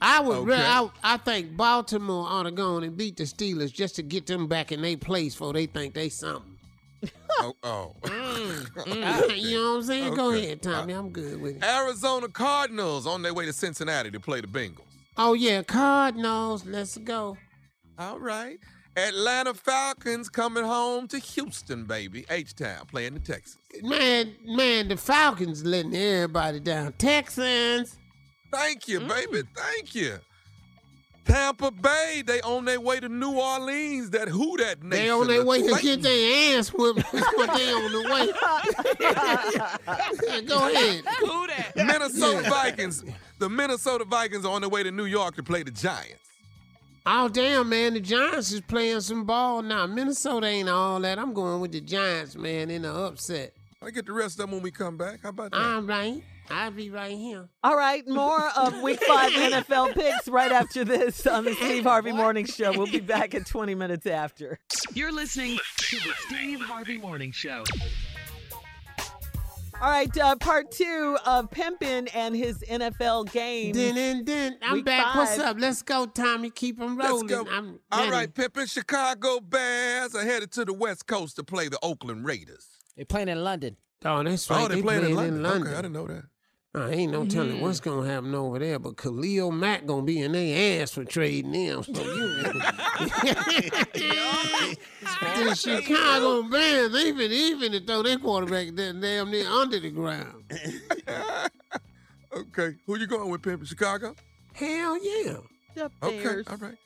I 0.01 0.21
would 0.21 0.39
Okay. 0.39 0.51
re- 0.51 0.57
I, 0.57 0.89
I 1.03 1.17
think 1.17 1.57
Baltimore 1.57 2.27
ought 2.29 2.45
to 2.45 2.51
go 2.53 2.77
on 2.77 2.85
and 2.85 2.97
beat 2.97 3.17
the 3.17 3.25
Steelers 3.25 3.73
just 3.73 3.97
to 3.97 4.03
get 4.03 4.27
them 4.27 4.47
back 4.47 4.71
in 4.71 4.81
their 4.83 4.97
place 4.97 5.35
before 5.35 5.53
they 5.53 5.67
think 5.67 5.95
they 5.95 6.09
something. 6.09 6.57
oh, 7.41 7.55
oh. 7.63 7.95
Mm, 8.03 8.67
mm. 8.71 9.37
you 9.41 9.57
know 9.59 9.71
what 9.73 9.77
I'm 9.79 9.83
saying? 9.85 10.15
Go 10.15 10.33
ahead, 10.33 10.63
Tommy. 10.63 10.93
I'm 10.93 11.11
good 11.11 11.41
with 11.41 11.57
it. 11.57 11.65
Arizona 11.65 12.29
Cardinals 12.29 13.07
on 13.07 13.23
their 13.23 13.35
way 13.35 13.47
to 13.47 13.53
Cincinnati 13.53 14.11
to 14.11 14.21
play 14.21 14.41
the 14.41 14.47
Bengals. 14.47 14.83
Oh 15.17 15.33
yeah, 15.35 15.63
Cardinals. 15.63 16.65
Let's 16.65 16.97
go. 16.99 17.37
All 17.99 18.19
right. 18.21 18.59
Atlanta 18.97 19.55
Falcons 19.55 20.29
coming 20.29 20.65
home 20.65 21.07
to 21.09 21.19
Houston, 21.19 21.85
baby. 21.85 22.25
H-Town 22.31 22.87
playing 22.87 23.15
the 23.15 23.21
Texans. 23.21 23.59
Man, 23.83 24.35
man, 24.45 24.89
the 24.89 24.97
Falcons 24.97 25.65
letting 25.65 25.95
everybody 25.95 26.59
down. 26.59 26.93
Texans. 26.95 27.97
Thank 28.51 28.89
you, 28.89 29.01
baby. 29.01 29.43
Thank 29.55 29.95
you. 29.95 30.19
Tampa 31.25 31.71
Bay, 31.71 32.23
they 32.25 32.41
on 32.41 32.65
their 32.65 32.81
way 32.81 33.01
to 33.01 33.09
New 33.09 33.39
Orleans. 33.39 34.09
That 34.11 34.29
who 34.29 34.57
that 34.57 34.83
nation. 34.83 35.05
They 35.05 35.11
on 35.11 35.27
their 35.27 35.45
way 35.45 35.61
to 35.61 35.77
get 35.83 36.01
their 36.01 36.59
ass 36.59 36.69
whooped. 36.69 37.03
That's 37.13 37.37
what 37.37 37.55
they 37.55 37.71
on 37.71 37.93
the 37.93 38.03
way. 38.11 38.33
Go 40.47 40.69
ahead. 40.71 41.05
Who 41.21 41.47
that? 41.49 41.73
Minnesota 41.77 42.41
Yeah. 42.45 42.49
Vikings. 42.51 43.05
The 43.39 43.51
Minnesota 43.51 44.05
Vikings 44.07 44.47
are 44.47 44.53
on 44.53 44.63
their 44.63 44.71
way 44.71 44.83
to 44.83 44.91
New 44.91 45.05
York 45.05 45.37
to 45.37 45.43
play 45.43 45.63
the 45.63 45.71
Giants. 45.71 46.15
Oh 47.05 47.29
damn, 47.29 47.69
man! 47.69 47.95
The 47.95 48.01
Giants 48.01 48.53
is 48.53 48.61
playing 48.63 49.01
some 49.01 49.25
ball 49.25 49.63
now. 49.63 49.87
Minnesota 49.87 50.47
ain't 50.47 50.69
all 50.69 51.01
that. 51.01 51.19
I'm 51.19 51.33
going 51.33 51.61
with 51.61 51.73
the 51.73 51.81
Giants, 51.81 52.37
man, 52.37 52.71
in 52.71 52.83
the 52.83 52.93
upset. 52.93 53.53
I 53.83 53.91
get 53.91 54.05
the 54.07 54.13
rest 54.13 54.39
of 54.39 54.45
them 54.45 54.51
when 54.53 54.63
we 54.63 54.71
come 54.71 54.97
back. 54.99 55.21
How 55.23 55.31
about 55.31 55.53
that? 55.53 55.61
All 55.61 55.81
right, 55.83 56.23
I'll 56.51 56.71
be 56.71 56.89
right 56.91 57.17
here. 57.17 57.49
All 57.63 57.77
right, 57.77 58.07
more 58.09 58.49
of 58.57 58.81
Week 58.81 59.03
Five 59.05 59.33
NFL 59.33 59.95
picks 59.95 60.29
right 60.29 60.51
after 60.51 60.83
this 60.85 61.27
on 61.27 61.45
the 61.45 61.55
Steve 61.55 61.85
Harvey 61.85 62.13
Morning 62.13 62.47
Show. 62.47 62.73
We'll 62.73 62.87
be 62.87 63.01
back 63.01 63.35
at 63.35 63.47
20 63.51 63.75
minutes 63.75 64.07
after. 64.07 64.59
You're 64.95 65.13
listening 65.13 65.59
to 65.79 65.97
the 65.97 66.13
Steve 66.27 66.61
Harvey 66.61 66.97
Morning 66.99 67.33
Show. 67.33 67.65
All 69.81 69.91
right, 69.91 70.17
uh, 70.19 70.35
part 70.37 70.73
two 70.73 71.17
of 71.25 71.51
Pimpin' 71.51 72.09
and 72.13 72.35
his 72.35 72.59
NFL 72.69 73.31
game. 73.31 73.73
Then 73.75 73.97
and 73.97 74.27
then 74.27 74.59
I'm 74.61 74.73
Week 74.75 74.85
back. 74.85 75.15
What's 75.15 75.39
up? 75.39 75.57
Let's 75.61 75.83
go, 75.83 76.05
Tommy. 76.07 76.51
Keep 76.51 76.81
them 76.81 76.97
Let's 76.97 77.11
rolling. 77.11 77.27
go. 77.29 77.47
I'm 77.49 77.79
All 77.93 78.01
ready. 78.01 78.11
right, 78.11 78.35
Pimpin'. 78.35 78.69
Chicago 78.69 79.39
Bears 79.39 80.17
are 80.17 80.25
headed 80.25 80.51
to 80.53 80.65
the 80.65 80.73
West 80.73 81.07
Coast 81.07 81.37
to 81.37 81.45
play 81.45 81.69
the 81.69 81.79
Oakland 81.81 82.25
Raiders. 82.27 82.67
They 82.97 83.05
playing 83.05 83.29
in 83.29 83.45
London. 83.45 83.77
Oh, 84.05 84.21
that's 84.25 84.51
Oh, 84.51 84.57
right. 84.57 84.69
they 84.69 84.83
playing 84.83 85.15
playing 85.15 85.35
in 85.37 85.43
London. 85.45 85.67
in 85.67 85.69
Okay, 85.69 85.73
I 85.79 85.83
didn't 85.83 85.93
know 85.93 86.07
that. 86.09 86.25
Uh, 86.79 86.89
ain't 86.89 87.13
no 87.13 87.25
telling 87.27 87.53
Mm-hmm. 87.55 87.61
what's 87.63 87.81
gonna 87.81 88.09
happen 88.09 88.35
over 88.35 88.59
there, 88.59 88.79
but 88.79 88.97
Khalil 88.97 89.51
Mack 89.51 89.87
gonna 89.87 90.03
be 90.03 90.21
in 90.21 90.33
their 90.33 90.83
ass 90.83 90.93
for 90.93 91.05
trading 91.05 91.53
them. 91.53 91.83
So 91.83 91.93
you 92.03 92.43
the 95.21 95.55
Chicago 95.57 96.43
Bears, 96.43 96.93
they 96.93 97.09
even 97.09 97.33
even 97.33 97.73
to 97.73 97.81
throw 97.81 98.03
their 98.03 98.19
quarterback 98.19 98.75
that 98.77 99.01
damn 99.01 99.31
near 99.31 99.47
under 99.49 99.81
the 99.81 99.91
ground. 99.91 100.45
Okay, 102.37 102.77
who 102.87 102.99
you 102.99 103.07
going 103.07 103.31
with, 103.31 103.41
Pimpin'? 103.41 103.67
Chicago? 103.67 104.15
Hell 104.53 104.99
yeah. 105.03 105.39
The 105.75 105.91
Bears. 106.01 106.47
Okay, 106.47 106.51
all 106.53 106.57
right. 106.59 106.77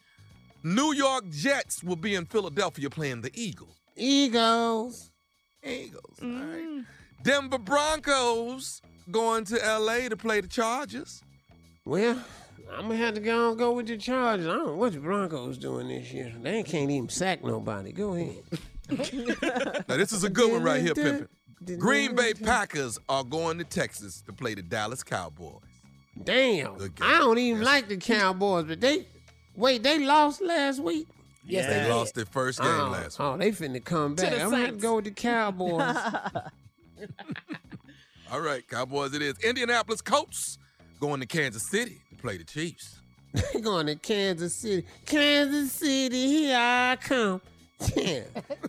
New 0.63 0.93
York 0.95 1.25
Jets 1.31 1.83
will 1.83 1.97
be 1.97 2.15
in 2.15 2.25
Philadelphia 2.27 2.89
playing 2.89 3.23
the 3.23 3.31
Eagles. 3.35 3.77
Eagles. 3.97 5.11
Eagles. 5.63 6.19
All 6.23 6.29
right. 6.29 6.85
Denver 7.25 7.59
Broncos 7.59 8.81
going 9.11 9.45
to 9.47 9.65
L.A. 9.65 10.09
to 10.09 10.17
play 10.17 10.41
the 10.41 10.49
Chargers. 10.49 11.23
Well, 11.85 12.23
I'm 12.71 12.83
gonna 12.83 12.97
have 12.97 13.15
to 13.15 13.21
go 13.21 13.51
and 13.51 13.59
go 13.59 13.73
with 13.73 13.87
the 13.87 13.97
Chargers. 13.97 14.47
I 14.47 14.51
don't 14.51 14.67
know 14.67 14.77
what 14.77 14.93
the 14.93 15.01
Broncos 15.01 15.59
doing 15.59 15.89
this 15.89 16.13
year. 16.13 16.33
They 16.41 16.63
can't 16.63 16.91
even 16.91 17.09
sack 17.09 17.45
nobody. 17.45 17.93
Go 17.93 18.15
ahead. 18.15 18.43
Now 19.89 19.97
this 19.97 20.13
is 20.13 20.23
a 20.23 20.29
good 20.29 20.53
one 20.53 20.63
right 20.63 20.83
here, 20.83 20.93
Pimpin'. 20.93 21.29
Green 21.79 22.15
Bay 22.15 22.35
Packers 22.35 22.99
are 23.09 23.25
going 23.25 23.57
to 23.59 23.65
Texas 23.65 24.21
to 24.23 24.33
play 24.33 24.55
the 24.55 24.61
Dallas 24.63 25.03
Cowboys. 25.03 25.63
Damn. 26.23 26.77
I 27.01 27.19
don't 27.19 27.39
even 27.39 27.63
like 27.63 27.89
the 27.89 27.97
Cowboys, 27.97 28.65
but 28.65 28.81
they 28.81 29.07
wait, 29.57 29.83
they 29.83 29.99
lost 30.05 30.43
last 30.43 30.81
week. 30.81 31.09
Yes, 31.45 31.67
They 31.67 31.85
they 31.85 31.91
lost 31.91 32.15
their 32.15 32.27
first 32.27 32.61
game 32.61 32.69
oh, 32.69 32.91
last 32.91 33.19
oh, 33.19 33.33
week. 33.33 33.35
oh, 33.35 33.39
they 33.39 33.51
finna 33.51 33.85
come 33.85 34.15
back. 34.15 34.31
the 34.31 34.43
I'm 34.43 34.51
gonna 34.51 34.67
have 34.67 34.75
to 34.77 34.81
go 34.81 34.97
with 34.97 35.07
the 35.07 35.11
Cowboys. 35.11 35.97
All 38.33 38.41
right, 38.41 38.67
Cowboys 38.67 39.13
it 39.13 39.21
is. 39.21 39.35
Indianapolis 39.45 40.01
Colts 40.01 40.57
going 41.01 41.21
to 41.21 41.27
Kansas 41.27 41.69
City 41.69 42.01
to 42.09 42.17
play 42.17 42.39
the 42.39 42.45
Chiefs. 42.45 42.99
They 43.53 43.61
going 43.61 43.87
to 43.89 43.97
Kansas 43.97 44.55
City. 44.55 44.87
Kansas 45.05 45.71
City, 45.73 46.27
here 46.29 46.57
I 46.59 46.97
come. 46.97 47.43
Yeah. 47.95 48.21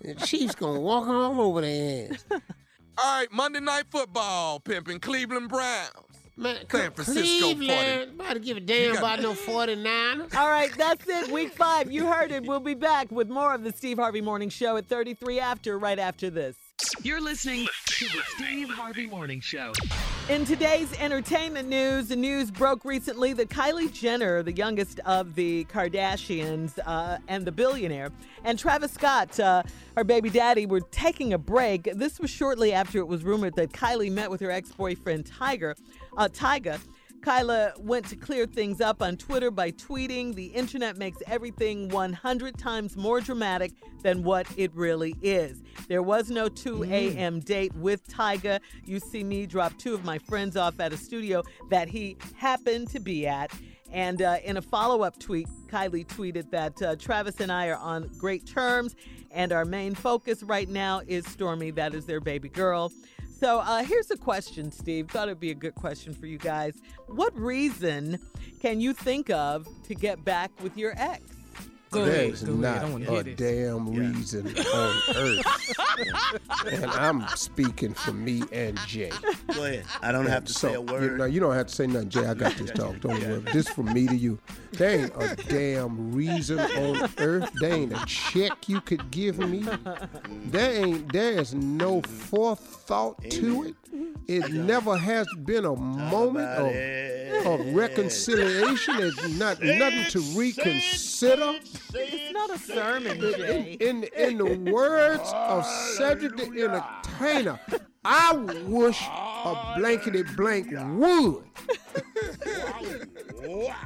the 0.02 0.16
Chiefs 0.26 0.56
gonna 0.56 0.82
walk 0.82 1.08
all 1.08 1.40
over 1.40 1.62
their 1.62 2.10
ass. 2.12 2.26
All 2.32 3.20
right, 3.20 3.32
Monday 3.32 3.62
Night 3.62 3.86
Football, 3.90 4.60
pimping 4.60 5.00
Cleveland 5.00 5.48
Browns. 5.48 5.92
Man, 6.36 6.58
San 6.70 6.92
Francisco 6.92 7.22
40. 7.52 7.56
Cleveland, 7.56 8.12
about 8.20 8.34
to 8.34 8.40
give 8.40 8.58
a 8.58 8.60
damn 8.60 8.96
got- 8.96 9.00
about 9.00 9.22
no 9.22 9.32
49ers. 9.34 10.36
All 10.36 10.50
right, 10.50 10.72
that's 10.78 11.08
it. 11.08 11.32
Week 11.32 11.54
five. 11.54 11.90
You 11.90 12.06
heard 12.08 12.32
it. 12.32 12.44
We'll 12.44 12.60
be 12.60 12.74
back 12.74 13.12
with 13.14 13.30
more 13.30 13.54
of 13.54 13.64
the 13.64 13.72
Steve 13.72 13.98
Harvey 13.98 14.20
Morning 14.20 14.50
Show 14.50 14.76
at 14.76 14.88
33 14.88 15.40
after, 15.40 15.78
right 15.80 16.00
after 16.00 16.30
this. 16.30 16.58
You're 17.04 17.22
listening 17.22 17.68
to 17.98 18.06
the 18.06 18.24
Steve 18.36 18.70
Harvey 18.70 19.06
Morning 19.06 19.40
Show. 19.40 19.72
In 20.28 20.46
today's 20.46 20.92
entertainment 21.00 21.70
news, 21.70 22.08
the 22.08 22.16
news 22.16 22.50
broke 22.50 22.86
recently 22.86 23.34
that 23.34 23.50
Kylie 23.50 23.94
Jenner, 23.94 24.42
the 24.42 24.52
youngest 24.52 25.00
of 25.02 25.36
the 25.36 25.66
Kardashians 25.66 26.80
uh, 26.88 27.20
and 27.28 27.46
the 27.46 27.52
billionaire, 27.52 28.10
and 28.44 28.58
Travis 28.58 28.94
Scott, 28.94 29.40
uh, 29.40 29.62
her 29.96 30.04
baby 30.04 30.32
daddy, 30.32 30.66
were 30.66 30.82
taking 30.82 31.34
a 31.34 31.38
break. 31.38 31.84
This 31.94 32.20
was 32.20 32.32
shortly 32.32 32.74
after 32.74 32.98
it 32.98 33.08
was 33.08 33.24
rumored 33.24 33.54
that 33.58 33.74
Kylie 33.74 34.12
met 34.12 34.32
with 34.32 34.42
her 34.42 34.50
ex-boyfriend 34.50 35.28
Tiger, 35.28 35.76
uh, 36.18 36.30
Tyga. 36.30 36.80
Kylie 37.24 37.80
went 37.80 38.06
to 38.10 38.18
clear 38.18 38.46
things 38.46 38.82
up 38.82 39.02
on 39.02 39.16
Twitter 39.16 39.50
by 39.50 39.72
tweeting, 39.72 40.36
The 40.36 40.48
internet 40.48 40.98
makes 40.98 41.20
everything 41.26 41.88
100 41.88 42.58
times 42.58 42.98
more 42.98 43.22
dramatic 43.22 43.72
than 44.02 44.24
what 44.24 44.46
it 44.58 44.76
really 44.76 45.16
is. 45.22 45.64
There 45.88 46.04
was 46.04 46.30
no 46.30 46.50
2 46.50 46.84
a.m. 46.84 47.40
date 47.40 47.74
with 47.76 48.06
Tyga. 48.10 48.60
You 48.84 49.00
see 49.00 49.24
me 49.24 49.46
drop 49.46 49.78
two 49.78 49.94
of 49.94 50.04
my 50.04 50.18
friends 50.18 50.58
off 50.58 50.82
at 50.82 50.92
a 50.92 50.98
studio 50.98 51.44
that 51.70 51.88
he 51.88 52.18
happened 52.36 52.90
to 52.90 53.00
be 53.00 53.26
at. 53.26 53.52
And 53.90 54.22
uh, 54.22 54.40
in 54.44 54.58
a 54.58 54.62
follow 54.62 55.04
up 55.04 55.18
tweet, 55.18 55.48
Kylie 55.68 56.06
tweeted 56.06 56.50
that 56.52 56.82
uh, 56.82 56.98
Travis 56.98 57.40
and 57.40 57.54
I 57.54 57.68
are 57.68 57.78
on 57.78 58.10
great 58.18 58.46
terms, 58.46 58.96
and 59.32 59.54
our 59.54 59.64
main 59.66 59.96
focus 59.96 60.44
right 60.44 60.68
now 60.68 61.02
is 61.08 61.26
Stormi. 61.26 61.74
That 61.74 61.94
is 61.94 62.06
their 62.06 62.20
baby 62.20 62.50
girl. 62.50 62.92
So 63.44 63.60
uh, 63.60 63.84
here's 63.84 64.10
a 64.10 64.16
question, 64.16 64.72
Steve. 64.72 65.10
Thought 65.10 65.28
it'd 65.28 65.42
be 65.42 65.52
a 65.52 65.54
good 65.54 65.76
question 65.76 66.14
for 66.14 66.28
you 66.28 66.38
guys. 66.38 66.76
What 67.08 67.38
reason 67.38 68.18
can 68.62 68.80
you 68.80 68.94
think 68.94 69.30
of 69.32 69.68
to 69.84 69.94
get 69.94 70.24
back 70.24 70.50
with 70.62 70.78
your 70.78 70.94
ex? 70.96 71.33
Go 71.94 72.02
ahead, 72.04 72.30
There's 72.30 72.44
go 72.44 72.54
not 72.54 72.90
wanna 72.90 73.14
a 73.14 73.24
damn 73.24 73.88
reason 73.94 74.48
on 74.48 75.02
earth. 75.16 76.66
and 76.72 76.86
I'm 76.86 77.28
speaking 77.36 77.94
for 77.94 78.14
me 78.14 78.44
and 78.52 78.78
Jay. 78.88 79.12
Go 79.54 79.64
ahead. 79.66 79.86
I 80.02 80.12
don't 80.12 80.26
have 80.26 80.46
to 80.46 80.54
so, 80.54 80.68
say 80.70 80.74
a 80.74 80.80
You, 80.80 80.86
word. 80.86 81.18
no, 81.20 81.26
you 81.26 81.40
don't 81.40 81.54
have 81.54 81.68
to 81.68 81.74
say 81.76 81.86
nothing, 81.88 82.10
Jay. 82.10 82.26
I 82.26 82.34
got 82.34 82.56
this 82.58 82.72
talk. 82.72 83.00
Don't 83.02 83.22
worry. 83.22 83.40
This 83.54 83.68
from 83.70 83.94
me 83.94 84.08
to 84.08 84.16
you. 84.16 84.40
There 84.72 84.90
ain't 85.02 85.14
a 85.16 85.36
damn 85.48 86.12
reason 86.14 86.60
on 86.60 87.10
earth. 87.20 87.52
There 87.60 87.74
ain't 87.74 87.94
a 87.94 88.04
check 88.08 88.68
you 88.68 88.82
could 88.82 89.12
give 89.12 89.38
me. 89.38 89.66
There 90.48 90.84
ain't. 90.86 91.14
There 91.14 91.34
is 91.34 91.54
no 91.54 92.02
forethought 92.02 93.22
to 93.30 93.64
it. 93.66 93.76
It 94.28 94.52
never 94.54 94.98
has 94.98 95.28
been 95.44 95.66
a 95.66 95.76
moment 95.76 96.48
of, 96.48 97.46
of 97.46 97.74
reconciliation. 97.76 98.98
There's 98.98 99.38
not 99.38 99.62
nothing 99.62 100.06
to 100.12 100.20
reconsider. 100.38 101.60
It's 101.94 102.34
not 102.34 102.50
a 102.50 102.60
sermon, 102.60 103.20
Jay. 103.20 103.78
In, 103.80 104.04
in, 104.04 104.10
in 104.16 104.38
the 104.38 104.72
words 104.72 105.30
of 105.34 105.66
Cedric 105.66 106.38
the 106.38 106.64
Entertainer, 106.64 107.60
I 108.06 108.34
wish 108.34 109.02
a 109.02 109.76
blankety 109.78 110.24
blank 110.24 110.68
would. 110.72 111.44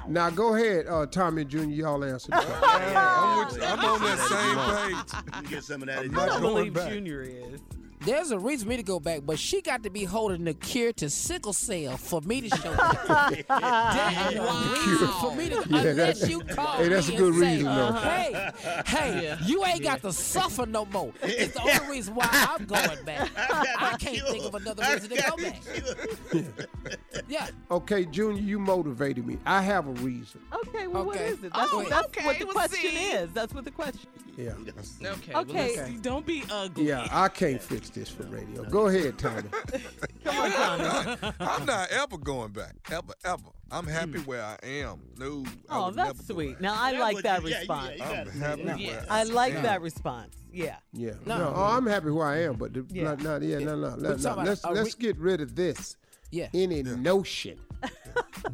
Now 0.08 0.30
go 0.30 0.56
ahead, 0.56 0.88
uh, 0.88 1.08
Tommy 1.08 1.44
Jr. 1.44 1.64
Y'all 1.64 2.04
answer 2.04 2.32
the 2.32 2.38
question. 2.38 2.96
I'm, 2.96 3.46
with 3.48 3.58
you. 3.58 3.64
I'm 3.64 3.80
on 3.80 4.02
that 4.02 4.20
same 4.20 4.58
page. 4.96 5.34
Let 5.34 5.44
me 5.44 5.50
get 5.50 5.64
some 5.64 5.82
of 5.82 5.88
that. 5.88 6.06
in 6.06 6.12
not 6.12 6.28
there. 6.28 6.38
I 6.38 6.42
going 6.42 6.56
believe 6.56 6.74
back. 6.74 6.90
Junior 6.92 7.22
is. 7.22 7.60
There's 8.00 8.32
a 8.32 8.38
reason 8.40 8.66
for 8.66 8.70
me 8.70 8.78
to 8.78 8.84
go 8.84 9.00
back, 9.00 9.22
but 9.26 9.40
she 9.40 9.62
got 9.62 9.82
to 9.84 9.90
be 9.90 10.04
holding 10.04 10.44
the 10.44 10.54
cure 10.54 10.94
to 10.94 11.10
sickle 11.10 11.52
cell 11.52 11.98
for 11.98 12.22
me 12.22 12.42
to 12.42 12.50
show 12.58 12.72
up. 12.72 13.08
That 13.48 14.28
ain't 14.32 14.40
a 14.40 14.90
reason 14.90 15.08
for 15.20 15.36
me 15.36 15.50
to, 15.50 15.56
Yeah, 15.70 15.90
unless 15.92 16.22
that- 16.22 16.30
you 16.30 16.42
call 16.42 16.78
hey, 16.78 16.90
that's 16.90 17.10
me 17.10 17.16
a 17.16 17.18
good 17.18 17.34
and 17.34 17.42
say, 17.44 17.56
reason, 17.58 17.76
though. 17.76 17.92
Hey, 17.94 18.52
hey, 18.86 19.38
you 19.46 19.66
ain't 19.66 19.82
got 19.84 20.02
to 20.04 20.14
suffer 20.14 20.66
no 20.66 20.86
more. 20.86 21.12
It's 21.24 21.54
the 21.56 21.62
only 21.62 21.88
reason 21.92 22.16
why 22.16 22.28
I'm 22.32 22.66
going 22.66 23.04
back. 23.04 23.30
I 23.38 23.96
can't 24.00 24.26
think 24.28 24.46
of 24.46 24.56
another 24.56 24.84
reason 24.94 25.10
to 25.10 25.24
go 25.30 25.38
back. 25.38 26.68
Yeah. 27.28 27.48
Okay, 27.72 28.06
Junior, 28.06 28.42
you 28.42 28.58
motivated 28.60 29.26
me. 29.26 29.38
I 29.46 29.62
have 29.62 29.88
a 29.88 29.92
reason. 29.94 30.40
Okay, 30.54 30.88
well, 30.88 31.10
Okay. 31.10 31.26
is 31.26 31.44
it? 31.44 31.52
That's, 31.54 31.70
Oh, 31.74 31.84
that's 31.90 32.08
okay, 32.08 32.26
what 32.26 32.40
the 32.40 32.46
well, 32.46 32.54
question 32.54 32.92
see. 32.92 33.10
is. 33.12 33.32
That's 33.34 33.54
what 33.54 33.66
the 33.66 33.72
question 33.72 34.08
Yeah. 34.38 34.52
Okay. 35.04 35.34
Okay. 35.34 35.76
Well, 35.76 35.86
let's- 35.88 36.02
don't 36.02 36.26
be 36.26 36.44
ugly. 36.52 36.88
Yeah, 36.88 37.08
I 37.12 37.28
can't 37.28 37.62
fix 37.62 37.90
this 37.90 38.10
for 38.10 38.24
radio. 38.24 38.64
Go 38.66 38.88
ahead, 38.88 39.18
Tommy. 39.18 39.44
Come 40.24 40.38
on, 40.38 40.52
Tommy. 40.52 41.34
I'm 41.40 41.66
not 41.66 41.90
ever 41.92 42.18
going 42.18 42.52
back. 42.52 42.76
Ever, 42.92 43.14
ever. 43.26 43.50
I'm 43.72 43.88
happy 43.88 44.20
where 44.20 44.44
I 44.44 44.58
am. 44.66 45.02
No. 45.18 45.44
I 45.70 45.78
Oh, 45.78 45.86
would 45.88 45.96
that's 45.96 46.08
never 46.08 46.14
go 46.24 46.34
sweet. 46.36 46.52
back. 46.54 46.62
Now, 46.62 46.76
I 46.82 46.92
Yeah, 46.92 47.00
like 47.00 47.24
that 47.24 47.42
yeah, 47.44 47.58
response. 47.58 47.92
yeah, 47.98 48.24
you 48.24 48.30
I'm 48.32 48.40
happy 48.40 48.62
yeah. 48.84 48.92
where 48.92 49.06
I 49.10 49.24
like 49.24 49.54
am. 49.56 49.64
that 49.64 49.82
response. 49.82 50.36
Yeah. 50.52 50.76
Yeah. 50.94 51.14
No. 51.26 51.38
No, 51.40 51.54
oh, 51.56 51.64
I'm 51.64 51.86
happy 51.88 52.06
who 52.08 52.22
I 52.22 52.38
am, 52.44 52.56
but 52.56 52.74
the, 52.74 52.86
Yeah. 52.92 53.04
not, 53.04 53.22
not, 53.24 53.42
yeah, 53.42 53.60
no, 53.60 53.76
no, 53.76 53.96
no, 53.96 54.10
talking 54.18 54.26
about 54.26 54.46
Let's 54.46 54.64
a 54.64 54.70
let's 54.72 54.96
re- 54.96 55.02
get 55.02 55.18
rid 55.18 55.42
of 55.42 55.56
this. 55.56 55.98
Yeah. 56.32 56.50
Any 56.54 56.84
notion. 56.84 57.60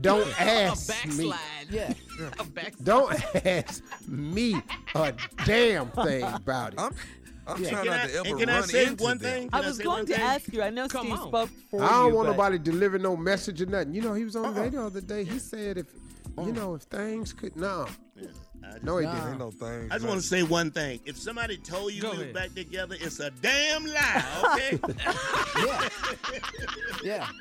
Don't 0.02 0.28
A 0.40 0.42
ask 0.42 0.90
me. 1.08 1.30
backslide. 1.32 1.40
Yeah. 1.72 1.94
A. 2.20 2.72
Don't 2.84 3.14
ask 3.46 3.84
me 4.08 4.62
a 4.96 5.14
damn 5.46 5.90
thing 5.92 6.24
about 6.24 6.74
it. 6.74 6.80
I'm, 6.80 6.94
I'm 7.48 7.56
And 7.58 7.68
trying 7.68 7.84
can 7.84 7.92
not 7.92 8.00
I, 8.00 8.08
to 8.08 8.14
ever 8.20 8.28
and 8.30 8.40
can 8.40 8.50
I 8.50 8.62
say 8.62 8.86
into 8.86 9.04
one 9.04 9.18
them. 9.18 9.32
thing? 9.32 9.50
I 9.54 9.62
was 9.62 9.78
say 9.78 9.84
going 9.84 10.06
to 10.06 10.14
thing? 10.14 10.22
ask 10.22 10.54
you. 10.54 10.62
I 10.62 10.70
know 10.70 10.88
Come 10.88 11.08
Steve 11.08 11.20
on. 11.20 11.28
spoke 11.28 11.50
for 11.70 11.84
I 11.84 11.90
don't 11.90 12.10
you. 12.10 12.16
want 12.16 12.28
but- 12.28 12.32
nobody 12.34 12.58
delivering 12.60 13.04
no 13.04 13.18
message 13.18 13.62
or 13.62 13.66
nothing. 13.66 13.94
You 13.94 14.02
know, 14.02 14.14
he 14.14 14.24
was 14.24 14.36
on 14.36 14.44
the 14.44 14.50
uh-uh. 14.50 14.62
radio 14.64 14.82
the 14.82 14.86
other 14.88 15.02
day. 15.02 15.24
He 15.24 15.40
said 15.40 15.78
if 15.78 15.88
you 16.38 16.44
uh-uh. 16.44 16.48
know 16.52 16.76
if 16.76 16.84
things 16.84 17.34
could 17.34 17.56
no. 17.56 17.88
I 18.18 18.22
just- 18.22 18.84
No, 18.84 18.98
he 18.98 19.06
Nah. 19.06 19.14
didn't. 19.14 19.30
Ain't 19.32 19.40
no 19.40 19.52
thing. 19.52 19.90
I 19.92 19.96
just 19.96 20.08
want 20.08 20.22
to 20.22 20.26
say 20.28 20.44
one 20.44 20.72
thing. 20.72 21.00
If 21.06 21.18
somebody 21.18 21.58
told 21.58 21.92
you 21.94 22.02
Go 22.02 22.12
we 22.12 22.28
were 22.28 22.34
back 22.34 22.54
together, 22.56 22.96
it's 23.00 23.20
a 23.20 23.30
damn 23.32 23.86
lie, 23.86 24.24
okay? 24.54 24.80
Yeah. 25.66 25.90
Yeah. 27.04 27.28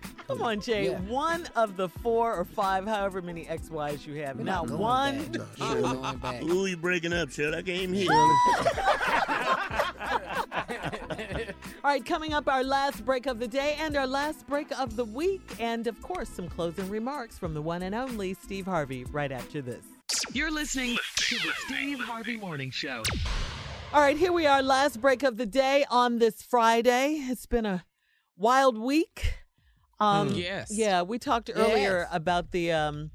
Come 0.26 0.42
on, 0.42 0.60
Jay. 0.60 0.90
Yeah. 0.90 0.98
One 1.02 1.46
of 1.54 1.76
the 1.76 1.88
four 1.88 2.34
or 2.34 2.44
five, 2.44 2.84
however 2.86 3.22
many 3.22 3.46
ex-wives 3.46 4.04
you 4.06 4.14
have. 4.24 4.38
We're 4.38 4.44
Now, 4.44 4.62
not 4.62 4.68
going 4.68 4.80
one. 4.80 5.18
back. 5.32 5.58
No, 5.58 5.58
We're 5.74 5.80
going 5.82 6.18
back. 6.18 6.42
Who 6.42 6.66
you 6.66 6.76
breaking 6.76 7.12
up, 7.12 7.30
Shirley? 7.30 7.58
I 7.58 7.62
can't 7.62 7.82
even 7.82 7.94
hear. 7.94 8.10
All 8.12 8.36
All 11.84 11.92
right, 11.92 12.04
coming 12.04 12.32
up, 12.32 12.48
our 12.48 12.64
last 12.64 13.04
break 13.04 13.26
of 13.26 13.38
the 13.38 13.46
day 13.46 13.76
and 13.78 13.96
our 13.96 14.08
last 14.08 14.44
break 14.48 14.76
of 14.76 14.96
the 14.96 15.04
week, 15.04 15.48
and 15.60 15.86
of 15.86 16.00
course, 16.02 16.28
some 16.28 16.48
closing 16.48 16.90
remarks 16.90 17.38
from 17.38 17.54
the 17.54 17.62
one 17.62 17.82
and 17.82 17.94
only 17.94 18.34
Steve 18.34 18.66
Harvey 18.66 19.04
right 19.04 19.30
after 19.30 19.62
this. 19.62 19.84
You're 20.32 20.50
listening 20.50 20.96
to 21.18 21.34
the 21.36 21.52
Steve 21.66 22.00
Harvey 22.00 22.36
Morning 22.36 22.72
Show. 22.72 23.04
All 23.92 24.00
right, 24.00 24.16
here 24.16 24.32
we 24.32 24.46
are, 24.46 24.62
last 24.62 25.00
break 25.00 25.22
of 25.22 25.36
the 25.36 25.46
day 25.46 25.84
on 25.88 26.18
this 26.18 26.42
Friday. 26.42 27.18
It's 27.30 27.46
been 27.46 27.66
a 27.66 27.84
wild 28.36 28.76
week. 28.76 29.34
Um, 29.98 30.30
Mm. 30.30 30.36
Yes. 30.38 30.70
Yeah, 30.70 31.02
we 31.02 31.18
talked 31.18 31.50
earlier 31.54 32.00
Yes. 32.00 32.08
about 32.12 32.50
the 32.50 32.72
um, 32.72 33.10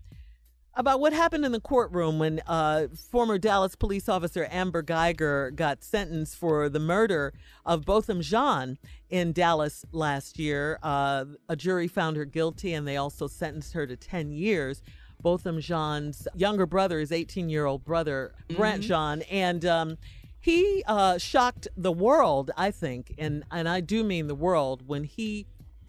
about 0.74 1.00
what 1.02 1.12
happened 1.14 1.44
in 1.46 1.52
the 1.52 1.60
courtroom 1.60 2.18
when 2.18 2.42
uh, 2.48 2.88
former 3.12 3.38
Dallas 3.38 3.76
police 3.76 4.08
officer 4.08 4.48
Amber 4.50 4.82
Guyger 4.82 5.54
got 5.54 5.84
sentenced 5.84 6.38
for 6.38 6.70
the 6.70 6.80
murder 6.80 7.34
of 7.66 7.84
Botham 7.86 8.22
Jean 8.22 8.78
in 9.10 9.34
Dallas 9.34 9.86
last 9.92 10.40
year. 10.40 10.80
Uh, 10.82 11.26
a 11.50 11.56
jury 11.58 11.88
found 11.90 12.16
her 12.18 12.26
guilty, 12.26 12.74
and 12.74 12.88
they 12.88 12.96
also 12.98 13.28
sentenced 13.28 13.74
her 13.74 13.86
to 13.86 13.96
ten 13.98 14.32
years. 14.32 14.82
Botham 15.22 15.60
Jean's 15.60 16.28
younger 16.34 16.66
brother, 16.66 17.00
his 17.00 17.12
18 17.12 17.48
year 17.50 17.66
old 17.68 17.84
brother, 17.86 18.34
Brandt 18.56 18.82
Mhm. 18.84 18.88
Jean, 18.88 19.22
and 19.30 19.64
um, 19.66 19.98
he 20.40 20.84
uh, 20.88 21.20
shocked 21.20 21.68
the 21.78 21.92
world, 21.92 22.50
I 22.58 22.72
think, 22.72 23.14
and 23.20 23.44
and 23.52 23.70
I 23.70 23.82
do 23.82 24.04
mean 24.04 24.26
the 24.28 24.34
world 24.36 24.88
when 24.88 25.04
he 25.04 25.46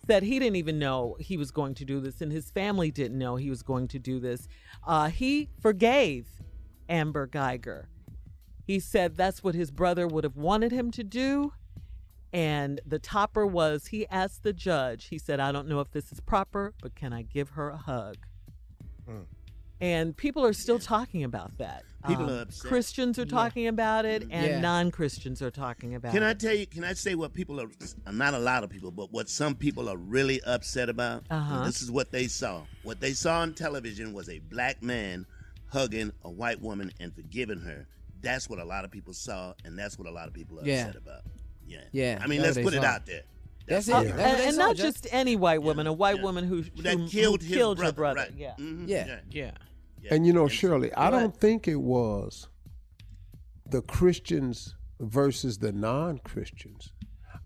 said 0.07 0.23
he 0.23 0.39
didn't 0.39 0.57
even 0.57 0.79
know 0.79 1.17
he 1.21 1.37
was 1.37 1.51
going 1.51 1.75
to 1.75 1.85
do 1.85 2.01
this, 2.01 2.21
and 2.21 2.33
his 2.33 2.51
family 2.51 2.91
didn't 2.91 3.19
know 3.19 3.37
he 3.37 3.51
was 3.51 3.63
going 3.63 3.89
to 3.89 3.99
do 3.99 4.19
this. 4.19 4.49
Uh, 4.87 5.09
he 5.09 5.49
forgave 5.61 6.27
Amber 6.89 7.27
Guyger. 7.27 7.87
He 8.65 8.81
said 8.81 9.17
that's 9.17 9.43
what 9.43 9.55
his 9.55 9.71
brother 9.71 10.07
would 10.07 10.25
have 10.25 10.37
wanted 10.37 10.73
him 10.73 10.91
to 10.93 11.05
do. 11.05 11.53
And 12.33 12.81
the 12.87 12.99
topper 12.99 13.47
was 13.47 13.89
he 13.89 14.07
asked 14.09 14.43
the 14.43 14.55
judge, 14.55 15.09
he 15.09 15.19
said, 15.19 15.39
I 15.39 15.53
don't 15.53 15.69
know 15.69 15.81
if 15.81 15.91
this 15.91 16.11
is 16.11 16.21
proper, 16.21 16.73
but 16.81 16.95
can 16.95 17.13
I 17.13 17.23
give 17.23 17.51
her 17.51 17.69
a 17.69 17.77
hug? 17.77 18.17
And 19.83 20.17
people 20.17 20.45
are 20.47 20.53
still 20.53 20.79
talking 20.79 21.25
about 21.25 21.59
that. 21.59 21.85
People 22.07 22.25
Um, 22.25 22.31
are 22.39 22.41
upset. 22.43 22.69
Christians 22.69 23.19
are 23.19 23.23
Yeah. 23.23 23.29
talking 23.31 23.67
about 23.67 24.05
it, 24.05 24.23
and 24.31 24.47
Yeah. 24.47 24.61
non 24.61 24.91
Christians 24.93 25.43
are 25.43 25.51
talking 25.51 25.95
about 25.97 26.13
Can 26.13 26.23
it. 26.23 26.27
Can 26.27 26.29
I 26.29 26.35
tell 26.35 26.55
you? 26.55 26.67
Can 26.67 26.85
I 26.85 26.93
say 26.95 27.15
what 27.17 27.35
people 27.35 27.61
are? 27.61 27.67
Not 28.13 28.35
a 28.35 28.39
lot 28.39 28.63
of 28.65 28.71
people, 28.71 28.93
but 28.93 29.13
what 29.13 29.29
some 29.29 29.55
people 29.57 29.89
are 29.89 29.97
really 29.97 30.41
upset 30.45 30.89
about. 30.89 31.25
Uh-huh. 31.31 31.65
This 31.65 31.83
is 31.83 31.91
what 31.91 32.13
they 32.13 32.29
saw. 32.29 32.63
What 32.85 33.01
they 33.01 33.13
saw 33.13 33.41
on 33.41 33.55
television 33.55 34.13
was 34.13 34.29
a 34.29 34.39
black 34.39 34.83
man 34.83 35.27
hugging 35.67 36.13
a 36.23 36.31
white 36.31 36.61
woman 36.61 36.93
and 37.01 37.13
forgiving 37.15 37.61
her. 37.61 37.87
That's 38.21 38.49
what 38.49 38.61
a 38.61 38.65
lot 38.65 38.85
of 38.85 38.93
people 38.93 39.15
saw, 39.15 39.55
and 39.65 39.77
that's 39.77 39.99
what 39.99 40.07
a 40.07 40.13
lot 40.13 40.29
of 40.29 40.35
people 40.35 40.61
are 40.61 40.65
Yeah. 40.65 40.87
upset 40.87 40.97
about. 40.97 41.23
Yeah. 41.67 41.81
Yeah, 41.91 42.19
I 42.23 42.29
mean, 42.29 42.41
let's 42.43 42.57
put 42.59 42.71
they 42.73 42.79
it 42.79 42.85
out 42.85 43.05
there. 43.07 43.23
That's 43.67 43.87
it. 43.89 43.93
Uh, 43.95 44.03
That's 44.03 44.19
and 44.41 44.41
and 44.49 44.57
not 44.59 44.77
Judge. 44.77 44.87
just 44.95 45.07
any 45.13 45.37
white 45.37 45.63
woman, 45.63 45.87
a 45.87 45.93
white 45.93 46.21
woman 46.21 46.45
who, 46.45 46.63
That 46.83 46.99
who, 46.99 47.09
killed 47.09 47.43
who 47.43 47.49
his 47.49 47.57
killed 47.57 47.79
her 47.79 47.93
brother, 47.93 47.97
brother. 48.15 48.21
right. 48.21 48.33
Yeah. 48.37 48.55
Mhm. 48.59 48.89
Yeah. 48.89 49.21
Yeah. 49.31 49.51
And 50.11 50.27
you 50.27 50.33
know, 50.33 50.49
Shirley, 50.49 50.93
I 50.95 51.11
don't 51.11 51.37
think 51.37 51.69
it 51.69 51.81
was 51.81 52.49
the 53.67 53.83
Christians 53.83 54.75
versus 55.01 55.59
the 55.59 55.73
non 55.73 56.19
Christians. 56.19 56.93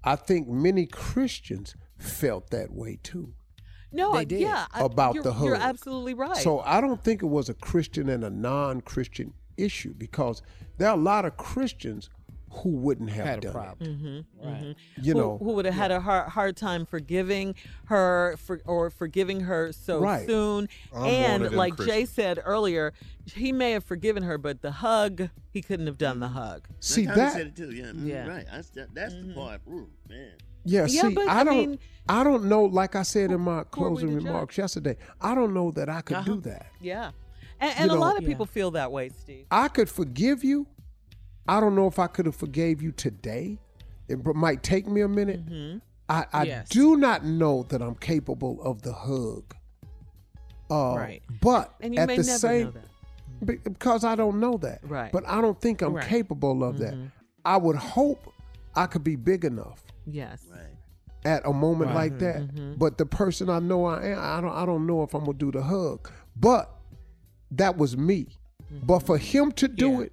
I 0.04 0.16
think 0.16 0.48
many 0.48 0.86
Christians 0.86 1.74
felt 1.98 2.50
that 2.50 2.72
way 2.72 2.98
too 3.02 3.32
No, 3.92 4.12
They 4.12 4.18
I- 4.20 4.24
did. 4.24 4.40
yeah, 4.40 4.66
I- 4.72 4.84
about 4.84 5.22
the 5.22 5.32
hug. 5.32 5.46
You're 5.46 5.56
absolutely 5.56 6.14
right. 6.14 6.36
So 6.36 6.60
I 6.60 6.80
don't 6.80 7.02
think 7.02 7.22
it 7.22 7.26
was 7.26 7.48
a 7.48 7.54
Christian 7.54 8.08
and 8.08 8.24
a 8.24 8.30
non 8.30 8.80
Christian 8.82 9.32
issue 9.56 9.94
because 9.94 10.42
there 10.76 10.88
are 10.88 10.94
a 10.96 11.00
lot 11.00 11.24
of 11.24 11.36
Christians 11.36 12.10
who 12.62 12.70
wouldn't 12.70 13.10
have 13.10 13.26
Had 13.26 13.38
a 13.38 13.40
done 13.42 13.52
problem. 13.52 13.90
it. 13.90 13.98
Mm-hmm, 13.98 14.48
Right. 14.48 14.62
mhm. 14.62 14.74
You 15.02 15.12
who, 15.12 15.18
know, 15.18 15.38
who 15.38 15.52
would 15.52 15.64
have 15.66 15.74
had 15.74 15.90
a 15.90 16.00
hard, 16.00 16.28
hard 16.30 16.56
time 16.56 16.86
forgiving 16.86 17.54
her 17.86 18.36
for, 18.38 18.60
or 18.64 18.90
forgiving 18.90 19.40
her 19.40 19.72
so 19.72 20.00
Right. 20.00 20.26
soon. 20.26 20.68
I'm 20.94 21.04
and 21.04 21.42
of 21.44 21.50
them 21.50 21.58
like 21.58 21.76
Jay 21.78 22.04
said 22.06 22.40
earlier, 22.44 22.92
he 23.34 23.52
may 23.52 23.72
have 23.72 23.84
forgiven 23.84 24.22
her, 24.22 24.38
but 24.38 24.62
the 24.62 24.70
hug, 24.72 25.28
he 25.50 25.60
couldn't 25.62 25.86
have 25.86 25.98
done 25.98 26.20
the 26.20 26.28
hug. 26.28 26.66
See, 26.80 27.06
that- 27.06 27.32
said 27.34 27.46
it 27.48 27.56
too. 27.56 27.70
Yeah. 27.72 27.84
mhm, 27.86 28.06
Yeah. 28.06 28.26
Right. 28.26 28.46
That's, 28.50 28.70
that, 28.70 28.94
that's 28.94 29.14
the 29.14 29.32
part. 29.34 29.60
Ooh, 29.68 29.88
man. 30.08 30.32
Yeah, 30.64 30.86
Yeah, 30.88 31.02
see, 31.08 31.14
but, 31.14 31.28
I 31.28 31.40
I 31.40 31.44
don't, 31.44 31.56
mean- 31.56 31.78
I 32.08 32.24
don't 32.24 32.44
know. 32.46 32.64
Like 32.64 32.96
I 32.96 33.02
said 33.02 33.30
in 33.30 33.40
my 33.40 33.50
who 33.74 33.84
are 33.84 33.90
we 33.90 33.96
closing 34.00 34.08
to 34.08 34.14
judge? 34.16 34.24
remarks 34.24 34.58
yesterday, 34.58 34.96
I 35.20 35.34
don't 35.34 35.52
know 35.54 35.70
that 35.72 35.88
I 35.88 36.00
could 36.00 36.24
do 36.24 36.40
that. 36.40 36.66
Yeah. 36.80 37.10
And, 37.60 37.74
and 37.78 37.90
a 37.90 37.94
know- 37.94 38.00
lot 38.00 38.16
of 38.16 38.22
Yeah. 38.22 38.28
people 38.28 38.46
feel 38.46 38.70
that 38.72 38.90
way, 38.92 39.08
Steve. 39.10 39.46
I 39.50 39.68
could 39.68 39.88
forgive 39.90 40.42
you. 40.42 40.66
I 41.48 41.60
don't 41.60 41.74
know 41.74 41.86
if 41.86 41.98
I 41.98 42.06
could 42.06 42.26
have 42.26 42.36
forgave 42.36 42.82
you 42.82 42.92
today. 42.92 43.58
It 44.08 44.24
might 44.34 44.62
take 44.62 44.86
me 44.86 45.00
a 45.00 45.08
minute. 45.08 45.44
Mm-hmm. 45.46 45.78
I, 46.08 46.26
I 46.32 46.42
Yes. 46.44 46.68
do 46.68 46.96
not 46.96 47.24
know 47.24 47.64
that 47.64 47.82
I'm 47.82 47.96
capable 47.96 48.62
of 48.62 48.82
the 48.82 48.92
hug. 48.92 49.54
Uh, 50.70 50.94
Right. 50.96 51.22
But 51.40 51.74
And 51.80 51.94
you 51.94 52.00
at 52.00 52.06
may 52.08 52.16
the 52.16 52.22
never 52.24 52.38
same, 52.38 52.64
know 52.66 52.72
that. 53.44 53.64
because 53.64 54.04
I 54.04 54.14
don't 54.14 54.40
know 54.40 54.56
that. 54.58 54.80
Right. 54.84 55.12
But 55.12 55.26
I 55.28 55.40
don't 55.40 55.60
think 55.60 55.82
I'm 55.82 55.94
Right. 55.94 56.06
capable 56.06 56.62
of 56.64 56.78
that. 56.78 56.94
Mhm. 56.94 57.10
I 57.44 57.56
would 57.56 57.76
hope 57.76 58.32
I 58.74 58.86
could 58.86 59.04
be 59.04 59.16
big 59.16 59.44
enough 59.44 59.84
Yes. 60.06 60.44
Right. 60.50 60.60
at 61.24 61.46
a 61.46 61.52
moment 61.52 61.88
Right. 61.90 62.10
like 62.12 62.18
that. 62.20 62.42
Mhm. 62.54 62.78
But 62.78 62.98
the 62.98 63.06
person 63.06 63.48
I 63.50 63.58
know 63.60 63.84
I 63.86 64.06
am, 64.06 64.18
I 64.18 64.40
don't 64.40 64.52
I 64.52 64.66
don't 64.66 64.86
know 64.86 65.02
if 65.02 65.14
I'm 65.14 65.24
gonna 65.24 65.38
do 65.38 65.50
the 65.52 65.62
hug. 65.62 66.10
But 66.36 66.70
that 67.52 67.76
was 67.76 67.96
me. 67.96 68.28
But 68.84 69.00
for 69.00 69.18
him 69.18 69.52
to 69.52 69.68
do 69.68 69.90
Yeah. 69.92 70.00
it, 70.02 70.12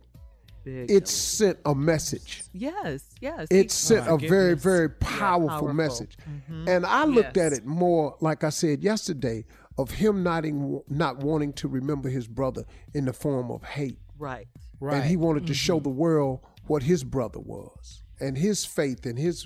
Big. 0.64 0.90
it 0.90 1.08
sent 1.08 1.60
a 1.66 1.76
message. 1.76 2.44
yes, 2.54 3.04
yes. 3.22 3.48
It 3.52 3.64
He- 3.64 3.70
sent 3.70 4.08
a 4.08 4.18
very, 4.18 4.56
Forgiveness. 4.56 4.64
very 4.64 4.88
Yeah, 4.88 4.94
powerful, 5.00 5.50
powerful. 5.50 5.74
message. 5.74 6.18
Mhm. 6.50 6.68
And 6.70 6.86
I 6.86 7.06
looked 7.06 7.38
at 7.38 7.54
it 7.54 7.66
more, 7.66 8.16
like 8.22 8.44
I 8.44 8.50
said 8.50 8.84
yesterday, 8.84 9.46
of 9.78 9.92
him 9.92 10.24
not, 10.24 10.46
in, 10.46 10.82
not 10.88 11.18
wanting 11.24 11.52
to 11.54 11.68
remember 11.68 12.08
his 12.10 12.28
brother 12.28 12.64
in 12.94 13.06
the 13.06 13.14
form 13.14 13.50
of 13.52 13.64
hate. 13.64 14.00
Right. 14.18 14.48
Right. 14.80 14.96
And 14.98 15.06
he 15.06 15.16
wanted 15.18 15.48
to 15.48 15.54
show 15.54 15.78
Mm-hmm. 15.78 15.84
the 15.84 15.90
world 15.90 16.40
what 16.68 16.84
his 16.84 17.04
brother 17.04 17.40
was 17.40 18.04
and 18.20 18.38
his 18.38 18.64
faith 18.66 19.06
and 19.06 19.18
his 19.18 19.46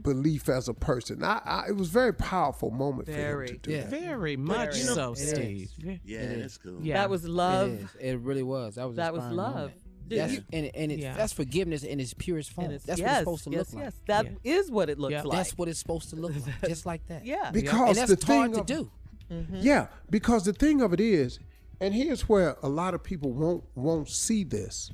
belief 0.00 0.48
as 0.48 0.68
a 0.68 0.74
person. 0.74 1.24
I, 1.24 1.40
I, 1.44 1.64
it 1.68 1.76
was 1.76 1.88
a 1.88 1.92
very 1.92 2.14
powerful 2.14 2.70
moment 2.70 3.06
for 3.06 3.12
him 3.12 3.18
Very. 3.18 3.48
to 3.48 3.56
do 3.58 3.70
Yeah. 3.72 3.80
that. 3.80 3.90
Very 3.90 4.36
much 4.36 4.74
Very. 4.80 4.94
so, 4.94 5.12
It 5.12 5.18
is. 5.18 5.30
Steve. 5.30 5.70
Yeah, 6.04 6.18
It 6.20 6.30
is. 6.32 6.40
that's 6.42 6.58
cool. 6.58 6.78
Yeah. 6.82 6.94
That 6.98 7.10
was 7.10 7.26
love. 7.26 7.68
It 7.70 7.80
is. 7.80 7.88
It 8.00 8.20
really 8.20 8.42
was. 8.44 8.76
That 8.76 8.86
was 8.86 8.96
That 8.96 9.12
was 9.12 9.24
love. 9.24 9.54
moment. 9.54 9.72
Did 10.08 10.18
That's 10.20 10.32
you- 10.34 10.44
and 10.52 10.70
and 10.74 10.92
it, 10.92 10.98
Yeah. 11.00 11.14
that's 11.16 11.32
forgiveness 11.32 11.82
in 11.84 12.00
its 12.00 12.14
purest 12.14 12.50
form. 12.52 12.66
It's- 12.68 12.82
that's 12.84 12.98
yes, 13.00 13.06
what 13.26 13.34
it's 13.34 13.42
supposed 13.42 13.44
to 13.44 13.50
yes, 13.50 13.74
look 13.74 13.82
yes. 13.84 13.94
like. 13.94 14.06
That 14.24 14.32
is 14.44 14.68
Yeah. 14.68 14.74
what 14.74 14.90
it 14.90 14.98
looks 14.98 15.12
Yeah. 15.12 15.22
like. 15.22 15.38
That's 15.38 15.58
what 15.58 15.68
it's 15.68 15.78
supposed 15.78 16.10
to 16.10 16.16
look 16.16 16.32
like, 16.34 16.60
just 16.68 16.86
like 16.86 17.06
that. 17.08 17.26
yeah. 17.26 17.50
Because 17.52 17.88
and 17.98 18.08
that's 18.08 18.24
the 18.24 18.26
hard 18.26 18.54
thing 18.54 18.64
to 18.64 18.74
do. 18.74 18.90
Mm-hmm. 19.30 19.56
Yeah, 19.60 19.88
because 20.08 20.44
the 20.44 20.52
thing 20.54 20.80
of 20.80 20.92
it 20.94 21.00
is, 21.00 21.38
and 21.80 21.94
here's 21.94 22.28
where 22.28 22.56
a 22.62 22.68
lot 22.68 22.94
of 22.94 23.02
people 23.04 23.32
won't 23.32 23.64
won't 23.74 24.08
see 24.08 24.42
this, 24.44 24.90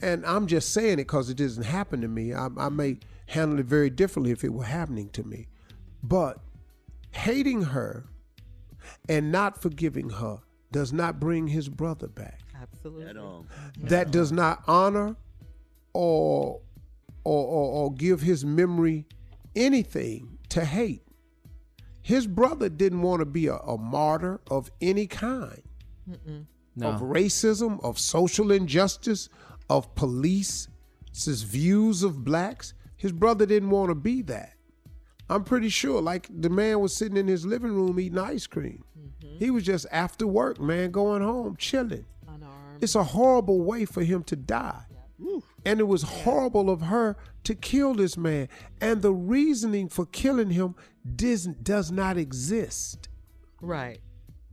and 0.00 0.26
I'm 0.26 0.46
just 0.48 0.70
saying 0.72 0.94
it 0.94 1.06
because 1.06 1.30
it 1.30 1.36
doesn't 1.36 1.62
happen 1.64 2.00
to 2.00 2.08
me. 2.08 2.34
I, 2.34 2.48
I 2.56 2.68
may 2.68 2.98
handle 3.26 3.60
it 3.60 3.66
very 3.66 3.88
differently 3.90 4.32
if 4.32 4.42
it 4.42 4.52
were 4.52 4.64
happening 4.64 5.08
to 5.10 5.22
me, 5.22 5.46
but 6.02 6.40
hating 7.12 7.62
her 7.62 8.06
and 9.08 9.30
not 9.30 9.60
forgiving 9.62 10.10
her 10.10 10.38
does 10.72 10.92
not 10.92 11.20
bring 11.20 11.48
his 11.48 11.68
brother 11.68 12.08
back. 12.08 12.40
Absolutely. 12.60 13.06
At 13.06 13.16
all. 13.16 13.46
That 13.78 14.06
um, 14.06 14.10
does 14.18 14.32
not 14.32 14.62
honor 14.66 15.16
or 15.92 16.60
or, 17.22 17.44
or, 17.46 17.70
or 17.84 17.92
give 17.92 18.22
his 18.22 18.44
memory 18.44 19.06
anything 19.54 20.38
to 20.48 20.64
hate. 20.64 21.02
His 22.00 22.26
brother 22.26 22.68
didn't 22.70 23.02
want 23.02 23.20
to 23.20 23.26
be 23.26 23.46
a, 23.46 23.56
a 23.56 23.76
martyr 23.76 24.40
of 24.50 24.70
any 24.80 25.06
kind 25.06 25.62
No. 26.74 26.88
of 26.88 27.02
racism, 27.02 27.82
of 27.84 27.98
social 27.98 28.50
injustice, 28.50 29.28
of 29.68 29.94
police's 29.94 30.68
views 31.42 32.02
of 32.02 32.24
blacks. 32.24 32.72
His 32.96 33.12
brother 33.12 33.44
didn't 33.44 33.70
want 33.70 33.90
to 33.90 33.94
be 33.94 34.22
that. 34.22 34.54
I'm 35.28 35.44
pretty 35.44 35.68
sure, 35.68 36.00
like 36.00 36.26
the 36.30 36.50
man 36.50 36.80
was 36.80 36.96
sitting 36.96 37.16
in 37.18 37.28
his 37.28 37.44
living 37.46 37.72
room 37.72 38.00
eating 38.00 38.18
ice 38.18 38.46
cream. 38.46 38.82
Mm-hmm. 38.98 39.38
He 39.38 39.50
was 39.50 39.62
just 39.64 39.86
after 39.92 40.26
work, 40.26 40.58
man, 40.58 40.90
going 40.90 41.22
home, 41.22 41.54
chilling. 41.56 42.06
Unarmed. 42.80 42.84
It's 42.84 42.94
a 42.94 43.04
horrible 43.04 43.60
way 43.62 43.84
for 43.84 44.02
him 44.02 44.22
to 44.24 44.36
die. 44.36 44.84
And 45.66 45.80
it 45.80 45.86
was 45.86 46.02
horrible 46.02 46.70
of 46.70 46.82
her 46.82 47.16
to 47.44 47.54
kill 47.54 47.94
this 47.94 48.16
man. 48.16 48.48
And 48.80 49.02
the 49.02 49.12
reasoning 49.12 49.88
for 49.88 50.06
killing 50.06 50.50
him 50.50 50.74
does, 51.16 51.46
does 51.46 51.90
not 51.90 52.16
exist. 52.16 53.08
Right. 53.60 54.00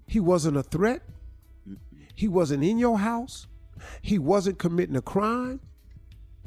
He 0.05 0.19
wasn't 0.19 0.57
a 0.57 0.63
threat. 0.63 1.03
He 2.13 2.27
wasn't 2.27 2.63
in 2.63 2.77
your 2.77 2.97
house. 2.97 3.47
He 4.01 4.17
wasn't 4.17 4.57
committing 4.57 4.95
a 4.95 5.01
crime. 5.01 5.61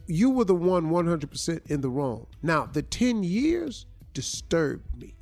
You 0.06 0.30
were 0.30 0.44
the 0.44 0.54
one 0.54 0.90
100% 0.90 1.70
in 1.70 1.80
the 1.80 1.88
wrong. 1.88 2.26
Now, 2.42 2.66
the 2.66 2.82
10 2.82 3.22
years 3.22 3.86
disturbed 4.12 4.96
me. 5.00 5.14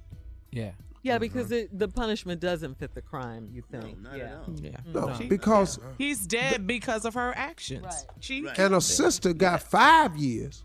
Yeah. 0.51 0.73
Yeah, 1.09 1.19
because 1.19 1.51
it, 1.53 1.77
the 1.79 1.89
punishment 1.89 2.41
doesn't 2.41 2.79
fit 2.79 2.95
the 2.95 3.03
crime. 3.03 3.49
You 3.51 3.63
think? 3.71 4.01
not 4.01 4.17
yeah. 4.17 4.25
at 4.25 4.33
all. 4.35 4.55
Yeah. 4.61 4.77
No, 4.93 5.15
She- 5.17 5.27
because 5.29 5.79
he's 5.99 6.27
dead 6.27 6.67
because 6.67 7.05
of 7.05 7.15
her 7.15 7.33
actions. 7.37 7.85
Right. 7.85 8.05
She 8.21 8.43
Right. 8.45 8.59
and 8.59 8.75
a 8.75 8.81
sister 8.81 9.33
got 9.33 9.63
five 9.63 10.17
years. 10.17 10.65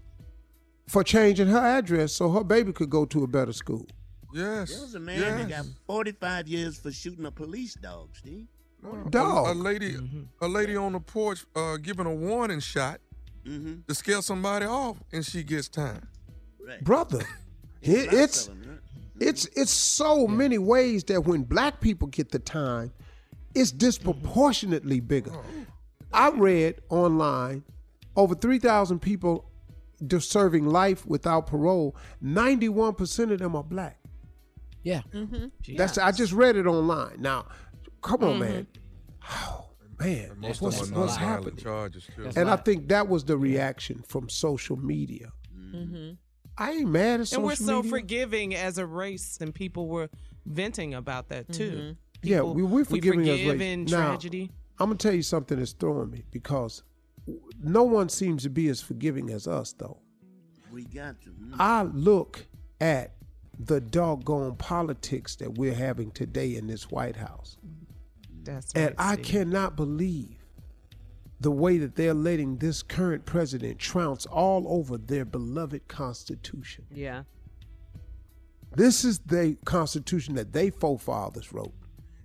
for 0.88 1.02
changing 1.04 1.48
her 1.48 1.58
address 1.78 2.12
so 2.12 2.30
her 2.30 2.44
baby 2.44 2.74
could 2.74 2.90
go 2.90 3.06
to 3.06 3.24
a 3.24 3.28
better 3.28 3.54
school. 3.54 3.88
Yes. 4.34 4.70
There 4.72 4.82
was 4.82 4.96
a 4.96 5.00
man 5.00 5.20
that 5.22 5.50
got 5.50 5.66
45 5.88 6.48
years 6.48 6.78
for 6.78 6.92
shooting 6.92 7.26
a 7.26 7.32
police 7.32 7.74
dog, 7.76 8.10
Steve. 8.14 8.48
Dog. 9.10 9.48
A, 9.48 9.52
a 9.52 9.54
lady, 9.54 9.96
a 10.42 10.48
lady 10.48 10.76
on 10.76 10.92
the 10.92 11.00
porch 11.00 11.46
uh, 11.56 11.78
giving 11.78 12.06
a 12.06 12.14
warning 12.14 12.60
shot 12.60 13.00
Mm-hmm. 13.46 13.82
to 13.88 13.94
scare 13.94 14.22
somebody 14.22 14.66
off, 14.66 14.98
and 15.12 15.26
she 15.26 15.44
gets 15.44 15.68
time. 15.70 16.08
brother. 16.82 17.22
It, 17.82 18.14
it's 18.14 18.50
it's 19.28 19.46
it's 19.56 19.72
so 19.72 20.28
many 20.28 20.58
ways 20.58 21.04
that 21.06 21.22
when 21.26 21.44
black 21.44 21.80
people 21.82 22.08
get 22.08 22.32
the 22.32 22.40
time, 22.40 22.92
it's 23.56 23.72
disproportionately 23.72 25.00
bigger. 25.00 25.32
I 26.12 26.30
read 26.30 26.82
online 26.90 27.64
over 28.16 28.36
three 28.36 28.60
thousand 28.60 29.00
people 29.00 29.50
serving 30.20 30.66
life 30.66 31.06
without 31.06 31.48
parole. 31.48 31.96
Ninety 32.22 32.70
one 32.70 32.94
percent 32.96 33.32
of 33.32 33.40
them 33.40 33.56
are 33.56 33.64
black. 33.64 34.00
Yeah. 34.84 35.02
Mm-hmm. 35.14 35.76
That's 35.78 35.98
I 35.98 36.12
just 36.12 36.34
read 36.34 36.56
it 36.56 36.68
online. 36.68 37.22
Now, 37.22 37.48
come 38.02 38.24
on, 38.24 38.32
Mm-hmm. 38.32 38.40
man. 38.40 38.68
Oh, 39.30 39.70
man, 40.00 40.32
Most 40.40 40.62
what's, 40.62 40.82
of 40.82 40.92
what's 40.96 41.14
nonviolent 41.16 41.18
happening? 41.20 41.56
charges 41.56 42.10
and 42.36 42.50
I 42.50 42.58
think 42.58 42.90
that 42.90 43.08
was 43.08 43.24
the 43.24 43.38
reaction 43.38 44.04
from 44.08 44.28
social 44.28 44.76
media. 44.76 45.32
Mm-hmm. 45.58 46.12
I 46.58 46.72
ain't 46.72 46.90
mad 46.90 47.22
at 47.22 47.28
social 47.28 47.40
and 47.40 47.46
we're 47.48 47.56
so 47.56 47.78
media. 47.78 47.92
forgiving 47.92 48.56
as 48.56 48.78
a 48.78 48.86
race, 48.86 49.38
and 49.42 49.54
people 49.54 49.88
were 49.88 50.10
venting 50.46 50.94
about 50.94 51.30
that 51.30 51.52
too. 51.52 51.72
Mm-hmm. 51.72 51.92
Yeah, 52.22 52.38
People- 52.38 52.54
we, 52.56 52.64
we're 52.64 52.86
forgiving 52.86 53.22
we 53.22 53.32
us 53.32 53.40
forgive 53.40 53.60
race. 53.60 53.62
in 53.62 53.86
Now, 53.86 54.08
tragedy. 54.10 54.52
I'm 54.80 54.88
gonna 54.90 54.98
tell 54.98 55.14
you 55.14 55.22
something 55.24 55.58
that's 55.58 55.74
throwing 55.74 56.10
me 56.12 56.24
because 56.32 56.84
no 57.62 57.84
one 57.84 58.10
seems 58.10 58.44
to 58.44 58.50
be 58.50 58.68
as 58.70 58.82
forgiving 58.82 59.30
as 59.30 59.48
us, 59.48 59.74
though. 59.78 60.00
We 60.72 60.86
got 60.86 61.22
to. 61.22 61.30
mm. 61.30 61.56
I 61.60 61.84
look 61.84 62.46
at 62.82 63.14
the 63.60 63.80
doggone 63.80 64.56
politics 64.56 65.36
that 65.38 65.58
we're 65.58 65.76
having 65.76 66.12
today 66.12 66.56
in 66.56 66.66
this 66.68 66.90
White 66.90 67.16
House, 67.16 67.58
That's 68.44 68.74
and 68.74 68.96
right, 68.98 69.12
I 69.12 69.16
cannot 69.18 69.76
believe 69.76 70.43
the 71.40 71.52
way 71.52 71.78
that 71.78 71.96
they're 71.96 72.14
letting 72.14 72.58
this 72.58 72.82
current 72.82 73.26
president 73.26 73.80
trounce 73.80 74.26
all 74.26 74.66
over 74.68 74.98
their 74.98 75.26
beloved 75.26 75.88
Constitution. 75.88 76.86
Yeah. 76.94 77.24
This 78.76 79.04
is 79.04 79.20
the 79.20 79.58
Constitution 79.66 80.36
that 80.36 80.54
they 80.54 80.70
forefathers 80.70 81.54
wrote, 81.54 81.74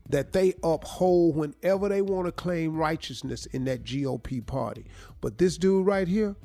that 0.09 0.33
they 0.33 0.55
uphold 0.63 1.37
whenever 1.37 1.89
they 1.89 2.01
want 2.01 2.27
to 2.27 2.33
claim 2.33 2.75
righteousness 2.77 3.47
in 3.47 3.65
that 3.65 3.85
GOP 3.85 4.45
party. 4.47 4.87
But 5.21 5.37
this 5.39 5.59
dude 5.59 5.87
right 5.87 6.09
here, 6.09 6.37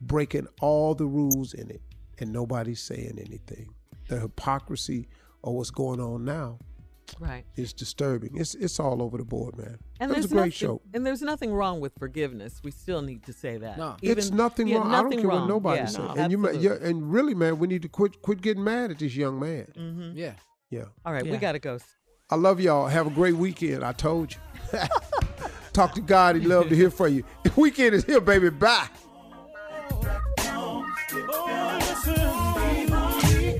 breaking 0.00 0.48
all 0.60 0.94
the 0.94 1.06
rules 1.06 1.54
in 1.54 1.70
it, 1.70 1.82
and 2.18 2.32
nobody's 2.32 2.80
saying 2.80 3.18
anything. 3.18 3.74
The 4.08 4.18
hypocrisy 4.18 5.08
of 5.44 5.54
what's 5.54 5.70
going 5.70 6.00
on 6.00 6.24
now 6.24 6.58
Right. 7.20 7.44
is 7.56 7.72
disturbing. 7.72 8.36
It's 8.36 8.54
it's 8.54 8.80
all 8.80 9.02
over 9.02 9.18
the 9.18 9.24
board, 9.24 9.56
man. 9.56 9.78
And 10.00 10.10
it 10.10 10.16
was 10.16 10.24
there's 10.24 10.32
a 10.32 10.34
great 10.34 10.38
nothing, 10.40 10.50
show. 10.52 10.82
And 10.94 11.06
there's 11.06 11.22
nothing 11.22 11.52
wrong 11.52 11.80
with 11.80 11.92
forgiveness. 11.98 12.60
We 12.64 12.70
still 12.70 13.02
need 13.02 13.24
to 13.24 13.32
say 13.32 13.58
that. 13.58 13.78
No. 13.78 13.96
it's 14.02 14.30
nothing 14.30 14.68
yeah, 14.68 14.78
wrong. 14.78 14.88
I 14.88 14.96
don't 14.96 15.04
nothing 15.04 15.20
care 15.20 15.28
wrong. 15.28 15.40
what 15.42 15.48
nobody 15.48 15.80
Yeah, 15.80 15.86
says. 15.86 15.98
no, 15.98 16.08
and 16.16 16.32
you, 16.32 16.38
absolutely. 16.46 16.68
yeah, 16.68 16.88
and 16.88 17.12
really, 17.12 17.34
man, 17.34 17.58
we 17.58 17.68
need 17.68 17.82
to 17.82 17.88
quit 17.88 18.22
quit 18.22 18.40
getting 18.40 18.64
mad 18.64 18.90
at 18.90 18.98
this 18.98 19.14
young 19.14 19.38
man. 19.38 19.66
Mm-hmm. 19.76 20.16
Yeah. 20.16 20.34
Yeah. 20.70 20.84
All 21.04 21.12
right, 21.12 21.24
we 21.24 21.36
got 21.36 21.52
to 21.52 21.58
go. 21.58 21.78
I 22.30 22.36
love 22.36 22.60
y'all. 22.60 22.86
Have 22.86 23.06
a 23.06 23.10
great 23.10 23.36
weekend. 23.36 23.84
I 23.84 23.92
told 23.92 24.32
you. 24.32 24.78
Talk 25.74 25.94
to 25.94 26.00
God. 26.00 26.36
He'd 26.36 26.46
love 26.46 26.68
to 26.70 26.74
hear 26.76 26.90
from 26.90 27.14
you. 27.14 27.24
weekend 27.56 27.94
is 27.94 28.04
here, 28.04 28.20
baby. 28.20 28.48
Bye. 28.48 28.88